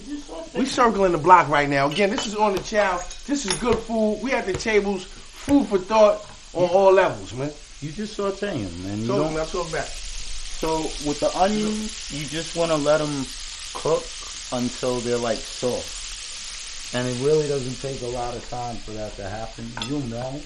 you 0.05 0.17
just 0.17 0.53
We 0.53 0.65
circling 0.65 1.13
the 1.13 1.17
block 1.17 1.47
right 1.47 1.69
now. 1.69 1.87
Again, 1.89 2.09
this 2.09 2.27
is 2.27 2.35
on 2.35 2.51
the 2.55 2.59
chow. 2.59 2.97
This 3.25 3.45
is 3.45 3.53
good 3.59 3.77
food. 3.79 4.19
We 4.21 4.33
at 4.33 4.45
the 4.45 4.51
tables. 4.53 5.05
Food 5.05 5.65
for 5.67 5.77
thought 5.77 6.25
on 6.53 6.67
all 6.71 6.91
levels, 6.91 7.33
man. 7.33 7.51
You 7.81 7.91
just 7.91 8.15
saute 8.15 8.63
them, 8.63 8.85
and 8.91 9.01
you 9.01 9.07
don't. 9.07 9.33
me. 9.33 9.39
I'm 9.39 9.71
back. 9.71 9.87
So 9.87 10.81
with 11.07 11.19
the 11.21 11.31
onions, 11.37 12.11
you 12.11 12.25
just 12.25 12.55
want 12.55 12.71
to 12.71 12.77
let 12.77 12.97
them 12.99 13.25
cook 13.73 14.03
until 14.51 14.99
they're 14.99 15.17
like 15.17 15.37
soft. 15.37 16.93
And 16.95 17.07
it 17.07 17.15
really 17.23 17.47
doesn't 17.47 17.79
take 17.81 18.01
a 18.01 18.11
lot 18.11 18.35
of 18.35 18.43
time 18.49 18.75
for 18.77 18.91
that 18.91 19.13
to 19.15 19.23
happen. 19.29 19.69
You'll 19.87 20.01
know. 20.07 20.41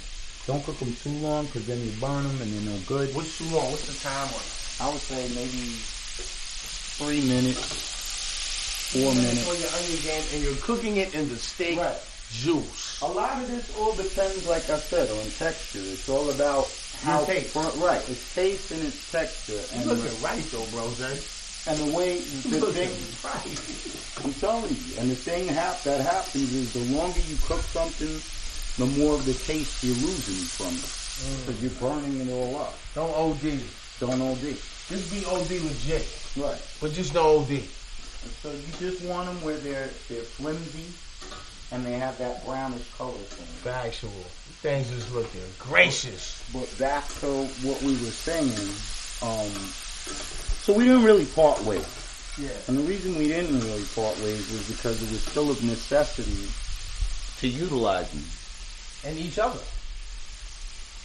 Don't 0.46 0.64
cook 0.66 0.78
them 0.78 0.94
too 1.02 1.10
long 1.24 1.46
because 1.46 1.66
then 1.66 1.80
you 1.80 1.90
burn 2.02 2.22
them 2.28 2.42
and 2.42 2.52
they're 2.52 2.74
no 2.76 2.80
good. 2.86 3.16
What's 3.16 3.38
too 3.38 3.46
long? 3.46 3.72
What's 3.72 3.88
the 3.88 3.98
time 4.08 4.28
on 4.28 4.44
it? 4.44 4.82
I 4.82 4.92
would 4.92 5.00
say 5.02 5.24
maybe 5.34 5.80
three 7.00 7.22
minutes, 7.26 8.92
four 8.92 9.10
On 9.10 9.16
minutes. 9.18 9.48
your 9.48 9.72
onion 9.72 10.00
game, 10.04 10.24
and 10.34 10.44
you're 10.44 10.62
cooking 10.62 10.98
it 10.98 11.16
in 11.16 11.30
the 11.30 11.38
steak 11.38 11.80
Right. 11.80 11.96
juice. 12.30 13.00
A 13.02 13.08
lot 13.08 13.42
of 13.42 13.48
this 13.50 13.72
all 13.80 13.96
depends, 13.96 14.46
like 14.46 14.70
I 14.70 14.78
said, 14.78 15.10
on 15.10 15.26
texture. 15.40 15.80
It's 15.82 16.10
all 16.10 16.30
about 16.30 16.68
how 17.04 17.26
taste. 17.26 17.52
front, 17.54 17.76
right. 17.78 18.02
It's 18.10 18.34
taste 18.36 18.72
and 18.72 18.82
it's 18.84 19.12
texture, 19.12 19.54
You 19.76 19.82
and 19.82 19.86
looking 19.90 20.22
right 20.24 20.44
though, 20.52 20.66
bro, 20.72 20.90
Zay. 20.92 21.20
and 21.72 21.80
the 21.80 21.96
way 21.98 22.18
You 22.20 22.42
the 22.52 22.60
looking 22.60 22.88
thing. 22.90 23.24
right. 23.24 24.26
I'm 24.26 24.34
telling 24.34 24.70
you, 24.72 24.94
and 25.00 25.12
the 25.12 25.16
thing 25.16 25.48
hap- 25.48 25.84
that 25.84 26.02
happens 26.02 26.54
is 26.54 26.74
the 26.74 26.86
longer 26.96 27.20
you 27.28 27.36
cook 27.46 27.62
something, 27.62 28.20
the 28.78 28.88
more 29.00 29.16
of 29.16 29.26
the 29.26 29.34
taste 29.34 29.84
you're 29.84 29.96
losing 29.96 30.44
from 30.48 30.74
it, 30.74 30.84
mm. 30.84 31.46
because 31.46 31.62
you're 31.62 31.80
burning 31.80 32.20
it 32.22 32.32
all 32.32 32.58
up. 32.58 32.76
Don't 32.96 33.14
OD. 33.16 33.60
Don't 34.00 34.22
OD. 34.22 34.56
Just 34.90 35.12
be 35.12 35.24
OD 35.26 35.64
legit, 35.64 36.06
Right. 36.36 36.60
but 36.82 36.92
just 36.94 37.14
no 37.14 37.40
OD. 37.40 37.64
So 38.42 38.52
you 38.52 38.72
just 38.80 39.04
want 39.04 39.28
them 39.28 39.42
where 39.44 39.58
they're 39.58 39.90
they're 40.10 40.24
flimsy, 40.24 40.86
and 41.72 41.86
they 41.86 41.94
have 41.94 42.18
that 42.20 42.46
brownish 42.46 42.88
color 42.98 43.14
to 43.14 43.36
them. 43.38 43.48
Factual. 43.64 44.12
Things 44.64 44.90
is 44.92 45.12
looking 45.14 45.42
gracious. 45.60 46.42
But 46.54 46.74
back 46.80 47.06
to 47.20 47.28
what 47.68 47.82
we 47.82 47.92
were 47.92 48.16
saying, 48.16 48.48
um, 49.22 49.52
so 50.64 50.74
we 50.74 50.86
didn't 50.86 51.04
really 51.04 51.26
part 51.26 51.62
ways. 51.66 51.86
Yeah. 52.40 52.48
And 52.70 52.78
the 52.78 52.84
reason 52.84 53.18
we 53.18 53.28
didn't 53.28 53.60
really 53.60 53.84
part 53.94 54.18
ways 54.20 54.50
was 54.52 54.72
because 54.72 55.04
it 55.04 55.12
was 55.12 55.22
still 55.22 55.52
of 55.52 55.62
necessity 55.66 56.48
to 57.40 57.48
utilize 57.50 58.14
me. 58.14 58.24
And 59.04 59.20
each 59.20 59.38
other. 59.38 59.60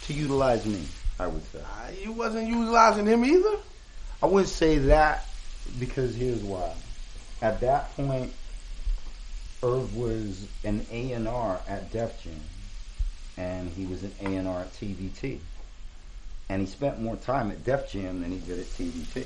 To 0.03 0.13
utilize 0.13 0.65
me, 0.65 0.81
I 1.19 1.27
would 1.27 1.43
say. 1.51 1.59
Uh, 1.59 1.91
you 2.01 2.13
wasn't 2.13 2.47
utilizing 2.47 3.05
him 3.07 3.25
either. 3.25 3.57
I 4.23 4.27
wouldn't 4.27 4.47
say 4.47 4.77
that 4.77 5.27
because 5.77 6.15
here's 6.15 6.43
why. 6.43 6.71
At 7.41 7.59
that 7.59 7.93
point, 7.97 8.31
Irv 9.61 9.93
was 9.97 10.47
an 10.63 10.85
A&R 10.89 11.59
at 11.67 11.91
Def 11.91 12.23
Jam, 12.23 12.39
and 13.39 13.69
he 13.71 13.85
was 13.85 14.03
an 14.03 14.11
A&R 14.21 14.61
at 14.61 14.73
TVT. 14.73 15.39
And 16.49 16.61
he 16.61 16.67
spent 16.67 17.01
more 17.01 17.15
time 17.15 17.51
at 17.51 17.63
Def 17.63 17.89
Jam 17.91 18.21
than 18.21 18.31
he 18.31 18.39
did 18.39 18.59
at 18.59 18.65
TVT. 18.65 19.25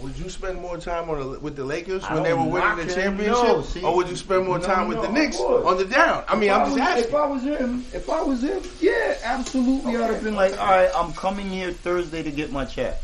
Would 0.00 0.16
you 0.18 0.28
spend 0.28 0.60
more 0.60 0.76
time 0.78 1.08
on 1.10 1.20
the, 1.32 1.38
with 1.38 1.54
the 1.54 1.64
Lakers 1.64 2.02
I 2.04 2.14
when 2.14 2.24
they 2.24 2.32
were 2.32 2.42
winning 2.44 2.84
the 2.86 2.92
championship, 2.92 3.42
No, 3.44 3.62
see, 3.62 3.82
or 3.82 3.94
would 3.94 4.08
you 4.08 4.16
spend 4.16 4.44
more 4.46 4.58
no, 4.58 4.64
time 4.64 4.88
with 4.88 5.00
the 5.02 5.06
of 5.08 5.12
Knicks 5.12 5.38
on 5.38 5.76
the 5.76 5.84
down? 5.84 6.24
I 6.26 6.34
mean, 6.34 6.50
I'm 6.50 6.66
just 6.66 6.80
I 6.80 6.96
was- 6.96 7.04
asking. 7.04 7.04
If 7.10 7.14
I 7.14 7.26
was 7.26 7.42
him, 7.42 7.84
if 7.92 8.10
I 8.10 8.22
was 8.22 8.42
him, 8.42 8.62
yeah, 8.80 9.16
absolutely. 9.22 9.96
I'd 9.96 10.10
have 10.10 10.24
been 10.24 10.34
like, 10.34 10.58
all 10.58 10.66
right, 10.66 10.90
I'm 10.96 11.12
coming 11.12 11.48
here 11.48 11.70
Thursday 11.70 12.24
to 12.24 12.30
get 12.32 12.50
my 12.50 12.64
check, 12.64 13.00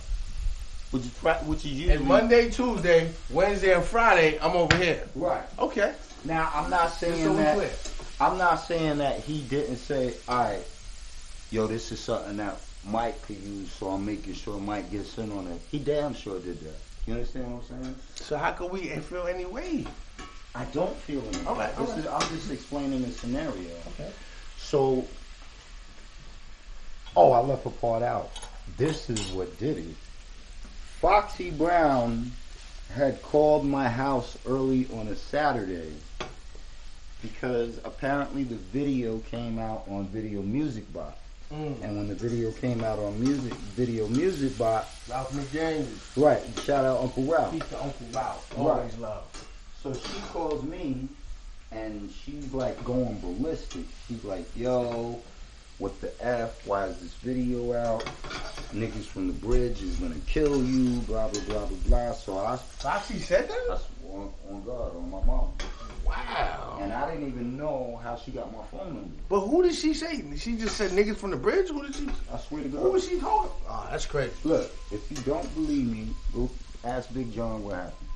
which 0.91 1.03
is 1.05 1.11
pra- 1.11 1.35
which 1.45 1.65
is 1.65 1.73
usually 1.75 1.95
And 1.97 2.07
Monday, 2.07 2.51
Tuesday, 2.51 3.13
Wednesday, 3.31 3.73
and 3.75 3.85
Friday, 3.85 4.39
I'm 4.41 4.57
over 4.57 4.77
here. 4.77 5.07
Right 5.15 5.45
Okay. 5.61 5.95
now, 6.25 6.51
I'm 6.53 6.71
not 6.71 6.93
saying 6.93 7.23
so 7.23 7.31
we 7.31 7.37
that. 7.37 7.57
I'm 8.21 8.37
not 8.37 8.57
saying 8.57 8.99
that 8.99 9.21
he 9.21 9.41
didn't 9.41 9.77
say, 9.77 10.13
all 10.29 10.45
right, 10.45 10.65
yo, 11.51 11.67
this 11.67 11.91
is 11.91 12.01
something 12.01 12.37
that 12.37 12.61
Mike 12.87 13.21
could 13.23 13.39
use, 13.39 13.73
so 13.73 13.89
I'm 13.89 14.05
making 14.05 14.35
sure 14.35 14.61
Mike 14.61 14.91
gets 14.91 15.17
in 15.17 15.33
on 15.33 15.47
it. 15.47 15.59
He 15.71 15.79
damn 15.79 16.13
sure 16.13 16.39
did 16.39 16.61
that. 16.61 16.77
You 17.07 17.15
understand 17.15 17.51
what 17.51 17.65
I'm 17.71 17.83
saying? 17.83 17.95
So 18.17 18.37
how 18.37 18.53
can 18.53 18.69
we 18.69 18.89
feel 18.89 19.27
any 19.27 19.47
way? 19.47 19.87
I 20.55 20.65
don't 20.67 20.95
feel 20.97 21.23
anything. 21.23 21.47
All 21.47 21.55
right, 21.55 21.73
all 21.79 21.87
this 21.87 21.95
right. 21.95 22.05
is 22.05 22.07
I'm 22.07 22.37
just 22.37 22.51
explaining 22.51 23.01
the 23.01 23.11
scenario. 23.11 23.71
Okay. 23.95 24.11
So, 24.59 25.07
oh, 27.17 27.33
I 27.33 27.41
left 27.41 27.65
a 27.65 27.71
part 27.71 28.03
out. 28.03 28.31
This 28.77 29.09
is 29.09 29.33
what 29.33 29.59
did 29.59 29.79
it. 29.79 29.97
Foxy 31.01 31.51
Brown 31.51 32.31
had 32.95 33.23
called 33.23 33.65
my 33.65 33.89
house 33.89 34.37
early 34.47 34.87
on 34.93 35.09
a 35.09 35.17
Saturday 35.17 35.95
because 37.41 37.79
apparently 37.85 38.45
the 38.45 38.57
video 38.57 39.19
came 39.31 39.59
out 39.59 39.85
on 39.89 40.05
Video 40.09 40.43
Music 40.43 40.93
Box. 40.93 41.17
Mm. 41.51 41.83
And 41.83 41.97
when 41.97 42.09
the 42.09 42.15
video 42.15 42.53
came 42.53 42.85
out 42.85 42.99
on 42.99 43.19
music, 43.19 43.55
Video 43.75 44.07
Music 44.09 44.57
Box, 44.59 44.89
Ralph 45.09 45.33
McDaniels. 45.33 46.23
right, 46.23 46.43
shout 46.65 46.85
out 46.85 47.01
Uncle 47.01 47.25
Ralph. 47.25 47.53
Peace 47.53 47.67
to 47.71 47.83
Uncle 47.83 48.07
Ralph. 48.13 48.53
Right. 48.57 48.67
Always 48.67 48.99
love. 48.99 49.49
So 49.83 49.95
she 49.95 50.21
calls 50.33 50.63
me 50.65 51.09
and 51.73 52.13
she's 52.13 52.53
like 52.53 52.83
going 52.85 53.19
ballistic. 53.21 53.87
She's 54.07 54.23
like, 54.23 54.45
yo, 54.55 55.19
what 55.79 55.99
the 56.03 56.13
F? 56.23 56.67
Why 56.67 56.87
is 56.87 56.99
this 56.99 57.15
video 57.15 57.73
out? 57.73 58.05
Niggas 58.75 59.07
from 59.07 59.29
the 59.29 59.33
bridge 59.33 59.83
is 59.83 59.97
gonna 59.97 60.15
kill 60.27 60.63
you, 60.63 61.01
blah, 61.01 61.29
blah, 61.29 61.43
blah, 61.45 61.65
blah, 61.65 61.77
blah. 61.87 62.13
So 62.13 62.37
I, 62.37 62.57
Foxy 62.57 63.19
said 63.19 63.45
I 63.51 63.69
that? 63.69 63.81
swore 64.03 64.31
on 64.51 64.63
God, 64.63 64.95
on 64.95 65.11
my 65.11 65.25
mom. 65.25 65.53
Wow. 66.07 66.60
And 66.81 66.93
I 66.95 67.11
didn't 67.11 67.29
even 67.29 67.59
know 67.59 68.01
how 68.03 68.17
she 68.17 68.31
got 68.31 68.51
my 68.57 68.65
phone 68.71 68.95
number. 68.95 69.11
But 69.29 69.41
who 69.41 69.63
did 69.63 69.75
she 69.75 69.93
say? 69.93 70.25
She 70.37 70.57
just 70.57 70.77
said 70.77 70.93
niggas 70.93 71.17
from 71.17 71.31
the 71.31 71.37
bridge? 71.37 71.69
Who 71.69 71.83
did 71.83 71.95
she? 71.95 72.09
I 72.33 72.39
swear 72.39 72.63
to 72.63 72.69
God. 72.71 72.81
Who 72.81 72.91
was 72.93 73.07
she 73.07 73.19
talking? 73.21 73.51
Oh, 73.69 73.87
that's 73.91 74.07
crazy. 74.07 74.33
Look, 74.45 74.71
if 74.91 75.11
you 75.11 75.19
don't 75.19 75.55
believe 75.55 75.87
me, 75.93 76.09
go 76.35 76.49
ask 76.85 77.13
Big 77.13 77.33
John 77.35 77.63
what 77.65 77.75
happened. 77.75 78.09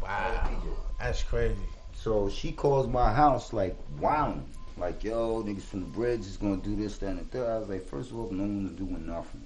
Wow. 0.00 0.62
That's 1.00 1.22
crazy. 1.24 1.56
So 1.96 2.30
she 2.30 2.52
calls 2.52 2.86
my 2.86 3.12
house 3.12 3.52
like 3.52 3.76
wow, 3.98 4.36
Like, 4.76 5.02
yo, 5.02 5.42
niggas 5.42 5.62
from 5.62 5.80
the 5.80 5.86
bridge 5.86 6.20
is 6.20 6.36
gonna 6.36 6.58
do 6.58 6.76
this, 6.76 6.98
that, 6.98 7.08
and 7.08 7.18
the 7.18 7.24
third. 7.24 7.50
I 7.50 7.58
was 7.58 7.68
like, 7.68 7.84
first 7.88 8.12
of 8.12 8.18
all, 8.18 8.30
no 8.30 8.44
one's 8.44 8.78
doing 8.78 9.04
nothing. 9.06 9.42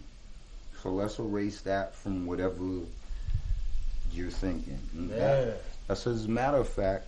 So 0.83 0.91
let's 0.91 1.19
erase 1.19 1.63
that 1.63 1.95
from 1.95 2.27
whatever 2.27 2.63
you're 4.13 4.31
thinking. 4.31 4.79
And 4.93 5.09
that- 5.11 5.47
Yeah. 5.47 5.55
I 5.89 5.95
said, 5.95 6.13
as 6.15 6.27
a 6.27 6.29
matter 6.29 6.59
of 6.59 6.69
fact, 6.69 7.07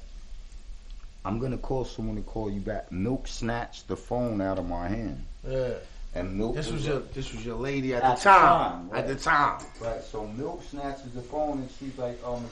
I'm 1.25 1.39
gonna 1.39 1.57
call 1.59 1.85
someone 1.85 2.16
to 2.16 2.22
call 2.22 2.51
you 2.51 2.61
back. 2.61 2.93
Milk 2.93 3.27
snatched 3.27 3.89
the 3.89 3.97
phone 3.97 4.41
out 4.41 4.59
of 4.59 4.68
my 4.68 4.89
hand. 4.89 5.25
Yeah. 5.49 5.75
And 6.14 6.37
Milk 6.37 6.55
This 6.55 6.70
was 6.70 6.85
like- 6.85 6.93
your 6.93 7.01
this 7.14 7.33
was 7.33 7.45
your 7.45 7.57
lady 7.57 7.95
at, 7.95 8.03
At 8.03 8.16
the 8.18 8.22
time. 8.22 8.89
time, 8.91 8.99
At 8.99 9.09
the 9.09 9.14
time. 9.16 9.61
Right, 9.81 10.03
so 10.05 10.27
Milk 10.27 10.62
snatches 10.70 11.12
the 11.12 11.22
phone 11.22 11.59
and 11.59 11.70
she's 11.79 11.97
like, 11.99 12.18
um, 12.25 12.45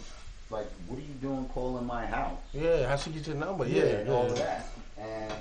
like, 0.51 0.67
what 0.89 0.99
are 0.99 1.03
you 1.03 1.15
doing 1.21 1.49
calling 1.55 1.87
my 1.87 2.05
house? 2.07 2.39
Yeah, 2.53 2.89
how 2.89 2.97
she 2.97 3.11
get 3.11 3.27
your 3.27 3.37
number? 3.37 3.67
Yeah, 3.67 3.83
and 3.85 4.09
all 4.11 4.27
of 4.27 4.37
that. 4.37 4.67
And 4.99 5.33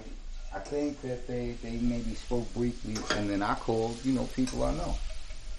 I 0.53 0.59
think 0.59 1.01
that 1.01 1.27
they, 1.27 1.55
they 1.63 1.77
maybe 1.77 2.13
spoke 2.13 2.53
briefly, 2.53 2.95
and 3.17 3.29
then 3.29 3.41
I 3.41 3.55
called, 3.55 3.97
you 4.05 4.13
know, 4.13 4.25
people 4.35 4.63
I 4.63 4.73
know. 4.73 4.93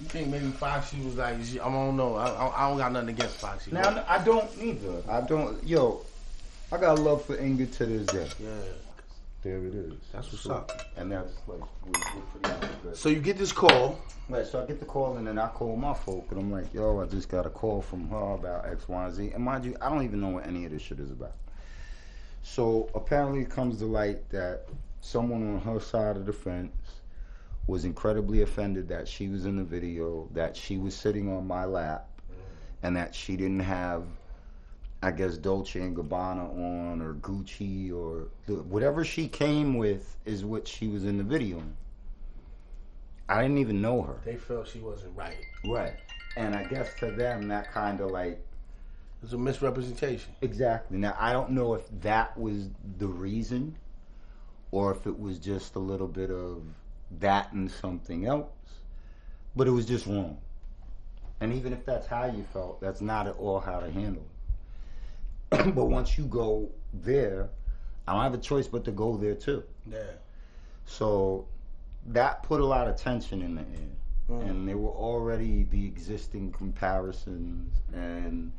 You 0.00 0.06
think 0.06 0.28
maybe 0.28 0.46
Foxy 0.52 1.00
was 1.00 1.16
like, 1.16 1.34
I 1.36 1.70
don't 1.70 1.96
know. 1.96 2.16
I, 2.16 2.28
I, 2.30 2.64
I 2.64 2.68
don't 2.68 2.78
got 2.78 2.92
nothing 2.92 3.10
against 3.10 3.36
Foxy. 3.36 3.72
Now, 3.72 4.04
I 4.08 4.22
don't 4.22 4.50
either. 4.60 5.02
I 5.08 5.20
don't, 5.20 5.62
yo, 5.66 6.00
I 6.72 6.78
got 6.78 6.98
love 6.98 7.22
for 7.24 7.38
Inga 7.38 7.66
to 7.66 7.86
this 7.86 8.06
day. 8.06 8.26
yeah. 8.42 8.48
There 9.42 9.58
it 9.58 9.74
is. 9.74 9.92
That's 10.12 10.32
what's 10.32 10.44
So- 10.44 10.54
up. 10.54 10.72
And 10.96 11.12
that's 11.12 11.32
like, 11.46 11.60
pretty 11.82 12.74
good. 12.82 12.96
So 12.96 13.08
you 13.10 13.20
get 13.20 13.36
this 13.36 13.52
call. 13.52 13.98
Right, 14.28 14.46
so 14.46 14.62
I 14.62 14.66
get 14.66 14.78
the 14.78 14.86
call 14.86 15.16
and 15.18 15.26
then 15.26 15.38
I 15.38 15.48
call 15.48 15.76
my 15.76 15.92
folk 15.92 16.28
and 16.30 16.40
I'm 16.40 16.50
like, 16.50 16.72
yo, 16.72 17.00
I 17.00 17.06
just 17.06 17.28
got 17.28 17.44
a 17.44 17.50
call 17.50 17.82
from 17.82 18.08
her 18.08 18.34
about 18.34 18.66
X, 18.66 18.88
Y, 18.88 19.04
and 19.04 19.14
Z. 19.14 19.30
And 19.34 19.44
mind 19.44 19.64
you, 19.64 19.76
I 19.82 19.90
don't 19.90 20.04
even 20.04 20.20
know 20.20 20.28
what 20.28 20.46
any 20.46 20.64
of 20.64 20.70
this 20.70 20.80
shit 20.80 21.00
is 21.00 21.10
about. 21.10 21.34
So 22.42 22.88
apparently 22.94 23.40
it 23.42 23.50
comes 23.50 23.78
to 23.80 23.84
light 23.84 24.30
that 24.30 24.66
someone 25.00 25.54
on 25.54 25.60
her 25.60 25.80
side 25.80 26.16
of 26.16 26.24
the 26.24 26.32
fence 26.32 26.72
was 27.66 27.84
incredibly 27.84 28.42
offended 28.42 28.88
that 28.88 29.06
she 29.06 29.28
was 29.28 29.44
in 29.44 29.56
the 29.56 29.64
video, 29.64 30.28
that 30.32 30.56
she 30.56 30.78
was 30.78 30.94
sitting 30.94 31.28
on 31.28 31.46
my 31.46 31.64
lap, 31.64 32.08
mm. 32.30 32.36
and 32.82 32.96
that 32.96 33.14
she 33.14 33.36
didn't 33.36 33.60
have, 33.60 34.04
I 35.02 35.10
guess, 35.10 35.36
Dolce 35.36 35.80
and 35.80 35.96
Gabbana 35.96 36.48
on 36.56 37.02
or 37.02 37.14
Gucci 37.14 37.92
or 37.92 38.28
the, 38.46 38.62
whatever 38.62 39.04
she 39.04 39.26
came 39.28 39.76
with 39.76 40.16
is 40.24 40.44
what 40.44 40.68
she 40.68 40.86
was 40.88 41.04
in 41.04 41.18
the 41.18 41.24
video. 41.24 41.58
in. 41.58 41.76
I 43.28 43.42
didn't 43.42 43.58
even 43.58 43.80
know 43.80 44.02
her. 44.02 44.16
They 44.24 44.36
felt 44.36 44.68
she 44.68 44.78
wasn't 44.80 45.16
right. 45.16 45.36
Right. 45.64 45.94
And 46.36 46.54
I 46.54 46.64
guess 46.64 46.94
to 47.00 47.10
them 47.10 47.48
that 47.48 47.72
kind 47.72 48.00
of 48.00 48.10
like 48.10 48.44
It's 49.22 49.32
a 49.32 49.38
misrepresentation. 49.38 50.34
exactly. 50.40 50.98
Now 50.98 51.16
I 51.18 51.32
don't 51.32 51.50
know 51.50 51.74
if 51.74 51.82
that 52.00 52.36
was 52.38 52.68
the 52.98 53.08
reason 53.08 53.76
or 54.70 54.92
if 54.92 55.06
it 55.06 55.18
was 55.18 55.38
just 55.38 55.74
a 55.74 55.78
little 55.80 56.08
bit 56.08 56.30
of 56.30 56.62
that 57.20 57.52
and 57.52 57.70
something 57.70 58.26
else. 58.26 58.48
But 59.56 59.66
it 59.66 59.70
was 59.72 59.86
just 59.86 60.06
wrong. 60.06 60.38
And 61.40 61.52
even 61.54 61.72
if 61.72 61.84
that's 61.84 62.06
how 62.06 62.26
you 62.26 62.44
felt, 62.52 62.80
that's 62.80 63.00
not 63.00 63.26
at 63.26 63.36
all 63.36 63.60
how 63.60 63.80
to 63.80 63.90
handle 63.90 64.22
it. 64.22 64.31
but 65.74 65.86
once 65.86 66.16
you 66.18 66.24
go 66.24 66.70
there, 66.92 67.50
I 68.06 68.12
don't 68.12 68.22
have 68.22 68.34
a 68.34 68.38
choice 68.38 68.66
but 68.66 68.84
to 68.84 68.92
go 68.92 69.16
there 69.16 69.34
too. 69.34 69.62
Yeah. 69.90 69.98
So 70.84 71.46
that 72.06 72.42
put 72.42 72.60
a 72.60 72.66
lot 72.66 72.88
of 72.88 72.96
tension 72.96 73.42
in 73.42 73.54
the 73.54 73.60
air. 73.62 73.88
Mm. 74.30 74.50
And 74.50 74.68
there 74.68 74.78
were 74.78 74.90
already 74.90 75.64
the 75.64 75.86
existing 75.86 76.52
comparisons. 76.52 77.74
And 77.92 78.52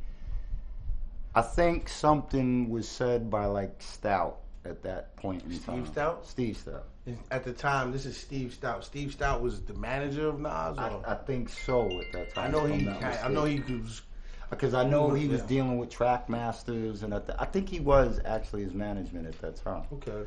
I 1.34 1.42
think 1.42 1.88
something 1.88 2.68
was 2.70 2.88
said 2.88 3.30
by 3.30 3.46
like 3.46 3.78
Stoute 3.80 4.36
at 4.64 4.82
that 4.82 5.16
point 5.16 5.42
in 5.44 5.52
Steve 5.52 5.66
time. 5.66 5.86
Stoute? 5.86 6.26
Steve 6.26 6.56
Stoute. 6.56 7.16
At 7.30 7.44
the 7.44 7.52
time, 7.52 7.92
this 7.92 8.06
is 8.06 8.16
Steve 8.16 8.56
Stoute. 8.58 8.84
Steve 8.84 9.10
Stoute 9.10 9.40
was 9.40 9.60
the 9.62 9.74
manager 9.74 10.28
of 10.28 10.40
Nas. 10.40 10.78
I, 10.78 10.90
Or? 10.90 11.02
I 11.06 11.14
think 11.14 11.48
so 11.48 11.86
at 12.00 12.12
that 12.12 12.34
time. 12.34 12.46
I 12.46 12.48
know 12.50 12.66
he. 12.66 12.88
I 12.88 13.28
know 13.28 13.44
he 13.44 13.60
was. 13.60 14.02
Because 14.54 14.74
I 14.74 14.84
know 14.84 15.10
he 15.10 15.28
was 15.28 15.40
Yeah. 15.40 15.46
dealing 15.46 15.78
with 15.78 15.90
Trackmasters, 15.90 17.02
and 17.02 17.14
I, 17.14 17.18
th- 17.20 17.36
I 17.38 17.44
think 17.44 17.68
he 17.68 17.80
was 17.80 18.20
actually 18.24 18.64
his 18.64 18.72
management 18.74 19.26
at 19.26 19.38
that 19.40 19.56
time. 19.56 19.84
Okay. 19.94 20.24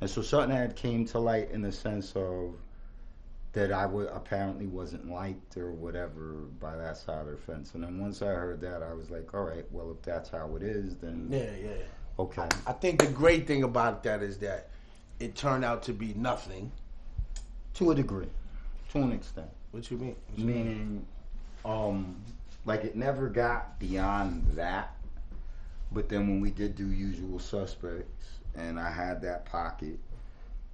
And 0.00 0.08
so 0.08 0.22
something 0.22 0.56
had 0.56 0.76
came 0.76 1.04
to 1.06 1.18
light 1.18 1.50
in 1.50 1.62
the 1.62 1.72
sense 1.72 2.14
of 2.16 2.54
that 3.52 3.72
I 3.72 3.84
apparently 4.14 4.66
wasn't 4.66 5.10
liked 5.10 5.56
or 5.56 5.72
whatever 5.72 6.34
by 6.60 6.76
that 6.76 6.96
side 6.96 7.26
of 7.26 7.32
the 7.32 7.36
fence. 7.36 7.74
And 7.74 7.82
then 7.82 7.98
once 7.98 8.22
I 8.22 8.26
heard 8.26 8.60
that, 8.60 8.82
I 8.82 8.92
was 8.94 9.10
like, 9.10 9.34
all 9.34 9.42
right, 9.42 9.64
well, 9.72 9.90
if 9.90 10.00
that's 10.02 10.28
how 10.30 10.54
it 10.56 10.62
is, 10.62 10.96
then 10.96 11.26
Yeah, 11.30 11.50
yeah. 11.60 11.72
okay. 12.18 12.46
I 12.66 12.72
think 12.72 13.00
the 13.00 13.08
great 13.08 13.46
thing 13.48 13.64
about 13.64 14.04
that 14.04 14.22
is 14.22 14.38
that 14.38 14.68
it 15.18 15.34
turned 15.34 15.64
out 15.64 15.82
to 15.84 15.92
be 15.92 16.14
nothing. 16.14 16.70
To 17.74 17.90
a 17.92 17.94
degree, 17.94 18.26
to 18.92 18.98
an 18.98 19.12
extent. 19.12 19.48
What 19.70 19.90
you 19.90 19.96
mean? 19.96 20.16
What 20.28 20.38
you 20.38 20.44
mean? 20.44 20.64
Meaning, 20.66 21.06
um, 21.64 22.16
like 22.64 22.84
it 22.84 22.96
never 22.96 23.28
got 23.28 23.78
beyond 23.78 24.46
that. 24.54 24.96
But 25.92 26.08
then 26.08 26.28
when 26.28 26.40
we 26.40 26.50
did 26.50 26.76
do 26.76 26.86
Usual 26.86 27.38
Suspects, 27.38 28.26
and 28.54 28.78
I 28.78 28.90
had 28.90 29.22
that 29.22 29.44
pocket, 29.44 29.98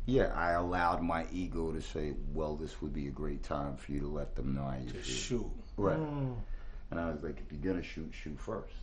yeah, 0.05 0.33
I 0.35 0.53
allowed 0.53 1.03
my 1.03 1.27
ego 1.33 1.73
to 1.73 1.81
say, 1.81 2.15
well, 2.35 2.55
this 2.55 2.81
would 2.83 2.93
be 2.93 3.09
a 3.09 3.11
great 3.11 3.43
time 3.43 3.77
for 3.77 3.93
you 3.93 4.01
to 4.01 4.07
let 4.07 4.37
them 4.37 4.55
know 4.55 4.63
I 4.63 4.79
you 4.85 4.91
To 4.91 5.03
shoot. 5.03 5.51
Right. 5.77 5.97
Mm. 5.97 6.37
And 6.91 7.01
I 7.01 7.11
was 7.11 7.23
like, 7.23 7.41
if 7.41 7.51
you're 7.51 7.73
gonna 7.73 7.83
shoot, 7.83 8.13
shoot 8.13 8.39
first. 8.39 8.75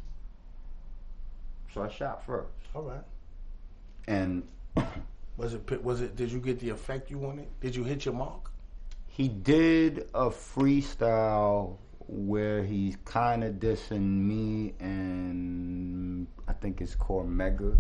So 1.74 1.84
I 1.84 1.90
shot 1.90 2.26
first. 2.26 2.50
All 2.76 2.84
right. 2.84 3.04
And 4.08 4.48
Was 5.38 5.56
it? 5.56 5.84
Was 5.84 6.02
it? 6.02 6.16
Did 6.16 6.32
you 6.32 6.40
get 6.40 6.60
the 6.60 6.70
effect 6.70 7.10
you 7.10 7.18
wanted? 7.18 7.48
Did 7.60 7.76
you 7.76 7.84
hit 7.84 8.06
your 8.06 8.14
mark? 8.14 8.52
he 9.14 9.28
did 9.28 10.08
a 10.16 10.26
freestyle 10.32 11.78
where 12.08 12.64
he's 12.64 12.98
kind 13.06 13.44
of 13.44 13.56
dissing 13.56 14.02
me 14.02 14.74
and 14.80 16.28
I 16.48 16.54
think 16.54 16.82
it's 16.82 16.96
called 16.96 17.30
Mega 17.30 17.78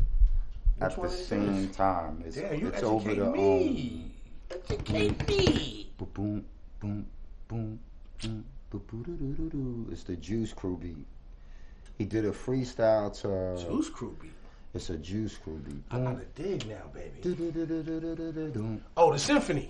at 0.82 1.00
the 1.02 1.10
same 1.10 1.68
this? 1.68 1.76
time. 1.76 2.24
It's, 2.26 2.38
Damn, 2.38 2.60
you 2.60 2.68
it's 2.68 2.84
over 2.84 3.14
the 3.14 3.26
me. 3.26 4.12
Educate 4.52 5.28
me. 5.28 5.92
um, 6.00 6.08
boom, 6.14 6.46
boom, 6.80 7.06
boom, 7.48 7.80
boom, 8.20 8.46
boo-boo-doo-doo-doo-doo. 8.70 9.88
It's 9.92 10.04
the 10.04 10.16
Juice 10.16 10.54
Crew 10.54 10.78
beat. 10.78 11.06
He 11.98 12.06
did 12.06 12.26
a 12.26 12.32
freestyle 12.32 13.14
to. 13.22 13.64
Juice 13.64 13.90
Crew 13.90 14.16
beat. 14.22 14.32
It's 14.74 14.90
a 14.90 14.98
Juice 14.98 15.38
Crew 15.38 15.62
beat. 15.66 15.84
I 15.92 16.00
gotta 16.00 16.26
dig 16.36 16.68
now, 16.68 16.90
baby. 16.94 17.22
Oh, 18.98 19.12
the 19.14 19.20
symphony. 19.20 19.70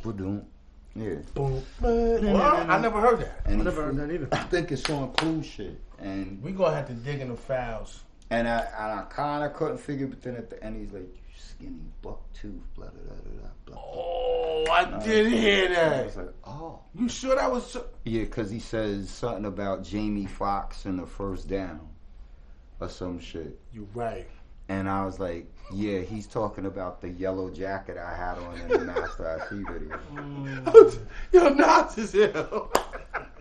Yeah. 0.95 1.15
Boom. 1.33 1.63
Well, 1.81 2.71
I 2.71 2.77
never 2.79 3.01
heard 3.01 3.19
that. 3.21 3.41
And 3.45 3.61
I 3.61 3.63
never 3.65 3.83
heard 3.85 3.97
that 3.97 4.11
either. 4.11 4.27
I 4.31 4.43
think 4.43 4.71
it's 4.71 4.87
on 4.89 5.11
cool 5.13 5.41
shit. 5.41 5.79
And 5.99 6.41
We 6.43 6.51
gonna 6.51 6.75
have 6.75 6.87
to 6.87 6.93
dig 6.93 7.19
in 7.21 7.29
the 7.29 7.35
files 7.35 8.03
And 8.29 8.47
I 8.47 8.59
and 8.59 8.99
I 8.99 9.03
kind 9.09 9.43
of 9.43 9.53
couldn't 9.53 9.77
figure, 9.79 10.07
but 10.07 10.21
then 10.21 10.35
at 10.35 10.49
the 10.49 10.63
end 10.63 10.77
he's 10.77 10.91
like, 10.93 11.03
"You 11.03 11.33
skinny 11.37 11.89
buck 12.01 12.21
tooth, 12.33 12.61
blah 12.75 12.87
blah 12.87 13.01
blah 13.01 13.15
blah 13.15 13.31
blah." 13.41 13.49
blah. 13.65 13.83
Oh, 13.83 14.65
I 14.71 15.03
did 15.03 15.31
hear 15.31 15.69
that. 15.69 15.93
I 15.93 15.97
that. 15.97 16.05
was 16.05 16.15
like, 16.17 16.33
"Oh." 16.45 16.79
You 16.95 17.09
sure 17.09 17.35
that 17.35 17.51
was? 17.51 17.65
So- 17.71 17.85
Yeah, 18.05 18.21
because 18.25 18.51
he 18.51 18.59
says 18.59 19.09
something 19.09 19.45
about 19.45 19.83
Jamie 19.83 20.25
Foxx 20.27 20.85
in 20.85 20.97
the 20.97 21.05
first 21.07 21.47
down 21.47 21.87
or 22.79 22.87
some 22.89 23.19
shit. 23.19 23.59
You're 23.73 23.85
right. 23.95 24.27
And 24.73 24.89
I 24.89 25.05
was 25.05 25.19
like, 25.19 25.45
yeah, 25.71 25.99
he's 25.99 26.25
talking 26.25 26.65
about 26.65 26.99
the 26.99 27.09
yellow 27.09 27.49
jacket 27.51 27.97
I 27.97 28.15
had 28.15 28.37
on 28.39 28.57
in 28.61 28.67
the 28.69 28.79
Master 28.91 29.37
IC 29.37 29.49
video. 29.71 29.99
Mm. 30.15 30.99
Yo, 31.31 31.49
Nas 31.49 31.97
is 31.99 32.15
ill. 32.15 32.71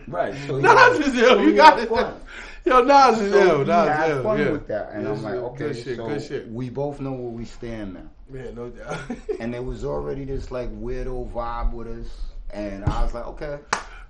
Right. 0.07 0.35
So 0.47 0.57
he 0.57 0.63
Nas 0.63 0.99
is 1.07 1.15
ill. 1.15 1.43
You 1.43 1.55
got 1.57 1.79
it. 1.79 1.89
fun. 1.89 2.21
Yo, 2.67 2.83
Nas 2.85 3.19
is 3.19 3.33
So 3.33 3.39
ill. 3.39 3.59
he 3.61 3.65
Nas 3.65 3.89
had 3.89 4.11
is 4.11 4.17
ill. 4.19 4.23
fun 4.23 4.39
yeah. 4.41 4.51
with 4.51 4.67
that. 4.69 4.91
And 4.93 5.05
Yes, 5.07 5.19
I'm 5.19 5.25
like, 5.25 5.35
Okay, 5.35 5.59
good 5.59 5.71
okay, 5.71 5.83
shit, 5.83 5.97
so 5.97 6.07
good 6.09 6.23
shit. 6.23 6.49
we 6.51 6.69
both 6.71 7.01
know 7.01 7.13
where 7.13 7.31
we 7.31 7.45
stand 7.47 7.95
now. 7.95 8.11
Yeah, 8.33 8.51
no 8.55 8.69
doubt. 8.71 8.99
And 9.41 9.53
there 9.55 9.63
was 9.63 9.85
already 9.85 10.25
this 10.27 10.51
like 10.51 10.71
weirdo 10.81 11.31
vibe 11.33 11.73
with 11.73 11.89
us. 11.89 12.09
And 12.53 12.85
I 12.85 13.03
was 13.03 13.15
like, 13.15 13.27
okay. 13.29 13.59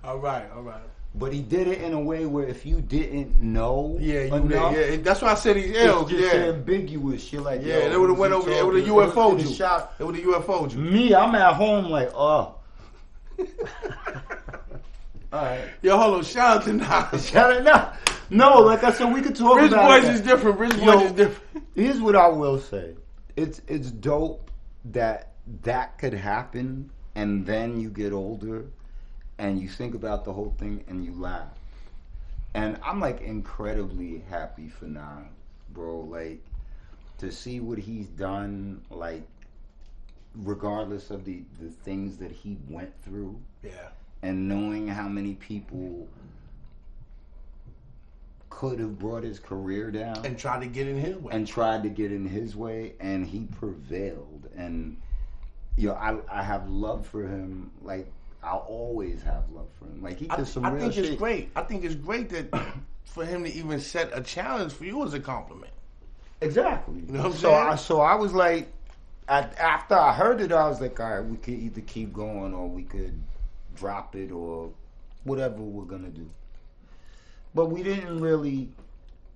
all 0.03 0.17
right, 0.17 0.45
all 0.55 0.61
right. 0.63 0.81
But 1.15 1.31
he 1.31 1.41
did 1.41 1.67
it 1.67 1.81
in 1.81 1.93
a 1.93 1.99
way 1.99 2.25
where 2.25 2.45
if 2.47 2.65
you 2.65 2.81
didn't 2.81 3.39
know 3.39 3.97
Yeah, 3.99 4.23
you 4.23 4.33
enough, 4.35 4.75
yeah, 4.75 4.95
that's 4.97 5.21
why 5.21 5.31
I 5.31 5.35
said 5.35 5.55
he's 5.57 5.71
ill. 5.75 6.01
it's 6.01 6.09
just 6.11 6.33
Yeah, 6.33 6.41
ambiguous. 6.45 7.31
You're 7.31 7.43
like, 7.43 7.61
yeah. 7.63 7.87
They 7.89 7.97
would 7.97 8.09
have 8.09 8.17
went 8.17 8.33
over. 8.33 8.49
It 8.49 8.65
would 8.65 8.75
have 8.77 8.87
UFO'd 8.87 9.39
it 9.39 9.45
you. 9.47 9.53
shot- 9.53 9.93
It 9.99 10.03
would 10.05 10.15
have 10.15 10.25
UFO'd 10.25 10.73
you. 10.73 10.79
Me, 10.79 11.13
I'm 11.13 11.35
at 11.35 11.53
home 11.53 11.85
like, 11.85 12.09
uh. 12.09 12.15
oh. 12.17 12.55
All 15.31 15.41
right. 15.41 15.61
Yo, 15.81 15.97
hold 15.97 16.15
on. 16.15 16.23
Shout 16.23 16.57
out 16.57 16.63
to 16.65 16.73
Nas. 16.73 17.27
Shut 17.29 17.57
it 17.57 17.67
up. 17.67 17.97
No, 18.29 18.59
like 18.61 18.83
I 18.83 18.91
said, 18.91 19.11
we 19.13 19.21
could 19.21 19.35
talk 19.35 19.57
Rich 19.57 19.71
about 19.71 19.87
Boys 20.01 20.05
it. 20.09 20.15
is 20.15 20.21
different. 20.21 20.59
Rich 20.59 20.77
Boys 20.79 21.01
is 21.03 21.11
different. 21.11 21.65
Here's 21.75 21.99
what 22.01 22.15
I 22.15 22.27
will 22.27 22.59
say. 22.59 22.95
It's 23.35 23.61
it's 23.67 23.89
dope 23.91 24.51
that 24.85 25.33
that 25.63 25.97
could 25.97 26.13
happen, 26.13 26.89
and 27.15 27.45
then 27.45 27.79
you 27.79 27.89
get 27.89 28.13
older, 28.13 28.65
and 29.37 29.59
you 29.59 29.67
think 29.67 29.95
about 29.95 30.25
the 30.25 30.33
whole 30.33 30.53
thing, 30.57 30.83
and 30.87 31.03
you 31.03 31.13
laugh. 31.13 31.47
And 32.53 32.77
I'm 32.83 32.99
like 32.99 33.21
incredibly 33.21 34.23
happy 34.29 34.69
for 34.69 34.85
Nas, 34.85 35.25
bro. 35.71 36.01
Like 36.01 36.39
to 37.17 37.31
see 37.31 37.59
what 37.59 37.77
he's 37.79 38.07
done, 38.07 38.81
like 38.91 39.23
regardless 40.35 41.09
of 41.11 41.25
the 41.25 41.43
the 41.61 41.69
things 41.69 42.17
that 42.17 42.31
he 42.31 42.57
went 42.69 42.91
through 43.03 43.39
Yeah. 43.63 43.89
and 44.23 44.47
knowing 44.49 44.87
how 44.87 45.07
many 45.07 45.35
people 45.35 46.07
could 48.49 48.79
have 48.79 48.97
brought 48.99 49.23
his 49.23 49.39
career 49.39 49.91
down 49.91 50.25
And 50.25 50.37
try 50.37 50.59
to 50.59 50.65
get 50.67 50.87
in 50.87 50.97
his 50.97 51.17
way. 51.17 51.33
and 51.33 51.47
tried 51.47 51.83
to 51.83 51.89
get 51.89 52.11
in 52.11 52.25
his 52.27 52.55
way 52.55 52.93
and 52.99 53.25
he 53.27 53.45
prevailed 53.59 54.47
and 54.55 54.97
you 55.75 55.89
know 55.89 55.95
I, 55.95 56.17
I 56.39 56.43
have 56.43 56.69
love 56.69 57.05
for 57.07 57.23
him 57.27 57.71
like 57.81 58.11
I'll 58.43 58.65
always 58.67 59.21
have 59.23 59.43
love 59.51 59.67
for 59.79 59.85
him 59.85 60.01
like 60.01 60.17
he 60.17 60.29
I, 60.29 60.35
did 60.37 60.47
some 60.47 60.65
I 60.65 60.71
real 60.71 60.81
think 60.81 60.93
shit 60.93 61.05
it's 61.05 61.15
great. 61.15 61.51
I 61.55 61.61
think 61.61 61.83
it's 61.83 61.95
great 61.95 62.29
that 62.29 62.73
for 63.05 63.25
him 63.25 63.43
to 63.43 63.53
even 63.53 63.79
set 63.79 64.09
a 64.13 64.21
challenge 64.21 64.73
for 64.73 64.85
you 64.85 65.03
as 65.03 65.13
a 65.13 65.19
compliment. 65.19 65.71
exactly 66.41 67.01
know 67.07 67.19
what 67.19 67.25
I'm 67.27 67.31
so 67.33 67.49
saying? 67.49 67.67
I 67.67 67.75
so 67.75 68.01
I 68.01 68.15
was 68.15 68.33
like 68.33 68.71
at, 69.27 69.57
after 69.57 69.95
I 69.95 70.13
heard 70.13 70.41
it 70.41 70.51
I 70.51 70.67
was 70.67 70.81
like 70.81 70.99
all 70.99 71.09
right 71.09 71.25
we 71.25 71.37
could 71.37 71.53
either 71.55 71.81
keep 71.81 72.11
going 72.13 72.53
or 72.53 72.67
we 72.67 72.83
could 72.83 73.21
drop 73.75 74.15
it 74.15 74.31
or 74.31 74.71
whatever 75.23 75.61
we're 75.61 75.85
gonna 75.85 76.09
do 76.09 76.29
but 77.55 77.67
we 77.67 77.83
didn't 77.83 78.19
really 78.19 78.69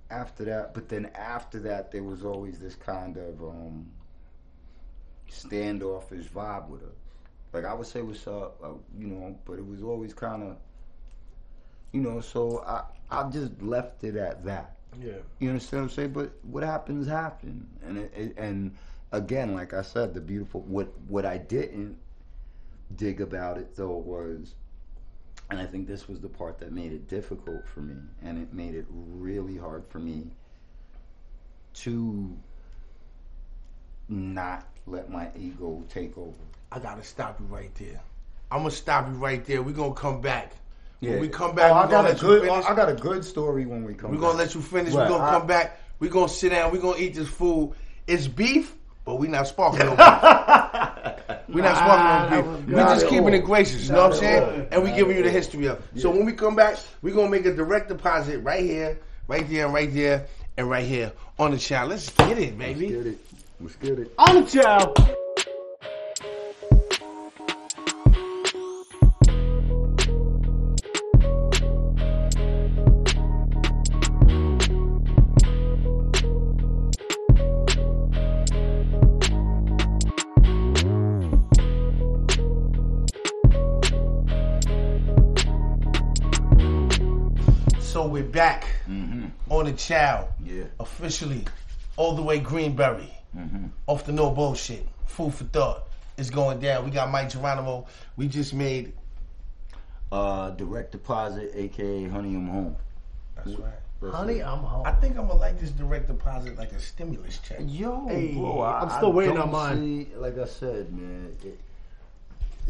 after 0.09 0.45
that 0.45 0.73
but 0.73 0.89
then 0.89 1.09
after 1.15 1.59
that 1.59 1.91
there 1.91 2.03
was 2.03 2.23
always 2.23 2.59
this 2.59 2.75
kind 2.75 3.17
of 3.17 3.41
um 3.41 3.85
standoffish 5.29 6.25
vibe 6.27 6.67
with 6.67 6.81
us 6.83 6.95
like 7.57 7.65
i 7.65 7.73
would 7.73 7.87
say 7.87 8.01
what's 8.01 8.27
up 8.27 8.57
uh, 8.63 8.69
you 8.99 9.07
know 9.07 9.37
but 9.45 9.59
it 9.59 9.67
was 9.67 9.83
always 9.83 10.13
kind 10.13 10.43
of 10.43 10.57
you 11.91 12.01
know 12.01 12.19
so 12.21 12.63
i 12.65 12.83
i 13.11 13.29
just 13.29 13.61
left 13.61 14.03
it 14.03 14.15
at 14.15 14.43
that 14.45 14.75
Yeah. 15.01 15.13
you 15.39 15.49
understand 15.49 15.83
what 15.83 15.91
I'm 15.91 15.95
saying? 15.95 16.13
But 16.13 16.31
what 16.43 16.63
happens, 16.63 17.07
happened, 17.07 17.67
And 17.85 17.97
it, 17.99 18.13
it, 18.15 18.33
and 18.37 18.75
again, 19.11 19.53
like 19.53 19.73
I 19.73 19.81
said, 19.83 20.13
the 20.13 20.21
beautiful 20.21 20.61
what 20.61 20.87
what 21.07 21.25
I 21.25 21.37
didn't 21.37 21.97
dig 22.95 23.21
about 23.21 23.57
it 23.57 23.75
though 23.75 23.97
was, 23.97 24.55
and 25.49 25.59
I 25.59 25.65
think 25.65 25.87
this 25.87 26.07
was 26.07 26.19
the 26.21 26.29
part 26.29 26.59
that 26.59 26.71
made 26.71 26.91
it 26.93 27.07
difficult 27.07 27.67
for 27.67 27.81
me, 27.81 27.97
and 28.23 28.37
it 28.39 28.53
made 28.53 28.75
it 28.75 28.85
really 28.89 29.57
hard 29.57 29.85
for 29.87 29.99
me 29.99 30.31
to 31.73 32.37
not 34.09 34.67
let 34.85 35.09
my 35.09 35.29
ego 35.37 35.83
take 35.89 36.17
over. 36.17 36.43
I 36.71 36.79
gotta 36.79 37.03
stop 37.03 37.39
you 37.39 37.45
right 37.47 37.73
there. 37.75 37.99
I'm 38.51 38.59
gonna 38.59 38.71
stop 38.71 39.07
you 39.07 39.13
right 39.15 39.43
there. 39.45 39.61
We're 39.61 39.71
gonna 39.73 39.93
come 39.93 40.21
back. 40.21 40.53
When 40.99 41.13
Yeah. 41.13 41.19
we 41.19 41.27
come 41.29 41.53
back, 41.55 41.71
Oh, 41.71 41.75
we're 41.75 41.79
I 41.79 41.81
gonna 41.83 41.91
got 41.91 42.05
a 42.05 42.07
let 42.09 42.21
you 42.21 42.27
good. 42.27 42.41
finish. 42.49 42.65
I 42.65 42.75
got 42.75 42.89
a 42.89 42.93
good 42.95 43.23
story 43.25 43.65
when 43.65 43.83
we 43.83 43.93
come. 43.93 44.11
Back. 44.11 44.19
We're 44.19 44.25
gonna 44.27 44.37
let 44.39 44.55
you 44.55 44.61
finish. 44.61 44.93
Right, 44.93 45.03
We're 45.09 45.17
gonna 45.17 45.29
I- 45.29 45.31
come 45.37 45.47
back. 45.47 45.79
We're 45.99 46.09
gonna 46.11 46.29
sit 46.29 46.49
down. 46.49 46.71
We're 46.71 46.81
gonna 46.81 46.97
eat 46.97 47.15
this 47.15 47.27
food. 47.27 47.73
It's 48.07 48.27
beef, 48.27 48.75
but 49.05 49.15
we're 49.19 49.29
not 49.29 49.47
sparking 49.47 49.79
no 49.85 49.95
beef. 49.95 49.99
We're 51.49 51.63
not 51.63 51.77
sparking 51.77 52.37
no 52.45 52.57
beef. 52.57 52.75
We're 52.75 52.83
just 52.83 53.05
keeping 53.07 53.27
all. 53.27 53.33
it 53.33 53.43
gracious. 53.45 53.87
You 53.87 53.93
know 53.93 54.03
what 54.03 54.13
I'm 54.13 54.19
saying? 54.19 54.43
all. 54.43 54.67
And 54.71 54.83
we 54.83 54.91
giving 54.91 55.15
you 55.17 55.23
the 55.23 55.29
history 55.31 55.65
of. 55.67 55.79
it. 55.95 56.01
So 56.01 56.09
when 56.09 56.25
we 56.25 56.33
come 56.33 56.55
back, 56.55 56.77
we're 57.01 57.15
gonna 57.15 57.29
make 57.29 57.45
a 57.45 57.53
direct 57.53 57.87
deposit 57.89 58.39
right 58.39 58.63
here, 58.63 58.99
right 59.27 59.49
there, 59.49 59.67
right 59.69 59.93
there, 59.93 60.25
and 60.57 60.69
right 60.69 60.85
here 60.85 61.11
on 61.39 61.51
the 61.51 61.57
channel. 61.57 61.89
Let's 61.89 62.09
get 62.11 62.37
it, 62.37 62.57
baby. 62.57 62.89
Let's 62.89 62.97
get 62.97 63.07
it. 63.07 63.19
Let's 63.61 63.75
get 63.77 63.99
it. 63.99 64.13
On 64.17 64.43
the 64.43 64.49
chow. 64.49 64.93
Chow. 89.87 90.27
Yeah. 90.43 90.65
officially 90.79 91.45
all 91.95 92.15
the 92.15 92.21
way 92.21 92.39
Greenberry. 92.39 93.13
Off 93.87 94.05
the 94.05 94.11
no 94.11 94.31
bullshit. 94.31 94.85
Food 95.05 95.33
for 95.33 95.43
thought 95.45 95.87
is 96.17 96.29
going 96.29 96.59
down. 96.59 96.85
We 96.85 96.91
got 96.91 97.11
Mic 97.11 97.29
Geronimo. 97.29 97.85
We 98.15 98.27
just 98.27 98.53
made. 98.53 98.93
Uh, 100.11 100.51
direct 100.51 100.93
deposit, 100.93 101.51
aka 101.53 102.07
Honey 102.07 102.35
I'm 102.35 102.47
Home. 102.47 102.75
That's 103.35 103.49
right. 103.59 103.73
That's 104.01 104.15
Honey, 104.15 104.39
it. 104.39 104.45
I'm 104.45 104.59
home. 104.59 104.85
I 104.85 104.91
think 104.91 105.17
I'm 105.17 105.27
gonna 105.27 105.39
like 105.39 105.59
this 105.59 105.71
direct 105.71 106.07
deposit 106.07 106.57
like 106.57 106.71
a 106.71 106.79
stimulus 106.79 107.39
check. 107.39 107.59
Yo, 107.65 108.07
Hey, 108.07 108.33
bro, 108.33 108.61
I, 108.61 108.81
I'm 108.81 108.89
still 108.89 109.11
I 109.11 109.15
waiting 109.15 109.37
on 109.37 109.51
mine. 109.51 109.77
See, 109.77 110.15
like 110.15 110.37
I 110.37 110.45
said, 110.45 110.93
man, 110.93 111.35
it, 111.43 111.59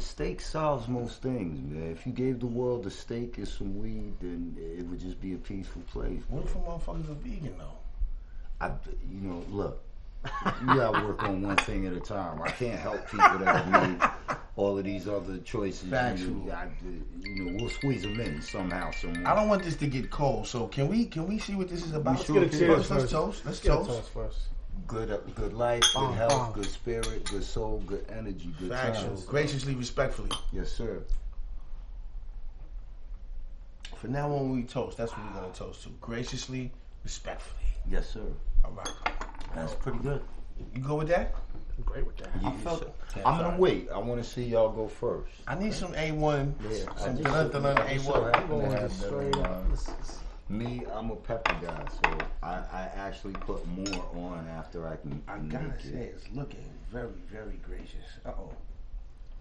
steak 0.01 0.41
solves 0.41 0.87
most 0.87 1.21
things, 1.21 1.59
man. 1.71 1.91
If 1.91 2.05
you 2.05 2.11
gave 2.13 2.39
the 2.39 2.47
world 2.47 2.85
a 2.85 2.89
steak 2.91 3.37
and 3.37 3.47
some 3.47 3.77
weed, 3.79 4.13
then 4.21 4.55
it 4.59 4.85
would 4.87 4.99
just 4.99 5.19
be 5.21 5.33
a 5.33 5.37
peaceful 5.37 5.81
place. 5.91 6.21
What 6.29 6.43
if 6.43 6.55
a 6.55 6.59
motherfucker's 6.59 7.09
a 7.09 7.13
vegan 7.13 7.55
though? 7.57 7.77
I, 8.59 8.67
you 9.11 9.21
know, 9.21 9.43
look, 9.49 9.83
you 10.25 10.67
gotta 10.67 11.05
work 11.05 11.23
on 11.23 11.41
one 11.41 11.57
thing 11.57 11.85
at 11.85 11.93
a 11.93 11.99
time. 11.99 12.41
I 12.41 12.49
can't 12.49 12.79
help 12.79 13.05
people 13.09 13.37
that 13.39 13.55
have 13.55 13.71
made 13.71 14.37
all 14.55 14.77
of 14.77 14.83
these 14.83 15.07
other 15.07 15.37
choices. 15.39 15.89
Factual. 15.89 16.45
You, 16.45 16.51
I, 16.51 16.67
you 17.23 17.45
know, 17.45 17.57
we'll 17.59 17.69
squeeze 17.69 18.01
them 18.01 18.19
in 18.19 18.41
somehow, 18.41 18.91
somewhere. 18.91 19.27
I 19.27 19.35
don't 19.35 19.47
want 19.47 19.63
this 19.63 19.75
to 19.77 19.87
get 19.87 20.09
cold. 20.09 20.47
So 20.47 20.67
can 20.67 20.87
we 20.87 21.05
can 21.05 21.27
we 21.27 21.37
see 21.37 21.55
what 21.55 21.69
this 21.69 21.85
is 21.85 21.93
about? 21.93 22.17
Let's 22.17 22.29
get 22.29 22.43
a 22.43 22.49
cheers 22.49 22.77
Let's, 22.77 22.89
let's 22.89 23.01
first. 23.03 23.11
toast. 23.13 23.45
Let's 23.45 23.59
Get 23.59 23.71
a 23.71 23.75
toast. 23.75 23.89
toast 23.89 24.09
first. 24.09 24.39
Good, 24.85 25.11
uh, 25.11 25.17
good 25.35 25.53
life, 25.53 25.81
good 25.81 25.93
Bong, 25.93 26.13
health, 26.13 26.31
bong. 26.31 26.53
good 26.53 26.65
spirit, 26.65 27.25
good 27.29 27.43
soul, 27.43 27.81
good 27.87 28.05
energy, 28.09 28.53
good 28.59 28.69
Factual. 28.69 29.09
times. 29.09 29.25
Graciously, 29.25 29.75
respectfully. 29.75 30.29
Yes, 30.51 30.71
sir. 30.71 31.01
For 33.95 34.07
now 34.07 34.31
on, 34.31 34.55
we 34.55 34.63
toast. 34.63 34.97
That's 34.97 35.11
what 35.11 35.25
we're 35.33 35.41
gonna 35.41 35.53
toast 35.53 35.83
to. 35.83 35.89
Graciously, 36.01 36.71
respectfully. 37.03 37.63
Yes, 37.89 38.07
sir. 38.09 38.21
All 38.63 38.71
right. 38.71 38.89
That's 39.55 39.73
pretty 39.73 39.99
good. 39.99 40.21
You 40.75 40.81
go 40.81 40.95
with 40.95 41.07
that? 41.07 41.33
I'm 41.77 41.83
great 41.83 42.05
with 42.05 42.17
that. 42.17 42.29
You- 42.43 42.51
felt- 42.59 42.79
so- 43.13 43.21
I'm 43.25 43.39
gonna 43.41 43.57
wait. 43.57 43.89
I 43.91 43.97
want 43.97 44.21
to 44.23 44.27
see 44.29 44.43
y'all 44.45 44.69
go 44.71 44.87
first. 44.87 45.31
I 45.47 45.55
need 45.55 45.73
some 45.73 45.93
A1. 45.93 46.53
Yeah, 46.69 46.77
some 46.97 47.11
I 47.11 47.21
just- 47.21 47.23
dun 47.23 47.49
dun 47.51 47.63
dun 47.63 47.77
I 47.77 47.93
just 47.93 48.05
so 48.05 48.13
A1. 48.13 48.33
happen 48.33 48.49
Going 48.49 48.61
to 48.61 48.67
with 48.69 48.79
have 48.79 48.89
just 48.89 49.01
that 49.01 49.07
straight 49.07 49.37
up. 49.37 49.63
This 50.49 50.59
is- 50.61 50.67
Me, 50.67 50.85
I'm 50.93 51.11
a 51.11 51.15
pepper 51.15 51.55
guy, 51.65 51.87
so 52.03 52.17
I, 52.43 52.53
I 52.71 52.89
actually 52.95 53.33
put 53.33 53.65
more 53.67 54.05
on 54.15 54.47
after 54.49 54.87
I 54.87 54.95
can. 54.97 55.21
I 55.27 55.35
can 55.35 55.49
gotta 55.49 55.67
make 55.67 55.79
say, 55.81 55.89
it. 55.89 56.15
it's 56.17 56.35
looking 56.35 56.63
very, 56.91 57.09
very 57.31 57.59
gracious. 57.65 58.05
Uh 58.25 58.29
oh. 58.29 58.51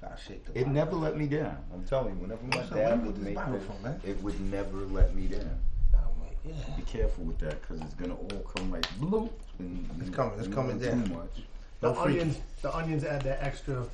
Gotta 0.03 0.21
shake 0.21 0.45
the 0.45 0.51
It 0.53 0.55
bottle. 0.65 0.73
never 0.73 0.97
let 0.97 1.17
me 1.17 1.27
down. 1.27 1.57
I'm 1.73 1.85
telling 1.85 2.15
you, 2.17 2.21
whenever 2.23 2.43
my 2.45 2.65
So 2.69 2.75
dad 2.75 3.05
would 3.05 3.15
get 3.15 3.15
this 3.17 3.25
make 3.25 3.35
bottle 3.37 3.53
this, 3.59 3.65
from, 3.67 3.83
man? 3.83 4.01
it 4.05 4.23
would 4.23 4.41
never 4.51 4.79
let 4.79 5.15
me 5.15 5.27
down. 5.29 5.59
Oh, 5.95 5.99
wait, 6.23 6.33
yeah. 6.55 6.77
Be 6.77 6.83
careful 6.83 7.25
with 7.25 7.39
that, 7.39 7.67
cause 7.67 7.81
it's 7.81 7.95
gonna 7.95 8.15
all 8.15 8.45
come 8.55 8.71
like 8.71 8.87
bloop. 8.99 9.31
And, 9.59 9.89
It's 10.01 10.11
coming, 10.11 10.39
it's 10.39 10.49
coming 10.49 10.79
down. 10.79 11.05
Too 11.05 11.15
much. 11.15 11.43
The 11.81 11.89
No 11.93 11.95
freaking. 11.95 12.05
onions, 12.05 12.41
the 12.63 12.77
onions 12.77 13.05
add 13.05 13.23
that 13.23 13.43
extra. 13.43 13.87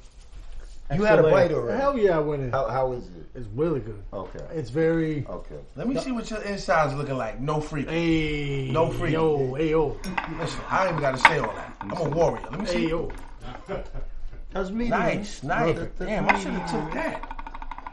You 0.94 1.04
had 1.04 1.18
a 1.18 1.22
layer. 1.22 1.32
bite 1.32 1.52
already. 1.52 1.80
Hell 1.80 1.98
yeah, 1.98 2.16
I 2.16 2.20
went 2.20 2.42
in. 2.42 2.50
How 2.50 2.68
how 2.68 2.92
is 2.92 3.04
it? 3.06 3.26
It's 3.34 3.48
really 3.54 3.80
good. 3.80 4.02
Okay. 4.12 4.44
It's 4.52 4.68
very. 4.70 5.24
Okay. 5.26 5.56
Let 5.74 5.88
me 5.88 5.98
see 5.98 6.12
what 6.12 6.30
your 6.30 6.42
inside's 6.42 6.94
looking 6.94 7.16
like. 7.16 7.40
No 7.40 7.60
freak. 7.60 7.88
Hey, 7.88 8.70
No 8.70 8.90
free. 8.90 9.12
Yo, 9.12 9.54
hey, 9.54 9.70
yo, 9.70 9.96
Listen, 10.38 10.60
I 10.68 10.82
ain't 10.84 10.90
even 10.90 11.00
gotta 11.00 11.18
say 11.18 11.38
all 11.38 11.52
that. 11.54 11.76
I'm 11.80 11.92
a 11.92 12.08
warrior. 12.10 12.42
Let 12.50 12.60
me 12.60 12.66
hey, 12.66 12.72
see. 12.72 12.88
yo. 12.90 13.10
That's 14.52 14.70
me. 14.70 14.88
Nice, 14.88 15.42
nice. 15.42 15.78
Damn, 15.98 16.28
I 16.28 16.38
should 16.38 16.52
have 16.52 16.70
took 16.70 16.92
that. 16.94 17.28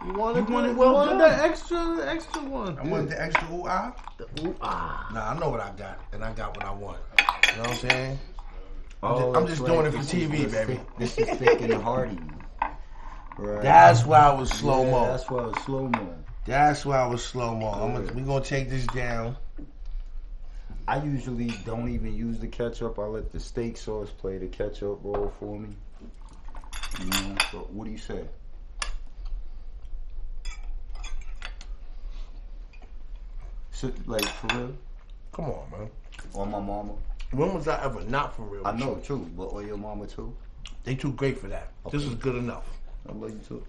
You 0.06 0.14
wanted, 0.14 0.48
You 0.48 0.54
wanted 0.54 0.70
the, 0.76 0.80
well 0.80 0.90
you 0.90 0.94
wanted 0.96 1.18
done. 1.20 1.38
the 1.38 1.44
extra, 1.44 1.96
the 1.98 2.10
extra 2.10 2.42
one. 2.44 2.78
I 2.80 2.84
want 2.88 3.10
the 3.10 3.22
extra 3.22 3.48
ooh 3.54 3.64
ah. 3.68 3.94
The 4.18 4.48
ooh, 4.48 4.56
ah. 4.62 5.10
Nah, 5.14 5.32
I 5.32 5.40
know 5.40 5.50
what 5.50 5.60
I 5.60 5.72
got, 5.72 6.00
and 6.14 6.24
I 6.24 6.32
got 6.34 6.56
what 6.56 6.66
I 6.66 6.72
want. 6.72 7.00
You 7.20 7.56
know 7.56 7.62
what 7.62 7.70
I'm 7.70 7.76
saying? 7.78 8.20
Oh, 9.04 9.34
I'm 9.34 9.46
that's 9.46 9.58
just 9.60 9.66
doing 9.66 9.86
it 9.86 9.92
for 9.92 9.98
This 9.98 10.14
TV, 10.14 10.34
is 10.46 10.52
baby. 10.54 10.74
Thick, 10.76 10.98
this 10.98 11.18
is 11.18 11.30
thick 11.38 11.62
and 11.62 11.74
hearty. 11.74 12.18
Right. 13.40 13.62
That's 13.62 14.06
why 14.06 14.20
I 14.20 14.34
was 14.34 14.50
slow 14.50 14.84
yeah, 14.84 14.92
mo. 14.92 15.06
That's 15.06 15.30
why 15.30 15.40
I 15.40 15.46
was 15.46 15.64
slow 15.64 15.88
mo. 15.88 16.16
That's 16.46 16.86
why 16.86 16.98
I 16.98 17.08
was 17.08 17.24
slow 17.24 17.56
mo. 17.56 17.70
I'm 17.70 18.26
gonna, 18.26 18.44
take 18.44 18.70
this 18.70 18.86
down. 18.88 19.38
I 20.90 21.02
usually 21.02 21.52
don't 21.66 21.88
even 21.88 22.14
use 22.14 22.38
the 22.38 22.48
ketchup. 22.48 23.00
I 23.00 23.04
let 23.04 23.32
the 23.32 23.40
steak 23.40 23.78
sauce 23.78 24.10
play 24.10 24.40
the 24.40 24.48
ketchup 24.48 25.00
role 25.04 25.32
for 25.40 25.58
me. 25.58 25.70
You 27.00 27.06
know, 27.06 27.36
so 27.50 27.60
what 27.72 27.86
do 27.86 27.92
you 27.92 27.98
say? 27.98 28.26
So, 33.72 33.90
like 34.06 34.26
for 34.26 34.48
real? 34.58 34.74
Come 35.32 35.46
on, 35.46 35.72
man. 35.72 35.90
Or 36.34 36.46
my 36.46 36.60
mama? 36.60 36.92
When 37.32 37.54
was 37.54 37.70
I 37.70 37.82
ever 37.86 38.02
not 38.02 38.36
for 38.36 38.42
real? 38.42 38.68
I 38.68 38.74
know 38.74 38.98
you? 38.98 39.02
too, 39.02 39.32
but 39.38 39.46
or 39.46 39.64
your 39.64 39.78
mama 39.78 40.08
too? 40.08 40.36
They 40.84 40.96
too 40.96 41.14
great 41.14 41.38
for 41.38 41.48
that. 41.48 41.72
This 41.90 42.04
is 42.04 42.16
good 42.16 42.36
enough. 42.36 42.66
I 43.08 43.14
love 43.14 43.32
you 43.32 43.40
too. 43.48 43.64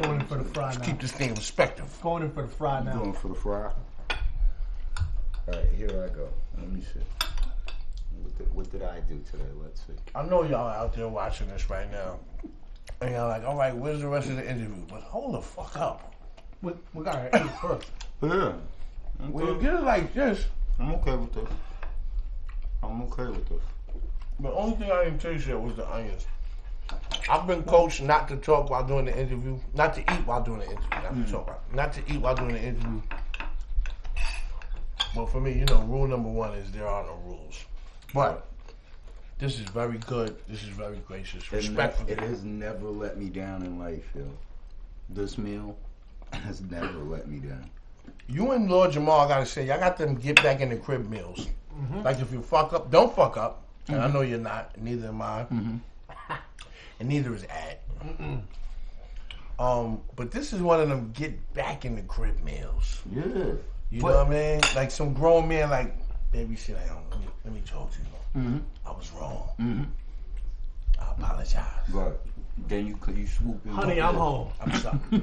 Going 0.00 0.20
in 0.20 0.26
for 0.26 0.38
the 0.38 0.44
fry 0.44 0.74
now. 0.74 0.80
Keep 0.80 1.00
this 1.00 1.12
thing 1.12 1.34
respectful. 1.34 1.86
Going 2.02 2.22
in 2.24 2.30
for 2.32 2.42
the 2.42 2.48
fry 2.48 2.82
now. 2.82 2.98
Going 2.98 3.12
for 3.12 3.28
the 3.28 3.34
fry. 3.34 3.70
Alright, 5.48 5.68
here 5.76 5.88
I 5.90 6.14
go. 6.14 6.28
Let 6.58 6.70
me 6.70 6.80
see. 6.80 7.00
What 8.22 8.38
did, 8.38 8.54
what 8.54 8.70
did 8.72 8.82
I 8.82 9.00
do 9.00 9.20
today? 9.30 9.44
Let's 9.62 9.80
see. 9.86 9.92
I 10.14 10.24
know 10.24 10.42
y'all 10.42 10.66
out 10.68 10.94
there 10.94 11.08
watching 11.08 11.48
this 11.48 11.70
right 11.70 11.90
now. 11.90 12.18
And 13.00 13.12
y'all 13.12 13.28
like, 13.28 13.44
all 13.44 13.56
right, 13.56 13.74
where's 13.76 14.00
the 14.00 14.08
rest 14.08 14.28
of 14.28 14.36
the 14.36 14.44
interview? 14.44 14.74
But 14.88 15.02
hold 15.02 15.34
the 15.34 15.42
fuck 15.42 15.76
up. 15.76 16.14
We, 16.62 16.72
we 16.94 17.04
got 17.04 17.30
to 17.32 17.44
eat 17.44 17.50
first. 17.60 17.90
Yeah. 18.22 18.52
I'm 19.22 19.32
When 19.32 19.46
you 19.46 19.52
good. 19.54 19.62
get 19.62 19.74
it 19.74 19.82
like 19.82 20.12
this, 20.14 20.46
I'm 20.80 20.92
okay 20.94 21.14
with 21.16 21.32
this. 21.32 21.48
I'm 22.82 23.02
okay 23.02 23.26
with 23.26 23.48
this. 23.48 23.62
the 24.40 24.50
only 24.52 24.76
thing 24.76 24.90
I 24.90 25.04
didn't 25.04 25.20
taste 25.20 25.46
yet 25.46 25.60
was 25.60 25.76
the 25.76 25.90
onions. 25.92 26.26
I've 27.28 27.46
been 27.46 27.62
coached 27.64 28.02
not 28.02 28.28
to 28.28 28.36
talk 28.36 28.70
while 28.70 28.86
doing 28.86 29.06
the 29.06 29.18
interview, 29.18 29.58
not 29.74 29.94
to 29.94 30.00
eat 30.00 30.26
while 30.26 30.42
doing 30.42 30.60
the 30.60 30.66
interview, 30.66 30.88
not 30.90 31.02
to 31.02 31.08
hmm. 31.08 31.24
talk 31.24 31.42
about, 31.44 31.74
not 31.74 31.92
to 31.94 32.00
eat 32.12 32.20
while 32.20 32.34
doing 32.34 32.52
the 32.52 32.62
interview. 32.62 33.02
But 35.14 35.26
for 35.26 35.40
me, 35.40 35.52
you 35.52 35.64
know, 35.64 35.80
rule 35.82 36.06
number 36.06 36.28
one 36.28 36.54
is 36.54 36.70
there 36.70 36.86
are 36.86 37.04
no 37.04 37.18
rules. 37.24 37.64
But 38.14 38.46
this 39.38 39.54
is 39.58 39.68
very 39.68 39.98
good. 39.98 40.36
This 40.46 40.62
is 40.62 40.68
very 40.68 40.98
gracious, 41.06 41.50
respectful. 41.50 42.08
it 42.08 42.20
has 42.20 42.44
never 42.44 42.88
let 42.88 43.18
me 43.18 43.28
down 43.28 43.62
in 43.62 43.78
life, 43.78 44.04
yo. 44.14 44.24
This 45.08 45.38
meal 45.38 45.76
has 46.32 46.60
never 46.62 46.98
let 46.98 47.28
me 47.28 47.38
down. 47.38 47.70
You 48.28 48.52
and 48.52 48.70
Lord 48.70 48.92
Jamal, 48.92 49.20
I 49.20 49.28
gotta 49.28 49.46
say, 49.46 49.66
y'all 49.66 49.78
got 49.78 49.96
them 49.96 50.14
get 50.14 50.42
back 50.42 50.60
in 50.60 50.68
the 50.68 50.76
crib 50.76 51.08
meals. 51.08 51.48
Mm-hmm. 51.74 52.02
Like 52.02 52.20
if 52.20 52.32
you 52.32 52.42
fuck 52.42 52.72
up, 52.72 52.90
don't 52.90 53.14
fuck 53.14 53.36
up. 53.36 53.62
And 53.88 53.96
I 53.96 54.04
mm-hmm. 54.04 54.14
know 54.14 54.20
you're 54.22 54.38
not. 54.38 54.80
Neither 54.80 55.08
am 55.08 55.22
I. 55.22 55.42
Mm-hmm. 55.42 55.76
And 57.00 57.08
neither 57.08 57.34
is 57.34 57.44
Ad. 57.44 57.78
Um, 59.58 60.00
but 60.16 60.30
this 60.30 60.52
is 60.52 60.60
one 60.60 60.80
of 60.80 60.88
them 60.88 61.12
get 61.14 61.54
back 61.54 61.84
in 61.84 61.96
the 61.96 62.02
crib 62.02 62.42
meals. 62.44 63.00
Yeah. 63.10 63.22
You 63.90 64.00
But- 64.02 64.08
know 64.12 64.24
what 64.24 64.26
I 64.26 64.30
mean? 64.30 64.60
Like 64.74 64.90
some 64.90 65.14
grown 65.14 65.48
man, 65.48 65.70
like, 65.70 65.94
baby, 66.30 66.56
sit 66.56 66.76
down. 66.86 67.02
Let 67.10 67.20
me, 67.20 67.26
let 67.44 67.54
me 67.54 67.62
talk 67.64 67.90
to 67.92 67.98
you. 67.98 68.42
Mm-hmm. 68.42 68.58
I 68.86 68.90
was 68.90 69.10
wrong. 69.12 69.48
Mm-hmm. 69.58 69.84
I 71.00 71.10
apologize. 71.12 71.64
Right. 71.90 72.12
Then 72.68 72.86
you 72.86 72.96
could 72.96 73.16
you 73.16 73.26
swoop 73.26 73.64
in. 73.64 73.72
Honey, 73.72 74.00
I'm 74.00 74.14
home. 74.14 74.48
I'm 74.60 74.72
sorry. 74.80 74.98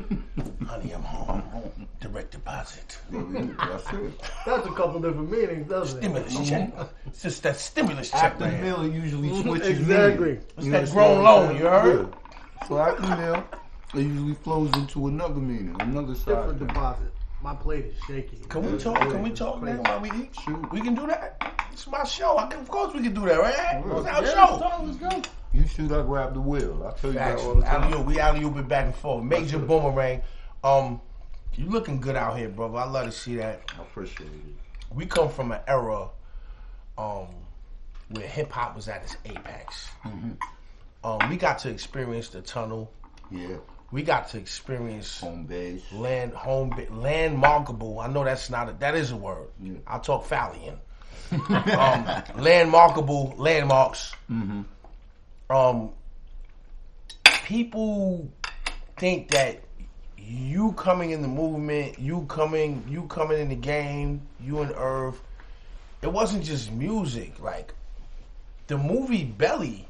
Honey, 0.67 0.91
I'm 0.91 0.95
I'm 0.95 1.01
home. 1.03 1.41
home. 1.41 1.87
Direct 1.99 2.31
deposit. 2.31 2.97
That's 3.11 3.93
it. 3.93 4.31
That's 4.45 4.67
a 4.67 4.71
couple 4.71 4.99
different 5.01 5.31
meanings, 5.31 5.67
doesn't 5.69 5.97
it? 5.97 6.01
Stimulus 6.29 6.49
check. 6.49 6.73
It's 7.07 7.21
just 7.23 7.43
that 7.43 7.57
stimulus 7.57 8.11
check. 8.11 8.23
After 8.23 8.45
man. 8.45 8.63
meal, 8.63 8.81
it 8.83 8.93
usually 8.93 9.29
mm-hmm. 9.29 9.49
switches. 9.49 9.79
Exactly. 9.79 10.33
meals. 10.33 10.43
It's 10.57 10.65
You 10.65 10.71
that 10.71 10.89
grown 10.91 11.23
what 11.23 11.49
I'm 11.49 11.57
you 11.57 11.63
heard? 11.65 12.07
Yeah. 12.07 12.67
So 12.67 12.77
after 12.77 13.15
meal, 13.17 13.43
it 13.95 14.07
usually 14.07 14.35
flows 14.35 14.71
into 14.75 15.07
another 15.07 15.41
meaning, 15.41 15.75
another 15.79 16.15
side. 16.15 16.35
Different 16.35 16.59
deposit. 16.59 17.12
My 17.43 17.53
plate 17.53 17.87
is 17.87 17.95
shaky. 18.07 18.37
Can 18.47 18.71
we 18.71 18.77
talk? 18.79 18.97
Can 18.97 19.21
we 19.21 19.29
talk 19.29 19.61
now 19.61 19.75
while 19.81 19.99
we 19.99 20.09
eat? 20.11 20.33
Shoot. 20.45 20.71
We 20.71 20.79
can 20.79 20.95
do 20.95 21.05
that. 21.07 21.67
It's 21.73 21.85
my 21.87 22.05
show. 22.05 22.37
I 22.37 22.47
can, 22.47 22.61
of 22.61 22.69
course, 22.69 22.93
we 22.93 23.03
can 23.03 23.13
do 23.13 23.25
that, 23.25 23.37
right? 23.37 23.83
It's 23.85 24.07
our 24.07 24.25
show. 24.25 24.81
let's 24.85 24.97
go. 24.97 25.21
You 25.51 25.67
shoot, 25.67 25.91
I 25.91 26.01
grab 26.03 26.33
the 26.35 26.39
wheel. 26.39 26.81
I'll 26.85 26.93
tell 26.93 27.11
you 27.11 27.19
that 27.19 27.39
all 27.39 27.55
the 27.55 27.63
time. 27.63 27.83
Alley-oop. 27.83 28.05
We 28.05 28.19
alley 28.19 28.43
oop 28.45 28.55
it 28.57 28.67
back 28.69 28.85
and 28.85 28.95
forth. 28.95 29.25
Major 29.25 29.59
boomerang. 29.59 30.21
Um, 30.63 31.01
you 31.55 31.69
looking 31.69 31.99
good 31.99 32.15
out 32.15 32.37
here, 32.37 32.47
brother. 32.47 32.77
I 32.77 32.85
love 32.85 33.07
to 33.07 33.11
see 33.11 33.35
that. 33.35 33.61
I 33.77 33.81
appreciate 33.81 34.29
it. 34.29 34.95
We 34.95 35.05
come 35.05 35.29
from 35.29 35.51
an 35.51 35.59
era, 35.67 36.07
um, 36.97 37.27
where 38.09 38.25
hip 38.25 38.53
hop 38.53 38.73
was 38.73 38.87
at 38.87 39.03
its 39.03 39.17
apex. 39.25 39.89
Mm-hmm. 40.05 40.31
Um, 41.03 41.29
we 41.29 41.35
got 41.35 41.59
to 41.59 41.69
experience 41.69 42.29
the 42.29 42.41
tunnel. 42.41 42.89
Yeah. 43.29 43.57
We 43.93 44.01
got 44.01 44.29
to 44.29 44.39
experience 44.39 45.19
Home 45.19 45.45
base. 45.45 45.83
land 45.93 46.33
home 46.33 46.71
ba- 46.71 46.87
landmarkable. 46.89 47.99
I 47.99 48.07
know 48.07 48.23
that's 48.23 48.49
not 48.49 48.67
a, 48.67 48.73
that 48.79 48.95
is 48.95 49.11
a 49.11 49.15
word. 49.15 49.49
Yeah. 49.61 49.73
I'll 49.85 49.99
talk 49.99 50.25
Fallion. 50.25 50.79
um, 51.31 51.39
landmarkable 52.35 53.35
landmarks. 53.37 54.13
Mm-hmm. 54.31 54.61
Um, 55.55 55.91
people 57.45 58.27
think 58.97 59.29
that 59.29 59.61
you 60.17 60.71
coming 60.71 61.11
in 61.11 61.21
the 61.21 61.27
movement, 61.27 61.99
you 61.99 62.25
coming, 62.27 62.83
you 62.89 63.03
coming 63.03 63.39
in 63.39 63.49
the 63.49 63.55
game, 63.55 64.21
you 64.41 64.61
and 64.61 64.71
Irv. 64.75 65.21
It 66.01 66.11
wasn't 66.11 66.43
just 66.43 66.71
music. 66.71 67.39
Like 67.39 67.75
the 68.65 68.77
movie 68.79 69.23
Belly 69.23 69.87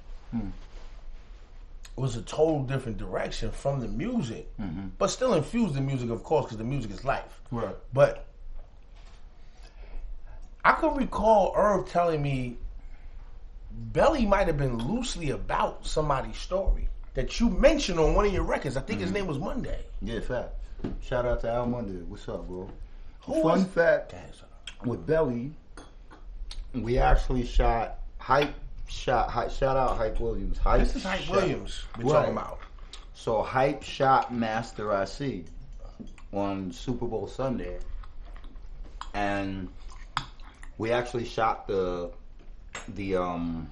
was 1.96 2.16
a 2.16 2.22
total 2.24 2.64
different 2.64 2.98
direction 2.98 3.52
from 3.52 3.80
the 3.80 3.88
music, 3.88 4.48
mm-hmm. 4.60 4.88
but 4.98 5.08
still 5.08 5.34
infused 5.34 5.76
the 5.76 5.82
music, 5.82 6.10
of 6.10 6.24
course, 6.24 6.46
because 6.46 6.58
the 6.58 6.64
music 6.64 6.92
is 6.92 7.06
life. 7.06 7.42
Right. 7.52 7.76
But 7.94 8.26
I 10.66 10.74
could 10.74 10.98
recall 10.98 11.54
Irv 11.56 11.90
telling 11.90 12.22
me 12.22 12.58
Belly 13.72 14.26
might 14.26 14.48
have 14.48 14.58
been 14.58 14.78
loosely 14.78 15.32
about 15.32 15.86
somebody's 15.86 16.38
story 16.38 16.88
that 17.14 17.40
you 17.40 17.50
mentioned 17.50 18.00
on 18.00 18.16
one 18.16 18.26
of 18.26 18.34
your 18.34 18.44
records. 18.44 18.78
I 18.78 18.82
think 18.82 19.00
his 19.00 19.10
mm-hmm. 19.10 19.20
name 19.20 19.28
was 19.28 19.38
Monday. 19.38 19.80
Yeah, 20.02 20.20
fact. 20.20 20.56
Shout 21.02 21.26
out 21.26 21.42
to 21.42 21.50
Al 21.50 21.66
Monday. 21.66 22.02
What's 22.08 22.28
up, 22.28 22.48
bro? 22.48 22.70
Who 23.22 23.42
Fun 23.42 23.66
fact 23.66 24.14
with 24.84 25.06
Belly, 25.06 25.52
we 26.74 26.98
actually 26.98 27.46
shot 27.46 28.00
Hype. 28.18 28.54
Shot 28.88 29.30
Hype. 29.30 29.52
Shout 29.52 29.76
out 29.78 29.98
Hype 29.98 30.20
Williams. 30.20 30.58
Hype. 30.58 30.80
This 30.82 30.96
is 30.96 31.04
Hype 31.04 31.22
shot- 31.22 31.36
Williams 31.36 31.84
we're 31.98 32.06
Right. 32.14 32.20
talking 32.20 32.32
about. 32.38 32.60
So 33.14 33.42
Hype 33.42 33.84
shot 33.84 34.34
Master 34.34 34.92
IC 34.92 35.46
on 36.34 36.72
Super 36.72 37.06
Bowl 37.06 37.28
Sunday, 37.28 37.80
and 39.14 39.70
we 40.78 40.92
actually 40.92 41.26
shot 41.26 41.68
the 41.68 42.12
the 42.90 43.16
um 43.16 43.70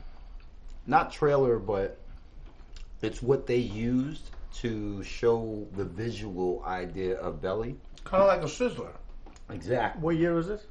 not 0.87 1.11
trailer, 1.11 1.59
but 1.59 1.97
it's 3.01 3.21
what 3.21 3.47
they 3.47 3.57
used 3.57 4.29
to 4.53 5.01
show 5.03 5.65
the 5.75 5.85
visual 5.85 6.63
idea 6.65 7.17
of 7.19 7.41
Belly. 7.41 7.75
Kind 8.03 8.21
of 8.23 8.27
like 8.27 8.41
a 8.41 8.45
sizzler. 8.45 8.91
Exactly. 9.49 10.01
What 10.01 10.15
year 10.17 10.33
was 10.33 10.47
this? 10.47 10.63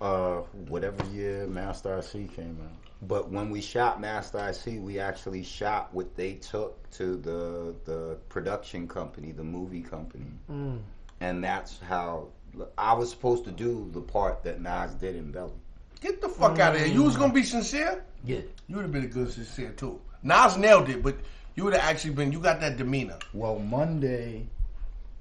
Uh, 0.00 0.38
whatever 0.68 1.04
year 1.12 1.46
Master 1.46 1.98
IC 1.98 2.34
came 2.34 2.58
out. 2.62 2.76
But 3.02 3.30
when 3.30 3.48
we 3.50 3.60
shot 3.62 4.00
Master 4.00 4.38
IC, 4.38 4.78
we 4.82 4.98
actually 4.98 5.42
shot 5.42 5.92
what 5.94 6.14
they 6.16 6.34
took 6.34 6.88
to 6.92 7.16
the 7.16 7.74
the 7.84 8.18
production 8.28 8.86
company, 8.86 9.32
the 9.32 9.44
movie 9.44 9.80
company, 9.82 10.26
Mm. 10.50 10.80
and 11.20 11.42
that's 11.42 11.80
how 11.80 12.28
I 12.76 12.92
was 12.92 13.10
supposed 13.10 13.44
to 13.44 13.50
do 13.50 13.88
the 13.92 14.00
part 14.02 14.42
that 14.44 14.60
Nas 14.60 14.92
did 14.94 15.16
in 15.16 15.30
Belly. 15.32 15.52
Get 16.00 16.20
the 16.20 16.28
fuck 16.28 16.58
out 16.58 16.74
of 16.74 16.80
here. 16.82 16.88
You 16.92 17.02
was 17.04 17.16
gonna 17.16 17.32
be 17.32 17.42
sincere? 17.42 18.04
Yeah. 18.24 18.40
You 18.68 18.76
would 18.76 18.82
have 18.82 18.92
been 18.92 19.04
a 19.04 19.08
good 19.08 19.30
sincere 19.30 19.70
too. 19.72 20.00
Nas 20.22 20.56
nailed 20.58 20.88
it, 20.90 21.02
but 21.02 21.16
you 21.54 21.64
would 21.64 21.72
have 21.72 21.82
actually 21.82 22.12
been. 22.14 22.32
You 22.32 22.40
got 22.40 22.60
that 22.60 22.76
demeanor. 22.76 23.18
Well, 23.32 23.58
Monday, 23.58 24.46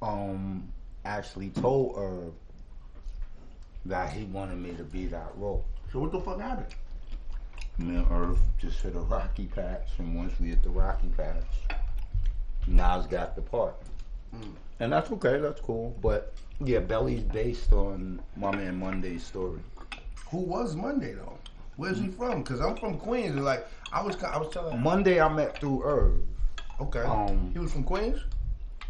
um, 0.01 0.67
actually 1.05 1.49
told 1.49 1.97
Irv 1.97 2.33
that 3.85 4.11
he 4.11 4.25
wanted 4.25 4.57
me 4.57 4.73
to 4.75 4.83
be 4.83 5.05
that 5.07 5.31
role. 5.37 5.65
So 5.91 5.99
what 5.99 6.11
the 6.11 6.19
fuck 6.19 6.39
happened? 6.41 6.73
Me 7.79 7.95
and 7.95 8.11
Irv 8.11 8.37
just 8.57 8.81
hit 8.81 8.95
a 8.95 8.99
rocky 8.99 9.45
patch, 9.45 9.87
and 9.99 10.13
once 10.15 10.33
we 10.39 10.49
hit 10.49 10.61
the 10.61 10.69
rocky 10.69 11.07
patch, 11.15 11.45
Nas 12.67 13.07
got 13.07 13.35
the 13.37 13.41
part. 13.41 13.75
And 14.79 14.91
that's 14.91 15.09
okay, 15.11 15.39
that's 15.39 15.61
cool. 15.61 15.97
But 16.01 16.33
yeah, 16.63 16.79
Belly's 16.79 17.23
based 17.23 17.71
on 17.71 18.21
my 18.35 18.53
man 18.53 18.77
Monday's 18.77 19.25
story. 19.25 19.61
Who 20.29 20.39
was 20.39 20.75
Monday 20.75 21.13
though? 21.13 21.37
Where's 21.77 21.97
he 21.97 22.09
from? 22.09 22.43
Cause 22.43 22.59
I'm 22.59 22.75
from 22.75 22.97
Queens. 22.97 23.35
Like 23.35 23.65
I 23.93 24.01
was, 24.01 24.21
I 24.23 24.37
was 24.37 24.53
telling. 24.53 24.81
Monday 24.81 25.21
I 25.21 25.29
met 25.29 25.57
through 25.59 25.83
Irv. 25.83 26.19
Okay. 26.81 26.99
Um, 26.99 27.51
he 27.53 27.59
was 27.59 27.71
from 27.71 27.85
Queens. 27.85 28.19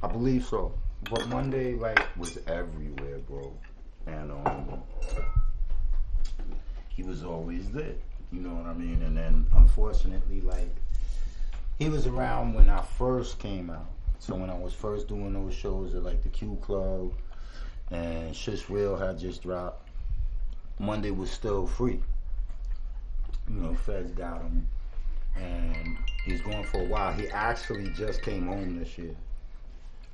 I 0.02 0.08
believe 0.08 0.46
so. 0.46 0.74
But 1.10 1.28
Monday 1.30 1.76
like 1.76 2.06
was 2.18 2.40
everywhere, 2.48 3.20
bro. 3.20 3.54
And 4.08 4.32
um 4.32 4.82
he 6.90 7.04
was 7.04 7.24
always 7.24 7.70
there. 7.72 7.96
You 8.32 8.42
know 8.42 8.50
what 8.50 8.66
I 8.68 8.74
mean? 8.74 9.02
And 9.02 9.18
then 9.18 9.46
unfortunately 9.56 10.42
like 10.42 10.70
he 11.80 11.90
was 11.90 12.08
around 12.08 12.54
when 12.54 12.70
I 12.70 12.82
first 12.82 13.40
came 13.40 13.70
out. 13.70 13.88
So 14.20 14.36
when 14.36 14.50
I 14.50 14.58
was 14.58 14.74
first 14.74 15.08
doing 15.08 15.34
those 15.34 15.54
shows 15.54 15.96
at 15.96 16.04
like 16.04 16.22
the 16.22 16.30
Q 16.30 16.58
Club 16.62 17.14
and 17.92 18.36
Shit's 18.36 18.70
Real 18.70 18.96
had 18.98 19.18
just 19.18 19.44
dropped, 19.44 19.88
Monday 20.78 21.12
was 21.12 21.32
still 21.32 21.66
free. 21.66 22.00
You 23.50 23.62
know, 23.62 23.74
Feds 23.74 24.12
got 24.12 24.42
him. 24.42 24.68
And 25.36 25.98
he's 26.26 26.42
going 26.42 26.66
for 26.66 26.82
a 26.82 26.86
while. 26.86 27.14
He 27.14 27.30
actually 27.30 27.90
just 27.90 28.22
came 28.22 28.48
home 28.48 28.78
this 28.78 28.98
year. 28.98 29.16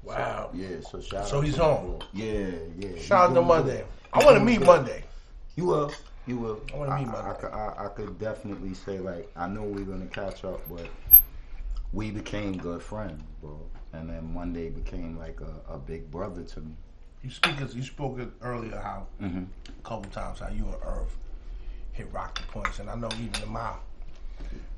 Wow. 0.04 0.52
Yeah, 0.54 0.82
so 0.88 1.02
shout 1.02 1.28
So 1.28 1.40
out 1.40 1.46
he's 1.46 1.56
to 1.56 1.64
home. 1.64 2.00
Yeah, 2.14 2.52
yeah. 2.78 3.00
Shout 3.00 3.32
out 3.32 3.34
to 3.34 3.42
Monday. 3.42 3.78
good. 3.78 3.86
I 4.14 4.24
want 4.24 4.38
to 4.38 4.44
meet 4.44 4.62
Monday. 4.62 5.04
You 5.56 5.66
will. 5.66 5.92
You 6.28 6.38
will. 6.38 6.62
I 6.90 7.00
meet 7.00 7.10
I, 7.10 7.34
could- 7.34 7.52
I, 7.54 7.74
I 7.86 7.88
could 7.90 8.18
definitely 8.20 8.74
say 8.74 9.00
like 9.00 9.30
I 9.36 9.48
know 9.48 9.64
we're 9.64 9.86
gonna 9.86 10.06
catch 10.08 10.44
up, 10.44 10.60
but 10.70 10.88
we 11.94 12.12
became 12.12 12.58
good 12.58 12.82
friends, 12.82 13.22
bro. 13.42 13.60
And 13.94 14.10
then 14.10 14.34
Monday 14.34 14.70
became 14.70 15.18
like 15.18 15.40
a, 15.42 15.74
a 15.74 15.78
big 15.78 16.10
brother 16.12 16.44
to 16.44 16.60
me. 16.62 16.74
You 17.24 17.30
speak. 17.30 17.56
You 17.74 17.84
spoke 17.84 18.20
it 18.20 18.30
earlier 18.42 18.78
how 18.78 19.08
Mm-hmm. 19.22 19.44
a 19.70 19.88
couple 19.88 20.10
times 20.12 20.40
how 20.40 20.50
you 20.50 20.66
and 20.66 20.76
Irv 20.84 21.16
hit 21.94 22.12
rocky 22.12 22.44
points, 22.52 22.80
and 22.80 22.90
I 22.90 22.96
know 22.96 23.10
even 23.22 23.44
in 23.44 23.50
my 23.50 23.72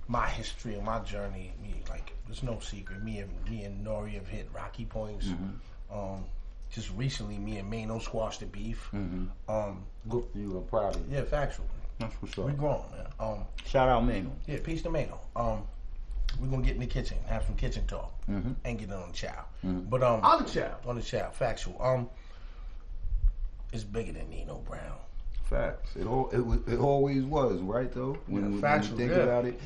my 0.10 0.28
history 0.28 0.76
and 0.76 0.84
my 0.86 1.00
journey, 1.00 1.54
me 1.64 1.76
like 1.90 2.14
there's 2.28 2.44
no 2.44 2.60
secret. 2.60 3.02
Me 3.04 3.20
and 3.20 3.32
me 3.50 3.64
and 3.64 3.86
Nori 3.86 4.14
have 4.16 4.28
hit 4.28 4.50
rocky 4.54 4.86
points. 4.86 5.28
Mm-hmm. 5.28 5.98
Um, 5.98 6.26
just 6.72 6.92
recently, 6.96 7.38
me 7.38 7.58
and 7.58 7.70
Mano 7.70 8.00
squashed 8.00 8.42
the 8.42 8.46
beef. 8.46 8.90
Mhm. 8.94 9.30
Um, 9.48 9.84
Good 10.10 10.26
for 10.32 10.38
you. 10.38 10.58
I'm 10.58 10.64
proud 10.66 10.96
of 10.96 11.02
you. 11.10 11.18
yeah, 11.18 11.24
factual. 11.24 11.66
That's 12.00 12.14
what's 12.22 12.38
up. 12.38 12.46
We 12.46 12.52
up. 12.52 12.58
grown, 12.58 12.82
man. 12.92 13.08
Um, 13.20 13.46
Shout 13.66 13.90
out 13.90 14.04
Mano. 14.06 14.32
yeah, 14.46 14.58
peace 14.64 14.82
to 14.84 14.90
Mano. 14.90 15.20
Um, 15.36 15.64
we're 16.40 16.48
gonna 16.50 16.62
get 16.62 16.76
in 16.76 16.82
the 16.82 16.86
kitchen, 16.88 17.18
have 17.28 17.44
some 17.46 17.56
kitchen 17.56 17.86
talk, 17.88 18.14
Mhm. 18.30 18.56
and 18.66 18.78
get 18.78 18.90
it 18.90 18.94
on 18.94 19.08
the 19.08 19.14
chow. 19.14 19.46
Mhm. 19.66 19.90
But 19.90 20.04
um, 20.04 20.22
On 20.24 20.44
the 20.44 20.50
chow. 20.50 20.76
on 20.86 20.96
the 20.96 21.02
chow, 21.02 21.30
factual. 21.32 21.82
Um, 21.82 22.10
it's 23.74 23.84
bigger 23.84 24.12
than 24.14 24.30
Nino 24.30 24.58
Brown. 24.68 24.98
Facts. 25.50 25.96
It 25.96 26.06
all 26.06 26.30
it, 26.32 26.40
wa- 26.40 26.58
it 26.68 26.78
always 26.80 27.24
was, 27.24 27.60
right 27.62 27.92
though? 27.92 28.18
When, 28.28 28.60
Yeah, 28.60 28.62
when 28.74 28.84
you 28.84 28.98
think 28.98 29.12
yeah. 29.12 29.18
about 29.20 29.46
it. 29.46 29.60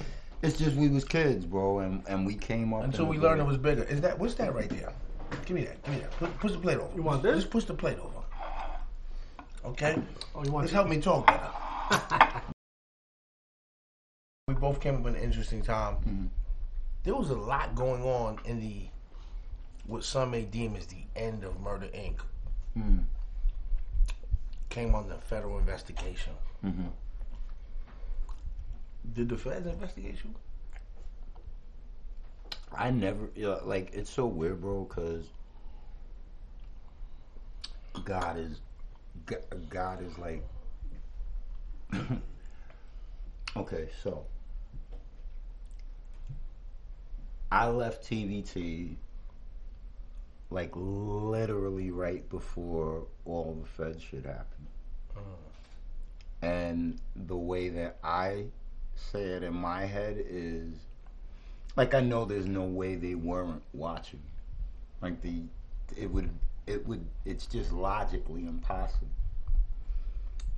It's 0.43 0.57
just 0.57 0.75
we 0.75 0.87
was 0.89 1.03
kids, 1.05 1.45
bro, 1.45 1.79
and, 1.79 2.03
and 2.07 2.25
we 2.25 2.33
came 2.35 2.73
up 2.73 2.83
Until 2.83 3.05
we 3.05 3.19
learned 3.19 3.41
it 3.41 3.45
was 3.45 3.57
bigger. 3.57 3.83
Is 3.83 4.01
that 4.01 4.17
what's 4.17 4.35
that 4.35 4.55
right 4.55 4.69
there? 4.69 4.91
Give 5.45 5.55
me 5.55 5.63
that. 5.65 5.81
Give 5.83 5.93
me 5.95 6.01
that. 6.01 6.11
Push, 6.11 6.29
push 6.39 6.51
the 6.51 6.57
plate 6.59 6.77
over. 6.77 6.95
You 6.95 7.01
want 7.03 7.23
this? 7.23 7.35
Just 7.35 7.49
push 7.49 7.65
the 7.65 7.73
plate 7.73 7.97
over. 7.99 8.19
Okay. 9.65 9.97
Oh, 10.35 10.43
you 10.43 10.51
want 10.51 10.65
This 10.67 10.73
help 10.73 10.87
me 10.87 10.99
talk 10.99 11.27
better. 11.27 11.49
we 14.47 14.53
both 14.55 14.79
came 14.79 14.95
up 14.95 15.05
in 15.07 15.15
an 15.15 15.21
interesting 15.21 15.61
time. 15.61 15.95
Mhm. 15.97 16.29
There 17.03 17.15
was 17.15 17.29
a 17.29 17.35
lot 17.35 17.75
going 17.75 18.03
on 18.03 18.39
in 18.45 18.59
the 18.59 18.87
what 19.85 20.03
some 20.03 20.31
may 20.31 20.43
deem 20.43 20.75
as 20.75 20.87
the 20.87 21.03
end 21.15 21.43
of 21.43 21.59
Murder 21.59 21.87
Inc. 21.87 22.19
Mhm. 22.77 23.03
Came 24.69 24.95
the 25.09 25.17
federal 25.17 25.57
investigation. 25.57 26.33
Mhm. 26.63 26.91
Did 29.13 29.29
the 29.29 29.37
feds 29.37 29.67
investigate 29.67 30.17
you? 30.23 30.33
I 32.75 32.91
never 32.91 33.29
like 33.63 33.91
it's 33.93 34.09
so 34.09 34.25
weird, 34.25 34.61
bro, 34.61 34.85
because 34.85 35.25
God 38.05 38.37
is 38.37 38.61
God 39.69 40.01
is 40.03 40.17
like 40.17 40.43
okay, 43.57 43.89
so 44.01 44.25
I 47.51 47.67
left 47.67 48.09
TVT 48.09 48.95
like 50.49 50.71
literally 50.73 51.91
right 51.91 52.27
before 52.29 53.05
all 53.25 53.57
the 53.61 53.67
Fed 53.67 54.01
shit 54.01 54.25
happened. 54.25 54.67
Mm. 55.17 55.21
And 56.41 57.01
the 57.15 57.37
way 57.37 57.69
that 57.69 57.97
I 58.03 58.45
say 58.95 59.21
it 59.21 59.43
in 59.43 59.53
my 59.53 59.85
head 59.85 60.17
is 60.17 60.73
like 61.75 61.93
I 61.93 62.01
know 62.01 62.25
there's 62.25 62.47
no 62.47 62.63
way 62.63 62.95
they 62.95 63.15
weren't 63.15 63.61
watching. 63.73 64.21
Like 65.01 65.21
the 65.21 65.43
it 65.97 66.11
would 66.11 66.29
it 66.67 66.85
would 66.87 67.05
it's 67.25 67.45
just 67.45 67.71
logically 67.71 68.45
impossible. 68.45 69.07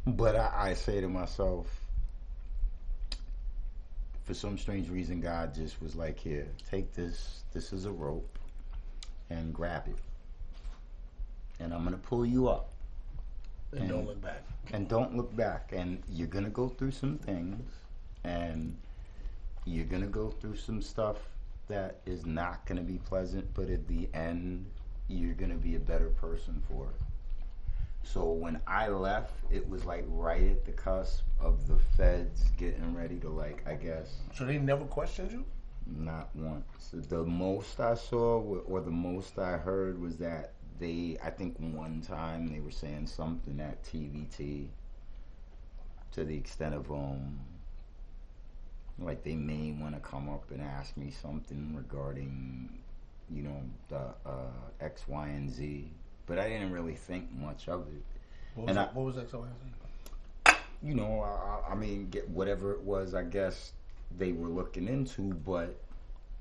But 0.06 0.36
I, 0.36 0.52
I 0.70 0.74
say 0.74 1.00
to 1.00 1.08
myself, 1.08 1.68
for 4.26 4.34
some 4.34 4.58
strange 4.58 4.90
reason, 4.90 5.22
God 5.22 5.56
just 5.56 5.82
was 5.82 5.96
like, 5.96 6.20
"Here, 6.20 6.48
take 6.70 6.94
this. 6.94 7.44
This 7.54 7.72
is 7.72 7.86
a 7.86 7.92
rope, 7.92 8.38
and 9.30 9.54
grab 9.54 9.88
it, 9.88 9.96
and 11.60 11.74
I'm 11.74 11.84
gonna 11.84 11.98
pull 11.98 12.26
you 12.26 12.50
up." 12.50 12.70
And 13.76 13.90
don't 13.90 14.06
look 14.06 14.22
back. 14.22 14.44
and 14.72 14.88
don't 14.88 15.18
look 15.18 15.36
back 15.36 15.72
and 15.76 16.04
you're 16.08 16.28
gonna 16.28 16.50
go 16.50 16.70
through 16.70 16.92
some 16.92 17.18
things 17.18 17.68
and 18.24 18.78
you're 19.66 19.86
gonna 19.86 20.08
go 20.08 20.30
through 20.30 20.56
some 20.56 20.82
stuff 20.82 21.18
that 21.68 22.00
is 22.06 22.26
not 22.26 22.66
gonna 22.66 22.82
be 22.82 22.98
pleasant 22.98 23.48
but 23.54 23.70
at 23.70 23.88
the 23.88 24.10
end 24.14 24.66
you're 25.08 25.34
gonna 25.34 25.56
be 25.56 25.76
a 25.76 25.80
better 25.80 26.10
person 26.10 26.62
for 26.68 26.88
it 26.90 27.02
so 28.04 28.32
when 28.32 28.60
i 28.68 28.88
left 28.88 29.34
it 29.52 29.68
was 29.68 29.86
like 29.86 30.06
right 30.08 30.44
at 30.44 30.66
the 30.66 30.72
cusp 30.72 31.24
of 31.40 31.68
the 31.68 31.78
feds 31.78 32.52
getting 32.58 32.94
ready 32.94 33.18
to 33.18 33.30
like 33.30 33.66
i 33.68 33.74
guess 33.74 34.18
So 34.34 34.46
they 34.46 34.58
never 34.58 34.86
questioned 34.86 35.32
you? 35.32 35.46
not 35.86 36.30
once. 36.36 36.92
The 36.94 37.24
most 37.26 37.80
I 37.80 37.96
saw 37.96 38.40
or 38.42 38.82
the 38.82 38.92
most 38.92 39.38
I 39.38 39.58
heard 39.58 40.00
was 40.00 40.18
that 40.18 40.54
they, 40.80 41.18
I 41.24 41.30
think 41.30 41.56
one 41.60 42.02
time 42.02 42.48
they 42.48 42.60
were 42.60 42.72
saying 42.72 43.08
something 43.08 43.60
at 43.60 43.84
TVT 43.84 44.68
to 46.12 46.24
the 46.24 46.36
extent 46.38 46.76
of, 46.76 46.92
um, 46.92 47.40
like 49.00 49.24
they 49.24 49.36
may 49.36 49.72
want 49.72 49.96
to 49.96 50.00
come 50.02 50.30
up 50.30 50.50
and 50.52 50.62
ask 50.62 50.96
me 50.98 51.12
something 51.12 51.74
regarding, 51.76 52.70
you 53.30 53.44
know, 53.44 53.62
the 53.90 54.30
uh, 54.30 54.52
X, 54.80 55.08
Y, 55.08 55.28
and 55.28 55.50
Z. 55.50 55.90
But 56.26 56.40
I 56.40 56.48
didn't 56.50 56.72
really 56.72 56.96
think 56.96 57.32
much 57.34 57.68
of 57.68 57.82
it. 57.88 58.04
What 58.56 58.68
was, 58.68 58.70
And 58.70 58.78
that, 58.78 58.90
I- 58.90 58.94
what 58.94 59.06
was 59.06 59.16
that? 59.16 59.30
So 59.30 59.46
You 60.82 60.96
know, 60.96 61.22
I, 61.22 61.28
I- 61.70 61.72
I 61.72 61.76
mean, 61.76 62.10
get 62.10 62.30
whatever 62.30 62.74
it 62.74 62.82
was, 62.82 63.14
I 63.14 63.24
guess 63.24 63.72
they 64.18 64.32
were 64.32 64.50
looking 64.50 64.88
into, 64.88 65.34
but 65.34 65.76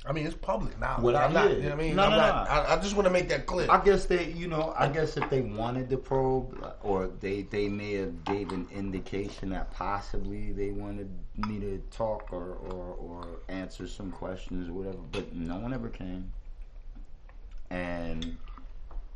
I 0.04 0.12
mean, 0.12 0.26
it's 0.26 0.34
public 0.34 0.78
now. 0.80 0.96
What 1.00 1.14
I 1.14 1.24
I'm 1.24 1.32
not. 1.32 1.50
You 1.50 1.58
know 1.58 1.62
what 1.62 1.72
I 1.72 1.76
mean? 1.76 1.96
No, 1.96 2.02
I'm 2.04 2.10
no, 2.10 2.16
not, 2.16 2.44
no. 2.44 2.50
I, 2.50 2.74
I 2.74 2.76
just 2.80 2.96
want 2.96 3.06
to 3.06 3.12
make 3.12 3.28
that 3.28 3.46
clear. 3.46 3.70
I 3.70 3.82
guess 3.84 4.04
they, 4.04 4.32
you 4.32 4.48
know, 4.48 4.74
I 4.76 4.88
guess 4.88 5.16
if 5.16 5.30
they 5.30 5.42
wanted 5.42 5.88
to 5.90 5.96
probe, 5.96 6.74
or 6.82 7.08
they 7.20 7.42
they 7.42 7.68
may 7.68 7.94
have 7.94 8.24
gave 8.24 8.50
an 8.50 8.66
indication 8.74 9.50
that 9.50 9.70
possibly 9.70 10.52
they 10.52 10.70
wanted 10.70 11.08
me 11.46 11.60
to 11.60 11.78
talk 11.92 12.32
or 12.32 12.54
or, 12.54 12.96
or 12.98 13.26
answer 13.48 13.86
some 13.86 14.10
questions 14.10 14.68
or 14.68 14.72
whatever, 14.72 14.98
but 15.12 15.32
no 15.34 15.56
one 15.58 15.72
ever 15.72 15.88
came. 15.88 16.32
And 17.70 18.36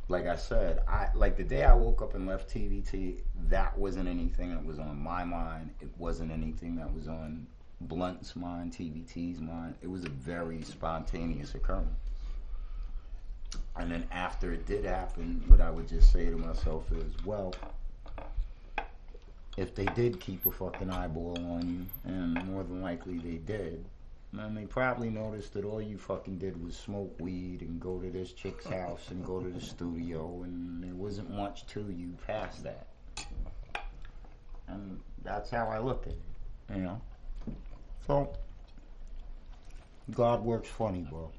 like 0.07 0.25
I 0.25 0.37
said, 0.37 0.79
I 0.87 1.09
like 1.13 1.35
the 1.35 1.43
day 1.43 1.63
I 1.65 1.75
woke 1.75 2.01
up 2.01 2.15
and 2.15 2.25
left 2.25 2.53
TVT, 2.53 3.19
that 3.49 3.77
wasn't 3.77 4.07
anything 4.07 4.51
that 4.51 4.65
was 4.65 4.79
on 4.79 4.97
my 4.97 5.25
mind. 5.25 5.71
It 5.81 5.89
wasn't 5.97 6.31
anything 6.31 6.77
that 6.77 6.93
was 6.93 7.09
on 7.09 7.45
Blunt's 7.81 8.35
mind, 8.35 8.73
TVT's 8.73 9.39
mind. 9.39 9.75
It 9.81 9.89
was 9.89 10.03
a 10.03 10.09
very 10.09 10.61
spontaneous 10.63 11.53
occurrence. 11.55 11.99
And 13.75 13.91
then 13.91 14.05
after 14.11 14.51
it 14.51 14.65
did 14.65 14.85
happen, 14.85 15.43
what 15.47 15.61
I 15.61 15.69
would 15.69 15.87
just 15.87 16.11
say 16.11 16.25
to 16.25 16.37
myself 16.37 16.91
is, 16.91 17.13
well, 17.23 17.53
if 19.55 19.73
they 19.75 19.85
did 19.85 20.19
keep 20.19 20.45
a 20.45 20.51
fucking 20.51 20.89
eyeball 20.89 21.37
on 21.51 21.67
you, 21.67 22.11
and 22.11 22.33
more 22.47 22.63
than 22.63 22.81
likely 22.81 23.19
they 23.19 23.37
did, 23.37 23.85
then 24.33 24.53
they 24.53 24.65
probably 24.65 25.09
noticed 25.09 25.53
that 25.53 25.63
all 25.63 25.81
you 25.81 25.97
fucking 25.97 26.37
did 26.37 26.63
was 26.63 26.75
smoke 26.75 27.15
weed 27.19 27.61
and 27.61 27.79
go 27.79 27.99
to 27.99 28.09
this 28.09 28.33
chick's 28.33 28.65
house 28.65 29.09
and 29.09 29.25
go 29.25 29.39
to 29.39 29.49
the 29.49 29.61
studio, 29.61 30.41
and 30.43 30.83
there 30.83 30.93
wasn't 30.95 31.29
much 31.31 31.65
to 31.67 31.81
you 31.89 32.15
past 32.25 32.63
that. 32.63 32.87
And 34.67 34.99
that's 35.23 35.49
how 35.49 35.67
I 35.67 35.79
look 35.79 36.07
at 36.07 36.13
it, 36.13 36.75
you 36.75 36.81
know? 36.81 37.01
So, 38.07 38.33
God 40.15 40.43
works 40.43 40.69
funny, 40.69 41.05
bro. 41.09 41.29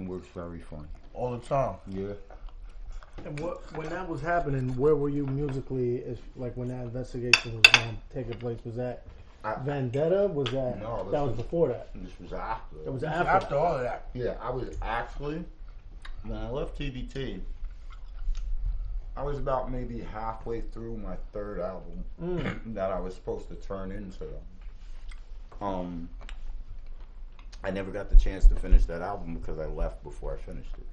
It 0.00 0.06
works 0.06 0.28
very 0.34 0.60
funny. 0.60 0.86
All 1.12 1.32
the 1.32 1.44
time. 1.46 1.76
Yeah. 1.88 2.12
And 3.24 3.38
what, 3.40 3.60
when 3.76 3.88
that 3.90 4.08
was 4.08 4.20
happening, 4.20 4.76
where 4.76 4.96
were 4.96 5.08
you 5.08 5.26
musically? 5.26 5.96
If 5.98 6.18
like 6.36 6.56
when 6.56 6.68
that 6.68 6.82
investigation 6.82 7.60
was 7.62 7.82
um, 7.82 7.96
taking 8.12 8.34
place, 8.34 8.58
was 8.64 8.74
that 8.76 9.04
I- 9.44 9.56
Vendetta? 9.64 10.28
Was 10.32 10.48
that 10.52 10.80
No, 10.80 11.08
that 11.10 11.20
was 11.20 11.30
was- 11.30 11.36
before 11.36 11.68
that? 11.68 11.90
This 11.94 12.12
was 12.20 12.32
after. 12.32 12.76
It 12.84 12.92
was 12.92 13.04
After, 13.04 13.28
after. 13.28 13.56
all 13.56 13.74
of 13.76 13.82
that. 13.82 14.06
Yeah, 14.14 14.34
I 14.40 14.50
was 14.50 14.68
actually 14.82 15.44
when 16.24 16.38
I 16.38 16.50
left 16.50 16.78
TVT. 16.78 17.40
I 19.16 19.22
was 19.22 19.38
about 19.38 19.70
maybe 19.70 20.00
halfway 20.00 20.60
through 20.62 20.96
my 20.96 21.14
third 21.32 21.60
album 21.60 22.04
Mm. 22.20 22.74
that 22.74 22.90
I 22.90 22.98
was 22.98 23.14
supposed 23.14 23.48
to 23.48 23.54
turn 23.54 23.92
into. 23.92 24.26
Um, 25.60 26.08
I 27.62 27.70
never 27.70 27.90
got 27.90 28.10
the 28.10 28.16
chance 28.16 28.46
to 28.46 28.54
finish 28.54 28.84
that 28.86 29.00
album 29.02 29.34
because 29.34 29.58
I 29.58 29.66
left 29.66 30.02
before 30.02 30.34
I 30.34 30.36
finished 30.36 30.72
it. 30.76 30.86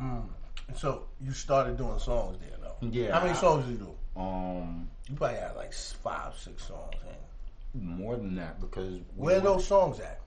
Mm. 0.00 0.28
So 0.74 1.04
you 1.20 1.32
started 1.32 1.76
doing 1.76 1.98
songs 1.98 2.38
there, 2.38 2.56
though. 2.60 2.76
Yeah. 2.88 3.12
How 3.18 3.24
many 3.24 3.36
songs 3.36 3.66
did 3.66 3.78
you 3.78 3.86
do? 4.14 4.20
Um, 4.20 4.88
You 5.08 5.16
probably 5.16 5.38
had 5.38 5.56
like 5.56 5.72
five, 5.72 6.36
six 6.36 6.64
songs. 6.66 6.94
Man. 7.74 7.96
more 7.98 8.16
than 8.16 8.34
that 8.36 8.60
because 8.60 8.92
we 8.94 9.00
Where 9.16 9.38
are 9.38 9.40
those 9.40 9.66
songs 9.66 9.98
at? 10.00 10.20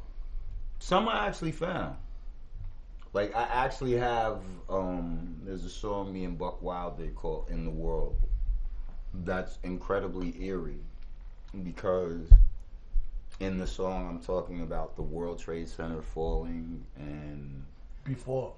Some 0.79 1.07
I 1.07 1.27
actually 1.27 1.51
found. 1.51 1.95
Like 3.13 3.33
I 3.35 3.43
actually 3.43 3.93
have 3.93 4.41
um 4.69 5.37
there's 5.43 5.63
a 5.63 5.69
song 5.69 6.11
me 6.11 6.25
and 6.25 6.37
Buckwild 6.37 6.97
did 6.97 7.15
called 7.15 7.47
In 7.49 7.63
the 7.63 7.71
World. 7.71 8.17
That's 9.13 9.57
incredibly 9.63 10.35
eerie 10.43 10.83
because 11.63 12.29
in 13.39 13.57
the 13.57 13.67
song 13.67 14.07
I'm 14.09 14.19
talking 14.19 14.61
about 14.61 14.95
the 14.95 15.01
World 15.01 15.39
Trade 15.39 15.67
Center 15.67 16.01
falling 16.01 16.85
and 16.97 17.65
Before. 18.03 18.53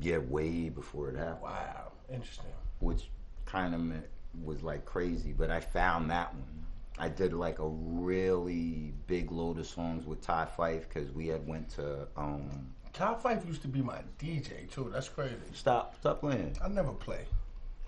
yeah, 0.00 0.18
way 0.18 0.68
before 0.68 1.10
it 1.10 1.16
happened. 1.16 1.42
Wow. 1.42 1.92
Interesting. 2.12 2.46
Which 2.80 3.08
kind 3.44 3.74
of 3.74 4.44
was 4.44 4.62
like 4.62 4.84
crazy, 4.84 5.32
but 5.32 5.50
I 5.50 5.60
found 5.60 6.10
that 6.10 6.34
one. 6.34 6.64
I 6.98 7.08
did 7.08 7.32
like 7.34 7.58
a 7.58 7.68
really 7.68 8.94
big 9.06 9.30
load 9.30 9.58
of 9.58 9.66
songs 9.66 10.06
with 10.06 10.22
Ty 10.22 10.48
Fyffe 10.56 10.84
because 10.88 11.10
we 11.12 11.26
had 11.28 11.46
went 11.46 11.68
to 11.70 12.08
um 12.16 12.68
Kyle 12.94 13.18
Fife 13.18 13.44
used 13.46 13.60
to 13.60 13.68
be 13.68 13.82
my 13.82 13.98
DJ 14.18 14.70
too. 14.70 14.90
That's 14.90 15.08
crazy. 15.10 15.34
Stop, 15.52 15.96
stop 16.00 16.20
playing. 16.20 16.56
I 16.64 16.68
never 16.68 16.92
play. 16.92 17.26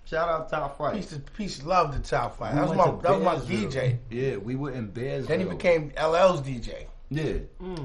Shout 0.09 0.27
out 0.27 0.49
Top 0.49 0.77
Fight. 0.77 0.95
Piece 0.95 1.11
of 1.11 1.33
piece 1.33 1.63
love 1.63 1.93
to 1.93 1.99
Top 1.99 2.37
Fife. 2.37 2.53
We 2.53 2.59
That 2.59 2.69
was 2.69 2.77
my 2.77 3.01
that 3.01 3.21
was 3.21 3.47
my 3.47 3.55
DJ. 3.55 3.99
Yeah, 4.09 4.37
we 4.37 4.55
were 4.55 4.71
in 4.71 4.91
Bearsville. 4.91 5.27
Then 5.27 5.39
he 5.39 5.45
became 5.45 5.91
LL's 5.97 6.41
DJ. 6.41 6.85
Yeah. 7.11 7.33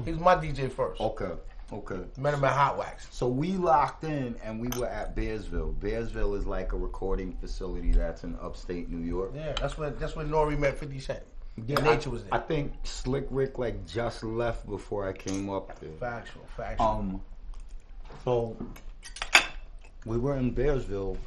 He 0.05 0.11
was 0.11 0.19
my 0.19 0.35
DJ 0.35 0.71
first. 0.71 0.99
Okay. 0.99 1.31
Okay. 1.71 1.99
Met 2.17 2.33
him 2.33 2.43
at 2.43 2.53
Hot 2.53 2.77
Wax. 2.77 3.07
So 3.11 3.27
we 3.27 3.53
locked 3.53 4.03
in 4.03 4.35
and 4.43 4.59
we 4.59 4.69
were 4.79 4.87
at 4.87 5.15
Bearsville. 5.15 5.75
Bearsville 5.75 6.37
is 6.37 6.45
like 6.45 6.73
a 6.73 6.77
recording 6.77 7.33
facility 7.33 7.91
that's 7.91 8.23
in 8.23 8.35
upstate 8.41 8.89
New 8.89 9.05
York. 9.05 9.31
Yeah, 9.35 9.53
that's 9.53 9.77
where 9.77 9.91
that's 9.91 10.15
where 10.15 10.25
Nori 10.25 10.57
met 10.57 10.79
Fifty 10.79 10.99
Cent. 10.99 11.21
Yeah, 11.67 11.79
Nature 11.81 12.09
I, 12.09 12.13
was 12.13 12.23
there. 12.23 12.33
I 12.33 12.39
think 12.39 12.73
Slick 12.83 13.27
Rick 13.29 13.59
like 13.59 13.85
just 13.85 14.23
left 14.23 14.67
before 14.67 15.07
I 15.07 15.13
came 15.13 15.49
up 15.51 15.79
there. 15.79 15.91
Factual, 15.99 16.43
factual. 16.57 16.87
Um, 16.87 17.21
so 18.23 18.57
we 20.05 20.17
were 20.17 20.37
in 20.37 20.53
Bearsville, 20.53 21.17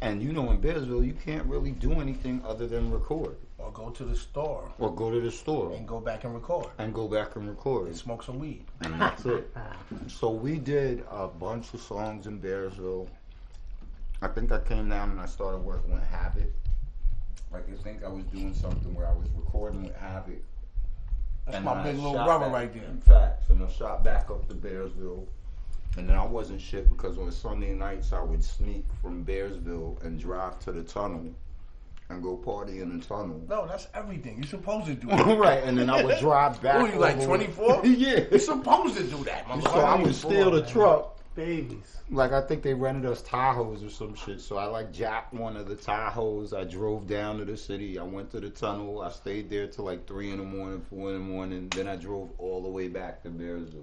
and 0.00 0.22
you 0.22 0.32
know, 0.32 0.50
in 0.50 0.60
Bearsville, 0.60 1.06
you 1.06 1.14
can't 1.24 1.44
really 1.46 1.70
do 1.72 1.92
anything 2.00 2.42
other 2.44 2.66
than 2.66 2.90
record 2.90 3.36
or 3.58 3.70
go 3.72 3.90
to 3.90 4.04
the 4.04 4.14
store 4.16 4.70
or 4.78 4.94
go 4.94 5.10
to 5.10 5.20
the 5.20 5.30
store 5.30 5.72
and 5.72 5.88
go 5.88 5.98
back 6.00 6.24
and 6.24 6.34
record 6.34 6.66
and 6.78 6.92
go 6.94 7.08
back 7.08 7.36
and 7.36 7.48
record. 7.48 7.86
and 7.88 7.96
smoke 7.96 8.22
some 8.22 8.38
weed. 8.38 8.64
and 8.82 9.00
that's 9.00 9.24
it. 9.24 9.50
So 10.08 10.30
we 10.30 10.58
did 10.58 11.04
a 11.10 11.26
bunch 11.28 11.72
of 11.74 11.80
songs 11.80 12.26
in 12.26 12.40
Bearsville. 12.40 13.08
I 14.22 14.28
think 14.28 14.52
I 14.52 14.58
came 14.60 14.88
down 14.88 15.10
and 15.10 15.20
I 15.20 15.26
started 15.26 15.58
working 15.58 15.92
with 15.94 16.04
Havoc. 16.04 16.52
Like 17.52 17.68
I 17.70 17.82
think 17.82 18.04
I 18.04 18.08
was 18.08 18.24
doing 18.24 18.54
something 18.54 18.94
where 18.94 19.06
I 19.06 19.12
was 19.12 19.28
recording 19.36 19.82
with 19.84 19.96
Havoc. 19.96 20.42
That's 21.46 21.56
And 21.56 21.64
my 21.64 21.82
big 21.82 21.96
little 21.96 22.24
brother 22.24 22.48
right 22.48 22.72
there. 22.74 22.84
In 22.84 23.00
fact, 23.00 23.48
and 23.50 23.62
I 23.62 23.68
shot 23.68 24.02
back 24.04 24.30
up 24.30 24.46
to 24.48 24.54
Bearsville. 24.54 25.26
And 25.96 26.08
then 26.08 26.16
I 26.16 26.24
wasn't 26.24 26.60
shit 26.60 26.88
because 26.88 27.18
on 27.18 27.30
Sunday 27.32 27.72
nights 27.72 28.12
I 28.12 28.20
would 28.20 28.44
sneak 28.44 28.84
from 29.00 29.24
Bearsville 29.24 30.02
and 30.04 30.20
drive 30.20 30.58
to 30.60 30.72
the 30.72 30.82
tunnel 30.82 31.34
and 32.08 32.22
go 32.22 32.36
party 32.36 32.80
in 32.80 32.98
the 32.98 33.04
tunnel. 33.04 33.42
No, 33.48 33.66
that's 33.66 33.88
everything. 33.94 34.36
You're 34.36 34.46
supposed 34.46 34.86
to 34.86 34.94
do 34.94 35.06
that. 35.08 35.38
right, 35.38 35.62
and 35.64 35.76
then 35.76 35.90
I 35.90 36.04
would 36.04 36.18
drive 36.18 36.60
back. 36.62 36.80
Who 36.80 36.92
you 36.92 36.98
like, 37.00 37.22
24? 37.22 37.80
yeah. 37.86 38.24
You're 38.30 38.38
supposed 38.38 38.96
to 38.96 39.04
do 39.04 39.24
that, 39.24 39.46
motherfucker. 39.46 39.62
So 39.62 39.80
I 39.80 40.02
would 40.02 40.14
steal 40.14 40.50
the 40.50 40.62
truck. 40.62 41.12
Babies. 41.34 41.98
Like 42.10 42.32
I 42.32 42.40
think 42.40 42.62
they 42.62 42.72
rented 42.72 43.04
us 43.04 43.20
Tahoes 43.22 43.86
or 43.86 43.90
some 43.90 44.14
shit. 44.14 44.40
So 44.40 44.56
I 44.56 44.64
like 44.64 44.90
jacked 44.90 45.34
one 45.34 45.54
of 45.54 45.68
the 45.68 45.74
Tahoes. 45.74 46.56
I 46.56 46.64
drove 46.64 47.06
down 47.06 47.38
to 47.38 47.44
the 47.44 47.58
city. 47.58 47.98
I 47.98 48.04
went 48.04 48.30
to 48.30 48.40
the 48.40 48.48
tunnel. 48.48 49.02
I 49.02 49.10
stayed 49.10 49.50
there 49.50 49.66
till 49.66 49.84
like 49.84 50.06
three 50.06 50.30
in 50.30 50.38
the 50.38 50.44
morning, 50.44 50.80
four 50.88 51.10
in 51.10 51.14
the 51.14 51.20
morning. 51.20 51.68
Then 51.68 51.88
I 51.88 51.96
drove 51.96 52.30
all 52.38 52.62
the 52.62 52.70
way 52.70 52.88
back 52.88 53.22
to 53.24 53.28
Bearsville, 53.28 53.82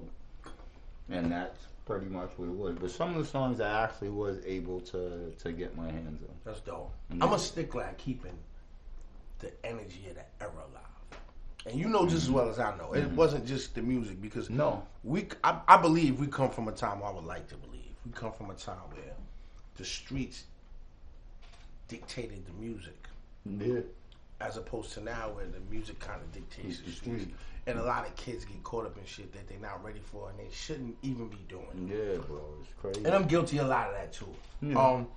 and 1.10 1.32
that's 1.32 1.60
pretty 1.86 2.08
much 2.08 2.32
what 2.38 2.48
it 2.48 2.56
was. 2.56 2.76
But 2.80 2.92
some 2.92 3.10
of 3.10 3.24
the 3.24 3.26
songs 3.30 3.60
I 3.60 3.84
actually 3.84 4.10
was 4.10 4.38
able 4.46 4.80
to 4.82 5.34
to 5.38 5.52
get 5.52 5.76
my 5.76 5.86
hands 5.92 6.22
on. 6.22 6.36
That's 6.46 6.62
dope. 6.62 6.92
Yeah. 7.10 7.26
I'm 7.26 7.34
a 7.34 7.40
stickler 7.40 7.84
at 7.84 7.98
keeping 7.98 8.38
the 9.40 9.52
energy 9.66 10.06
of 10.10 10.16
that 10.16 10.30
era 10.40 10.52
alive. 10.52 11.22
And 11.66 11.80
you 11.80 11.88
know 11.88 12.06
just 12.06 12.24
as 12.24 12.32
well 12.32 12.50
as 12.50 12.60
I 12.60 12.76
know, 12.78 12.94
it 12.94 13.06
mm-hmm. 13.06 13.16
wasn't 13.16 13.46
just 13.46 13.74
the 13.76 13.82
music 13.82 14.22
because 14.22 14.50
No. 14.50 14.84
we 15.04 15.28
I, 15.44 15.60
I 15.68 15.78
believe 15.78 16.20
we 16.20 16.28
come 16.28 16.50
from 16.50 16.68
a 16.68 16.72
time 16.74 17.02
I 17.04 17.12
would 17.12 17.24
like 17.26 17.48
to 17.50 17.56
believe 17.56 17.92
we 18.06 18.12
come 18.12 18.34
from 18.34 18.50
a 18.50 18.54
time 18.54 18.78
where 18.92 19.14
the 19.76 19.86
streets 19.86 20.44
dictated 21.88 22.46
the 22.46 22.54
music 22.54 23.08
Yeah. 23.46 23.82
as 24.42 24.58
opposed 24.58 24.94
to 24.94 25.02
now 25.02 25.30
where 25.32 25.46
the 25.46 25.60
music 25.70 26.00
kind 26.00 26.22
of 26.22 26.32
dictates 26.32 26.80
the 26.80 26.86
The 26.86 26.92
streets. 26.92 27.24
street. 27.24 27.36
And 27.66 27.80
a 27.80 27.84
lot 27.84 28.06
of 28.06 28.16
kids 28.16 28.44
get 28.44 28.62
caught 28.64 28.86
up 28.86 28.98
in 28.98 29.06
shit 29.06 29.32
that 29.34 29.48
they're 29.48 29.58
not 29.60 29.84
ready 29.84 30.02
for 30.04 30.30
and 30.30 30.38
they 30.38 30.54
shouldn't 30.54 30.98
even 31.02 31.30
be 31.30 31.40
doing. 31.48 31.88
Yeah, 31.88 32.20
bro. 32.28 32.42
It's 32.62 32.70
crazy. 32.82 33.06
And 33.06 33.16
I'm 33.16 33.26
guilty 33.26 33.60
a 33.60 33.66
lot 33.66 33.88
of 33.88 33.94
that 33.94 34.12
too. 34.12 34.28
Yeah. 34.62 34.76
Um, 34.78 35.08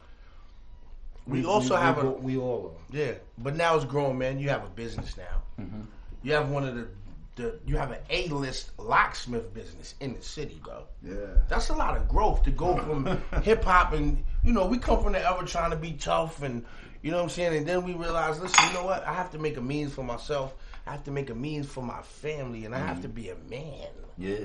we, 1.26 1.44
also 1.44 1.74
we, 1.74 1.80
have 1.80 2.02
we, 2.02 2.08
a 2.08 2.10
we 2.10 2.36
all 2.36 2.72
are. 2.72 2.96
yeah, 2.96 3.12
but 3.38 3.56
now 3.56 3.74
it's 3.74 3.84
grown, 3.84 4.16
man. 4.16 4.38
You 4.38 4.48
have 4.50 4.64
a 4.64 4.68
business 4.68 5.16
now. 5.16 5.64
Mm-hmm. 5.64 5.80
You 6.22 6.32
have 6.34 6.50
one 6.50 6.64
of 6.64 6.76
the, 6.76 6.88
the 7.34 7.58
you 7.66 7.76
have 7.76 7.90
an 7.90 7.98
A 8.10 8.28
list 8.28 8.70
locksmith 8.78 9.52
business 9.52 9.96
in 9.98 10.14
the 10.14 10.22
city, 10.22 10.60
bro. 10.62 10.84
Yeah. 11.02 11.14
That's 11.48 11.70
a 11.70 11.74
lot 11.74 11.96
of 11.96 12.06
growth 12.06 12.44
to 12.44 12.52
go 12.52 12.76
from 12.76 13.20
hip 13.42 13.64
hop 13.64 13.92
and 13.92 14.22
you 14.44 14.52
know 14.52 14.66
we 14.66 14.78
come 14.78 15.02
from 15.02 15.14
the 15.14 15.26
era 15.26 15.44
trying 15.44 15.70
to 15.70 15.76
be 15.76 15.92
tough 15.94 16.42
and 16.42 16.64
you 17.06 17.12
know 17.12 17.18
what 17.18 17.24
I'm 17.24 17.28
saying, 17.28 17.56
and 17.56 17.66
then 17.66 17.84
we 17.84 17.94
realize, 17.94 18.40
listen, 18.40 18.66
you 18.66 18.74
know 18.74 18.84
what? 18.84 19.06
I 19.06 19.12
have 19.12 19.30
to 19.30 19.38
make 19.38 19.56
a 19.56 19.60
means 19.60 19.94
for 19.94 20.02
myself. 20.02 20.54
I 20.86 20.92
have 20.92 21.04
to 21.04 21.10
make 21.10 21.30
a 21.30 21.34
means 21.34 21.66
for 21.66 21.82
my 21.82 22.00
family, 22.02 22.64
and 22.64 22.74
I 22.74 22.78
have 22.78 23.02
to 23.02 23.08
be 23.08 23.30
a 23.30 23.36
man. 23.50 23.88
Yeah, 24.16 24.44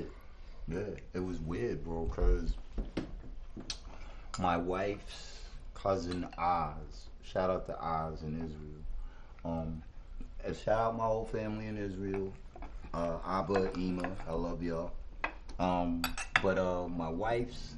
yeah. 0.66 0.80
It 1.14 1.24
was 1.24 1.38
weird, 1.38 1.84
bro, 1.84 2.06
because 2.06 2.54
my 4.40 4.56
wife's 4.56 5.40
cousin 5.74 6.26
Oz, 6.36 7.08
shout 7.22 7.48
out 7.48 7.66
to 7.66 7.80
Oz 7.80 8.22
in 8.22 8.34
Israel. 8.34 8.82
Um, 9.44 9.82
and 10.44 10.56
shout 10.56 10.78
out 10.78 10.96
my 10.96 11.04
whole 11.04 11.24
family 11.24 11.66
in 11.66 11.76
Israel. 11.76 12.32
Uh, 12.92 13.18
Abba, 13.24 13.70
Ema, 13.78 14.10
I 14.28 14.32
love 14.32 14.62
y'all. 14.62 14.92
Um, 15.60 16.02
but 16.42 16.58
uh, 16.58 16.88
my 16.88 17.08
wife's 17.08 17.74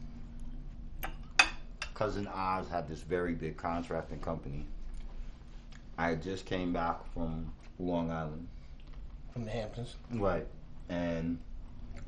cousin 1.94 2.26
Oz 2.28 2.68
had 2.68 2.88
this 2.88 3.00
very 3.00 3.34
big 3.34 3.58
contracting 3.58 4.20
company. 4.20 4.64
I 5.98 6.14
just 6.14 6.46
came 6.46 6.72
back 6.72 6.96
from 7.12 7.52
Long 7.78 8.10
Island. 8.10 8.48
From 9.34 9.44
the 9.44 9.50
Hamptons. 9.50 9.96
Right. 10.12 10.46
And 10.88 11.40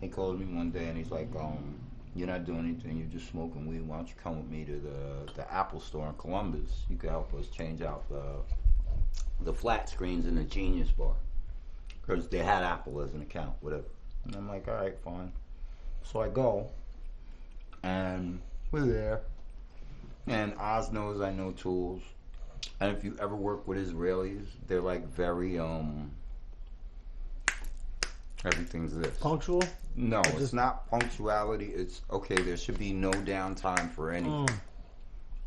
he 0.01 0.07
called 0.07 0.39
me 0.39 0.47
one 0.47 0.71
day 0.71 0.87
and 0.87 0.97
he's 0.97 1.11
like, 1.11 1.29
um, 1.37 1.75
you're 2.15 2.29
not 2.29 2.45
doing 2.45 2.61
anything, 2.61 2.99
you're 2.99 3.09
just 3.09 3.29
smoking 3.31 3.67
weed. 3.67 3.83
Why 3.83 3.97
don't 3.97 4.09
you 4.09 4.15
come 4.23 4.39
with 4.39 4.49
me 4.49 4.65
to 4.65 4.73
the 4.79 5.33
the 5.35 5.53
Apple 5.53 5.81
store 5.81 6.07
in 6.07 6.15
Columbus? 6.15 6.85
You 6.89 6.97
could 6.97 7.11
help 7.11 7.35
us 7.35 7.49
change 7.49 7.83
out 7.83 8.09
the 8.09 8.23
the 9.45 9.53
flat 9.53 9.89
screens 9.89 10.27
in 10.27 10.37
the 10.37 10.45
Genius 10.45 10.91
bar. 10.93 11.17
Because 12.01 12.29
they 12.29 12.39
had 12.39 12.63
Apple 12.63 13.01
as 13.01 13.13
an 13.13 13.23
account, 13.23 13.55
whatever. 13.61 13.83
And 14.25 14.37
I'm 14.37 14.49
like, 14.49 14.69
all 14.69 14.75
right, 14.75 14.97
fine. 15.05 15.33
So 16.05 16.21
I 16.21 16.29
go 16.29 16.71
and 17.83 18.41
we're 18.71 18.87
there. 18.87 19.23
And 20.29 20.55
Oz 20.59 20.93
knows 20.93 21.21
I 21.21 21.33
know 21.33 21.51
tools. 21.51 22.03
And 22.81 22.97
if 22.97 23.03
you 23.03 23.17
ever 23.21 23.35
work 23.35 23.67
with 23.67 23.79
Israelis, 23.79 24.47
they're 24.69 24.81
like 24.81 25.09
very 25.09 25.59
um 25.59 26.13
everything's 28.47 28.95
this. 28.95 29.17
Punctual. 29.19 29.63
No, 29.97 30.21
it's 30.21 30.39
just- 30.39 30.55
not 30.55 30.89
punctuality. 30.91 31.67
It's 31.67 32.03
okay. 32.11 32.37
There 32.37 32.57
should 32.57 32.79
be 32.79 32.93
no 32.93 33.11
downtime 33.11 33.91
for 33.93 34.11
anything, 34.13 34.47
Mm. 34.47 34.61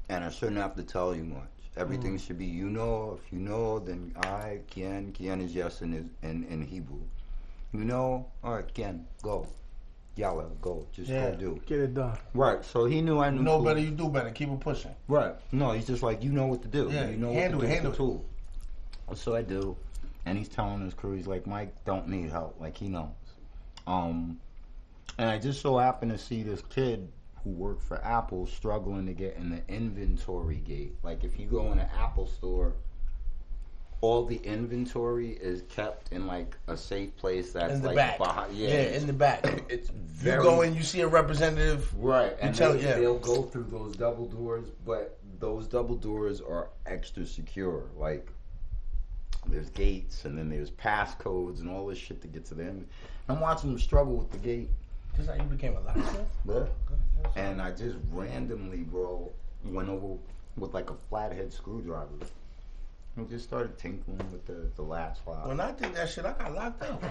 and 0.09 0.23
I 0.23 0.29
shouldn't 0.29 0.57
have 0.57 0.75
to 0.75 0.83
tell 0.83 1.15
you 1.15 1.23
much. 1.23 1.47
Everything 1.77 2.17
should 2.17 2.37
be 2.37 2.45
you 2.45 2.69
know. 2.69 3.19
If 3.23 3.31
you 3.31 3.39
know, 3.39 3.79
then 3.79 4.11
I 4.23 4.59
can. 4.69 5.11
Can 5.13 5.39
is 5.39 5.55
yes 5.55 5.81
in 5.81 5.93
is 5.93 6.05
in, 6.23 6.43
in 6.45 6.61
Hebrew. 6.61 7.01
You 7.71 7.85
know, 7.85 8.25
all 8.43 8.55
right, 8.55 8.73
Ken, 8.73 9.05
go. 9.21 9.45
Yalla, 10.15 10.47
go. 10.61 10.85
Just 10.91 11.09
Yeah. 11.09 11.31
go 11.31 11.37
do. 11.37 11.61
Get 11.67 11.79
it 11.79 11.93
done. 11.93 12.17
Right. 12.33 12.65
So 12.65 12.85
he 12.85 12.99
knew 13.01 13.19
I 13.19 13.29
knew. 13.29 13.37
You 13.37 13.43
know 13.43 13.59
too. 13.59 13.65
better, 13.65 13.79
you 13.79 13.91
do 13.91 14.09
better. 14.09 14.31
Keep 14.31 14.49
it 14.49 14.59
pushing. 14.59 14.93
Right. 15.07 15.35
No, 15.53 15.71
he's 15.71 15.85
just 15.87 16.03
like, 16.03 16.21
you 16.23 16.31
know 16.31 16.47
what 16.47 16.61
to 16.63 16.67
do. 16.67 16.89
Yeah, 16.91 17.07
you 17.09 17.15
know 17.17 17.31
handle 17.31 17.59
what 17.59 17.67
to 17.67 17.67
it, 17.67 17.69
do 17.69 17.73
handle 17.75 17.91
with 17.91 17.97
the 17.99 18.03
tool. 18.03 19.15
So 19.15 19.35
I 19.35 19.43
do. 19.43 19.77
And 20.29 20.37
he's 20.37 20.47
telling 20.47 20.81
his 20.81 20.93
crew, 20.93 21.15
he's 21.15 21.25
like, 21.25 21.47
Mike 21.47 21.73
don't 21.85 22.07
need 22.07 22.29
help. 22.29 22.55
Like 22.61 22.77
he 22.77 22.87
knows. 22.87 23.09
Um 23.87 24.39
and 25.17 25.27
I 25.29 25.39
just 25.39 25.61
so 25.61 25.77
happened 25.79 26.11
to 26.11 26.17
see 26.19 26.43
this 26.43 26.61
kid 26.69 27.07
who 27.43 27.49
worked 27.49 27.81
for 27.81 28.03
Apple 28.05 28.45
struggling 28.45 29.07
to 29.07 29.13
get 29.13 29.35
in 29.37 29.49
the 29.49 29.61
inventory 29.73 30.57
gate. 30.57 30.93
Like 31.01 31.23
if 31.23 31.39
you 31.39 31.47
go 31.47 31.71
in 31.71 31.79
an 31.79 31.89
Apple 31.97 32.27
store, 32.27 32.73
all 34.01 34.23
the 34.23 34.37
inventory 34.43 35.31
is 35.31 35.63
kept 35.63 36.11
in 36.13 36.27
like 36.27 36.55
a 36.67 36.77
safe 36.77 37.15
place 37.17 37.51
that's 37.51 37.73
In 37.73 37.81
the 37.81 37.87
like 37.87 37.95
back. 37.95 38.17
behind 38.19 38.53
Yeah, 38.53 38.67
it's- 38.69 39.01
in 39.01 39.07
the 39.07 39.13
back. 39.13 39.63
it's 39.69 39.89
You 40.23 40.33
go 40.43 40.61
in, 40.61 40.75
you 40.75 40.83
see 40.83 41.01
a 41.01 41.07
representative. 41.07 41.91
Right, 41.97 42.35
and 42.39 42.53
tell- 42.55 42.73
they, 42.73 42.83
yeah. 42.83 42.99
they'll 42.99 43.17
go 43.17 43.41
through 43.43 43.65
those 43.71 43.95
double 43.95 44.27
doors, 44.27 44.67
but 44.85 45.17
those 45.39 45.67
double 45.67 45.95
doors 45.95 46.39
are 46.39 46.69
extra 46.85 47.25
secure. 47.25 47.85
Like 47.97 48.29
there's 49.47 49.69
gates, 49.69 50.25
and 50.25 50.37
then 50.37 50.49
there's 50.49 50.71
passcodes 50.71 51.59
and 51.59 51.69
all 51.69 51.87
this 51.87 51.97
shit 51.97 52.21
to 52.21 52.27
get 52.27 52.45
to 52.45 52.55
them. 52.55 52.85
I'm 53.27 53.39
watching 53.39 53.71
them 53.71 53.79
struggle 53.79 54.15
with 54.15 54.31
the 54.31 54.37
gate, 54.37 54.69
This 55.17 55.27
how 55.27 55.33
you 55.33 55.43
became 55.43 55.75
a 55.75 55.81
locksmith? 55.81 56.69
And 57.35 57.61
I 57.61 57.71
just 57.71 57.97
randomly, 58.11 58.79
bro, 58.79 59.31
went 59.65 59.89
over 59.89 60.17
with 60.57 60.73
like 60.73 60.89
a 60.89 60.95
flathead 61.09 61.53
screwdriver. 61.53 62.09
And 63.15 63.29
just 63.29 63.45
started 63.45 63.77
tinkling 63.77 64.17
with 64.31 64.45
the, 64.45 64.69
the 64.75 64.81
last 64.81 65.23
file. 65.25 65.47
When 65.47 65.59
I 65.59 65.71
did 65.71 65.93
that 65.95 66.09
shit, 66.09 66.25
I 66.25 66.33
got 66.33 66.53
locked 66.53 66.83
up. 66.83 67.03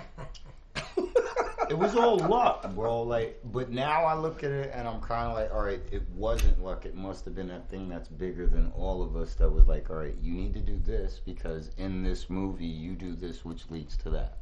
it 1.71 1.79
was 1.79 1.95
all 1.95 2.19
luck, 2.19 2.75
bro. 2.75 3.03
Like, 3.03 3.41
but 3.45 3.71
now 3.71 4.05
I 4.05 4.15
look 4.15 4.43
at 4.45 4.51
it 4.51 4.71
and 4.75 4.87
I'm 4.89 5.01
kind 5.01 5.29
of 5.31 5.35
like, 5.35 5.53
all 5.55 5.63
right, 5.65 5.81
it 5.93 6.03
wasn't 6.15 6.63
luck. 6.63 6.85
It 6.87 6.95
must 6.95 7.25
have 7.25 7.35
been 7.35 7.49
that 7.49 7.69
thing 7.69 7.89
that's 7.89 8.09
bigger 8.09 8.47
than 8.47 8.73
all 8.77 9.03
of 9.03 9.17
us. 9.17 9.35
That 9.35 9.51
was 9.51 9.67
like, 9.67 9.91
all 9.91 9.97
right, 9.97 10.15
you 10.23 10.33
need 10.33 10.55
to 10.55 10.61
do 10.61 10.79
this 10.85 11.21
because 11.25 11.71
in 11.79 12.03
this 12.03 12.29
movie 12.31 12.67
you 12.67 12.93
do 12.95 13.15
this, 13.15 13.45
which 13.45 13.63
leads 13.71 13.97
to 13.99 14.11
that. 14.11 14.39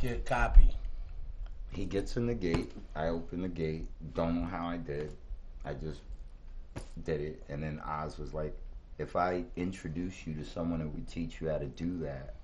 Get 0.00 0.24
copy. 0.26 0.74
He 1.72 1.84
gets 1.84 2.16
in 2.16 2.26
the 2.26 2.34
gate. 2.34 2.72
I 2.94 3.08
open 3.08 3.42
the 3.42 3.48
gate. 3.48 3.86
Don't 4.14 4.40
know 4.40 4.46
how 4.46 4.66
I 4.68 4.76
did. 4.76 5.12
I 5.64 5.74
just 5.74 6.00
did 7.04 7.20
it. 7.20 7.42
And 7.48 7.62
then 7.62 7.80
Oz 7.84 8.18
was 8.18 8.32
like, 8.32 8.56
if 8.98 9.16
I 9.16 9.44
introduce 9.56 10.26
you 10.26 10.34
to 10.34 10.44
someone 10.44 10.80
who 10.80 10.88
would 10.88 11.08
teach 11.08 11.40
you 11.40 11.48
how 11.48 11.58
to 11.58 11.66
do 11.66 11.98
that, 11.98 12.34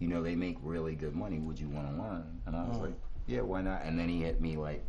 you 0.00 0.08
know, 0.08 0.22
they 0.22 0.34
make 0.34 0.56
really 0.62 0.94
good 0.94 1.14
money. 1.14 1.38
Would 1.38 1.58
you 1.58 1.68
want 1.68 1.88
to 1.90 2.02
learn? 2.02 2.40
And 2.46 2.54
I 2.56 2.64
was 2.68 2.78
Mm. 2.78 2.82
like, 2.82 2.94
yeah, 3.28 3.42
why 3.42 3.60
not? 3.62 3.82
And 3.84 3.98
then 3.98 4.08
he 4.08 4.22
hit 4.22 4.40
me 4.40 4.56
like, 4.56 4.84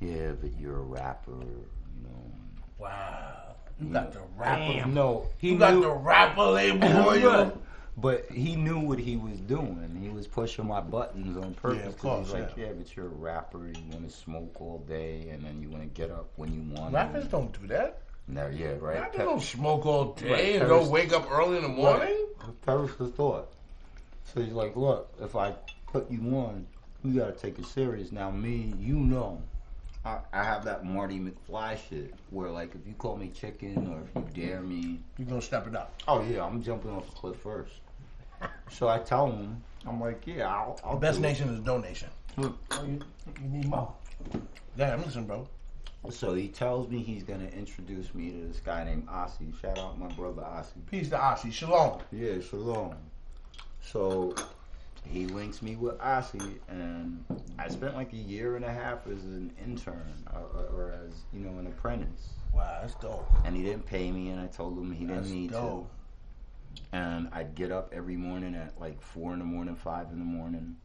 yeah, 0.00 0.32
but 0.32 0.50
you're 0.58 0.78
a 0.78 0.82
rapper, 0.82 1.30
you 1.32 2.02
know. 2.02 2.32
Wow. 2.78 3.54
You 3.80 3.88
got 3.90 4.12
the 4.12 4.20
rapper. 4.36 4.86
No, 4.88 5.28
he 5.38 5.52
You 5.52 5.58
got 5.58 5.74
knew- 5.74 5.82
the 5.82 5.90
rapper 5.92 6.42
label 6.42 6.84
on 7.08 7.20
you. 7.20 7.52
But 7.98 8.26
he 8.30 8.56
knew 8.56 8.80
what 8.80 8.98
he 8.98 9.16
was 9.16 9.40
doing. 9.40 9.98
He 10.02 10.10
was 10.10 10.26
pushing 10.26 10.66
my 10.66 10.82
buttons 10.82 11.34
on 11.38 11.54
purpose. 11.54 11.78
Yeah, 11.82 11.88
of 11.88 11.98
'cause 11.98 12.18
he's 12.24 12.30
course, 12.30 12.42
like, 12.48 12.56
yeah. 12.58 12.66
yeah, 12.66 12.72
but 12.76 12.94
you're 12.94 13.06
a 13.06 13.08
rapper. 13.08 13.58
You 13.68 13.74
want 13.90 14.06
to 14.10 14.14
smoke 14.14 14.60
all 14.60 14.84
day, 14.86 15.28
and 15.30 15.42
then 15.42 15.62
you 15.62 15.70
want 15.70 15.82
to 15.82 15.88
get 15.88 16.10
up 16.10 16.28
when 16.36 16.52
you 16.52 16.60
want. 16.76 16.92
Rappers 16.92 17.26
don't 17.28 17.58
do 17.58 17.66
that. 17.68 18.00
No, 18.28 18.48
yeah, 18.48 18.72
right. 18.80 18.96
Rappers 19.00 19.16
Pe- 19.16 19.24
don't 19.24 19.40
smoke 19.42 19.86
all 19.86 20.12
day 20.12 20.30
Right, 20.30 20.40
and 20.56 20.58
Paris- 20.68 20.68
don't 20.84 20.90
wake 20.90 21.12
up 21.14 21.30
early 21.32 21.56
in 21.56 21.62
the 21.62 21.68
morning. 21.70 22.26
Perish 22.66 22.92
the 22.98 23.08
thought. 23.08 23.50
So 24.24 24.42
he's 24.42 24.52
like, 24.52 24.76
look, 24.76 25.10
if 25.22 25.34
I 25.34 25.54
put 25.86 26.10
you 26.10 26.20
on, 26.36 26.66
you 27.06 27.20
gotta 27.20 27.32
take 27.32 27.58
it 27.58 27.66
serious. 27.66 28.12
Now, 28.12 28.30
me, 28.30 28.74
you 28.78 28.94
know, 28.94 29.40
I, 30.04 30.18
I 30.32 30.44
have 30.44 30.64
that 30.64 30.84
Marty 30.84 31.18
McFly 31.18 31.78
shit 31.88 32.14
where, 32.30 32.50
like, 32.50 32.74
if 32.74 32.86
you 32.86 32.94
call 32.94 33.16
me 33.16 33.28
chicken 33.28 33.88
or 33.88 34.02
if 34.02 34.36
you 34.36 34.42
dare 34.46 34.60
me, 34.60 35.00
you're 35.18 35.28
gonna 35.28 35.42
step 35.42 35.66
it 35.66 35.76
up. 35.76 35.94
oh 36.08 36.22
yeah, 36.22 36.44
I'm 36.44 36.62
jumping 36.62 36.90
off 36.90 37.06
the 37.06 37.16
cliff 37.16 37.36
first. 37.36 37.72
So 38.70 38.88
I 38.88 38.98
tell 38.98 39.30
him, 39.30 39.62
I'm 39.86 40.00
like, 40.00 40.26
yeah, 40.26 40.48
I'll. 40.48 40.78
I'll 40.84 40.96
Best 40.96 41.20
nation 41.20 41.48
is 41.48 41.60
donation. 41.60 42.08
Oh, 42.38 42.54
you, 42.86 43.00
you 43.42 43.48
need 43.48 43.68
more. 43.68 43.92
Damn, 44.76 45.02
listen, 45.02 45.24
bro. 45.24 45.48
So 46.10 46.34
he 46.34 46.48
tells 46.48 46.88
me 46.88 47.02
he's 47.02 47.22
gonna 47.22 47.48
introduce 47.48 48.14
me 48.14 48.30
to 48.30 48.48
this 48.48 48.60
guy 48.60 48.84
named 48.84 49.08
Asi. 49.08 49.46
Shout 49.60 49.78
out 49.78 49.98
my 49.98 50.08
brother 50.08 50.44
Asi. 50.44 50.74
Peace 50.90 51.08
to 51.08 51.20
Asi. 51.20 51.50
Shalom. 51.50 52.00
Yeah, 52.12 52.40
shalom. 52.40 52.94
So 53.80 54.34
he 55.10 55.26
links 55.26 55.62
me 55.62 55.76
with 55.76 56.00
Asi, 56.00 56.60
and 56.68 57.24
I 57.58 57.68
spent 57.68 57.94
like 57.94 58.12
a 58.12 58.16
year 58.16 58.56
and 58.56 58.64
a 58.64 58.72
half 58.72 59.06
as 59.06 59.24
an 59.24 59.52
intern 59.62 60.24
or, 60.32 60.40
or, 60.40 60.64
or 60.66 60.92
as 60.92 61.14
you 61.32 61.40
know 61.40 61.58
an 61.58 61.66
apprentice. 61.66 62.30
Wow, 62.52 62.78
that's 62.80 62.94
dope. 62.94 63.28
And 63.44 63.56
he 63.56 63.62
didn't 63.62 63.86
pay 63.86 64.10
me, 64.10 64.30
and 64.30 64.40
I 64.40 64.46
told 64.46 64.78
him 64.78 64.92
he 64.92 65.04
didn't 65.04 65.22
That's 65.22 65.30
need 65.30 65.50
dope. 65.52 65.88
to. 65.88 66.96
And 66.96 67.28
I'd 67.32 67.54
get 67.54 67.70
up 67.70 67.92
every 67.94 68.16
morning 68.16 68.54
at 68.54 68.78
like 68.80 69.00
four 69.02 69.32
in 69.32 69.38
the 69.38 69.44
morning, 69.44 69.76
five 69.76 70.10
in 70.10 70.18
the 70.18 70.24
morning. 70.24 70.76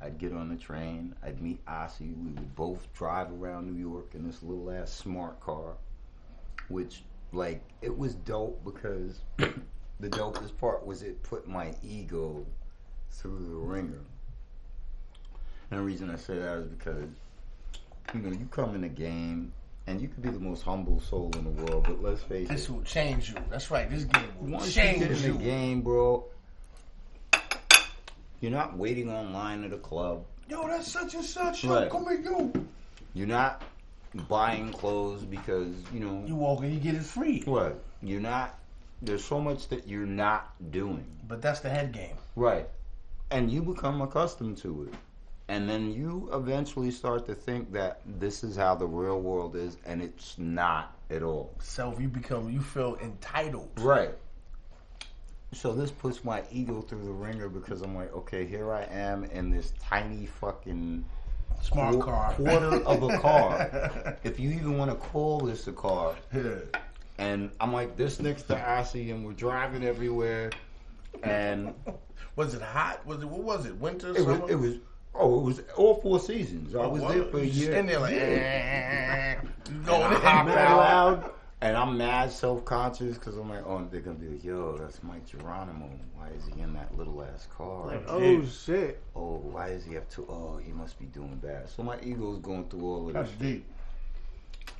I'd 0.00 0.18
get 0.18 0.32
on 0.32 0.48
the 0.48 0.56
train. 0.56 1.14
I'd 1.22 1.40
meet 1.40 1.60
Asi. 1.66 2.06
We 2.06 2.32
would 2.32 2.56
both 2.56 2.92
drive 2.92 3.30
around 3.30 3.72
New 3.72 3.78
York 3.78 4.14
in 4.14 4.26
this 4.26 4.42
little 4.42 4.70
ass 4.70 4.92
smart 4.92 5.40
car, 5.40 5.74
which 6.68 7.02
like 7.32 7.62
it 7.80 7.96
was 7.96 8.14
dope 8.14 8.64
because 8.64 9.20
the 9.38 10.08
dopest 10.10 10.56
part 10.58 10.84
was 10.84 11.02
it 11.02 11.22
put 11.22 11.46
my 11.48 11.72
ego 11.82 12.44
through 13.12 13.38
the 13.48 13.54
ringer. 13.54 14.00
And 15.70 15.80
the 15.80 15.84
reason 15.84 16.10
I 16.10 16.16
say 16.16 16.38
that 16.38 16.58
is 16.58 16.66
because 16.68 17.04
you 18.14 18.20
know 18.20 18.30
you 18.30 18.46
come 18.50 18.74
in 18.74 18.80
the 18.82 18.88
game 18.88 19.52
and 19.86 20.00
you 20.00 20.08
could 20.08 20.22
be 20.22 20.28
the 20.30 20.38
most 20.38 20.62
humble 20.62 21.00
soul 21.00 21.30
in 21.36 21.44
the 21.44 21.50
world, 21.64 21.84
but 21.88 22.02
let's 22.02 22.22
face 22.22 22.48
This 22.48 22.50
it. 22.50 22.54
This 22.54 22.70
will 22.70 22.82
change 22.82 23.30
you. 23.30 23.36
That's 23.50 23.70
right. 23.70 23.88
This 23.90 24.04
game 24.04 24.28
will 24.40 24.50
Once 24.52 24.66
you 24.76 24.82
change 24.82 24.98
get 25.00 25.10
in 25.12 25.16
you. 25.24 25.32
the 25.38 25.38
game, 25.44 25.80
bro, 25.82 26.24
you're 28.40 28.50
not 28.52 28.76
waiting 28.76 29.08
online 29.10 29.64
at 29.64 29.72
a 29.72 29.78
club. 29.78 30.24
Yo, 30.48 30.66
that's 30.68 30.90
such 30.90 31.14
and 31.14 31.24
such. 31.24 31.64
Yo, 31.64 31.74
Right. 31.74 31.90
come 31.90 32.04
here, 32.04 32.20
you. 32.20 32.66
You're 33.14 33.26
not 33.28 33.62
buying 34.28 34.72
clothes 34.72 35.22
because 35.24 35.68
you 35.92 36.00
know 36.00 36.24
You 36.26 36.34
walk 36.34 36.60
and 36.62 36.72
you 36.72 36.80
get 36.80 36.94
it 36.94 37.02
free. 37.04 37.42
what. 37.44 37.82
You're 38.02 38.20
not. 38.20 38.58
There's 39.00 39.24
so 39.24 39.40
much 39.40 39.68
that 39.68 39.86
you're 39.88 40.06
not 40.06 40.52
doing. 40.70 41.04
But 41.26 41.40
that's 41.42 41.60
the 41.60 41.70
head 41.70 41.92
game. 41.92 42.16
Right. 42.36 42.68
And 43.32 43.50
you 43.50 43.62
become 43.62 44.00
accustomed 44.02 44.58
to 44.58 44.88
it. 44.88 44.94
And 45.48 45.68
then 45.68 45.92
you 45.92 46.28
eventually 46.32 46.90
start 46.90 47.26
to 47.26 47.34
think 47.34 47.72
that 47.72 48.00
this 48.18 48.44
is 48.44 48.56
how 48.56 48.74
the 48.74 48.86
real 48.86 49.20
world 49.20 49.56
is, 49.56 49.76
and 49.84 50.00
it's 50.00 50.38
not 50.38 50.96
at 51.10 51.22
all. 51.22 51.54
Self, 51.58 52.00
you 52.00 52.08
become, 52.08 52.50
you 52.50 52.60
feel 52.60 52.96
entitled. 53.02 53.70
Right. 53.78 54.14
So 55.52 55.72
this 55.74 55.90
puts 55.90 56.24
my 56.24 56.42
ego 56.50 56.80
through 56.80 57.04
the 57.04 57.12
ringer 57.12 57.48
because 57.48 57.82
I'm 57.82 57.94
like, 57.94 58.14
okay, 58.14 58.46
here 58.46 58.72
I 58.72 58.84
am 58.84 59.24
in 59.24 59.50
this 59.50 59.72
tiny 59.82 60.26
fucking 60.26 61.04
Smart 61.60 61.94
qu- 61.94 62.00
car. 62.02 62.32
quarter 62.34 62.76
of 62.86 63.02
a 63.02 63.18
car. 63.18 64.18
if 64.24 64.40
you 64.40 64.50
even 64.50 64.78
want 64.78 64.90
to 64.90 64.96
call 64.96 65.40
this 65.40 65.66
a 65.66 65.72
car. 65.72 66.14
Yeah. 66.34 66.54
And 67.18 67.50
I'm 67.60 67.72
like 67.72 67.96
this 67.96 68.20
next 68.20 68.44
to 68.44 68.58
Asi, 68.70 69.10
and 69.10 69.24
we're 69.24 69.32
driving 69.32 69.84
everywhere. 69.84 70.50
And 71.22 71.74
Was 72.36 72.54
it 72.54 72.62
hot? 72.62 73.04
Was 73.06 73.20
it 73.22 73.28
what 73.28 73.42
was 73.42 73.66
it? 73.66 73.76
Winter, 73.76 74.16
it 74.16 74.24
was, 74.24 74.50
it 74.50 74.54
was, 74.58 74.76
oh, 75.14 75.40
it 75.40 75.42
was 75.44 75.62
all 75.76 75.96
four 76.00 76.18
seasons. 76.18 76.74
I 76.74 76.78
oh, 76.80 76.88
was 76.88 77.02
What? 77.02 77.14
there 77.14 77.24
for 77.24 77.38
a 77.38 77.42
You 77.42 77.46
just 77.48 77.60
year. 77.60 77.72
In 77.74 77.86
there 77.86 77.98
like, 78.00 78.14
Yeah. 78.14 79.40
And 79.66 79.84
going 79.86 80.02
I 80.02 80.14
in 80.14 80.20
hop 80.22 80.46
mad 80.46 80.58
out, 80.58 80.76
loud. 80.78 81.30
and 81.60 81.76
I'm 81.76 81.96
mad 81.98 82.30
self 82.32 82.64
conscious 82.64 83.18
because 83.18 83.36
I'm 83.36 83.50
like, 83.50 83.64
oh, 83.66 83.86
they're 83.90 84.00
gonna 84.00 84.16
be 84.16 84.28
like, 84.28 84.42
yo, 84.44 84.76
that's 84.78 85.02
Mic 85.02 85.26
Geronimo. 85.26 85.90
Why 86.16 86.28
is 86.28 86.44
he 86.54 86.60
in 86.62 86.72
that 86.74 86.96
little 86.96 87.22
ass 87.22 87.46
car? 87.54 87.86
Like, 87.88 88.04
Oh 88.08 88.44
shit! 88.46 89.02
oh, 89.14 89.36
why 89.36 89.68
does 89.70 89.84
he 89.84 89.92
have 89.94 90.08
to? 90.10 90.26
Oh, 90.28 90.58
he 90.64 90.72
must 90.72 90.98
be 90.98 91.04
doing 91.06 91.36
bad. 91.36 91.68
So 91.68 91.82
my 91.82 91.98
ego's 92.02 92.38
going 92.38 92.64
through 92.68 92.82
all 92.84 93.08
of 93.08 93.14
That's 93.14 93.30
this, 93.32 93.38
deep. 93.38 93.66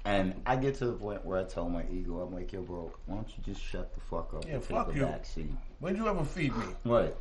and 0.04 0.40
I 0.46 0.56
get 0.56 0.74
to 0.76 0.86
the 0.86 0.92
point 0.94 1.24
where 1.24 1.38
I 1.38 1.44
tell 1.44 1.68
my 1.68 1.84
ego, 1.92 2.20
I'm 2.20 2.34
like, 2.34 2.52
yo, 2.52 2.62
bro, 2.62 2.90
why 3.06 3.16
don't 3.16 3.28
you 3.28 3.42
just 3.44 3.62
shut 3.62 3.92
the 3.94 4.00
fuck 4.00 4.32
up 4.34 4.46
Yeah, 4.46 4.54
and 4.54 4.64
fuck 4.64 4.86
take 4.88 4.96
a 4.96 4.98
you. 5.00 5.04
back 5.06 5.26
seat? 5.26 5.50
When'd 5.82 5.96
you 5.96 6.06
ever 6.06 6.22
feed 6.22 6.56
me? 6.56 6.66
Right. 6.84 7.12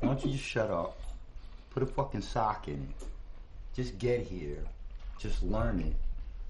Why 0.00 0.08
don't 0.08 0.24
you 0.24 0.32
just 0.32 0.42
shut 0.42 0.68
up? 0.68 0.98
Put 1.70 1.84
a 1.84 1.86
fucking 1.86 2.22
sock 2.22 2.66
in 2.66 2.74
it. 2.74 3.06
Just 3.76 3.98
get 4.00 4.20
here. 4.20 4.58
Just 5.20 5.44
learn 5.44 5.78
it. 5.78 5.94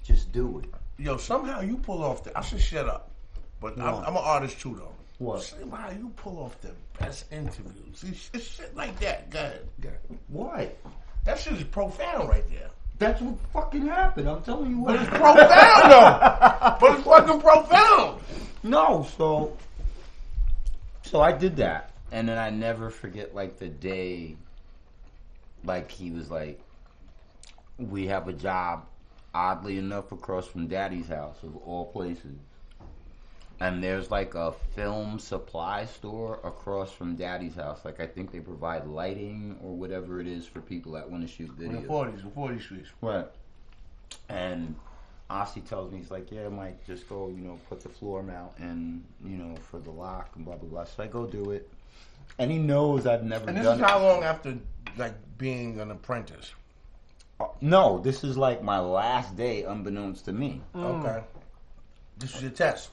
Just 0.03 0.33
do 0.33 0.61
it. 0.61 0.71
Yo, 0.97 1.19
somehow 1.19 1.61
you 1.61 1.77
pull 1.77 2.03
off 2.03 2.25
the. 2.25 2.37
I 2.37 2.41
should 2.41 2.63
shut 2.63 2.89
up, 2.89 3.11
but 3.61 3.79
I'm, 3.79 3.95
I'm 3.97 4.17
an 4.17 4.23
artist 4.25 4.59
too, 4.59 4.75
though. 4.79 4.95
What? 5.19 5.43
Somehow 5.43 5.91
you 5.91 6.11
pull 6.17 6.39
off 6.39 6.59
the 6.63 6.71
best 6.99 7.31
interviews. 7.31 8.03
It's, 8.03 8.31
shit, 8.33 8.43
shit 8.43 8.75
like 8.75 8.99
that. 9.01 9.29
Go 9.29 9.41
ahead. 9.41 9.69
What? 10.29 10.79
That 11.25 11.39
shit 11.39 11.53
is 11.53 11.65
profound 11.65 12.27
right 12.27 12.49
there. 12.49 12.71
That's 12.99 13.21
what 13.21 13.37
fucking 13.53 13.87
happened. 13.87 14.31
I'm 14.31 14.43
telling 14.45 14.71
you 14.71 14.79
what. 14.79 14.97
But 14.97 15.03
it's 15.03 15.11
profound 15.11 15.93
though. 15.93 16.77
But 16.81 16.95
it's 16.95 17.05
fucking 17.05 17.41
profound. 17.43 18.21
No, 18.63 19.07
so 19.19 19.55
so 21.05 21.21
I 21.21 21.33
did 21.33 21.57
that, 21.57 21.93
and 22.11 22.29
then 22.29 22.39
I 22.39 22.51
never 22.51 22.91
forget 22.91 23.35
like 23.35 23.59
the 23.59 23.69
day 23.69 24.37
like 25.65 25.91
he 25.91 26.11
was 26.11 26.31
like, 26.31 26.61
we 27.79 28.07
have 28.07 28.29
a 28.29 28.33
job, 28.33 28.87
oddly 29.35 29.79
enough, 29.79 30.13
across 30.13 30.47
from 30.47 30.67
Daddy's 30.67 31.09
house 31.09 31.37
of 31.43 31.57
all 31.57 31.87
places. 31.87 32.37
And 33.61 33.83
there's 33.83 34.11
like 34.11 34.35
a 34.35 34.53
film 34.75 35.19
supply 35.19 35.87
store 35.87 36.41
across 36.45 36.91
from 36.91 37.15
Daddy's 37.15 37.55
house. 37.55 37.85
Like 37.85 38.01
I 38.01 38.07
think 38.07 38.33
they 38.33 38.41
provide 38.41 38.87
lighting 38.87 39.57
or 39.63 39.75
whatever 39.75 40.21
it 40.21 40.27
is 40.27 40.47
for 40.47 40.61
people 40.61 40.93
that 40.93 41.09
want 41.09 41.27
to 41.27 41.33
shoot 41.33 41.51
In 41.61 41.73
the 41.73 41.83
forties, 41.83 42.23
the 42.23 42.31
forty 42.31 42.61
streets. 42.61 42.89
Right. 43.01 43.27
And 44.29 44.75
Asi 45.31 45.61
tells 45.63 45.91
me, 45.91 45.99
he's 45.99 46.11
like, 46.11 46.31
yeah, 46.31 46.49
Mike, 46.49 46.85
just 46.87 47.09
go, 47.09 47.29
you 47.29 47.41
know, 47.43 47.59
put 47.69 47.81
the 47.81 47.89
floor 47.89 48.23
mount 48.23 48.53
in, 48.59 49.03
you 49.25 49.37
know, 49.37 49.57
for 49.71 49.79
the 49.79 49.91
lock 49.91 50.31
and 50.37 50.45
blah, 50.45 50.57
blah, 50.57 50.69
blah. 50.69 50.85
So 50.85 51.03
I 51.03 51.07
go 51.07 51.27
do 51.27 51.51
it. 51.51 51.69
And 52.39 52.51
he 52.51 52.59
knows 52.59 53.07
I've 53.07 53.25
never 53.25 53.47
done. 53.47 53.57
And 53.57 53.59
this 53.59 53.65
done 53.65 53.81
is 53.81 53.85
how 53.87 53.99
it. 54.01 54.03
long 54.03 54.23
after 54.25 54.57
like 54.97 55.15
being 55.39 55.81
an 55.81 55.91
apprentice? 55.91 56.53
Uh, 57.41 57.47
No, 57.61 57.99
this 57.99 58.23
is 58.23 58.37
like 58.37 58.63
my 58.63 58.79
last 58.79 59.37
day, 59.37 59.63
unbeknownst 59.65 60.27
to 60.27 60.33
me. 60.33 60.61
Okay. 60.77 61.23
This 62.19 62.35
was 62.35 62.43
your 62.43 62.53
test. 62.53 62.91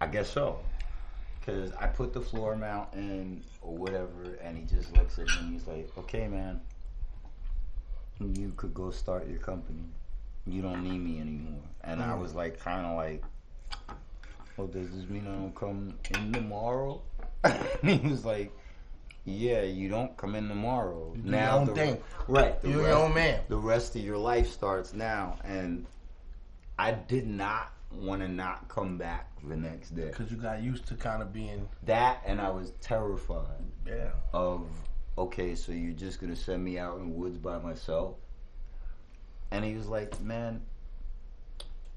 I 0.00 0.06
guess 0.06 0.28
so. 0.30 0.58
Because 1.40 1.72
I 1.80 1.86
put 1.86 2.12
the 2.12 2.20
floor 2.20 2.56
mount 2.56 2.92
in 2.94 3.42
or 3.62 3.74
whatever, 3.76 4.36
and 4.42 4.56
he 4.56 4.64
just 4.64 4.94
looks 4.96 5.18
at 5.18 5.26
me 5.26 5.32
and 5.40 5.52
he's 5.54 5.66
like, 5.66 5.90
okay, 5.98 6.28
man, 6.28 6.60
you 8.20 8.52
could 8.56 8.74
go 8.74 8.90
start 8.90 9.26
your 9.28 9.38
company. 9.38 9.82
You 10.50 10.62
don't 10.62 10.82
need 10.82 10.98
me 10.98 11.20
anymore. 11.20 11.62
And 11.82 12.02
I 12.02 12.08
mm. 12.08 12.20
was 12.20 12.34
like, 12.34 12.60
kind 12.60 12.86
of 12.86 12.96
like, 12.96 13.22
oh, 14.58 14.66
does 14.66 14.90
this 14.90 15.08
mean 15.08 15.26
I 15.26 15.34
don't 15.34 15.54
come 15.54 15.94
in 16.14 16.32
tomorrow? 16.32 17.02
he 17.82 17.98
was 17.98 18.24
like, 18.24 18.52
yeah, 19.24 19.62
you 19.62 19.88
don't 19.88 20.16
come 20.16 20.34
in 20.34 20.48
tomorrow. 20.48 21.14
do 21.14 21.30
now 21.30 21.58
your 21.58 21.66
the, 21.66 21.74
thing. 21.74 21.98
Right. 22.26 22.60
the 22.60 22.68
You're 22.68 22.78
your 22.78 22.86
rest- 22.86 22.98
own 22.98 23.14
man. 23.14 23.40
The 23.48 23.56
rest 23.56 23.96
of 23.96 24.02
your 24.02 24.18
life 24.18 24.50
starts 24.50 24.92
now. 24.92 25.38
And 25.44 25.86
I 26.78 26.92
did 26.92 27.26
not 27.26 27.72
want 27.92 28.22
to 28.22 28.28
not 28.28 28.68
come 28.68 28.98
back 28.98 29.30
the 29.46 29.56
next 29.56 29.90
day. 29.90 30.06
Because 30.06 30.30
you 30.30 30.36
got 30.36 30.62
used 30.62 30.86
to 30.88 30.94
kind 30.94 31.22
of 31.22 31.32
being, 31.32 31.68
That 31.84 32.22
and 32.26 32.40
I 32.40 32.50
was 32.50 32.72
terrified 32.80 33.64
yeah. 33.86 34.10
of 34.32 34.66
okay, 35.18 35.54
so 35.54 35.72
you're 35.72 35.92
just 35.92 36.20
gonna 36.20 36.36
send 36.36 36.64
me 36.64 36.78
out 36.78 36.98
in 36.98 37.10
the 37.10 37.14
woods 37.14 37.36
by 37.36 37.58
myself? 37.58 38.16
And 39.50 39.64
he 39.64 39.74
was 39.74 39.88
like, 39.88 40.20
Man, 40.20 40.62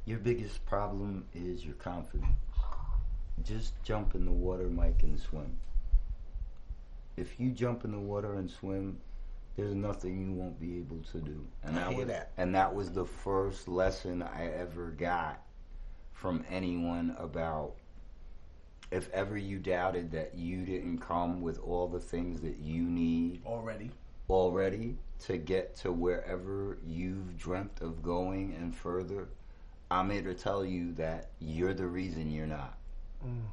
your 0.05 0.19
biggest 0.19 0.65
problem 0.65 1.25
is 1.34 1.65
your 1.65 1.75
confidence. 1.75 2.27
Just 3.43 3.73
jump 3.84 4.15
in 4.15 4.25
the 4.25 4.31
water, 4.31 4.67
Mike, 4.67 5.03
and 5.03 5.19
swim. 5.19 5.57
If 7.17 7.39
you 7.39 7.51
jump 7.51 7.85
in 7.85 7.91
the 7.91 7.99
water 7.99 8.35
and 8.35 8.49
swim, 8.49 8.99
there's 9.55 9.75
nothing 9.75 10.19
you 10.19 10.31
won't 10.31 10.59
be 10.59 10.77
able 10.77 10.99
to 11.11 11.19
do. 11.19 11.45
And 11.63 11.77
I 11.77 11.84
that 11.84 11.95
was 11.95 12.07
that. 12.07 12.31
and 12.38 12.55
that 12.55 12.73
was 12.73 12.91
the 12.91 13.05
first 13.05 13.67
lesson 13.67 14.23
I 14.23 14.51
ever 14.51 14.91
got 14.91 15.41
from 16.13 16.43
anyone 16.49 17.15
about 17.19 17.73
if 18.91 19.09
ever 19.11 19.38
you 19.38 19.57
doubted 19.59 20.11
that 20.11 20.35
you 20.35 20.63
didn't 20.65 20.99
come 20.99 21.41
with 21.41 21.59
all 21.59 21.88
the 21.88 21.99
things 21.99 22.41
that 22.41 22.57
you 22.59 22.84
need 22.84 23.41
Already. 23.45 23.91
already 24.30 24.97
to 25.28 25.38
get 25.38 25.76
to 25.78 25.91
wherever 25.91 26.78
you've 26.86 27.38
dreamt 27.38 27.82
of 27.82 28.04
going 28.04 28.54
and 28.60 28.76
further, 28.76 29.30
I'm 29.90 30.10
here 30.10 30.24
to 30.24 30.34
tell 30.34 30.66
you 30.66 30.94
that 30.94 31.30
you're 31.40 31.74
the 31.74 31.86
reason 31.86 32.32
you're 32.32 32.45
not. 32.45 32.78
Mm. 33.26 33.44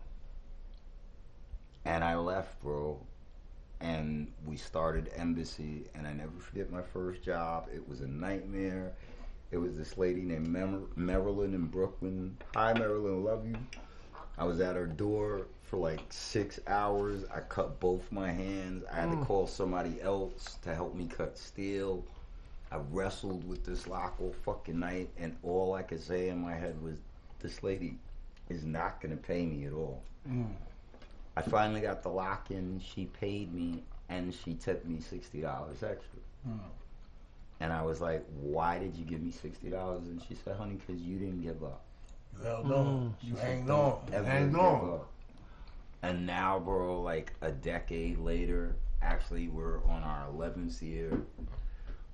And 1.85 2.05
I 2.05 2.17
left, 2.17 2.61
bro, 2.61 3.01
and 3.81 4.33
we 4.45 4.57
started 4.57 5.11
Embassy, 5.15 5.85
and 5.95 6.07
I 6.07 6.13
never 6.13 6.39
forget 6.39 6.71
my 6.71 6.83
first 6.83 7.23
job. 7.23 7.69
It 7.73 7.89
was 7.89 8.01
a 8.01 8.09
nightmare. 8.09 8.93
It 9.51 9.59
was 9.59 9.77
this 9.77 9.97
lady 9.97 10.23
named 10.23 10.49
Mer- 10.49 10.89
Marilyn 10.97 11.55
in 11.55 11.67
Brooklyn. 11.67 12.37
Hi, 12.55 12.73
Marilyn, 12.73 13.25
love 13.25 13.47
you. 13.47 13.57
I 14.37 14.45
was 14.45 14.61
at 14.61 14.77
her 14.77 14.87
door 14.87 15.47
for 15.71 15.77
like 15.77 16.01
six 16.11 16.59
hours. 16.67 17.25
I 17.33 17.41
cut 17.41 17.79
both 17.79 18.11
my 18.11 18.33
hands. 18.33 18.85
I 18.93 18.97
had 18.97 19.11
to 19.11 19.17
hmm. 19.17 19.23
call 19.23 19.47
somebody 19.47 20.03
else 20.03 20.59
to 20.63 20.75
help 20.75 20.97
me 20.97 21.07
cut 21.07 21.39
steel. 21.39 22.05
I 22.73 22.79
wrestled 22.91 23.49
with 23.49 23.65
this 23.65 23.87
lock 23.87 24.17
all 24.21 24.35
fucking 24.45 24.79
night, 24.79 25.11
and 25.17 25.37
all 25.45 25.75
I 25.75 25.83
could 25.83 26.03
say 26.03 26.29
in 26.29 26.39
my 26.39 26.55
head 26.55 26.81
was, 26.83 26.99
"This 27.39 27.63
lady 27.63 27.97
is 28.49 28.65
not 28.65 29.01
gonna 29.01 29.17
pay 29.17 29.47
me 29.47 29.65
at 29.67 29.73
all." 29.73 30.03
Hmm. 30.27 30.45
I 31.37 31.43
finally 31.43 31.81
got 31.81 32.03
the 32.03 32.09
lock 32.09 32.51
in. 32.51 32.81
She 32.81 33.07
paid 33.07 33.55
me, 33.55 33.85
and 34.09 34.35
she 34.35 34.55
tipped 34.55 34.87
me 34.87 35.01
sixty 35.01 35.41
dollars 35.41 35.85
extra. 35.85 36.19
Hmm. 36.45 36.59
And 37.61 37.73
I 37.73 37.83
was 37.83 38.01
like, 38.01 38.25
"Why 38.41 38.79
did 38.79 38.97
you 38.97 39.05
give 39.05 39.23
me 39.23 39.31
sixty 39.31 39.71
dollars?" 39.71 40.03
And 40.09 40.21
she 40.29 40.35
said, 40.35 40.57
"Honey, 40.57 40.75
because 40.75 41.01
you 41.01 41.19
didn't 41.19 41.43
give 41.43 41.63
up." 41.63 41.83
You 42.37 42.45
held 42.45 42.73
on. 42.73 43.15
You 43.23 43.37
hanged 43.37 43.71
on. 43.71 44.01
You 44.09 44.15
ever 44.15 44.27
hanged 44.27 44.53
give 44.53 44.61
on. 44.61 45.01
And 46.02 46.27
now, 46.27 46.59
bro, 46.59 47.02
like 47.02 47.32
a 47.40 47.51
decade 47.51 48.18
later, 48.18 48.77
actually, 49.02 49.48
we're 49.48 49.85
on 49.85 50.02
our 50.02 50.28
11th 50.28 50.81
year. 50.82 51.20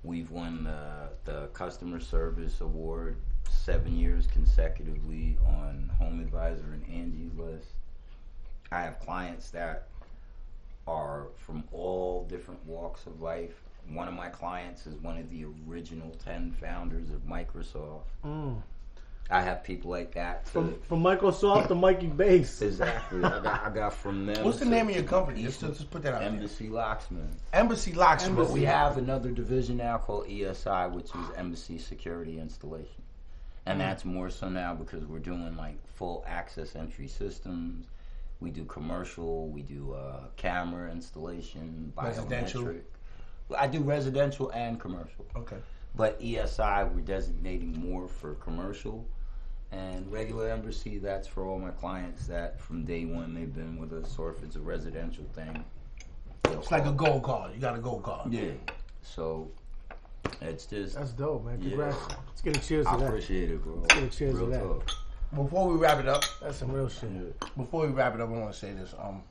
We've 0.03 0.31
won 0.31 0.65
the, 0.65 1.11
the 1.25 1.47
customer 1.49 2.01
service 2.01 2.61
award 2.61 3.17
seven 3.49 3.97
years 3.97 4.27
consecutively 4.27 5.37
on 5.47 5.91
HomeAdvisor 6.01 6.73
and 6.73 6.85
Angie's 6.89 7.35
List. 7.37 7.69
I 8.73 8.83
have 8.83 8.99
clients 8.99 9.51
that 9.51 9.89
are 10.87 11.29
from 11.37 11.65
all 11.73 12.27
different 12.29 12.65
walks 12.67 13.07
of 13.07 13.21
life. 13.21 13.63
One 13.89 14.09
of 14.09 14.15
my 14.15 14.29
clients 14.29 14.87
is 14.87 14.97
one 14.97 15.19
of 15.19 15.31
the 15.31 15.47
original 15.69 16.17
10 16.25 16.53
founders 16.61 17.11
of 17.11 17.21
Microsoft. 17.23 18.03
Mm. 18.25 18.63
I 19.31 19.41
have 19.43 19.65
people 19.65 19.91
like 19.91 20.13
that. 20.15 20.47
To, 20.47 20.53
From 20.53 20.81
from 20.83 21.03
Microsoft 21.03 21.69
to 21.69 21.75
Mikey 21.75 22.07
Bass. 22.07 22.63
Exactly. 22.67 23.25
I 23.25 23.41
got, 23.43 23.67
I 23.67 23.71
got 23.71 23.93
from 23.95 24.27
them. 24.27 24.45
What's 24.45 24.59
the 24.59 24.65
name 24.67 24.89
of 24.89 24.95
your 24.95 25.05
company? 25.05 25.43
Just, 25.43 25.61
just 25.61 25.91
put 25.91 26.03
that 26.03 26.15
out 26.15 26.21
there. 26.21 26.29
Embassy 26.29 26.69
Locksmith. 26.69 27.25
Embassy 27.53 27.93
Locksmith. 27.93 28.37
But 28.37 28.51
we 28.51 28.63
have 28.63 28.99
another 28.99 29.31
division 29.31 29.79
now 29.79 29.99
called 29.99 30.27
ESI, 30.29 30.93
which 30.93 31.07
is 31.07 31.31
Embassy 31.37 31.79
Security 31.79 32.39
Installation. 32.39 33.03
And 33.67 33.81
that's 33.81 34.05
more 34.05 34.31
so 34.31 34.49
now 34.49 34.75
because 34.75 35.05
we're 35.07 35.19
doing 35.19 35.57
like 35.57 35.77
full 35.89 36.25
access 36.29 36.77
entry 36.77 37.09
systems. 37.09 37.87
We 38.39 38.51
do 38.51 38.65
commercial, 38.67 39.49
we 39.49 39.63
do 39.63 39.93
uh, 39.93 40.21
camera 40.37 40.91
installation, 40.93 41.93
Residential? 42.01 42.65
biometric. 42.65 42.83
I 43.59 43.67
do 43.67 43.81
residential 43.81 44.51
and 44.51 44.79
commercial. 44.79 45.27
Okay. 45.35 45.57
But 45.97 46.21
ESI, 46.21 46.93
we're 46.95 47.01
designating 47.01 47.73
more 47.81 48.07
for 48.07 48.35
commercial. 48.35 49.07
And 49.73 50.11
regular 50.11 50.49
embassy, 50.51 50.99
that's 50.99 51.27
for 51.27 51.45
all 51.45 51.59
my 51.59 51.71
clients 51.71 52.27
that 52.29 52.61
from 52.61 52.85
day 52.85 53.05
one 53.05 53.35
they've 53.35 53.53
been 53.53 53.77
with 53.79 53.93
us, 53.93 54.17
or 54.19 54.31
if 54.31 54.43
it's 54.43 54.57
a 54.57 54.61
residential 54.61 55.25
thing. 55.35 55.65
It's 56.45 56.71
like 56.71 56.87
a 56.87 56.93
gold 56.93 57.25
card. 57.25 57.53
You 57.55 57.61
got 57.61 57.75
a 57.77 57.81
gold 57.81 58.05
card. 58.05 58.33
Yeah. 58.33 58.53
So 59.03 59.51
it's 60.41 60.67
just, 60.67 60.95
That's 60.95 61.11
dope, 61.11 61.45
man. 61.45 61.61
Yeah. 61.61 61.69
Congrats. 61.71 61.97
Let's 62.29 62.43
get 62.43 62.57
a 62.57 62.61
cheers 62.61 62.87
I 62.87 62.93
to 62.95 62.99
that. 63.01 63.07
appreciate 63.09 63.51
it, 63.51 63.63
bro. 63.65 63.81
get 63.89 64.03
a 64.05 64.09
cheers 64.09 64.35
to 64.39 64.45
Real 64.47 64.51
that. 64.51 64.61
talk. 64.63 64.91
Before 65.35 65.69
we 65.69 65.77
wrap 65.77 65.99
it 65.99 66.07
up, 66.09 66.23
That's 66.41 66.57
some 66.59 66.71
real 66.71 66.89
shit. 66.89 67.39
before 67.57 67.87
we 67.87 67.93
wrap 67.93 68.15
it 68.15 68.21
up, 68.21 68.29
I 68.29 68.33
want 68.33 68.53
to 68.53 68.59
say 68.59 68.73
this. 68.73 68.95
Um, 68.99 69.23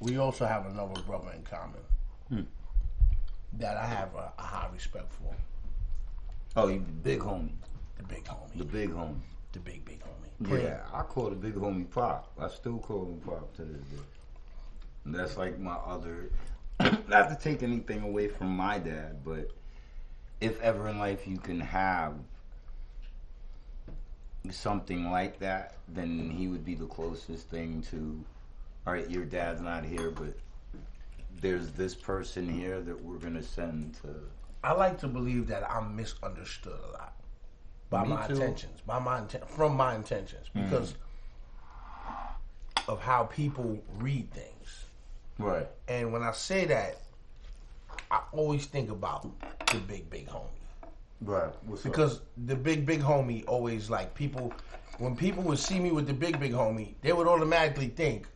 we 0.00 0.18
also 0.18 0.44
have 0.44 0.66
another 0.66 1.00
brother 1.02 1.30
in 1.34 1.42
common 1.44 1.80
Hmm. 2.28 2.40
that 3.54 3.76
I 3.76 3.86
have 3.86 4.14
a, 4.14 4.32
a 4.38 4.42
high 4.42 4.68
respect 4.72 5.12
for. 5.12 5.34
Oh, 6.56 6.68
you 6.68 6.78
the 6.80 6.92
big 6.92 7.20
homie. 7.20 7.50
The 7.96 8.04
big 8.04 8.24
homie. 8.24 8.58
The 8.58 8.64
big 8.64 8.90
homie. 8.90 9.20
The 9.52 9.58
big, 9.60 9.84
big 9.84 10.00
homie. 10.00 10.62
Yeah, 10.62 10.80
I 10.92 11.02
call 11.02 11.30
the 11.30 11.36
big 11.36 11.54
homie 11.54 11.90
Pop. 11.90 12.30
I 12.38 12.48
still 12.48 12.78
call 12.78 13.06
him 13.06 13.20
Pop 13.20 13.54
to 13.56 13.62
this 13.62 13.82
day. 13.86 14.02
And 15.04 15.14
that's 15.14 15.36
like 15.36 15.58
my 15.58 15.74
other. 15.74 16.30
Not 16.80 17.30
to 17.30 17.38
take 17.40 17.62
anything 17.62 18.02
away 18.02 18.28
from 18.28 18.48
my 18.48 18.78
dad, 18.78 19.24
but 19.24 19.50
if 20.40 20.60
ever 20.60 20.88
in 20.88 20.98
life 20.98 21.26
you 21.26 21.38
can 21.38 21.60
have 21.60 22.14
something 24.50 25.10
like 25.10 25.38
that, 25.38 25.76
then 25.88 26.30
he 26.30 26.48
would 26.48 26.64
be 26.64 26.74
the 26.74 26.86
closest 26.86 27.48
thing 27.48 27.82
to. 27.90 28.22
All 28.86 28.92
right, 28.92 29.08
your 29.10 29.24
dad's 29.24 29.60
not 29.60 29.84
here, 29.84 30.10
but 30.10 30.36
there's 31.40 31.70
this 31.72 31.94
person 31.94 32.48
here 32.48 32.80
that 32.80 33.02
we're 33.02 33.18
gonna 33.18 33.42
send 33.42 33.94
to. 34.02 34.14
I 34.62 34.72
like 34.72 34.98
to 35.00 35.08
believe 35.08 35.48
that 35.48 35.68
I'm 35.70 35.96
misunderstood 35.96 36.78
a 36.88 36.92
lot 36.92 37.15
by 37.90 38.02
Me 38.02 38.10
my 38.10 38.26
too. 38.26 38.34
intentions, 38.34 38.80
by 38.86 38.98
my 38.98 39.20
inten- 39.20 39.46
from 39.48 39.76
my 39.76 39.94
intentions, 39.94 40.46
mm. 40.54 40.64
because 40.64 40.94
of 42.88 43.00
how 43.00 43.24
people 43.24 43.78
read 43.98 44.30
things. 44.32 44.84
Right. 45.38 45.66
And 45.88 46.12
when 46.12 46.22
I 46.22 46.32
say 46.32 46.64
that, 46.66 47.00
I 48.10 48.20
always 48.32 48.66
think 48.66 48.90
about 48.90 49.26
the 49.70 49.78
big, 49.78 50.08
big 50.10 50.28
homie. 50.28 50.46
Right. 51.20 51.52
What's 51.64 51.84
up? 51.84 51.92
Because 51.92 52.20
the 52.46 52.54
big, 52.54 52.86
big 52.86 53.00
homie 53.00 53.44
always 53.46 53.90
like 53.90 54.14
people, 54.14 54.52
when 54.98 55.16
people 55.16 55.42
would 55.44 55.58
see 55.58 55.78
me 55.78 55.90
with 55.90 56.06
the 56.06 56.14
big, 56.14 56.38
big 56.38 56.52
homie, 56.52 56.94
they 57.02 57.12
would 57.12 57.26
automatically 57.26 57.88
think, 57.88 58.26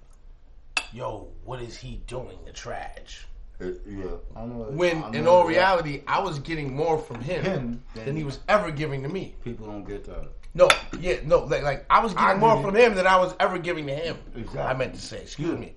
yo, 0.93 1.29
what 1.45 1.61
is 1.61 1.77
he 1.77 2.03
doing? 2.07 2.39
The 2.45 2.53
trash. 2.53 3.27
It- 3.61 3.83
yeah, 3.87 4.05
I 4.35 4.45
know. 4.47 4.65
When 4.71 5.03
I 5.05 5.09
in 5.11 5.25
know 5.25 5.31
all 5.31 5.43
that 5.43 5.49
reality, 5.49 6.03
I 6.07 6.21
was 6.21 6.39
getting 6.39 6.75
more 6.75 6.99
from 6.99 7.21
him, 7.21 7.45
Him 7.45 7.83
than 7.95 8.05
than- 8.07 8.17
he 8.17 8.25
was 8.25 8.39
ever 8.49 8.71
giving 8.71 9.03
to 9.03 9.09
me. 9.09 9.35
people 9.45 9.67
don't 9.67 9.85
get 9.85 10.05
that. 10.07 10.29
No, 10.55 10.69
yeah, 10.99 11.19
no, 11.25 11.41
like, 11.45 11.63
like 11.63 11.87
I 11.91 12.01
was 12.01 12.15
I 12.17 12.27
getting 12.29 12.41
more 12.41 12.61
from 12.63 12.75
him 12.75 12.95
than 12.95 13.07
I 13.07 13.17
was 13.19 13.35
ever 13.39 13.59
giving 13.59 13.87
to 13.87 13.95
him. 13.95 14.17
Exactly. 14.35 14.61
I 14.61 14.75
meant 14.75 14.95
to 14.95 15.01
say, 15.01 15.21
excuse 15.23 15.57
me. 15.59 15.75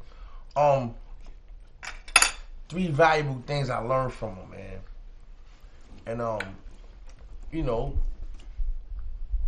Um, 0.56 0.96
three 2.70 2.88
valuable 2.88 3.44
things 3.46 3.70
I 3.70 3.78
learned 3.80 4.14
from 4.14 4.36
him, 4.36 4.50
man. 4.50 4.80
And 6.08 6.22
um, 6.22 6.40
you 7.52 7.64
know, 7.64 7.96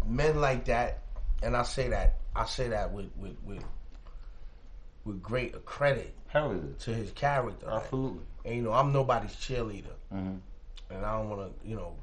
men 0.06 0.40
like 0.42 0.66
that, 0.66 1.00
and 1.42 1.56
I 1.58 1.64
say 1.64 1.88
that, 1.90 2.18
I 2.36 2.46
say 2.46 2.68
that 2.70 2.92
with 2.92 3.10
with 3.18 3.36
with, 3.44 3.64
with 5.06 5.24
great 5.24 5.66
credit 5.66 6.14
Yeah. 6.36 6.54
to 6.80 6.94
his 6.94 7.12
character. 7.12 7.68
Absolutely. 7.70 8.22
And 8.46 8.56
you 8.56 8.62
know, 8.62 8.74
I'm 8.74 8.92
nobody's 8.94 9.36
cheerleader, 9.36 9.94
Mhm. 10.14 10.40
and 10.90 11.06
I 11.06 11.18
don't 11.18 11.30
want 11.30 11.62
to, 11.62 11.68
you 11.68 11.76
know, 11.76 11.94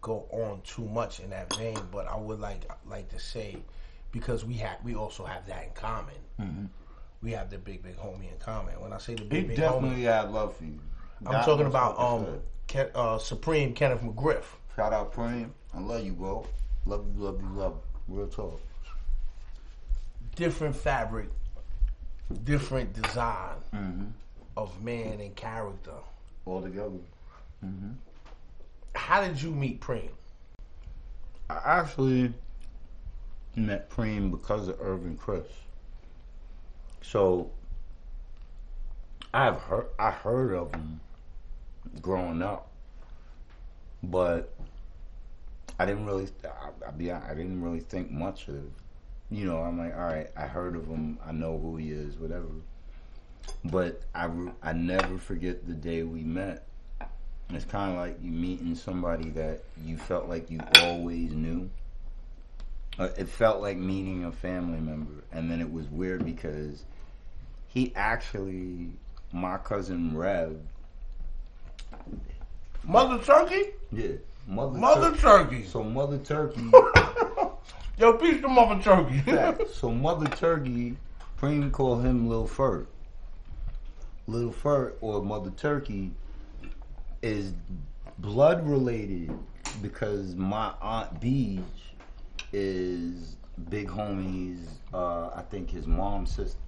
go 0.00 0.26
on 0.30 0.60
too 0.62 0.84
much 0.84 1.20
in 1.20 1.30
that 1.30 1.52
vein. 1.56 1.78
But 1.90 2.06
I 2.06 2.16
would 2.16 2.38
like 2.40 2.70
like 2.86 3.08
to 3.10 3.18
say, 3.18 3.56
because 4.12 4.44
we 4.44 4.54
have 4.58 4.78
we 4.84 4.94
also 4.94 5.24
have 5.24 5.46
that 5.46 5.64
in 5.64 5.70
common. 5.72 6.70
We 7.22 7.32
have 7.32 7.50
the 7.50 7.58
big 7.58 7.82
big 7.82 7.96
homie 7.96 8.30
in 8.30 8.38
common. 8.38 8.78
When 8.80 8.92
I 8.92 8.98
say 8.98 9.14
the 9.14 9.22
He 9.22 9.28
big 9.28 9.48
big 9.48 9.56
definitely 9.56 10.02
homie, 10.02 10.20
had 10.22 10.30
love 10.32 10.54
for 10.56 10.64
you. 10.64 10.78
I'm 11.26 11.44
talking 11.44 11.66
about 11.66 11.98
um. 11.98 12.40
Ken, 12.68 12.90
uh, 12.96 13.16
Supreme 13.16 13.72
Kenneth 13.74 14.02
McGriff. 14.02 14.42
Shout 14.74 14.92
out 14.92 15.12
Preem. 15.14 15.50
I 15.72 15.78
love 15.80 16.04
you, 16.04 16.12
bro. 16.12 16.44
Love 16.84 17.06
you, 17.06 17.22
love 17.22 17.40
you, 17.40 17.48
love 17.50 17.74
you. 18.08 18.16
Real 18.16 18.26
talk. 18.28 18.60
Different 20.34 20.74
fabric, 20.76 21.28
different 22.44 22.92
design 22.92 23.56
Mm-hmm. 23.74 24.06
of 24.56 24.82
man 24.82 25.20
and 25.20 25.34
character. 25.36 25.92
All 26.44 26.62
together. 26.62 26.90
How 28.94 29.20
did 29.26 29.40
you 29.42 29.50
meet 29.50 29.80
Preem? 29.80 30.10
I 31.50 31.60
actually 31.64 32.32
met 33.54 33.90
Preem 33.90 34.30
because 34.30 34.68
of 34.68 34.80
Irv 34.80 35.04
and 35.04 35.18
Chris. 35.18 35.46
So 37.02 37.50
I've 39.34 39.60
heard 39.60 39.86
I 39.98 40.10
heard 40.10 40.54
of 40.54 40.72
him 40.74 41.00
growing 42.00 42.42
up, 42.42 42.70
but 44.02 44.52
I 45.78 45.86
didn't 45.86 46.06
really. 46.06 46.28
I, 46.44 46.88
I 46.88 46.90
be 46.92 47.10
I 47.12 47.34
didn't 47.34 47.62
really 47.62 47.80
think 47.80 48.10
much 48.10 48.48
of. 48.48 48.64
You 49.30 49.44
know, 49.46 49.58
I'm 49.58 49.76
like, 49.78 49.94
all 49.96 50.04
right, 50.04 50.28
I 50.36 50.42
heard 50.42 50.76
of 50.76 50.86
him. 50.86 51.18
I 51.26 51.32
know 51.32 51.58
who 51.58 51.76
he 51.76 51.90
is, 51.90 52.16
whatever. 52.16 52.46
But 53.64 54.02
I 54.14 54.30
I 54.62 54.72
never 54.72 55.18
forget 55.18 55.66
the 55.66 55.74
day 55.74 56.02
we 56.02 56.20
met. 56.20 56.66
It's 57.50 57.64
kind 57.64 57.92
of 57.92 57.98
like 57.98 58.18
you 58.22 58.30
meeting 58.32 58.74
somebody 58.74 59.30
that 59.30 59.62
you 59.84 59.96
felt 59.96 60.28
like 60.28 60.50
you 60.50 60.60
always 60.82 61.32
knew. 61.32 61.70
Uh, 62.98 63.08
it 63.18 63.28
felt 63.28 63.60
like 63.60 63.76
meeting 63.76 64.24
a 64.24 64.32
family 64.32 64.80
member, 64.80 65.22
and 65.32 65.50
then 65.50 65.60
it 65.60 65.70
was 65.70 65.86
weird 65.88 66.24
because 66.24 66.84
he 67.68 67.92
actually, 67.94 68.88
my 69.32 69.58
cousin 69.58 70.16
Rev, 70.16 70.58
Mother 72.84 73.22
Turkey? 73.22 73.70
yeah, 73.92 74.12
mother, 74.46 74.78
Mother 74.78 75.10
Tur- 75.12 75.44
Turkey. 75.44 75.64
so 75.64 75.82
mother 75.82 76.18
turkey, 76.18 76.70
Yo, 77.98 78.12
peace 78.12 78.42
to 78.42 78.48
Mother 78.48 78.82
Turkey. 78.82 79.22
so 79.72 79.90
mother 79.90 80.26
turkey, 80.36 80.94
Preem 81.40 81.72
called 81.72 82.04
him 82.04 82.28
Lil 82.28 82.46
Furt. 82.46 82.88
Lil 84.26 84.52
Furt 84.52 84.98
or 85.00 85.22
Mother 85.22 85.50
Turkey 85.56 86.12
is 87.22 87.54
blood 88.18 88.68
related 88.68 89.30
because 89.80 90.34
my 90.34 90.74
aunt 90.82 91.18
Beach 91.22 91.62
is 92.52 93.36
big 93.70 93.88
homies. 93.88 94.66
Uh, 94.92 95.28
I 95.28 95.42
think 95.48 95.70
his 95.70 95.86
mom's 95.86 96.34
sister 96.34 96.58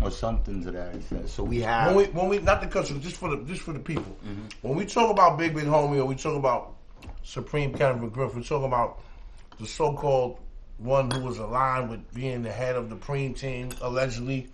or 0.00 0.10
something 0.10 0.64
to 0.64 0.70
that 0.70 0.94
extent. 0.94 1.28
So 1.28 1.44
we 1.44 1.60
have 1.60 1.94
when 1.94 1.96
we 1.96 2.12
when 2.12 2.28
we 2.28 2.38
not 2.38 2.62
the 2.62 2.66
country, 2.66 2.98
just 2.98 3.16
for 3.16 3.28
the 3.28 3.44
just 3.44 3.60
for 3.60 3.74
the 3.74 3.78
people. 3.78 4.16
Mm-hmm. 4.24 4.46
When 4.66 4.74
we 4.74 4.86
talk 4.86 5.10
about 5.10 5.38
Big 5.38 5.54
Big 5.54 5.64
Homie 5.64 5.98
or 5.98 6.06
we 6.06 6.14
talk 6.14 6.34
about 6.34 6.76
Supreme 7.22 7.74
Kenneth 7.74 8.00
McGriff, 8.00 8.34
we're 8.34 8.42
talking 8.42 8.64
about 8.64 9.00
the 9.58 9.66
so-called 9.66 10.38
one 10.78 11.10
who 11.10 11.20
was 11.20 11.38
aligned 11.38 11.88
with 11.90 12.12
being 12.14 12.42
the 12.42 12.50
head 12.52 12.76
of 12.76 12.90
the 12.90 12.96
Preem 12.96 13.36
team, 13.38 13.70
allegedly, 13.80 14.48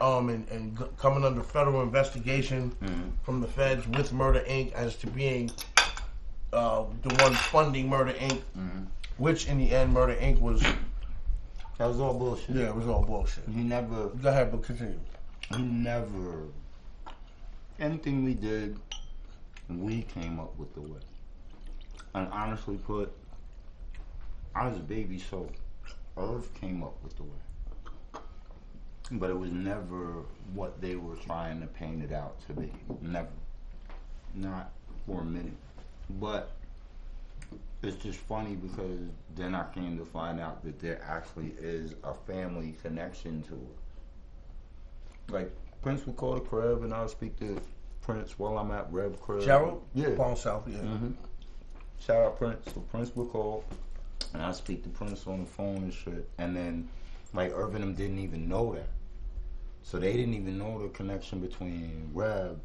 um, 0.00 0.28
and, 0.28 0.48
and 0.48 0.78
g- 0.78 0.84
coming 0.98 1.24
under 1.24 1.42
federal 1.42 1.82
investigation 1.82 2.70
Mm-hmm. 2.82 3.08
from 3.24 3.40
the 3.40 3.48
feds 3.48 3.86
with 3.88 4.12
Murder 4.12 4.40
Inc. 4.48 4.72
as 4.72 4.96
to 4.96 5.08
being 5.08 5.50
uh, 6.52 6.84
the 7.02 7.14
one 7.22 7.32
funding 7.34 7.88
Murder 7.88 8.12
Inc. 8.12 8.40
Mm-hmm. 8.56 8.84
Which 9.18 9.46
in 9.48 9.58
the 9.58 9.70
end, 9.72 9.92
Murder 9.92 10.14
Inc. 10.14 10.40
was 10.40 10.62
that 10.62 11.86
was 11.86 11.98
all 12.00 12.14
bullshit. 12.14 12.54
yeah, 12.56 12.66
it 12.68 12.74
was 12.74 12.86
all 12.86 13.02
bullshit. 13.04 13.44
He 13.52 13.60
never 13.62 14.08
Go 14.08 14.28
ahead, 14.28 14.50
but 14.50 14.62
continue. 14.62 14.98
he 15.56 15.62
never 15.62 16.44
anything 17.78 18.24
we 18.24 18.34
did 18.34 18.78
we 19.68 20.02
came 20.02 20.38
up 20.40 20.56
with 20.58 20.72
the 20.74 20.80
way. 20.80 20.98
And 22.14 22.28
honestly 22.32 22.76
put, 22.76 23.12
I 24.54 24.68
was 24.68 24.76
a 24.76 24.80
baby 24.80 25.18
so 25.18 25.48
Earth 26.16 26.52
came 26.60 26.82
up 26.82 26.94
with 27.02 27.16
the 27.16 27.22
way. 27.22 28.22
But 29.12 29.30
it 29.30 29.38
was 29.38 29.50
never 29.50 30.22
what 30.54 30.80
they 30.80 30.94
were 30.96 31.16
trying 31.16 31.60
to 31.60 31.66
paint 31.66 32.04
it 32.04 32.12
out 32.12 32.36
to 32.46 32.52
be. 32.52 32.72
Never. 33.00 33.28
Not 34.34 34.70
for 35.06 35.22
a 35.22 35.24
minute. 35.24 35.56
But 36.20 36.52
it's 37.82 37.96
just 37.96 38.18
funny 38.18 38.54
because 38.56 38.98
then 39.34 39.54
I 39.54 39.64
came 39.72 39.98
to 39.98 40.04
find 40.04 40.38
out 40.38 40.62
that 40.64 40.78
there 40.80 41.00
actually 41.02 41.54
is 41.60 41.94
a 42.04 42.14
family 42.14 42.76
connection 42.82 43.42
to 43.44 43.54
it. 43.54 45.32
Like 45.32 45.50
Prince 45.82 46.06
would 46.06 46.16
call 46.16 46.34
the 46.34 46.40
crib, 46.40 46.82
and 46.82 46.92
I'll 46.92 47.08
speak 47.08 47.38
to 47.40 47.60
Prince 48.02 48.38
while 48.38 48.58
I'm 48.58 48.70
at 48.70 48.92
Rev 48.92 49.20
crib. 49.20 49.42
Gerald, 49.44 49.82
yeah. 49.94 50.14
Palm 50.16 50.36
South, 50.36 50.64
yeah. 50.68 50.78
hmm 50.78 51.12
Shout 51.98 52.24
out 52.24 52.38
Prince. 52.38 52.64
So 52.72 52.80
Prince 52.80 53.14
would 53.16 53.30
call, 53.30 53.64
and 54.34 54.42
I 54.42 54.52
speak 54.52 54.82
to 54.84 54.88
Prince 54.88 55.26
on 55.26 55.40
the 55.40 55.46
phone 55.46 55.76
and 55.76 55.92
shit. 55.92 56.28
And 56.38 56.56
then, 56.56 56.88
like 57.32 57.52
Irvin 57.54 57.80
them 57.80 57.94
didn't 57.94 58.18
even 58.18 58.48
know 58.48 58.74
that, 58.74 58.88
so 59.82 59.98
they 59.98 60.12
didn't 60.12 60.34
even 60.34 60.58
know 60.58 60.82
the 60.82 60.88
connection 60.88 61.40
between 61.40 62.10
Rev, 62.12 62.58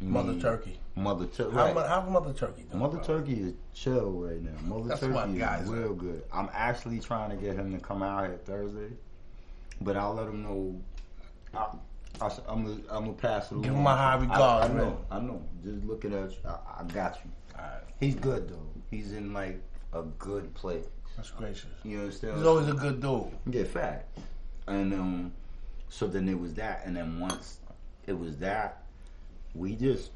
Mother 0.00 0.32
me, 0.32 0.40
Turkey. 0.40 0.78
Mother 0.94 1.26
Turkey. 1.26 1.54
How, 1.54 1.74
how's 1.74 2.10
Mother 2.10 2.32
Turkey 2.32 2.62
doing? 2.62 2.78
Mother 2.78 2.98
bro? 2.98 3.06
Turkey 3.06 3.34
is 3.34 3.54
chill 3.74 4.10
right 4.12 4.42
now. 4.42 4.58
Mother 4.62 4.88
That's 4.88 5.00
Turkey 5.00 5.40
is 5.40 5.68
real 5.68 5.94
good. 5.94 6.22
I'm 6.32 6.48
actually 6.52 7.00
trying 7.00 7.30
to 7.30 7.36
get 7.36 7.56
him 7.56 7.72
to 7.72 7.78
come 7.78 8.02
out 8.02 8.26
here 8.26 8.38
Thursday, 8.44 8.94
but 9.80 9.96
I'll 9.96 10.14
let 10.14 10.26
him 10.26 10.42
know. 10.42 10.80
I, 11.54 11.66
I, 12.20 12.26
am 12.48 12.64
gonna 12.64 12.76
I'm 12.90 13.04
gonna 13.04 13.12
pass 13.12 13.50
it. 13.52 13.62
Give 13.62 13.72
him 13.72 13.82
my 13.82 13.96
high 13.96 14.14
I- 14.14 14.16
regards, 14.16 14.70
I, 14.70 14.74
man. 14.74 14.76
know. 14.76 15.04
I 15.10 15.20
know. 15.20 15.42
Just 15.64 15.84
looking 15.84 16.12
at 16.14 16.30
you, 16.30 16.36
I, 16.46 16.80
I 16.80 16.84
got 16.84 17.18
you. 17.24 17.30
He's 17.98 18.14
good 18.14 18.48
though. 18.48 18.66
He's 18.90 19.12
in 19.12 19.32
like 19.32 19.60
a 19.98 20.02
good 20.18 20.52
place. 20.54 20.84
that's 21.16 21.30
gracious. 21.30 21.70
You 21.84 22.00
understand? 22.00 22.36
He's 22.36 22.46
always 22.46 22.68
a 22.68 22.74
good 22.74 23.00
dude. 23.00 23.28
Yeah, 23.48 23.64
fact. 23.64 24.18
And 24.66 24.92
um, 24.92 25.32
so 25.88 26.06
then 26.06 26.28
it 26.28 26.38
was 26.38 26.54
that, 26.54 26.82
and 26.84 26.96
then 26.96 27.20
once 27.20 27.58
it 28.06 28.18
was 28.18 28.36
that, 28.38 28.82
we 29.54 29.74
just 29.74 30.10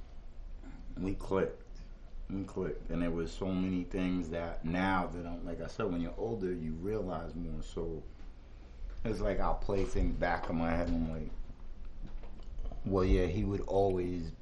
we 0.98 1.15
clicked, 1.15 1.62
we 2.28 2.43
clicked, 2.44 2.90
and 2.90 3.02
there 3.02 3.11
was 3.11 3.31
so 3.31 3.47
many 3.47 3.85
things 3.85 4.28
that 4.31 4.65
now 4.65 5.09
that 5.15 5.27
I'm 5.27 5.44
like 5.47 5.62
I 5.62 5.66
said, 5.69 5.86
when 5.90 6.01
you're 6.01 6.15
older, 6.19 6.52
you 6.52 6.73
realize 6.81 7.35
more. 7.35 7.62
So 7.62 8.02
it's 9.05 9.20
like 9.20 9.40
I'll 9.40 9.55
play 9.55 9.85
things 9.85 10.15
back 10.15 10.51
in 10.51 10.57
my 10.57 10.70
head, 10.70 10.89
and 10.89 11.07
I'm 11.07 11.12
like, 11.12 11.31
well, 12.85 13.05
yeah, 13.05 13.27
he 13.27 13.44
would 13.44 13.62
always. 13.62 14.32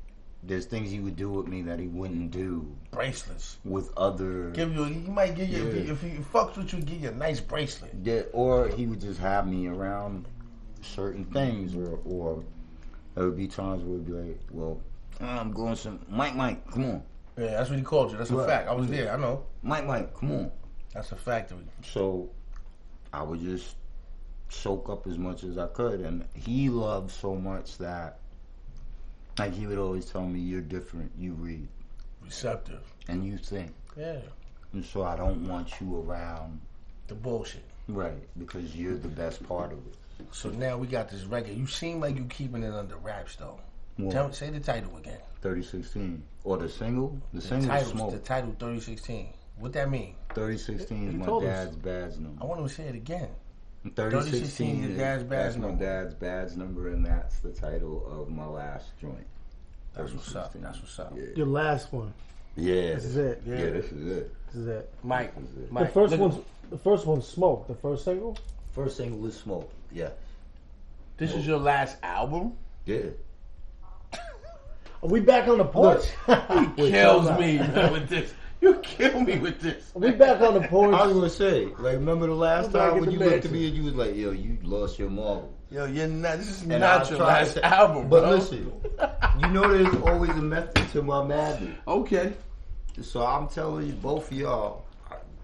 There's 0.43 0.67
things 0.67 0.91
he 0.91 1.01
would 1.01 1.17
do 1.17 1.31
with 1.31 1.49
me 1.49 1.63
that 1.63 1.81
he 1.81 1.89
wouldn't 1.89 2.31
do 2.31 2.73
Bracelets. 2.93 3.59
with 3.65 3.91
other. 3.97 4.51
Give 4.51 4.73
you. 4.75 4.85
He 4.85 5.11
might 5.11 5.35
give 5.35 5.49
you. 5.49 5.65
Yeah. 5.65 5.93
If, 5.93 6.03
he, 6.03 6.11
if 6.11 6.17
he 6.17 6.23
fucks 6.23 6.57
with 6.57 6.73
you, 6.73 6.81
give 6.81 7.01
you 7.03 7.09
a 7.09 7.15
nice 7.15 7.41
bracelet. 7.41 7.93
Yeah, 8.03 8.23
or 8.33 8.69
he 8.69 8.87
would 8.87 9.01
just 9.01 9.19
have 9.21 9.47
me 9.49 9.67
around 9.67 10.27
certain 10.81 11.25
things, 11.25 11.75
or 11.75 11.99
or 12.05 12.45
there 13.15 13.25
would 13.25 13.37
be 13.37 13.49
times 13.49 13.83
where 13.83 13.95
it'd 13.95 14.07
be 14.07 14.13
like, 14.13 14.41
well, 14.51 14.81
ah, 15.21 15.41
I'm 15.41 15.53
going 15.53 15.75
some 15.75 15.99
Mike, 16.09 16.37
Mike, 16.37 16.71
come 16.71 16.85
on, 16.85 17.03
Yeah, 17.37 17.47
that's 17.47 17.69
what 17.71 17.79
he 17.79 17.85
called 17.85 18.13
you. 18.13 18.19
That's 18.19 18.31
a 18.31 18.47
fact. 18.47 18.69
I 18.69 18.73
was 18.73 18.89
there. 18.89 19.13
I 19.13 19.17
know. 19.17 19.45
Mike, 19.63 19.87
Mike, 19.87 20.15
come 20.15 20.31
on. 20.33 20.53
That's 20.95 21.11
a 21.13 21.17
factory. 21.17 21.59
So 21.83 22.31
I 23.13 23.23
would 23.23 23.41
just 23.41 23.75
soak 24.49 24.89
up 24.89 25.07
as 25.07 25.19
much 25.19 25.45
as 25.45 25.59
I 25.59 25.67
could, 25.67 26.01
and 26.01 26.25
he 26.35 26.69
loved 26.69 27.11
so 27.11 27.35
much 27.35 27.77
that, 27.79 28.21
like, 29.39 29.53
he 29.55 29.67
would 29.67 29.79
always 29.79 30.07
tell 30.07 30.27
me, 30.27 30.41
"You're 30.41 30.61
different. 30.61 31.11
You 31.19 31.33
read 31.35 31.67
Receptive. 32.25 32.81
and 33.09 33.25
you 33.25 33.39
think." 33.39 33.73
Yeah. 33.97 34.21
And 34.73 34.85
so 34.85 35.03
I 35.03 35.17
don't 35.17 35.49
want 35.49 35.81
you 35.81 36.01
around, 36.03 36.61
The 37.07 37.15
bullshit. 37.15 37.65
right? 37.89 38.13
Because 38.39 38.77
you're 38.77 38.97
the 38.97 39.09
best 39.09 39.47
part 39.49 39.73
of 39.73 39.79
it. 39.87 39.95
So 40.33 40.51
now 40.51 40.77
we 40.77 40.87
got 40.87 41.09
this 41.09 41.25
record. 41.25 41.57
You 41.57 41.67
seem 41.67 42.01
like 42.01 42.17
you're 42.17 42.27
keeping 42.27 42.63
it 42.63 42.73
under 42.75 42.97
wraps 42.97 43.37
though. 43.37 43.61
Well, 43.99 44.13
Tell, 44.13 44.33
say 44.33 44.51
the 44.51 44.61
title 44.61 44.97
again. 44.97 45.19
3016. 45.43 46.23
Or 46.45 46.57
the 46.59 46.69
single? 46.69 47.19
The, 47.33 47.41
The 47.41 47.47
single 47.47 47.69
title, 47.69 47.91
Smoke. 47.91 48.11
the 48.13 48.19
title 48.19 48.51
3016. 48.59 49.29
What 49.59 49.73
that 49.73 49.91
mean? 49.91 50.15
3016 50.35 51.09
is 51.09 51.15
my 51.15 51.27
told 51.27 51.45
us. 51.45 51.67
dad's 51.67 51.77
badge 51.77 52.13
I 52.41 52.45
want 52.45 52.61
him 52.61 52.69
to 52.69 52.73
say 52.75 52.85
it 52.85 52.95
again. 52.95 53.29
3016 53.95 54.83
your 54.83 54.91
is 54.91 54.97
dad's 54.99 55.23
badge 55.25 55.45
that's 55.45 55.57
my 55.57 55.67
number. 55.69 55.85
dad's 55.85 56.15
badge 56.15 56.57
number, 56.57 56.89
and 56.89 57.05
that's 57.07 57.39
the 57.41 57.51
title 57.53 58.07
of 58.11 58.29
my 58.31 58.47
last 58.47 58.87
joint. 59.01 59.27
That's 59.95 60.13
what's 60.13 60.35
up. 60.37 60.53
That's 60.55 60.79
what's 60.81 60.99
up. 60.99 61.13
Yeah. 61.17 61.25
Your 61.37 61.47
last 61.47 61.93
one. 61.93 62.13
Yeah. 62.57 62.95
This 62.95 63.05
is 63.05 63.17
it. 63.17 63.43
Yeah, 63.47 63.57
this 63.57 63.87
is 63.93 64.07
it. 64.19 64.35
This 64.47 64.55
is 64.57 64.67
it. 64.69 64.93
Mike, 65.03 65.35
This 65.41 65.51
is 65.51 65.57
it. 65.65 65.73
Mike. 65.73 65.87
the 65.87 65.93
first 65.93 66.11
look- 66.13 66.21
one's 66.33 66.45
the 66.71 66.79
first 66.79 67.07
one's 67.07 67.27
Smoke. 67.27 67.67
The 67.67 67.75
first 67.75 68.05
single. 68.05 68.37
First 68.75 68.97
single 68.97 69.27
is 69.27 69.37
Smoke. 69.37 69.71
Yeah. 69.93 70.11
This 71.17 71.35
is 71.35 71.47
your 71.47 71.59
last 71.59 71.97
album? 72.03 72.53
Yeah. 72.85 73.07
Are 75.01 75.09
we 75.09 75.21
back 75.21 75.47
on 75.49 75.59
the 75.59 75.65
porch? 75.65 76.05
Wait, 76.29 76.91
Kills 76.91 77.31
me 77.39 77.59
with 77.59 78.09
this. 78.09 78.33
You 78.61 78.75
kill 78.83 79.21
me 79.21 79.39
with 79.39 79.61
this. 79.61 79.93
We 79.95 80.11
back 80.11 80.41
on 80.41 80.55
the 80.61 80.61
porch? 80.69 80.95
I 80.95 81.07
was 81.07 81.15
gonna 81.15 81.31
say, 81.31 81.67
like, 81.79 81.95
remember 81.95 82.27
the 82.27 82.35
last 82.35 82.67
I'm 82.67 82.73
time 82.73 83.01
when 83.01 83.11
you 83.11 83.19
looked 83.19 83.45
at 83.45 83.51
me 83.53 83.69
and 83.69 83.77
you 83.77 83.85
was 83.85 83.95
like, 83.95 84.17
"Yo, 84.17 84.31
you 84.33 84.59
lost 84.63 84.99
your 84.99 85.11
marble." 85.11 85.55
Yo, 85.71 85.85
you're 85.87 86.09
not. 86.09 86.39
This 86.39 86.49
is 86.51 86.63
And 86.63 86.81
not 86.81 87.01
was 87.01 87.11
your 87.11 87.19
trying 87.19 87.45
last 87.45 87.55
to- 87.55 87.65
album, 87.65 88.09
But 88.09 88.21
bro. 88.23 88.31
listen, 88.31 88.73
you 89.41 89.49
know 89.49 89.69
there's 89.69 89.95
always 90.03 90.31
a 90.31 90.43
method 90.43 90.89
to 90.93 91.03
my 91.03 91.23
madness. 91.25 91.79
Okay. 91.87 92.33
So 93.03 93.25
I'm 93.25 93.47
telling 93.49 93.87
you, 93.87 93.93
both 93.93 94.33
of 94.33 94.37
y'all, 94.37 94.85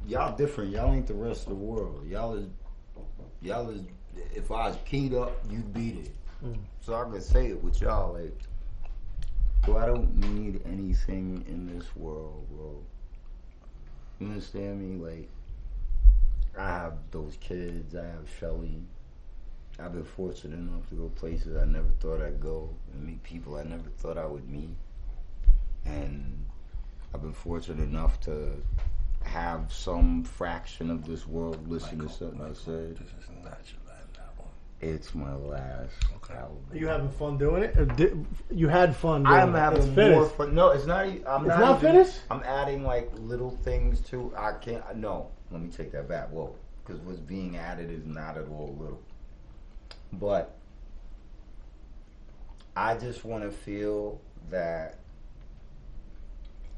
y'all 0.08 0.36
different. 0.36 0.70
Y'all 0.72 0.92
ain't 0.92 1.06
the 1.06 1.14
rest 1.14 1.42
of 1.42 1.50
the 1.50 1.54
world. 1.54 2.04
Y'all 2.08 2.34
is, 2.34 2.46
y'all 3.42 3.68
is. 3.70 3.82
If 4.34 4.50
I 4.50 4.68
was 4.68 4.78
keyed 4.84 5.14
up, 5.14 5.32
you'd 5.50 5.72
beat 5.72 5.98
it. 5.98 6.10
Mm. 6.44 6.56
So 6.80 6.94
I 6.94 7.04
can 7.04 7.20
say 7.20 7.46
it 7.48 7.62
with 7.62 7.80
y'all, 7.80 8.14
like, 8.14 8.36
so 9.66 9.76
I 9.76 9.86
don't 9.86 10.14
need 10.34 10.62
anything 10.66 11.44
in 11.48 11.66
this 11.66 11.94
world, 11.96 12.46
bro. 12.50 12.76
You 14.18 14.28
understand 14.28 14.80
me? 14.80 15.04
Like, 15.04 15.28
I 16.56 16.66
have 16.66 16.94
those 17.10 17.36
kids. 17.40 17.94
I 17.94 18.04
have 18.04 18.28
Shelly. 18.38 18.80
I've 19.78 19.92
been 19.92 20.04
fortunate 20.04 20.56
enough 20.56 20.88
to 20.90 20.94
go 20.94 21.08
places 21.08 21.56
I 21.56 21.64
never 21.64 21.88
thought 22.00 22.22
I'd 22.22 22.40
go 22.40 22.70
and 22.92 23.04
meet 23.04 23.22
people 23.24 23.56
I 23.56 23.64
never 23.64 23.88
thought 23.98 24.16
I 24.16 24.26
would 24.26 24.48
meet. 24.48 24.76
And 25.84 26.46
I've 27.12 27.22
been 27.22 27.32
fortunate 27.32 27.82
enough 27.82 28.20
to 28.22 28.52
have 29.24 29.72
some 29.72 30.22
fraction 30.22 30.90
of 30.90 31.06
this 31.06 31.26
world 31.26 31.68
listen 31.68 31.98
to 31.98 32.08
something 32.08 32.40
I 32.40 32.52
said. 32.52 32.96
This 32.98 33.08
is 33.08 33.30
not 33.42 33.42
your 33.42 33.50
last 33.50 33.72
album. 33.72 33.83
It's 34.80 35.14
my 35.14 35.34
last 35.34 35.94
Okay. 36.16 36.34
album. 36.34 36.58
Are 36.70 36.76
you 36.76 36.86
having 36.88 37.08
fun 37.08 37.38
doing 37.38 37.62
it? 37.62 37.76
Or 37.78 37.86
did, 37.86 38.26
you 38.50 38.68
had 38.68 38.94
fun. 38.94 39.22
Doing 39.22 39.34
I'm 39.34 39.54
it. 39.54 39.58
having 39.58 39.78
it's 39.78 39.86
more 39.86 39.94
finished. 39.94 40.34
fun. 40.36 40.54
No, 40.54 40.70
it's 40.70 40.84
not. 40.86 41.06
e- 41.06 41.22
I'm 41.26 41.42
It's 41.46 41.48
not, 41.48 41.60
not 41.60 41.78
even- 41.78 41.92
finished? 41.92 42.20
I'm 42.30 42.42
adding 42.44 42.84
like 42.84 43.10
little 43.16 43.50
things 43.50 44.00
to. 44.10 44.32
I 44.36 44.52
can't. 44.52 44.96
No, 44.96 45.30
let 45.50 45.62
me 45.62 45.70
take 45.70 45.90
that 45.92 46.06
back. 46.08 46.28
Whoa, 46.30 46.54
because 46.84 47.00
what's 47.02 47.18
being 47.20 47.56
added 47.56 47.90
is 47.90 48.04
not 48.04 48.36
at 48.36 48.46
all 48.48 48.76
little. 48.78 49.00
But 50.12 50.54
I 52.76 52.96
just 52.96 53.24
want 53.24 53.44
to 53.44 53.50
feel 53.50 54.20
that 54.50 54.98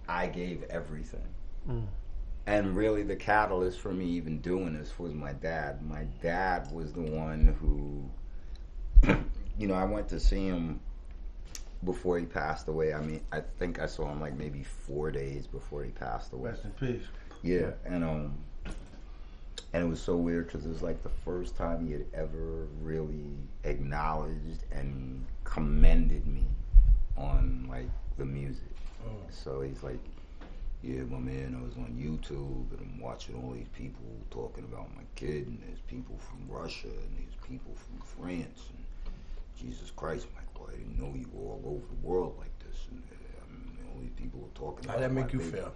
I 0.08 0.26
gave 0.28 0.62
everything. 0.64 1.26
Mm. 1.68 1.86
And 2.46 2.76
really, 2.76 3.02
the 3.02 3.16
catalyst 3.16 3.80
for 3.80 3.92
me 3.92 4.06
even 4.06 4.40
doing 4.40 4.78
this 4.78 4.98
was 4.98 5.12
my 5.12 5.32
dad. 5.32 5.82
My 5.82 6.04
dad 6.22 6.70
was 6.72 6.92
the 6.92 7.02
one 7.02 7.56
who, 7.60 9.14
you 9.58 9.66
know, 9.66 9.74
I 9.74 9.84
went 9.84 10.08
to 10.10 10.20
see 10.20 10.46
him 10.46 10.78
before 11.84 12.18
he 12.18 12.24
passed 12.24 12.68
away. 12.68 12.94
I 12.94 13.00
mean, 13.00 13.20
I 13.32 13.40
think 13.58 13.80
I 13.80 13.86
saw 13.86 14.10
him 14.10 14.20
like 14.20 14.36
maybe 14.36 14.62
four 14.62 15.10
days 15.10 15.46
before 15.46 15.82
he 15.82 15.90
passed 15.90 16.32
away. 16.32 16.50
Rest 16.50 16.64
in 16.64 16.70
peace. 16.72 17.06
Yeah, 17.42 17.72
and 17.84 18.04
um, 18.04 18.34
and 19.72 19.84
it 19.84 19.88
was 19.88 20.00
so 20.00 20.16
weird 20.16 20.46
because 20.46 20.64
it 20.64 20.68
was 20.68 20.82
like 20.82 21.02
the 21.02 21.10
first 21.24 21.56
time 21.56 21.86
he 21.86 21.92
had 21.92 22.06
ever 22.14 22.66
really 22.80 23.36
acknowledged 23.64 24.64
and 24.72 25.24
commended 25.44 26.26
me 26.26 26.44
on 27.16 27.66
like 27.68 27.90
the 28.18 28.24
music. 28.24 28.62
So 29.30 29.60
he's 29.60 29.82
like, 29.82 30.00
"Yeah, 30.82 31.02
my 31.02 31.18
man, 31.18 31.56
I 31.60 31.64
was 31.64 31.76
on 31.76 31.92
YouTube 31.98 32.70
and 32.70 32.80
I'm 32.80 33.00
watching 33.00 33.34
all 33.36 33.52
these 33.52 33.68
people 33.74 34.04
talking 34.30 34.64
about 34.64 34.94
my 34.94 35.02
kid, 35.14 35.46
and 35.46 35.60
there's 35.66 35.80
people 35.80 36.16
from 36.18 36.46
Russia 36.48 36.88
and 36.88 37.16
there's 37.18 37.34
people 37.48 37.74
from 37.74 37.98
France, 38.00 38.62
and 38.70 38.84
Jesus 39.56 39.90
Christ, 39.90 40.26
Michael, 40.34 40.68
I 40.72 40.76
didn't 40.76 40.98
know 40.98 41.12
you 41.14 41.28
were 41.32 41.52
all 41.52 41.62
over 41.66 41.86
the 41.86 42.06
world 42.06 42.36
like 42.38 42.56
this, 42.60 42.86
and 42.90 43.02
uh, 43.10 43.44
I 43.44 43.52
mean, 43.52 43.78
all 43.92 44.00
these 44.00 44.10
people 44.16 44.40
were 44.40 44.54
talking." 44.54 44.88
How 44.88 44.96
about 44.96 45.00
that 45.08 45.12
my 45.12 45.22
make 45.22 45.32
you 45.32 45.38
baby." 45.40 45.52
feel? 45.52 45.72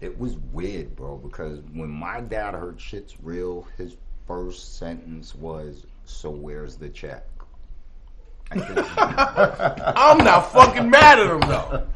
It 0.00 0.18
was 0.18 0.36
weird, 0.52 0.96
bro, 0.96 1.18
because 1.18 1.60
when 1.74 1.90
my 1.90 2.22
dad 2.22 2.54
heard 2.54 2.80
shit's 2.80 3.20
real, 3.22 3.66
his 3.76 3.96
first 4.26 4.78
sentence 4.78 5.34
was, 5.34 5.86
So 6.06 6.30
where's 6.30 6.76
the 6.76 6.88
check? 6.88 7.26
I 8.50 8.58
think- 8.58 9.98
I'm 9.98 10.18
not 10.18 10.52
fucking 10.52 10.88
mad 10.90 11.18
at 11.18 11.26
him 11.30 11.40
though. 11.40 11.86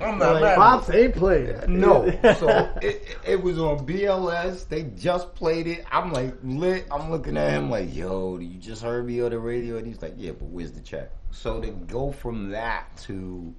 I'm 0.00 0.18
not 0.18 0.34
Like, 0.34 0.42
mad. 0.42 0.44
At 0.44 0.52
him. 0.52 0.58
Pops 0.58 0.90
ain't 0.90 1.14
playing. 1.14 1.56
no. 1.80 2.04
So 2.38 2.48
it, 2.82 2.84
it- 2.84 3.18
it 3.26 3.42
was 3.42 3.58
on 3.58 3.86
BLS. 3.86 4.68
They 4.68 4.84
just 4.96 5.34
played 5.34 5.66
it. 5.66 5.84
I'm 5.90 6.12
like 6.12 6.34
lit. 6.44 6.86
I'm 6.90 7.10
looking 7.10 7.36
at 7.36 7.50
him 7.52 7.70
like, 7.70 7.94
yo, 7.94 8.38
you 8.38 8.58
just 8.58 8.82
heard 8.82 9.06
me 9.06 9.20
on 9.22 9.30
the 9.30 9.38
radio? 9.38 9.78
And 9.78 9.86
he's 9.86 10.00
like, 10.02 10.14
yeah, 10.16 10.32
but 10.32 10.46
where's 10.48 10.72
the 10.72 10.80
check? 10.80 11.10
So 11.30 11.60
to 11.60 11.68
go 11.70 12.12
from 12.12 12.50
that 12.50 12.96
to, 13.04 13.52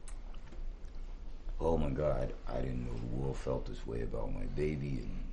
oh 1.59 1.77
my 1.77 1.89
God, 1.89 2.33
I 2.47 2.57
didn't 2.61 2.85
know 2.85 2.93
the 2.97 3.15
world 3.15 3.37
felt 3.37 3.65
this 3.65 3.85
way 3.85 4.01
about 4.01 4.33
my 4.33 4.45
baby 4.55 4.99
and 5.03 5.23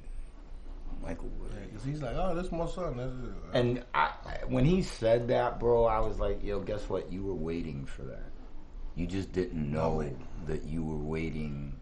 Michael. 1.05 1.31
Cause 1.75 1.85
he's 1.85 2.03
like, 2.03 2.15
oh, 2.15 2.35
this 2.35 2.53
my 2.53 2.67
son. 2.67 2.97
That's. 2.97 3.13
Uh, 3.13 3.59
and 3.59 3.85
I, 3.95 4.13
when 4.47 4.65
he 4.65 4.83
said 4.83 5.29
that, 5.29 5.59
bro, 5.59 5.85
I 5.85 5.99
was 6.01 6.19
like, 6.19 6.43
yo, 6.43 6.61
guess 6.61 6.89
what? 6.89 7.11
You 7.11 7.25
were 7.25 7.35
waiting 7.35 7.85
for 7.85 8.03
that. 8.03 8.31
You 8.95 9.07
just 9.07 9.33
didn't 9.33 9.71
know 9.73 10.01
it. 10.01 10.17
that 10.47 10.65
you 10.65 10.85
were 10.85 10.97
waiting 10.97 11.75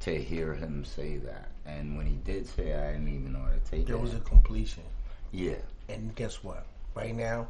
to 0.00 0.22
hear 0.22 0.54
him 0.54 0.84
say 0.84 1.18
that. 1.18 1.50
And 1.66 1.98
when 1.98 2.06
he 2.06 2.14
did 2.14 2.46
say 2.46 2.68
it, 2.68 2.80
I 2.80 2.92
didn't 2.92 3.08
even 3.08 3.32
know 3.34 3.40
how 3.40 3.50
to 3.50 3.70
take 3.70 3.80
it. 3.80 3.86
there 3.88 3.98
was 3.98 4.14
a 4.14 4.20
completion. 4.20 4.84
yeah. 5.32 5.56
And 5.88 6.14
guess 6.14 6.42
what? 6.42 6.66
Right 6.94 7.14
now, 7.14 7.48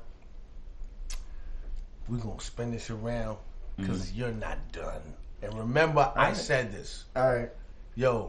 we're 2.08 2.18
gonna 2.18 2.40
spin 2.40 2.72
this 2.72 2.90
around 2.90 3.38
because 3.76 4.10
mm. 4.10 4.16
you're 4.16 4.32
not 4.32 4.72
done. 4.72 5.02
And 5.42 5.54
remember, 5.54 6.12
I 6.16 6.32
said 6.32 6.72
this. 6.72 7.04
All 7.14 7.34
right. 7.34 7.50
Yo, 7.94 8.26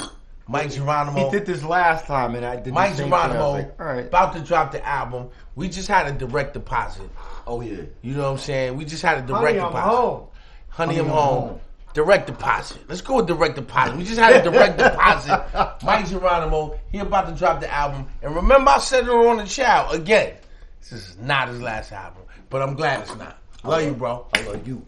Mic 0.51 0.71
Geronimo. 0.71 1.25
He 1.25 1.31
did 1.31 1.45
this 1.45 1.63
last 1.63 2.05
time, 2.05 2.35
and 2.35 2.45
I 2.45 2.57
did 2.57 2.73
Mike 2.73 2.91
the 2.91 2.97
same 2.97 3.05
thing. 3.05 3.13
I 3.13 3.27
was 3.27 3.33
Geronimo 3.35 3.51
like, 3.51 3.79
all 3.79 3.85
right. 3.85 4.05
about 4.05 4.33
to 4.33 4.41
drop 4.41 4.71
the 4.71 4.85
album. 4.85 5.29
We 5.55 5.69
just 5.69 5.87
had 5.87 6.07
a 6.07 6.11
direct 6.11 6.53
deposit. 6.53 7.09
Oh 7.47 7.61
yeah. 7.61 7.83
You 8.01 8.15
know 8.15 8.23
what 8.23 8.31
I'm 8.31 8.37
saying? 8.37 8.75
We 8.75 8.85
just 8.85 9.01
had 9.01 9.19
a 9.19 9.21
direct 9.21 9.43
Honey, 9.45 9.59
I'm 9.59 9.67
deposit. 9.67 9.95
home. 9.97 10.27
Honey, 10.69 10.97
I'm 10.99 11.05
I'm 11.05 11.11
home. 11.11 11.47
home. 11.49 11.59
Direct 11.93 12.27
deposit. 12.27 12.77
Let's 12.87 13.01
go 13.01 13.17
with 13.17 13.27
direct 13.27 13.55
deposit. 13.55 13.97
We 13.97 14.03
just 14.03 14.19
had 14.19 14.45
a 14.45 14.49
direct 14.49 14.77
deposit. 14.77 15.43
Mic 15.85 16.05
Geronimo, 16.07 16.79
he 16.91 16.99
about 16.99 17.27
to 17.27 17.35
drop 17.35 17.59
the 17.59 17.71
album. 17.71 18.07
And 18.21 18.35
remember 18.35 18.71
I 18.71 18.79
said 18.79 19.05
it 19.05 19.09
on 19.09 19.37
the 19.37 19.45
chow 19.45 19.89
again. 19.91 20.35
This 20.79 20.91
is 20.93 21.17
not 21.17 21.49
his 21.49 21.61
last 21.61 21.91
album. 21.91 22.23
But 22.49 22.61
I'm 22.61 22.75
glad 22.75 23.01
it's 23.01 23.15
not. 23.15 23.37
Love 23.63 23.83
you, 23.83 23.93
bro. 23.93 24.25
I 24.33 24.41
love 24.41 24.67
you. 24.67 24.85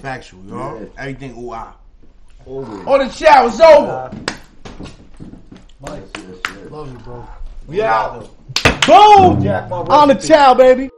Factual, 0.00 0.42
you 0.44 0.50
know? 0.50 0.78
Yeah. 0.80 1.02
Everything 1.02 1.36
ooh 1.36 1.52
ah. 1.52 1.74
Always. 2.46 2.86
On 2.86 2.98
the 3.06 3.08
chow, 3.12 3.46
it's 3.46 3.60
over. 3.60 4.10
Yes, 5.80 6.02
yes, 6.16 6.24
yes. 6.44 6.70
Love 6.70 6.92
you, 6.92 6.98
bro. 6.98 7.28
We 7.68 7.82
out. 7.82 8.28
Boom! 8.86 9.42
Jack, 9.42 9.70
my 9.70 9.76
On 9.76 10.08
the 10.08 10.14
chow, 10.14 10.54
baby. 10.54 10.90